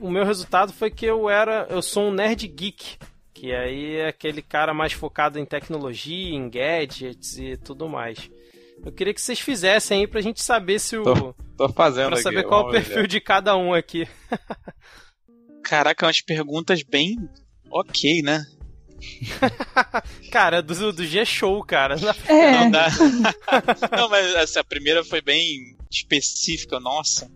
o 0.00 0.10
meu 0.10 0.24
resultado 0.24 0.72
foi 0.72 0.90
que 0.90 1.04
eu 1.04 1.28
era, 1.28 1.66
eu 1.68 1.82
sou 1.82 2.04
um 2.04 2.12
nerd 2.12 2.46
geek, 2.48 2.96
que 3.34 3.52
aí 3.52 3.96
é 3.96 4.08
aquele 4.08 4.40
cara 4.40 4.72
mais 4.72 4.92
focado 4.92 5.38
em 5.38 5.44
tecnologia, 5.44 6.34
em 6.34 6.48
gadgets 6.48 7.36
e 7.38 7.56
tudo 7.58 7.88
mais. 7.88 8.30
Eu 8.84 8.92
queria 8.92 9.12
que 9.12 9.20
vocês 9.20 9.40
fizessem 9.40 10.00
aí 10.00 10.06
pra 10.06 10.20
gente 10.20 10.42
saber 10.42 10.78
se 10.78 10.96
o 10.96 11.02
Tô, 11.02 11.34
tô 11.56 11.68
fazendo 11.70 12.08
Pra 12.08 12.14
aqui. 12.16 12.22
saber 12.22 12.44
qual 12.44 12.68
o 12.68 12.70
perfil 12.70 13.06
de 13.06 13.20
cada 13.20 13.56
um 13.56 13.72
aqui. 13.74 14.06
Caraca, 15.62 16.06
umas 16.06 16.20
perguntas 16.20 16.82
bem 16.82 17.16
ok, 17.70 18.22
né? 18.22 18.44
Cara, 20.30 20.62
do, 20.62 20.92
do 20.92 21.04
G-Show, 21.04 21.62
cara. 21.64 21.96
É. 22.28 22.52
Não 22.52 22.70
dá. 22.70 22.88
Não, 23.96 24.08
mas 24.08 24.34
essa 24.34 24.62
primeira 24.62 25.04
foi 25.04 25.20
bem 25.20 25.76
específica, 25.90 26.78
nossa. 26.80 27.30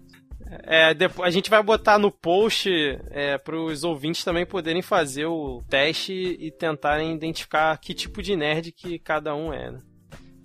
É, 0.64 0.92
depois, 0.92 1.28
a 1.28 1.30
gente 1.30 1.48
vai 1.48 1.62
botar 1.62 1.98
no 1.98 2.10
post 2.10 2.68
é, 3.10 3.38
para 3.38 3.56
os 3.56 3.84
ouvintes 3.84 4.24
também 4.24 4.44
poderem 4.44 4.82
fazer 4.82 5.26
o 5.26 5.62
teste 5.68 6.12
e 6.12 6.50
tentarem 6.50 7.14
identificar 7.14 7.76
que 7.78 7.94
tipo 7.94 8.20
de 8.20 8.34
nerd 8.34 8.72
que 8.72 8.98
cada 8.98 9.34
um 9.34 9.52
é. 9.52 9.70
Né? 9.70 9.80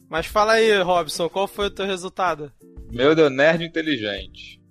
Mas 0.08 0.28
fala 0.28 0.54
aí, 0.54 0.80
Robson, 0.82 1.28
qual 1.28 1.48
foi 1.48 1.68
o 1.68 1.72
teu 1.72 1.86
resultado? 1.86 2.52
Meu 2.92 3.16
Deus, 3.16 3.32
nerd 3.32 3.66
inteligente. 3.66 4.62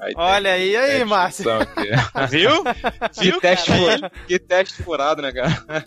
Aí 0.00 0.12
Olha 0.16 0.52
aí, 0.52 0.76
aí, 0.76 1.04
Márcio. 1.04 1.50
aqui. 1.50 1.88
Viu? 2.30 2.64
Que 3.12 3.20
Viu, 3.30 3.40
teste, 3.40 3.66
cara? 3.66 3.80
furado, 3.80 4.10
que 4.26 4.38
teste 4.38 4.82
furado, 4.82 5.22
né, 5.22 5.32
cara? 5.32 5.84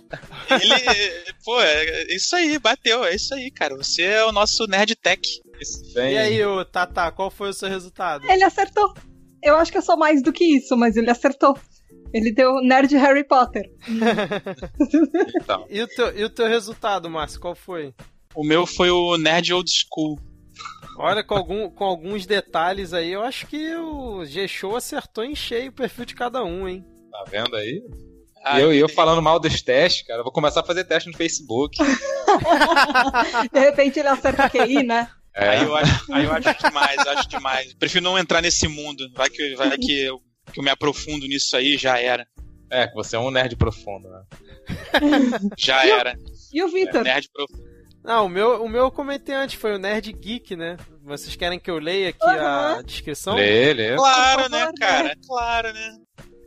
Ele, 0.50 1.34
pô, 1.44 1.62
é 1.62 2.14
isso 2.14 2.36
aí, 2.36 2.60
bateu, 2.60 3.06
é 3.06 3.16
isso 3.16 3.34
aí, 3.34 3.50
cara. 3.50 3.76
Você 3.78 4.04
é 4.04 4.26
o 4.26 4.32
nosso 4.32 4.68
nerd 4.68 4.96
tech. 4.96 5.22
Bem. 5.94 6.14
E 6.14 6.18
aí, 6.18 6.46
ô, 6.46 6.66
Tata, 6.66 7.12
qual 7.12 7.32
foi 7.32 7.50
o 7.50 7.54
seu 7.54 7.70
resultado? 7.70 8.30
Ele 8.30 8.44
acertou. 8.44 8.94
Eu 9.42 9.56
acho 9.56 9.72
que 9.72 9.78
eu 9.78 9.82
sou 9.82 9.98
mais 9.98 10.22
do 10.22 10.34
que 10.34 10.44
isso, 10.58 10.76
mas 10.76 10.98
ele 10.98 11.10
acertou. 11.10 11.58
Ele 12.14 12.32
deu 12.32 12.62
nerd 12.62 12.96
Harry 12.98 13.24
Potter. 13.24 13.64
então. 15.42 15.66
e, 15.70 15.82
o 15.82 15.88
teu, 15.88 16.18
e 16.18 16.24
o 16.26 16.30
teu 16.30 16.48
resultado, 16.48 17.10
Márcio, 17.10 17.40
qual 17.40 17.56
foi? 17.56 17.94
O 18.36 18.44
meu 18.44 18.66
foi 18.66 18.90
o 18.90 19.18
Nerd 19.18 19.54
Old 19.54 19.70
School. 19.70 20.20
Olha, 20.98 21.24
com, 21.24 21.36
algum, 21.36 21.70
com 21.70 21.84
alguns 21.84 22.26
detalhes 22.26 22.94
aí, 22.94 23.12
eu 23.12 23.24
acho 23.24 23.48
que 23.48 23.76
o 23.76 24.26
G-Show 24.26 24.76
acertou 24.76 25.24
em 25.24 25.36
cheio 25.36 25.70
o 25.70 25.74
perfil 25.74 26.06
de 26.06 26.16
cada 26.16 26.44
um, 26.44 26.68
hein? 26.68 26.86
Tá 27.12 27.24
vendo 27.30 27.56
aí? 27.56 27.82
Ah, 28.44 28.60
e 28.60 28.64
eu, 28.64 28.74
eu 28.74 28.90
falando 28.90 29.22
mal 29.22 29.40
dos 29.40 29.62
testes, 29.62 30.06
cara, 30.06 30.20
eu 30.20 30.24
vou 30.24 30.34
começar 30.34 30.62
a 30.62 30.66
fazer 30.66 30.84
teste 30.84 31.10
no 31.10 31.18
Facebook. 31.18 31.78
De 33.52 33.60
repente 33.60 34.00
ele 34.00 34.08
acerta 34.08 34.50
QI, 34.50 34.84
né? 34.84 35.08
É. 35.36 35.50
Aí, 35.50 35.64
eu 35.64 35.76
acho, 35.76 36.14
aí 36.14 36.26
eu 36.26 36.34
acho 36.34 36.58
demais, 36.60 36.98
acho 37.00 37.30
demais. 37.30 37.74
Prefiro 37.76 38.04
não 38.04 38.18
entrar 38.18 38.42
nesse 38.42 38.68
mundo. 38.68 39.10
Vai 39.16 39.30
que, 39.30 39.56
vai 39.56 39.78
que, 39.78 40.04
eu, 40.04 40.20
que 40.52 40.60
eu 40.60 40.64
me 40.64 40.70
aprofundo 40.70 41.28
nisso 41.28 41.56
aí, 41.56 41.78
já 41.78 42.00
era. 42.00 42.28
É, 42.70 42.92
você 42.94 43.16
é 43.16 43.20
um 43.20 43.32
nerd 43.32 43.56
profundo, 43.56 44.10
né? 44.10 44.24
já 45.58 45.86
era. 45.86 46.18
E 46.54 46.64
o 46.64 46.68
Vitor? 46.70 47.02
É, 47.02 47.04
nerd 47.04 47.30
profundo. 47.32 47.71
Não, 48.04 48.26
o 48.26 48.30
meu, 48.30 48.64
o 48.64 48.70
meu 48.70 48.84
eu 48.84 48.92
comentei 48.92 49.36
antes, 49.36 49.60
foi 49.60 49.76
o 49.76 49.78
Nerd 49.78 50.12
Geek, 50.12 50.56
né? 50.56 50.78
Vocês 51.04 51.36
querem 51.36 51.60
que 51.60 51.70
eu 51.70 51.78
leia 51.78 52.10
aqui 52.10 52.26
uhum. 52.26 52.46
a 52.46 52.82
descrição? 52.82 53.36
Lê, 53.36 53.74
lê. 53.74 53.96
Claro, 53.96 54.50
né, 54.50 54.72
cara? 54.80 55.16
Claro, 55.28 55.74
né? 55.74 55.98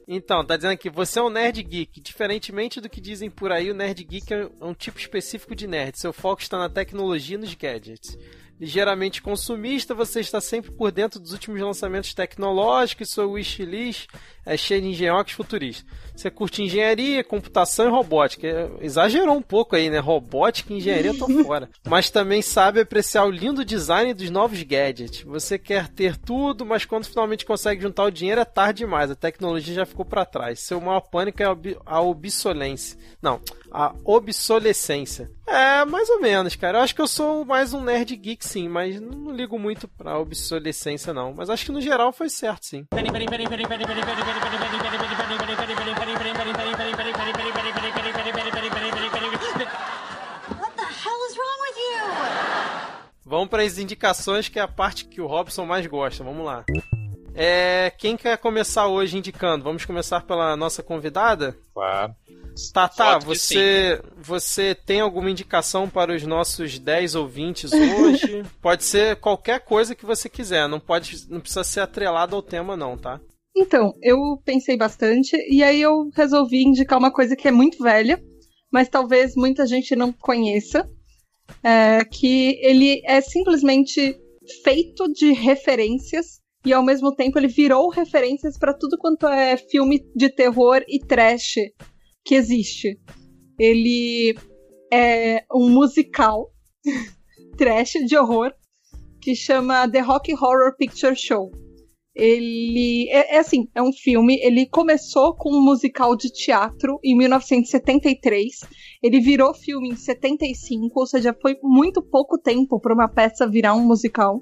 Então, 0.07 0.45
tá 0.45 0.57
dizendo 0.57 0.73
aqui, 0.73 0.91
você 0.91 1.19
é 1.19 1.23
um 1.23 1.31
nerd 1.31 1.63
geek. 1.63 1.99
Diferentemente 2.01 2.79
do 2.79 2.91
que 2.91 3.01
dizem 3.01 3.31
por 3.31 3.51
aí, 3.51 3.71
o 3.71 3.75
nerd 3.75 4.05
geek 4.05 4.35
é 4.35 4.49
um 4.61 4.75
tipo 4.75 4.99
específico 4.99 5.55
de 5.55 5.67
nerd. 5.67 5.99
Seu 5.99 6.13
foco 6.13 6.43
está 6.43 6.59
na 6.59 6.69
tecnologia 6.69 7.37
e 7.37 7.41
nos 7.41 7.55
gadgets 7.55 8.19
ligeiramente 8.59 9.21
consumista, 9.21 9.95
você 9.95 10.21
está 10.21 10.41
sempre 10.41 10.71
por 10.71 10.93
dentro 10.93 11.19
dos 11.19 11.33
últimos 11.33 11.61
lançamentos 11.61 12.15
tecnológicos, 12.15 13.11
sua 13.11 13.27
wishlist 13.27 14.09
é 14.47 14.57
cheia 14.57 14.81
de 14.81 14.89
engenhocas 14.89 15.33
futuristas. 15.33 15.85
Você 16.15 16.31
curte 16.31 16.63
engenharia, 16.63 17.25
computação 17.25 17.87
e 17.87 17.91
robótica. 17.91 18.71
Exagerou 18.81 19.37
um 19.37 19.43
pouco 19.43 19.75
aí, 19.75 19.91
né? 19.91 19.99
Robótica 19.99 20.73
e 20.73 20.77
engenharia 20.77 21.11
estão 21.11 21.29
fora. 21.45 21.69
Mas 21.87 22.09
também 22.09 22.41
sabe 22.41 22.81
apreciar 22.81 23.25
o 23.25 23.31
lindo 23.31 23.65
design 23.65 24.15
dos 24.15 24.31
novos 24.31 24.63
gadgets. 24.63 25.23
Você 25.23 25.59
quer 25.59 25.89
ter 25.89 26.17
tudo, 26.17 26.65
mas 26.65 26.85
quando 26.85 27.07
finalmente 27.07 27.45
consegue 27.45 27.83
juntar 27.83 28.05
o 28.05 28.11
dinheiro 28.11 28.41
é 28.41 28.45
tarde 28.45 28.79
demais. 28.79 29.11
A 29.11 29.17
tecnologia 29.17 29.75
já 29.75 29.87
ficou 29.87 30.05
para 30.05 30.25
trás. 30.25 30.61
Seu 30.61 30.81
maior 30.81 31.01
pânico 31.01 31.43
é 31.43 31.47
a 31.85 32.01
obsolência. 32.01 32.99
Não, 33.21 33.41
a 33.71 33.93
obsolescência. 34.05 35.31
É, 35.47 35.85
mais 35.85 36.09
ou 36.09 36.21
menos, 36.21 36.57
cara. 36.57 36.79
Eu 36.79 36.83
acho 36.83 36.95
que 36.95 37.01
eu 37.03 37.09
sou 37.09 37.45
mais 37.45 37.75
um 37.75 37.83
nerd 37.83 38.17
geek, 38.17 38.47
sim, 38.47 38.69
mas 38.69 39.01
não 39.01 39.31
ligo 39.31 39.59
muito 39.59 39.87
pra 39.89 40.19
obsolescência, 40.19 41.13
não. 41.13 41.35
Mas 41.35 41.51
acho 41.51 41.67
que 41.67 41.73
no 41.73 41.81
geral 41.81 42.13
foi 42.13 42.29
certo, 42.29 42.67
sim. 42.67 42.87
Vamos 53.25 53.49
para 53.49 53.63
as 53.63 53.79
indicações, 53.79 54.49
que 54.49 54.59
é 54.59 54.63
a 54.63 54.69
parte 54.69 55.07
que 55.07 55.21
o 55.21 55.27
Robson 55.27 55.65
mais 55.65 55.87
gosta. 55.87 56.23
Vamos 56.23 56.45
lá. 56.45 56.65
É, 57.35 57.93
quem 57.99 58.17
quer 58.17 58.39
começar 58.39 58.87
hoje 58.87 59.19
indicando? 59.19 59.65
Vamos 59.65 59.85
começar 59.85 60.21
pela 60.23 60.57
nossa 60.57 60.83
convidada? 60.83 61.57
Claro. 61.73 62.15
Tata, 62.73 63.19
você, 63.19 64.01
você 64.17 64.75
tem 64.75 65.01
alguma 65.01 65.29
indicação 65.29 65.91
para 65.91 66.15
os 66.15 66.23
nossos 66.23 66.79
10 66.79 67.17
ouvintes 67.17 67.73
hoje? 67.73 68.45
pode 68.63 68.85
ser 68.85 69.17
qualquer 69.17 69.61
coisa 69.61 69.95
que 69.95 70.07
você 70.07 70.29
quiser, 70.29 70.69
não, 70.69 70.79
pode, 70.79 71.29
não 71.29 71.41
precisa 71.41 71.65
ser 71.65 71.81
atrelado 71.81 72.37
ao 72.37 72.43
tema, 72.43 72.77
não, 72.77 72.97
tá? 72.97 73.19
Então, 73.57 73.93
eu 74.03 74.37
pensei 74.45 74.77
bastante 74.77 75.37
e 75.49 75.63
aí 75.63 75.81
eu 75.81 76.11
resolvi 76.15 76.65
indicar 76.65 76.99
uma 76.99 77.13
coisa 77.13 77.37
que 77.37 77.47
é 77.47 77.53
muito 77.53 77.83
velha, 77.83 78.23
mas 78.73 78.89
talvez 78.89 79.37
muita 79.37 79.65
gente 79.65 79.95
não 79.95 80.13
conheça, 80.13 80.89
é, 81.63 82.05
que 82.05 82.59
ele 82.61 83.01
é 83.05 83.21
simplesmente 83.21 84.19
feito 84.65 85.07
de 85.13 85.33
referências 85.33 86.41
e 86.67 86.73
ao 86.73 86.83
mesmo 86.83 87.15
tempo 87.15 87.39
ele 87.39 87.47
virou 87.47 87.91
referências 87.91 88.59
para 88.59 88.75
tudo 88.75 88.99
quanto 88.99 89.27
é 89.27 89.57
filme 89.57 90.05
de 90.17 90.29
terror 90.29 90.83
e 90.89 90.99
trash 90.99 91.55
que 92.25 92.35
existe. 92.35 92.99
Ele 93.59 94.35
é 94.93 95.45
um 95.55 95.69
musical 95.71 96.51
trash 97.57 97.93
de 98.05 98.17
horror 98.17 98.53
que 99.21 99.35
chama 99.37 99.89
The 99.89 100.01
Rock 100.01 100.35
Horror 100.35 100.77
Picture 100.77 101.15
Show. 101.15 101.64
Ele 102.15 103.09
é, 103.11 103.37
é, 103.37 103.39
assim, 103.39 103.69
é 103.75 103.83
um 103.83 103.93
filme. 103.93 104.39
Ele 104.41 104.67
começou 104.67 105.35
com 105.35 105.51
um 105.51 105.65
musical 105.65 106.15
de 106.15 106.31
teatro 106.31 107.01
em 107.03 107.17
1973. 107.17 108.61
Ele 109.03 109.21
virou 109.21 109.53
filme 109.53 109.91
em 109.91 109.97
75, 109.97 111.01
ou 111.01 111.07
seja, 111.07 111.37
foi 111.43 111.57
muito 111.63 112.01
pouco 112.01 112.39
tempo 112.39 112.79
para 112.79 112.95
uma 112.95 113.09
peça 113.09 113.49
virar 113.49 113.75
um 113.75 113.85
musical. 113.85 114.41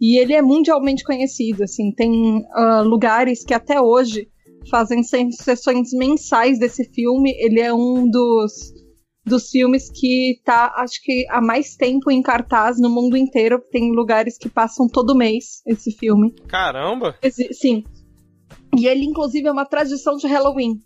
E 0.00 0.18
ele 0.18 0.34
é 0.34 0.42
mundialmente 0.42 1.02
conhecido. 1.02 1.64
Assim, 1.64 1.90
tem 1.92 2.40
uh, 2.40 2.82
lugares 2.84 3.42
que 3.42 3.54
até 3.54 3.80
hoje 3.80 4.28
fazem 4.70 5.02
sessões 5.02 5.92
mensais 5.94 6.58
desse 6.58 6.84
filme. 6.92 7.34
Ele 7.38 7.60
é 7.60 7.72
um 7.72 8.08
dos, 8.08 8.72
dos 9.28 9.50
filmes 9.50 9.90
que 9.90 10.40
tá, 10.44 10.72
acho 10.76 11.02
que, 11.02 11.26
há 11.30 11.40
mais 11.40 11.76
tempo 11.76 12.10
em 12.10 12.22
cartaz 12.22 12.80
no 12.80 12.90
mundo 12.90 13.16
inteiro. 13.16 13.62
Tem 13.70 13.92
lugares 13.92 14.36
que 14.38 14.48
passam 14.48 14.88
todo 14.88 15.14
mês 15.14 15.62
esse 15.66 15.92
filme. 15.92 16.34
Caramba! 16.48 17.16
Sim. 17.52 17.84
E 18.76 18.86
ele, 18.86 19.04
inclusive, 19.04 19.46
é 19.46 19.52
uma 19.52 19.64
tradição 19.66 20.16
de 20.16 20.26
Halloween. 20.26 20.80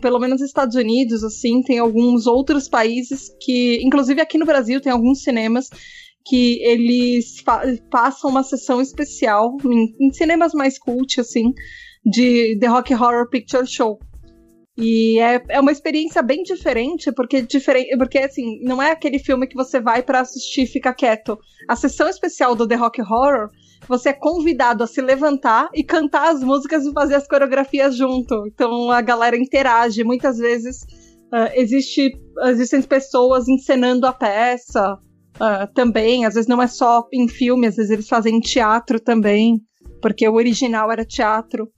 Pelo 0.00 0.18
menos 0.18 0.40
nos 0.40 0.48
Estados 0.48 0.74
Unidos, 0.74 1.22
assim, 1.22 1.62
tem 1.62 1.78
alguns 1.78 2.26
outros 2.26 2.68
países 2.68 3.30
que, 3.40 3.80
inclusive 3.82 4.20
aqui 4.20 4.38
no 4.38 4.46
Brasil, 4.46 4.80
tem 4.80 4.92
alguns 4.92 5.22
cinemas 5.22 5.68
que 6.24 6.60
eles 6.62 7.42
passam 7.90 8.30
uma 8.30 8.42
sessão 8.42 8.80
especial 8.80 9.56
em, 9.64 9.94
em 10.00 10.12
cinemas 10.12 10.52
mais 10.52 10.78
cult, 10.78 11.20
assim, 11.20 11.52
de 12.04 12.58
The 12.58 12.66
Rock 12.66 12.94
Horror 12.94 13.28
Picture 13.28 13.66
Show. 13.66 13.98
E 14.76 15.18
é, 15.18 15.42
é 15.48 15.60
uma 15.60 15.72
experiência 15.72 16.22
bem 16.22 16.42
diferente, 16.42 17.10
porque 17.10 17.40
diferente, 17.40 17.96
porque 17.96 18.18
assim, 18.18 18.60
não 18.62 18.82
é 18.82 18.90
aquele 18.90 19.18
filme 19.18 19.46
que 19.46 19.56
você 19.56 19.80
vai 19.80 20.02
para 20.02 20.20
assistir 20.20 20.62
e 20.62 20.66
fica 20.66 20.92
quieto. 20.92 21.38
A 21.66 21.74
sessão 21.74 22.08
especial 22.08 22.54
do 22.54 22.68
The 22.68 22.74
Rock 22.74 23.00
Horror, 23.00 23.50
você 23.88 24.10
é 24.10 24.12
convidado 24.12 24.84
a 24.84 24.86
se 24.86 25.00
levantar 25.00 25.70
e 25.74 25.82
cantar 25.82 26.28
as 26.28 26.42
músicas 26.42 26.84
e 26.84 26.92
fazer 26.92 27.14
as 27.14 27.26
coreografias 27.26 27.96
junto. 27.96 28.46
Então 28.46 28.90
a 28.90 29.00
galera 29.00 29.36
interage. 29.36 30.04
Muitas 30.04 30.36
vezes 30.36 30.82
uh, 31.32 31.50
existe, 31.54 32.12
existem 32.44 32.82
pessoas 32.82 33.48
encenando 33.48 34.06
a 34.06 34.12
peça 34.12 34.98
uh, 35.36 35.72
também. 35.74 36.26
Às 36.26 36.34
vezes 36.34 36.48
não 36.48 36.60
é 36.60 36.66
só 36.66 37.06
em 37.10 37.28
filme, 37.28 37.66
às 37.66 37.76
vezes 37.76 37.90
eles 37.90 38.08
fazem 38.08 38.40
teatro 38.40 39.00
também, 39.00 39.58
porque 40.02 40.28
o 40.28 40.34
original 40.34 40.92
era 40.92 41.04
teatro. 41.04 41.72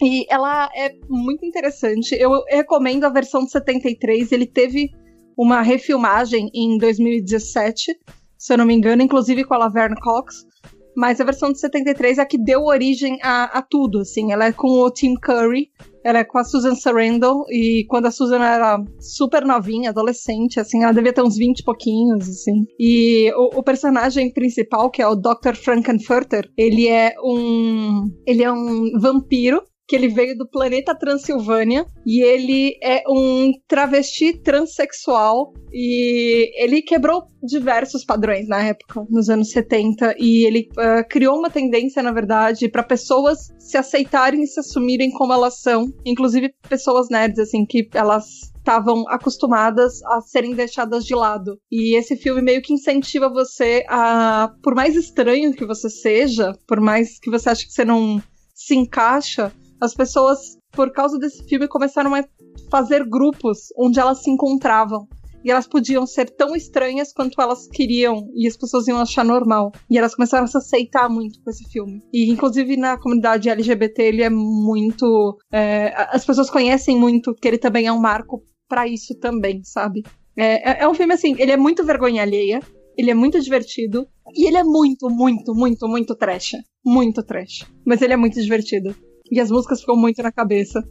E 0.00 0.26
ela 0.32 0.68
é 0.74 0.94
muito 1.08 1.44
interessante. 1.44 2.14
Eu 2.14 2.30
recomendo 2.48 3.04
a 3.04 3.08
versão 3.08 3.44
de 3.44 3.50
73. 3.50 4.30
Ele 4.32 4.46
teve 4.46 4.90
uma 5.36 5.62
refilmagem 5.62 6.50
em 6.54 6.76
2017, 6.78 7.96
se 8.36 8.52
eu 8.52 8.58
não 8.58 8.64
me 8.64 8.74
engano, 8.74 9.02
inclusive 9.02 9.44
com 9.44 9.54
a 9.54 9.58
Laverne 9.58 9.96
Cox. 10.00 10.46
Mas 10.96 11.20
a 11.20 11.24
versão 11.24 11.52
de 11.52 11.60
73 11.60 12.18
é 12.18 12.22
a 12.22 12.26
que 12.26 12.36
deu 12.36 12.64
origem 12.64 13.20
a, 13.22 13.44
a 13.58 13.62
tudo, 13.62 14.00
assim. 14.00 14.32
Ela 14.32 14.46
é 14.46 14.52
com 14.52 14.66
o 14.66 14.90
Tim 14.90 15.14
Curry, 15.14 15.70
ela 16.04 16.18
é 16.18 16.24
com 16.24 16.38
a 16.38 16.42
Susan 16.42 16.74
Sarandon, 16.74 17.44
e 17.48 17.84
quando 17.88 18.06
a 18.06 18.10
Susan 18.10 18.42
era 18.42 18.82
super 18.98 19.44
novinha, 19.44 19.90
adolescente, 19.90 20.58
assim, 20.58 20.82
ela 20.82 20.92
devia 20.92 21.12
ter 21.12 21.22
uns 21.22 21.36
20 21.36 21.60
e 21.60 21.64
pouquinhos, 21.64 22.28
assim. 22.28 22.64
E 22.80 23.32
o, 23.36 23.60
o 23.60 23.62
personagem 23.62 24.32
principal, 24.32 24.90
que 24.90 25.00
é 25.00 25.06
o 25.06 25.14
Dr. 25.14 25.54
Frankenfurter, 25.54 26.50
ele 26.56 26.88
é 26.88 27.14
um... 27.22 28.10
ele 28.26 28.42
é 28.42 28.50
um 28.50 28.98
vampiro 28.98 29.62
que 29.88 29.96
ele 29.96 30.08
veio 30.08 30.36
do 30.36 30.46
planeta 30.46 30.94
Transilvânia 30.94 31.86
e 32.04 32.22
ele 32.22 32.78
é 32.82 33.02
um 33.08 33.50
travesti 33.66 34.34
transexual 34.34 35.54
e 35.72 36.52
ele 36.62 36.82
quebrou 36.82 37.24
diversos 37.42 38.04
padrões 38.04 38.46
na 38.46 38.62
época, 38.62 39.06
nos 39.08 39.30
anos 39.30 39.50
70, 39.50 40.14
e 40.18 40.44
ele 40.46 40.68
uh, 40.72 41.08
criou 41.08 41.38
uma 41.38 41.48
tendência, 41.48 42.02
na 42.02 42.12
verdade, 42.12 42.68
para 42.68 42.82
pessoas 42.82 43.48
se 43.58 43.78
aceitarem 43.78 44.42
e 44.42 44.46
se 44.46 44.60
assumirem 44.60 45.10
como 45.10 45.32
elas 45.32 45.60
são, 45.60 45.90
inclusive 46.04 46.52
pessoas 46.68 47.08
nerds, 47.08 47.38
assim, 47.38 47.64
que 47.64 47.88
elas 47.94 48.52
estavam 48.58 49.08
acostumadas 49.08 50.02
a 50.04 50.20
serem 50.20 50.54
deixadas 50.54 51.06
de 51.06 51.14
lado. 51.14 51.58
E 51.70 51.96
esse 51.96 52.16
filme 52.16 52.42
meio 52.42 52.60
que 52.60 52.74
incentiva 52.74 53.30
você 53.30 53.84
a, 53.88 54.52
por 54.62 54.74
mais 54.74 54.94
estranho 54.94 55.54
que 55.54 55.64
você 55.64 55.88
seja, 55.88 56.52
por 56.66 56.78
mais 56.78 57.18
que 57.18 57.30
você 57.30 57.48
ache 57.48 57.66
que 57.66 57.72
você 57.72 57.84
não 57.84 58.22
se 58.54 58.74
encaixa, 58.74 59.52
as 59.80 59.94
pessoas, 59.94 60.38
por 60.72 60.92
causa 60.92 61.18
desse 61.18 61.44
filme, 61.44 61.68
começaram 61.68 62.14
a 62.14 62.24
fazer 62.70 63.04
grupos 63.04 63.68
onde 63.76 63.98
elas 63.98 64.22
se 64.22 64.30
encontravam. 64.30 65.06
e 65.44 65.52
elas 65.52 65.68
podiam 65.68 66.04
ser 66.04 66.28
tão 66.30 66.56
estranhas 66.56 67.12
quanto 67.12 67.40
elas 67.40 67.68
queriam 67.68 68.28
e 68.34 68.48
as 68.48 68.56
pessoas 68.56 68.88
iam 68.88 68.98
achar 68.98 69.24
normal. 69.24 69.70
E 69.88 69.96
elas 69.96 70.14
começaram 70.14 70.44
a 70.44 70.48
se 70.48 70.58
aceitar 70.58 71.08
muito 71.08 71.40
com 71.40 71.48
esse 71.48 71.64
filme. 71.70 72.02
E 72.12 72.28
inclusive 72.28 72.76
na 72.76 72.98
comunidade 72.98 73.48
LGBT 73.48 74.02
ele 74.02 74.22
é 74.22 74.28
muito. 74.28 75.38
É, 75.52 75.94
as 76.10 76.24
pessoas 76.24 76.50
conhecem 76.50 76.98
muito 76.98 77.34
que 77.34 77.46
ele 77.46 77.56
também 77.56 77.86
é 77.86 77.92
um 77.92 78.00
marco 78.00 78.42
para 78.68 78.86
isso 78.88 79.16
também, 79.20 79.62
sabe? 79.62 80.02
É, 80.36 80.70
é, 80.70 80.82
é 80.82 80.88
um 80.88 80.94
filme 80.94 81.14
assim, 81.14 81.34
ele 81.38 81.52
é 81.52 81.56
muito 81.56 81.84
vergonha 81.84 82.22
alheia, 82.22 82.60
ele 82.96 83.10
é 83.10 83.14
muito 83.14 83.40
divertido 83.40 84.06
e 84.34 84.46
ele 84.46 84.56
é 84.56 84.64
muito, 84.64 85.08
muito, 85.08 85.54
muito, 85.54 85.88
muito 85.88 86.16
trash. 86.16 86.56
Muito 86.84 87.22
trash. 87.22 87.64
Mas 87.86 88.02
ele 88.02 88.12
é 88.12 88.16
muito 88.16 88.40
divertido. 88.40 88.94
E 89.30 89.40
as 89.40 89.50
músicas 89.50 89.80
ficam 89.80 89.96
muito 89.96 90.22
na 90.22 90.32
cabeça. 90.32 90.82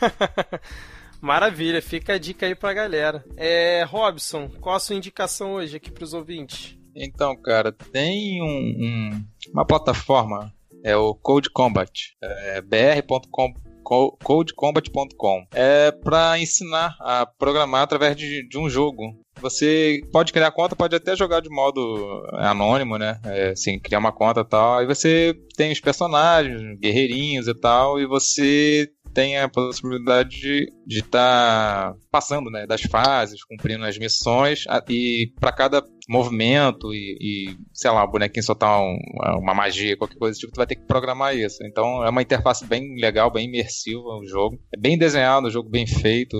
Maravilha, 1.20 1.82
fica 1.82 2.14
a 2.14 2.18
dica 2.18 2.46
aí 2.46 2.54
pra 2.54 2.72
galera. 2.72 3.24
É, 3.36 3.82
Robson, 3.84 4.48
qual 4.60 4.76
a 4.76 4.80
sua 4.80 4.94
indicação 4.94 5.54
hoje 5.54 5.76
aqui 5.76 5.90
pros 5.90 6.14
ouvintes? 6.14 6.78
Então, 6.94 7.36
cara, 7.36 7.72
tem 7.72 8.42
um, 8.42 8.46
um, 8.46 9.24
uma 9.52 9.64
plataforma, 9.64 10.52
é 10.84 10.96
o 10.96 11.14
Code 11.14 11.50
Combat, 11.50 12.16
é 12.22 12.60
br.com 12.60 13.52
codecombat.com. 13.88 15.46
É 15.52 15.90
para 15.90 16.38
ensinar 16.38 16.96
a 17.00 17.26
programar 17.26 17.82
através 17.82 18.16
de, 18.16 18.46
de, 18.46 18.58
um 18.58 18.68
jogo. 18.68 19.02
Você 19.40 20.00
pode 20.12 20.32
criar 20.32 20.50
conta, 20.50 20.74
pode 20.74 20.96
até 20.96 21.16
jogar 21.16 21.40
de 21.40 21.48
modo 21.48 22.22
anônimo, 22.32 22.98
né? 22.98 23.20
É, 23.24 23.50
assim, 23.50 23.78
criar 23.78 24.00
uma 24.00 24.12
conta 24.12 24.40
e 24.40 24.44
tal. 24.44 24.78
Aí 24.78 24.86
você 24.86 25.34
tem 25.56 25.72
os 25.72 25.80
personagens, 25.80 26.60
guerreirinhos 26.78 27.46
e 27.46 27.54
tal, 27.54 28.00
e 28.00 28.06
você 28.06 28.88
tem 29.18 29.36
a 29.36 29.48
possibilidade 29.48 30.72
de 30.86 31.00
estar 31.00 31.92
tá 31.92 31.98
passando 32.08 32.48
né, 32.52 32.68
das 32.68 32.82
fases, 32.82 33.42
cumprindo 33.42 33.84
as 33.84 33.98
missões, 33.98 34.62
e 34.88 35.32
para 35.40 35.50
cada 35.50 35.82
movimento 36.08 36.94
e, 36.94 37.18
e, 37.20 37.56
sei 37.74 37.90
lá, 37.90 38.04
o 38.04 38.10
bonequinho 38.12 38.44
soltar 38.44 38.80
um, 38.80 38.96
uma 39.40 39.52
magia, 39.54 39.96
qualquer 39.96 40.18
coisa 40.18 40.38
tipo, 40.38 40.52
tu 40.52 40.56
vai 40.58 40.68
ter 40.68 40.76
que 40.76 40.86
programar 40.86 41.36
isso. 41.36 41.58
Então 41.66 42.04
é 42.04 42.10
uma 42.10 42.22
interface 42.22 42.64
bem 42.64 42.94
legal, 43.00 43.28
bem 43.28 43.48
imersiva 43.48 44.00
o 44.00 44.24
jogo. 44.24 44.56
É 44.72 44.78
bem 44.78 44.96
desenhado, 44.96 45.48
o 45.48 45.50
jogo 45.50 45.68
bem 45.68 45.84
feito. 45.84 46.36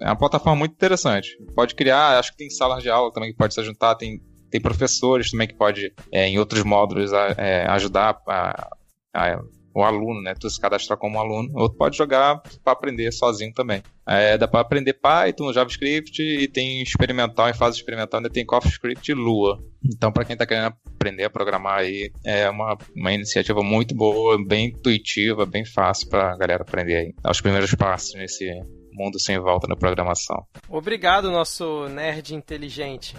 É 0.00 0.06
uma 0.06 0.16
plataforma 0.16 0.58
muito 0.58 0.72
interessante. 0.72 1.36
Pode 1.54 1.74
criar, 1.74 2.18
acho 2.18 2.30
que 2.30 2.38
tem 2.38 2.48
salas 2.48 2.82
de 2.82 2.88
aula 2.88 3.12
também 3.12 3.32
que 3.32 3.36
pode 3.36 3.52
se 3.52 3.62
juntar, 3.62 3.94
tem, 3.94 4.22
tem 4.50 4.58
professores 4.58 5.30
também 5.30 5.48
que 5.48 5.54
pode, 5.54 5.92
é, 6.10 6.28
em 6.28 6.38
outros 6.38 6.64
módulos, 6.64 7.12
é, 7.12 7.66
ajudar 7.68 8.16
a, 8.26 8.70
a 9.14 9.38
o 9.74 9.82
aluno, 9.82 10.20
né? 10.22 10.34
Tu 10.38 10.48
se 10.50 10.60
cadastrar 10.60 10.98
como 10.98 11.18
aluno, 11.18 11.50
ou 11.54 11.68
tu 11.68 11.76
pode 11.76 11.96
jogar 11.96 12.40
para 12.62 12.72
aprender 12.72 13.12
sozinho 13.12 13.52
também. 13.52 13.82
É, 14.06 14.36
dá 14.36 14.48
para 14.48 14.60
aprender 14.60 14.94
Python, 14.94 15.52
JavaScript 15.52 16.20
e 16.20 16.48
tem 16.48 16.82
experimental, 16.82 17.48
em 17.48 17.54
fase 17.54 17.76
experimental 17.76 18.18
ainda 18.18 18.30
tem 18.30 18.44
CoffeeScript 18.44 19.10
e 19.10 19.14
Lua. 19.14 19.62
Então, 19.84 20.12
para 20.12 20.24
quem 20.24 20.34
está 20.34 20.44
querendo 20.44 20.74
aprender 20.94 21.24
a 21.24 21.30
programar 21.30 21.78
aí, 21.78 22.10
é 22.24 22.48
uma, 22.50 22.76
uma 22.96 23.12
iniciativa 23.12 23.62
muito 23.62 23.94
boa, 23.94 24.36
bem 24.44 24.66
intuitiva, 24.66 25.46
bem 25.46 25.64
fácil 25.64 26.08
para 26.08 26.32
a 26.32 26.36
galera 26.36 26.62
aprender 26.62 26.96
aí. 26.96 27.14
Dar 27.22 27.30
os 27.30 27.40
primeiros 27.40 27.74
passos 27.74 28.14
nesse 28.14 28.50
mundo 28.92 29.18
sem 29.20 29.38
volta 29.38 29.66
na 29.66 29.76
programação. 29.76 30.44
Obrigado, 30.68 31.30
nosso 31.30 31.88
nerd 31.88 32.34
inteligente. 32.34 33.16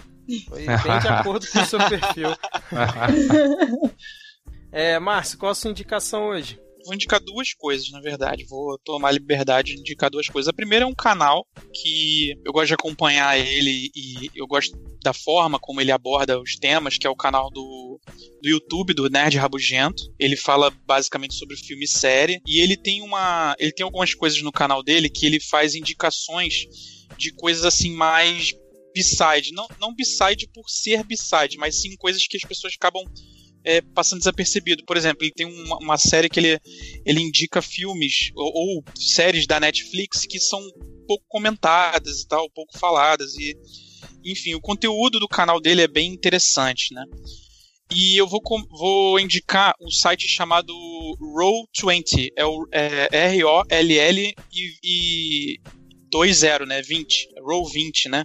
Foi 0.48 0.64
bem 0.66 0.98
de 1.00 1.08
acordo 1.08 1.46
com 1.50 1.60
o 1.60 1.64
seu 1.64 1.78
perfil. 1.78 2.30
É, 4.74 4.98
Márcio, 4.98 5.38
qual 5.38 5.52
a 5.52 5.54
sua 5.54 5.70
indicação 5.70 6.30
hoje? 6.30 6.58
Vou 6.84 6.92
indicar 6.92 7.20
duas 7.20 7.54
coisas, 7.54 7.88
na 7.92 8.00
verdade. 8.00 8.44
Vou 8.44 8.76
tomar 8.84 9.12
liberdade 9.12 9.72
de 9.72 9.80
indicar 9.80 10.10
duas 10.10 10.26
coisas. 10.26 10.48
A 10.48 10.52
primeira 10.52 10.84
é 10.84 10.88
um 10.88 10.94
canal 10.94 11.46
que 11.72 12.34
eu 12.44 12.52
gosto 12.52 12.66
de 12.66 12.74
acompanhar 12.74 13.38
ele 13.38 13.88
e 13.94 14.28
eu 14.34 14.48
gosto 14.48 14.76
da 15.02 15.12
forma 15.12 15.60
como 15.60 15.80
ele 15.80 15.92
aborda 15.92 16.40
os 16.40 16.56
temas, 16.56 16.98
que 16.98 17.06
é 17.06 17.10
o 17.10 17.14
canal 17.14 17.50
do, 17.50 18.00
do 18.42 18.48
YouTube, 18.48 18.92
do 18.92 19.08
Nerd 19.08 19.38
Rabugento. 19.38 20.02
Ele 20.18 20.36
fala 20.36 20.70
basicamente 20.84 21.34
sobre 21.34 21.56
filme 21.56 21.84
e 21.84 21.88
série. 21.88 22.40
E 22.44 22.60
ele 22.60 22.76
tem 22.76 23.00
uma. 23.00 23.54
Ele 23.60 23.72
tem 23.72 23.84
algumas 23.84 24.12
coisas 24.12 24.42
no 24.42 24.50
canal 24.50 24.82
dele 24.82 25.08
que 25.08 25.24
ele 25.24 25.38
faz 25.38 25.76
indicações 25.76 26.66
de 27.16 27.32
coisas 27.32 27.64
assim 27.64 27.92
mais 27.92 28.50
b-side. 28.92 29.52
Não, 29.52 29.68
não 29.80 29.94
b-side 29.94 30.48
por 30.52 30.68
ser 30.68 31.04
b-side, 31.04 31.58
mas 31.58 31.80
sim 31.80 31.96
coisas 31.96 32.26
que 32.26 32.36
as 32.36 32.42
pessoas 32.42 32.74
acabam 32.74 33.04
é, 33.64 33.80
passando 33.80 34.18
desapercebido. 34.18 34.84
Por 34.84 34.96
exemplo, 34.96 35.24
ele 35.24 35.32
tem 35.32 35.46
uma, 35.46 35.78
uma 35.78 35.98
série 35.98 36.28
que 36.28 36.38
ele, 36.38 36.60
ele 37.04 37.20
indica 37.20 37.62
filmes 37.62 38.30
ou, 38.34 38.52
ou, 38.54 38.84
séries 38.94 39.46
da 39.46 39.58
Netflix 39.58 40.26
que 40.26 40.38
são 40.38 40.60
pouco 41.06 41.24
comentadas 41.28 42.20
e 42.20 42.28
tal, 42.28 42.50
pouco 42.50 42.78
faladas. 42.78 43.34
E, 43.36 43.56
enfim, 44.24 44.54
o 44.54 44.60
conteúdo 44.60 45.18
do 45.18 45.28
canal 45.28 45.60
dele 45.60 45.82
é 45.82 45.88
bem 45.88 46.12
interessante, 46.12 46.92
né? 46.94 47.04
E 47.94 48.16
eu 48.16 48.26
vou, 48.26 48.40
vou 48.70 49.20
indicar 49.20 49.74
um 49.80 49.90
site 49.90 50.26
chamado 50.26 50.72
Roll20, 51.20 52.30
é 52.36 52.44
o 52.44 52.66
é, 52.72 53.08
R-O-L-L 53.12 54.34
e, 54.52 54.74
e 54.82 55.60
2.0, 56.14 56.64
né? 56.64 56.80
20, 56.80 57.28
Roll 57.42 57.68
20, 57.68 58.08
né? 58.08 58.24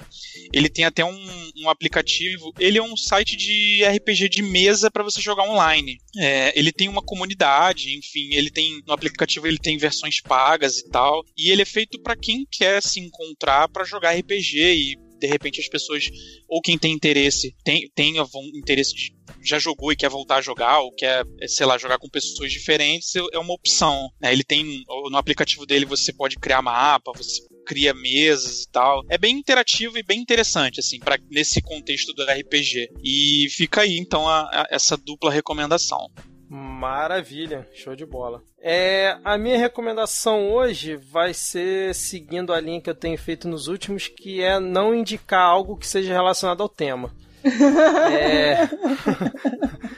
Ele 0.53 0.69
tem 0.69 0.85
até 0.85 1.03
um, 1.03 1.51
um 1.57 1.69
aplicativo. 1.69 2.53
Ele 2.59 2.77
é 2.77 2.83
um 2.83 2.95
site 2.95 3.35
de 3.35 3.83
RPG 3.83 4.29
de 4.29 4.43
mesa 4.43 4.91
para 4.91 5.03
você 5.03 5.19
jogar 5.19 5.49
online. 5.49 5.97
É, 6.17 6.57
ele 6.57 6.71
tem 6.71 6.87
uma 6.87 7.01
comunidade, 7.01 7.97
enfim, 7.97 8.29
ele 8.33 8.51
tem 8.51 8.83
no 8.85 8.93
aplicativo 8.93 9.47
ele 9.47 9.57
tem 9.57 9.77
versões 9.77 10.21
pagas 10.21 10.77
e 10.77 10.89
tal. 10.89 11.25
E 11.35 11.49
ele 11.49 11.63
é 11.63 11.65
feito 11.65 11.99
para 11.99 12.15
quem 12.15 12.45
quer 12.49 12.81
se 12.83 12.99
encontrar 12.99 13.67
para 13.69 13.83
jogar 13.83 14.15
RPG 14.15 14.59
e 14.59 15.09
de 15.19 15.27
repente 15.27 15.59
as 15.59 15.67
pessoas, 15.67 16.09
ou 16.47 16.61
quem 16.61 16.77
tem 16.77 16.93
interesse, 16.93 17.53
tem, 17.63 17.89
tem 17.93 18.15
interesse 18.55 18.95
de, 18.95 19.13
já 19.43 19.59
jogou 19.59 19.91
e 19.91 19.95
quer 19.95 20.09
voltar 20.09 20.37
a 20.37 20.41
jogar, 20.41 20.79
ou 20.79 20.93
quer, 20.93 21.25
sei 21.47 21.65
lá, 21.65 21.77
jogar 21.77 21.99
com 21.99 22.09
pessoas 22.09 22.51
diferentes, 22.51 23.13
é 23.15 23.37
uma 23.37 23.53
opção. 23.53 24.09
Né? 24.21 24.31
Ele 24.31 24.43
tem, 24.43 24.83
no 24.87 25.17
aplicativo 25.17 25.65
dele 25.65 25.85
você 25.85 26.13
pode 26.13 26.37
criar 26.37 26.61
mapa, 26.61 27.11
você 27.15 27.41
cria 27.69 27.93
mesas 27.93 28.63
e 28.63 28.71
tal. 28.71 29.03
É 29.07 29.15
bem 29.15 29.37
interativo 29.37 29.95
e 29.95 30.01
bem 30.01 30.19
interessante, 30.19 30.79
assim, 30.79 30.97
para 30.97 31.19
nesse 31.29 31.61
contexto 31.61 32.11
do 32.15 32.23
RPG. 32.23 32.89
E 33.03 33.47
fica 33.51 33.81
aí, 33.81 33.95
então, 33.99 34.27
a, 34.27 34.41
a, 34.41 34.67
essa 34.71 34.97
dupla 34.97 35.29
recomendação. 35.29 36.09
Maravilha, 36.49 37.69
show 37.75 37.95
de 37.95 38.07
bola. 38.07 38.41
É, 38.59 39.15
a 39.23 39.37
minha 39.37 39.59
recomendação 39.59 40.51
hoje 40.51 40.95
vai 40.95 41.31
ser 41.31 41.93
seguindo 41.93 42.51
a 42.51 42.59
linha 42.59 42.81
que 42.81 42.89
eu 42.89 42.95
tenho 42.95 43.19
feito 43.19 43.47
nos 43.47 43.67
últimos, 43.67 44.07
que 44.07 44.41
é 44.41 44.59
não 44.59 44.95
indicar 44.95 45.45
algo 45.45 45.77
que 45.77 45.85
seja 45.85 46.11
relacionado 46.11 46.63
ao 46.63 46.69
tema. 46.69 47.13
é 47.45 48.67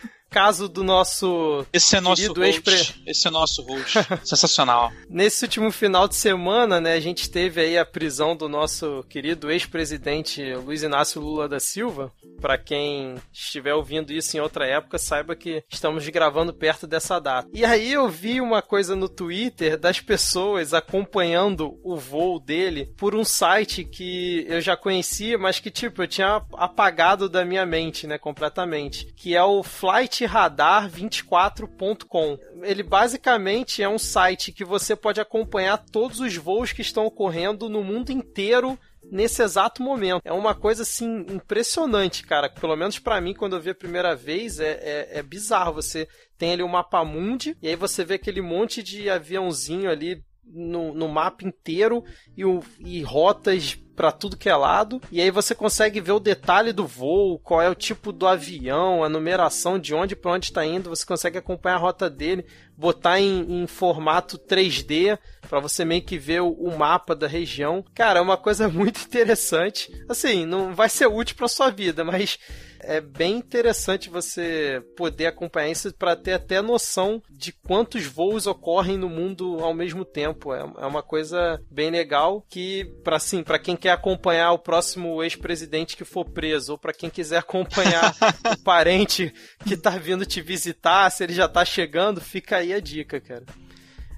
caso 0.31 0.69
do 0.69 0.81
nosso 0.81 1.65
esse 1.73 1.97
é 1.97 1.99
nosso 1.99 2.33
host. 2.33 3.01
esse 3.05 3.27
é 3.27 3.29
nosso 3.29 3.61
host. 3.63 3.99
Sensacional. 4.23 4.89
Nesse 5.09 5.43
último 5.43 5.69
final 5.71 6.07
de 6.07 6.15
semana 6.15 6.79
né 6.79 6.93
a 6.93 6.99
gente 7.01 7.29
teve 7.29 7.59
aí 7.59 7.77
a 7.77 7.85
prisão 7.85 8.35
do 8.35 8.47
nosso 8.47 9.03
querido 9.09 9.51
ex-presidente 9.51 10.53
Luiz 10.55 10.83
Inácio 10.83 11.21
Lula 11.21 11.49
da 11.49 11.59
Silva. 11.59 12.13
Para 12.39 12.57
quem 12.57 13.15
estiver 13.31 13.73
ouvindo 13.73 14.13
isso 14.13 14.37
em 14.37 14.39
outra 14.39 14.65
época 14.65 14.97
saiba 14.97 15.35
que 15.35 15.63
estamos 15.69 16.07
gravando 16.07 16.53
perto 16.53 16.87
dessa 16.87 17.19
data. 17.19 17.49
E 17.53 17.65
aí 17.65 17.91
eu 17.91 18.07
vi 18.07 18.39
uma 18.39 18.61
coisa 18.61 18.95
no 18.95 19.09
Twitter 19.09 19.77
das 19.77 19.99
pessoas 19.99 20.73
acompanhando 20.73 21.77
o 21.83 21.97
voo 21.97 22.39
dele 22.39 22.93
por 22.97 23.13
um 23.13 23.25
site 23.25 23.83
que 23.83 24.45
eu 24.47 24.61
já 24.61 24.77
conhecia 24.77 25.37
mas 25.37 25.59
que 25.59 25.69
tipo 25.69 26.01
eu 26.01 26.07
tinha 26.07 26.41
apagado 26.53 27.27
da 27.27 27.43
minha 27.43 27.65
mente 27.65 28.07
né 28.07 28.17
completamente 28.17 29.07
que 29.17 29.35
é 29.35 29.43
o 29.43 29.61
Flight 29.61 30.20
radar24.com. 30.25 32.37
Ele 32.63 32.83
basicamente 32.83 33.81
é 33.81 33.89
um 33.89 33.99
site 33.99 34.51
que 34.51 34.65
você 34.65 34.95
pode 34.95 35.21
acompanhar 35.21 35.77
todos 35.77 36.19
os 36.19 36.35
voos 36.35 36.71
que 36.71 36.81
estão 36.81 37.05
ocorrendo 37.05 37.69
no 37.69 37.83
mundo 37.83 38.11
inteiro 38.11 38.77
nesse 39.03 39.41
exato 39.41 39.81
momento. 39.81 40.21
É 40.23 40.31
uma 40.31 40.53
coisa 40.53 40.83
assim 40.83 41.25
impressionante, 41.29 42.25
cara. 42.25 42.49
Pelo 42.49 42.75
menos 42.75 42.99
para 42.99 43.19
mim, 43.19 43.33
quando 43.33 43.55
eu 43.55 43.61
vi 43.61 43.71
a 43.71 43.75
primeira 43.75 44.15
vez, 44.15 44.59
é, 44.59 44.71
é, 44.71 45.19
é 45.19 45.23
bizarro. 45.23 45.73
Você 45.73 46.07
tem 46.37 46.53
ali 46.53 46.63
o 46.63 46.69
mapa 46.69 47.03
mundi 47.03 47.57
e 47.61 47.67
aí 47.67 47.75
você 47.75 48.03
vê 48.03 48.15
aquele 48.15 48.41
monte 48.41 48.81
de 48.81 49.09
aviãozinho 49.09 49.89
ali 49.89 50.23
no, 50.53 50.93
no 50.93 51.07
mapa 51.07 51.45
inteiro 51.45 52.03
e, 52.35 52.45
o, 52.45 52.61
e 52.79 53.01
rotas 53.01 53.75
para 53.95 54.11
tudo 54.11 54.37
que 54.37 54.49
é 54.49 54.55
lado. 54.55 55.01
E 55.11 55.21
aí 55.21 55.29
você 55.29 55.53
consegue 55.53 56.01
ver 56.01 56.13
o 56.13 56.19
detalhe 56.19 56.73
do 56.73 56.87
voo, 56.87 57.37
qual 57.39 57.61
é 57.61 57.69
o 57.69 57.75
tipo 57.75 58.11
do 58.11 58.25
avião, 58.25 59.03
a 59.03 59.09
numeração 59.09 59.77
de 59.77 59.93
onde 59.93 60.15
para 60.15 60.31
onde 60.31 60.45
está 60.45 60.65
indo. 60.65 60.89
Você 60.89 61.05
consegue 61.05 61.37
acompanhar 61.37 61.75
a 61.75 61.79
rota 61.79 62.09
dele, 62.09 62.45
botar 62.75 63.19
em, 63.19 63.61
em 63.61 63.67
formato 63.67 64.37
3D 64.37 65.17
para 65.51 65.59
você 65.59 65.83
meio 65.83 66.01
que 66.01 66.17
ver 66.17 66.41
o, 66.41 66.77
mapa 66.77 67.13
da 67.13 67.27
região. 67.27 67.83
Cara, 67.93 68.19
é 68.19 68.21
uma 68.21 68.37
coisa 68.37 68.69
muito 68.71 69.01
interessante. 69.01 69.91
Assim, 70.07 70.45
não 70.45 70.73
vai 70.73 70.87
ser 70.87 71.07
útil 71.07 71.35
para 71.35 71.49
sua 71.49 71.69
vida, 71.69 72.05
mas 72.05 72.39
é 72.79 73.01
bem 73.01 73.35
interessante 73.35 74.09
você 74.09 74.81
poder 74.95 75.25
acompanhar 75.25 75.69
isso 75.69 75.93
para 75.93 76.15
ter 76.15 76.31
até 76.31 76.61
noção 76.61 77.21
de 77.29 77.51
quantos 77.51 78.05
voos 78.05 78.47
ocorrem 78.47 78.97
no 78.97 79.09
mundo 79.09 79.59
ao 79.59 79.73
mesmo 79.73 80.05
tempo. 80.05 80.53
É, 80.53 80.61
é 80.61 80.85
uma 80.85 81.03
coisa 81.03 81.61
bem 81.69 81.91
legal 81.91 82.45
que, 82.49 82.85
para 83.03 83.17
assim, 83.17 83.43
para 83.43 83.59
quem 83.59 83.75
quer 83.75 83.91
acompanhar 83.91 84.53
o 84.53 84.59
próximo 84.59 85.21
ex-presidente 85.21 85.97
que 85.97 86.05
for 86.05 86.23
preso, 86.23 86.71
ou 86.71 86.77
para 86.77 86.93
quem 86.93 87.09
quiser 87.09 87.39
acompanhar 87.39 88.15
o 88.57 88.63
parente 88.63 89.33
que 89.65 89.75
tá 89.75 89.91
vindo 89.91 90.25
te 90.25 90.39
visitar, 90.41 91.09
se 91.09 91.25
ele 91.25 91.33
já 91.33 91.49
tá 91.49 91.65
chegando, 91.65 92.21
fica 92.21 92.55
aí 92.55 92.73
a 92.73 92.79
dica, 92.79 93.19
cara. 93.19 93.43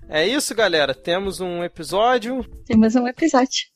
É 0.09 0.27
isso, 0.27 0.53
galera. 0.53 0.93
Temos 0.93 1.39
um 1.39 1.63
episódio. 1.63 2.43
Temos 2.65 2.95
um 2.95 3.07
episódio. 3.07 3.67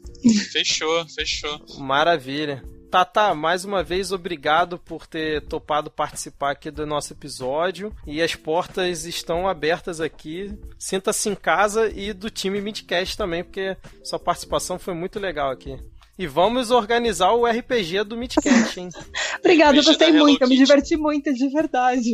Fechou, 0.51 1.05
fechou. 1.09 1.59
Maravilha. 1.79 2.63
Tata, 2.89 3.35
mais 3.35 3.65
uma 3.65 3.83
vez, 3.83 4.13
obrigado 4.13 4.79
por 4.79 5.05
ter 5.05 5.41
topado 5.45 5.91
participar 5.91 6.51
aqui 6.51 6.71
do 6.71 6.85
nosso 6.85 7.11
episódio. 7.11 7.93
E 8.05 8.21
as 8.21 8.33
portas 8.33 9.05
estão 9.05 9.47
abertas 9.47 9.99
aqui. 9.99 10.57
Sinta-se 10.79 11.29
em 11.29 11.35
casa 11.35 11.91
e 11.93 12.13
do 12.13 12.29
time 12.29 12.61
Midcast 12.61 13.17
também, 13.17 13.43
porque 13.43 13.75
sua 14.03 14.19
participação 14.19 14.79
foi 14.79 14.93
muito 14.93 15.19
legal 15.19 15.51
aqui. 15.51 15.77
E 16.17 16.25
vamos 16.25 16.71
organizar 16.71 17.33
o 17.33 17.45
RPG 17.45 18.03
do 18.05 18.17
Midcast, 18.17 18.79
hein? 18.79 18.89
Obrigada, 19.39 19.77
eu 19.77 19.83
gostei 19.83 20.09
Hello 20.09 20.19
muito, 20.19 20.41
eu 20.41 20.47
me 20.47 20.57
diverti 20.57 20.97
muito, 20.97 21.31
de 21.33 21.49
verdade. 21.49 22.11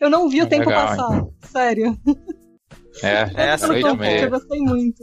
Eu 0.00 0.08
não 0.08 0.28
vi 0.28 0.40
o 0.40 0.48
tempo 0.48 0.68
Legal, 0.68 0.86
passar, 0.88 1.24
sério. 1.52 1.98
É, 3.02 3.30
Essa 3.34 3.66
eu, 3.66 3.72
noite 3.72 3.88
e 3.88 3.96
meia. 3.98 4.22
eu 4.22 4.30
gostei 4.30 4.60
muito. 4.60 5.02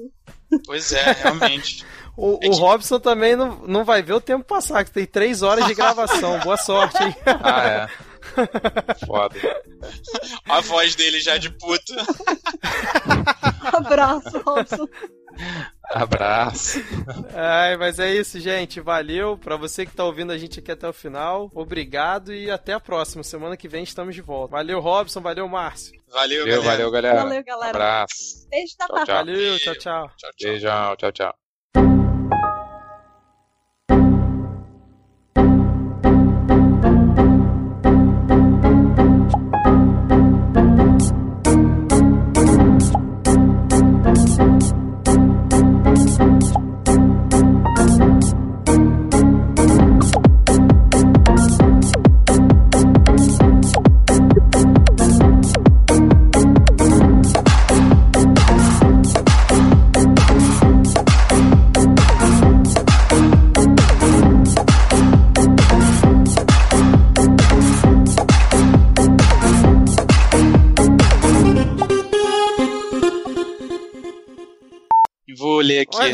Pois 0.66 0.92
é, 0.92 1.12
realmente. 1.14 1.86
O, 2.18 2.38
o 2.46 2.52
Robson 2.52 3.00
também 3.00 3.36
não, 3.36 3.56
não 3.68 3.86
vai 3.86 4.02
ver 4.04 4.14
o 4.14 4.22
tempo 4.22 4.44
passar, 4.44 4.84
que 4.84 4.92
tem 4.92 5.06
três 5.06 5.42
horas 5.42 5.66
de 5.66 5.74
gravação. 5.74 6.40
Boa 6.40 6.58
sorte, 6.58 7.02
hein? 7.02 7.16
Ah, 7.26 7.68
é. 7.68 7.88
Foda. 9.06 9.62
A 10.48 10.62
voz 10.62 10.96
dele 10.96 11.20
já 11.20 11.38
de 11.38 11.50
puta. 11.50 11.96
Abraço, 13.74 14.40
Robson. 14.46 14.88
Abraço. 15.92 16.80
Ai, 17.34 17.78
mas 17.78 18.00
é 18.00 18.14
isso, 18.14 18.40
gente. 18.40 18.80
Valeu. 18.80 19.38
Pra 19.38 19.56
você 19.56 19.86
que 19.86 19.96
tá 19.96 20.04
ouvindo 20.04 20.32
a 20.32 20.38
gente 20.38 20.60
aqui 20.60 20.72
até 20.72 20.88
o 20.88 20.94
final, 20.94 21.50
obrigado 21.54 22.34
e 22.34 22.50
até 22.50 22.74
a 22.74 22.80
próxima. 22.80 23.24
Semana 23.24 23.58
que 23.58 23.68
vem 23.68 23.84
estamos 23.84 24.14
de 24.16 24.22
volta. 24.22 24.52
Valeu, 24.52 24.80
Robson. 24.80 25.22
Valeu, 25.22 25.48
Márcio. 25.48 25.94
Valeu, 26.10 26.42
Valeu, 26.46 26.62
galera. 26.62 26.62
valeu, 26.72 26.92
galera. 26.92 27.24
Valeu, 27.24 27.44
galera. 27.44 27.70
Abraço. 27.70 28.48
Beijo 28.50 28.76
da 28.78 28.86
Tchau, 28.88 29.06
tchau. 29.06 29.16
Valeu, 29.16 29.60
tchau, 29.60 29.76
tchau. 29.76 30.08
Tchau, 30.18 30.32
tchau. 30.38 30.50
Beijão, 30.52 30.96
tchau, 30.98 31.12
tchau. 31.12 31.41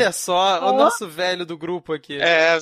Olha 0.08 0.12
só, 0.12 0.70
o 0.70 0.72
nosso 0.76 1.08
velho 1.08 1.44
do 1.44 1.56
grupo 1.56 1.92
aqui. 1.92 2.18
É, 2.20 2.58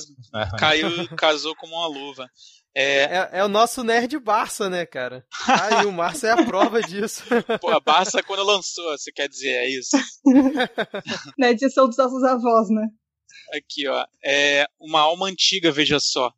caiu, 0.57 0.89
casou 1.15 1.55
como 1.55 1.75
uma 1.75 1.87
luva. 1.87 2.29
É, 2.75 3.03
É, 3.03 3.29
é 3.39 3.43
o 3.43 3.47
nosso 3.47 3.83
nerd 3.83 4.19
Barça, 4.19 4.69
né, 4.69 4.85
cara? 4.85 5.25
Aí 5.47 5.85
o 5.87 5.91
Márcio 5.91 6.27
é 6.27 6.31
a 6.31 6.45
prova 6.45 6.79
disso. 6.79 7.23
pô, 7.59 7.71
a 7.71 7.79
Barça 7.79 8.21
quando 8.21 8.43
lançou, 8.43 8.95
você 8.95 9.11
quer 9.11 9.27
dizer, 9.27 9.49
é 9.49 9.69
isso? 9.69 9.97
Na 11.39 11.49
edição 11.49 11.87
dos 11.87 11.97
nossos 11.97 12.23
avós, 12.23 12.69
né? 12.69 12.87
Aqui, 13.53 13.87
ó. 13.87 14.05
É 14.23 14.67
uma 14.79 15.01
alma 15.01 15.27
antiga, 15.27 15.71
veja 15.71 15.99
só. 15.99 16.31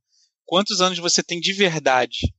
Quantos 0.46 0.80
anos 0.80 0.98
você 0.98 1.22
tem 1.22 1.42
de 1.42 1.52
verdade? 1.52 2.34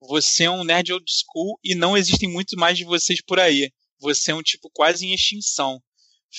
Você 0.00 0.44
é 0.44 0.50
um 0.50 0.64
nerd 0.64 0.92
old 0.92 1.04
school 1.06 1.58
e 1.62 1.74
não 1.74 1.96
existem 1.96 2.28
muito 2.28 2.56
mais 2.56 2.78
de 2.78 2.84
vocês 2.84 3.20
por 3.20 3.38
aí. 3.38 3.70
Você 4.00 4.30
é 4.30 4.34
um 4.34 4.42
tipo 4.42 4.70
quase 4.72 5.04
em 5.04 5.12
extinção. 5.12 5.82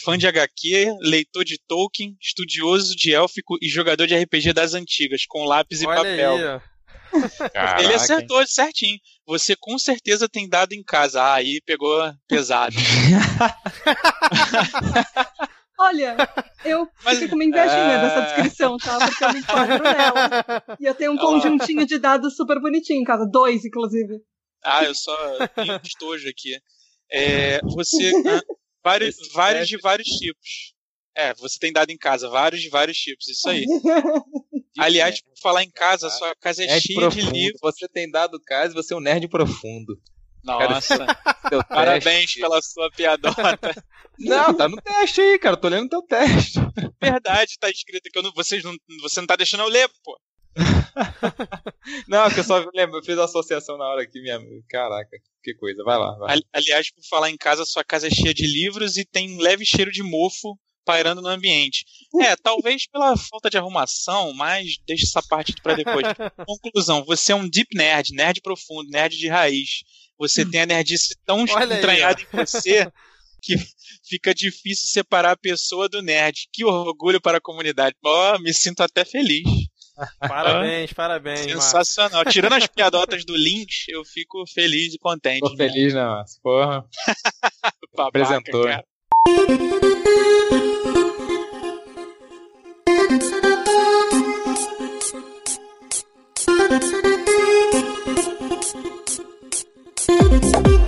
Fã 0.03 0.17
de 0.17 0.27
HQ, 0.27 0.97
leitor 1.01 1.45
de 1.45 1.57
Tolkien, 1.67 2.17
estudioso 2.21 2.95
de 2.95 3.13
élfico 3.13 3.55
e 3.61 3.69
jogador 3.69 4.05
de 4.07 4.15
RPG 4.15 4.51
das 4.53 4.73
antigas, 4.73 5.25
com 5.27 5.45
lápis 5.45 5.81
e 5.81 5.87
Olha 5.87 5.95
papel. 5.97 6.35
aí. 6.35 6.61
Caraca, 7.53 7.81
Ele 7.81 7.89
hein? 7.91 7.95
acertou 7.95 8.45
certinho. 8.45 8.99
Você 9.25 9.55
com 9.57 9.79
certeza 9.79 10.27
tem 10.27 10.49
dado 10.49 10.73
em 10.73 10.83
casa. 10.83 11.21
Ah, 11.21 11.35
aí 11.35 11.61
pegou 11.65 11.97
pesado. 12.27 12.75
Olha, 15.77 16.15
eu 16.63 16.87
Mas- 17.03 17.17
fico 17.19 17.29
com 17.31 17.35
uma 17.35 17.43
invejinha 17.43 17.69
É. 17.75 18.01
dessa 18.01 18.21
descrição, 18.21 18.77
tá? 18.77 18.97
Porque 18.97 19.23
eu 19.23 19.33
me 19.33 19.39
enquadro 19.39 19.83
nela. 19.83 20.63
E 20.79 20.85
eu 20.85 20.95
tenho 20.95 21.11
um 21.13 21.17
conjuntinho 21.17 21.85
de 21.85 21.97
dados 21.99 22.35
super 22.35 22.59
bonitinho 22.61 23.01
em 23.01 23.03
casa. 23.03 23.25
Dois, 23.29 23.65
inclusive. 23.65 24.19
Ah, 24.63 24.83
eu 24.83 24.95
só 24.95 25.15
tenho 25.55 25.79
estojo 25.83 26.27
aqui. 26.29 26.57
É, 27.11 27.59
você. 27.61 28.11
vários, 28.85 29.15
vários 29.33 29.67
de 29.67 29.77
vários 29.77 30.07
tipos. 30.07 30.73
É, 31.17 31.33
você 31.33 31.57
tem 31.57 31.73
dado 31.73 31.89
em 31.89 31.97
casa, 31.97 32.29
vários 32.29 32.61
de 32.61 32.69
vários 32.69 32.97
tipos, 32.97 33.27
isso 33.27 33.49
aí. 33.49 33.65
Aliás, 34.77 35.21
por 35.21 35.39
falar 35.41 35.63
em 35.63 35.71
casa, 35.71 36.09
sua 36.09 36.35
casa 36.35 36.63
é 36.63 36.67
nerd 36.67 36.81
cheia 36.81 36.99
profundo. 36.99 37.25
de 37.25 37.31
livros. 37.31 37.59
Você 37.61 37.87
tem 37.87 38.11
dado 38.11 38.39
caso, 38.45 38.73
você 38.73 38.93
é 38.93 38.97
um 38.97 38.99
nerd 38.99 39.27
profundo. 39.29 39.97
Nossa, 40.43 40.97
Teu 41.49 41.63
parabéns 41.63 42.25
teste. 42.25 42.39
pela 42.41 42.61
sua 42.61 42.91
piadota. 42.91 43.59
Não, 44.19 44.53
tá 44.53 44.69
no 44.69 44.77
teste 44.81 45.19
aí, 45.19 45.39
cara. 45.39 45.57
Tô 45.57 45.67
lendo 45.67 45.89
teu 45.89 46.01
teste. 46.01 46.57
Verdade, 47.01 47.57
tá 47.59 47.69
escrito 47.69 48.07
aqui. 48.07 48.17
Eu 48.17 48.23
não, 48.23 48.31
vocês 48.33 48.63
não, 48.63 48.73
você 49.01 49.19
não 49.19 49.27
tá 49.27 49.35
deixando 49.35 49.63
eu 49.63 49.67
ler, 49.67 49.89
pô. 50.05 50.17
Não, 52.07 52.29
que 52.31 52.39
eu 52.39 52.43
só 52.43 52.65
lembro, 52.73 52.97
eu 52.99 53.03
fiz 53.03 53.17
a 53.17 53.25
associação 53.25 53.77
na 53.77 53.85
hora 53.85 54.01
aqui, 54.03 54.21
minha. 54.21 54.39
Caraca, 54.69 55.17
que 55.43 55.53
coisa. 55.55 55.83
Vai 55.83 55.97
lá, 55.97 56.17
vai. 56.17 56.33
Ali- 56.33 56.45
Aliás, 56.53 56.91
por 56.91 57.03
falar 57.09 57.29
em 57.29 57.37
casa, 57.37 57.65
sua 57.65 57.83
casa 57.83 58.07
é 58.07 58.09
cheia 58.09 58.33
de 58.33 58.45
livros 58.47 58.97
e 58.97 59.05
tem 59.05 59.35
um 59.35 59.39
leve 59.39 59.65
cheiro 59.65 59.91
de 59.91 60.01
mofo 60.03 60.57
pairando 60.85 61.21
no 61.21 61.27
ambiente. 61.29 61.83
É, 62.21 62.35
talvez 62.35 62.87
pela 62.87 63.17
falta 63.17 63.49
de 63.49 63.57
arrumação, 63.57 64.33
mas 64.33 64.77
deixa 64.85 65.05
essa 65.05 65.21
parte 65.27 65.53
pra 65.61 65.73
depois. 65.73 66.05
Conclusão, 66.45 67.03
você 67.03 67.31
é 67.31 67.35
um 67.35 67.49
deep 67.49 67.75
nerd, 67.75 68.13
nerd 68.13 68.39
profundo, 68.41 68.89
nerd 68.89 69.17
de 69.17 69.27
raiz. 69.27 69.83
Você 70.17 70.45
tem 70.49 70.61
a 70.61 70.65
nerdice 70.65 71.15
tão 71.25 71.45
entranhada 71.77 72.21
em 72.21 72.27
você 72.37 72.89
que 73.41 73.55
fica 74.07 74.33
difícil 74.33 74.87
separar 74.87 75.31
a 75.31 75.37
pessoa 75.37 75.89
do 75.89 76.01
nerd. 76.01 76.47
Que 76.53 76.63
orgulho 76.63 77.19
para 77.19 77.39
a 77.39 77.41
comunidade. 77.41 77.95
Ó, 78.03 78.39
me 78.39 78.53
sinto 78.53 78.81
até 78.81 79.03
feliz. 79.03 79.43
Parabéns, 80.19 80.93
parabéns. 80.93 81.51
Sensacional. 81.51 82.25
Tirando 82.25 82.53
as 82.53 82.67
piadotas 82.67 83.25
do 83.25 83.35
Lynch, 83.35 83.85
eu 83.89 84.03
fico 84.03 84.45
feliz 84.47 84.93
e 84.93 84.99
contente. 84.99 85.39
Tô 85.39 85.55
feliz, 85.55 85.93
né, 85.93 86.03
Márcio? 86.03 86.41
Porra. 86.41 86.85
Babaca, 87.95 88.09
Apresentou. 88.09 88.63
cara. 88.65 88.85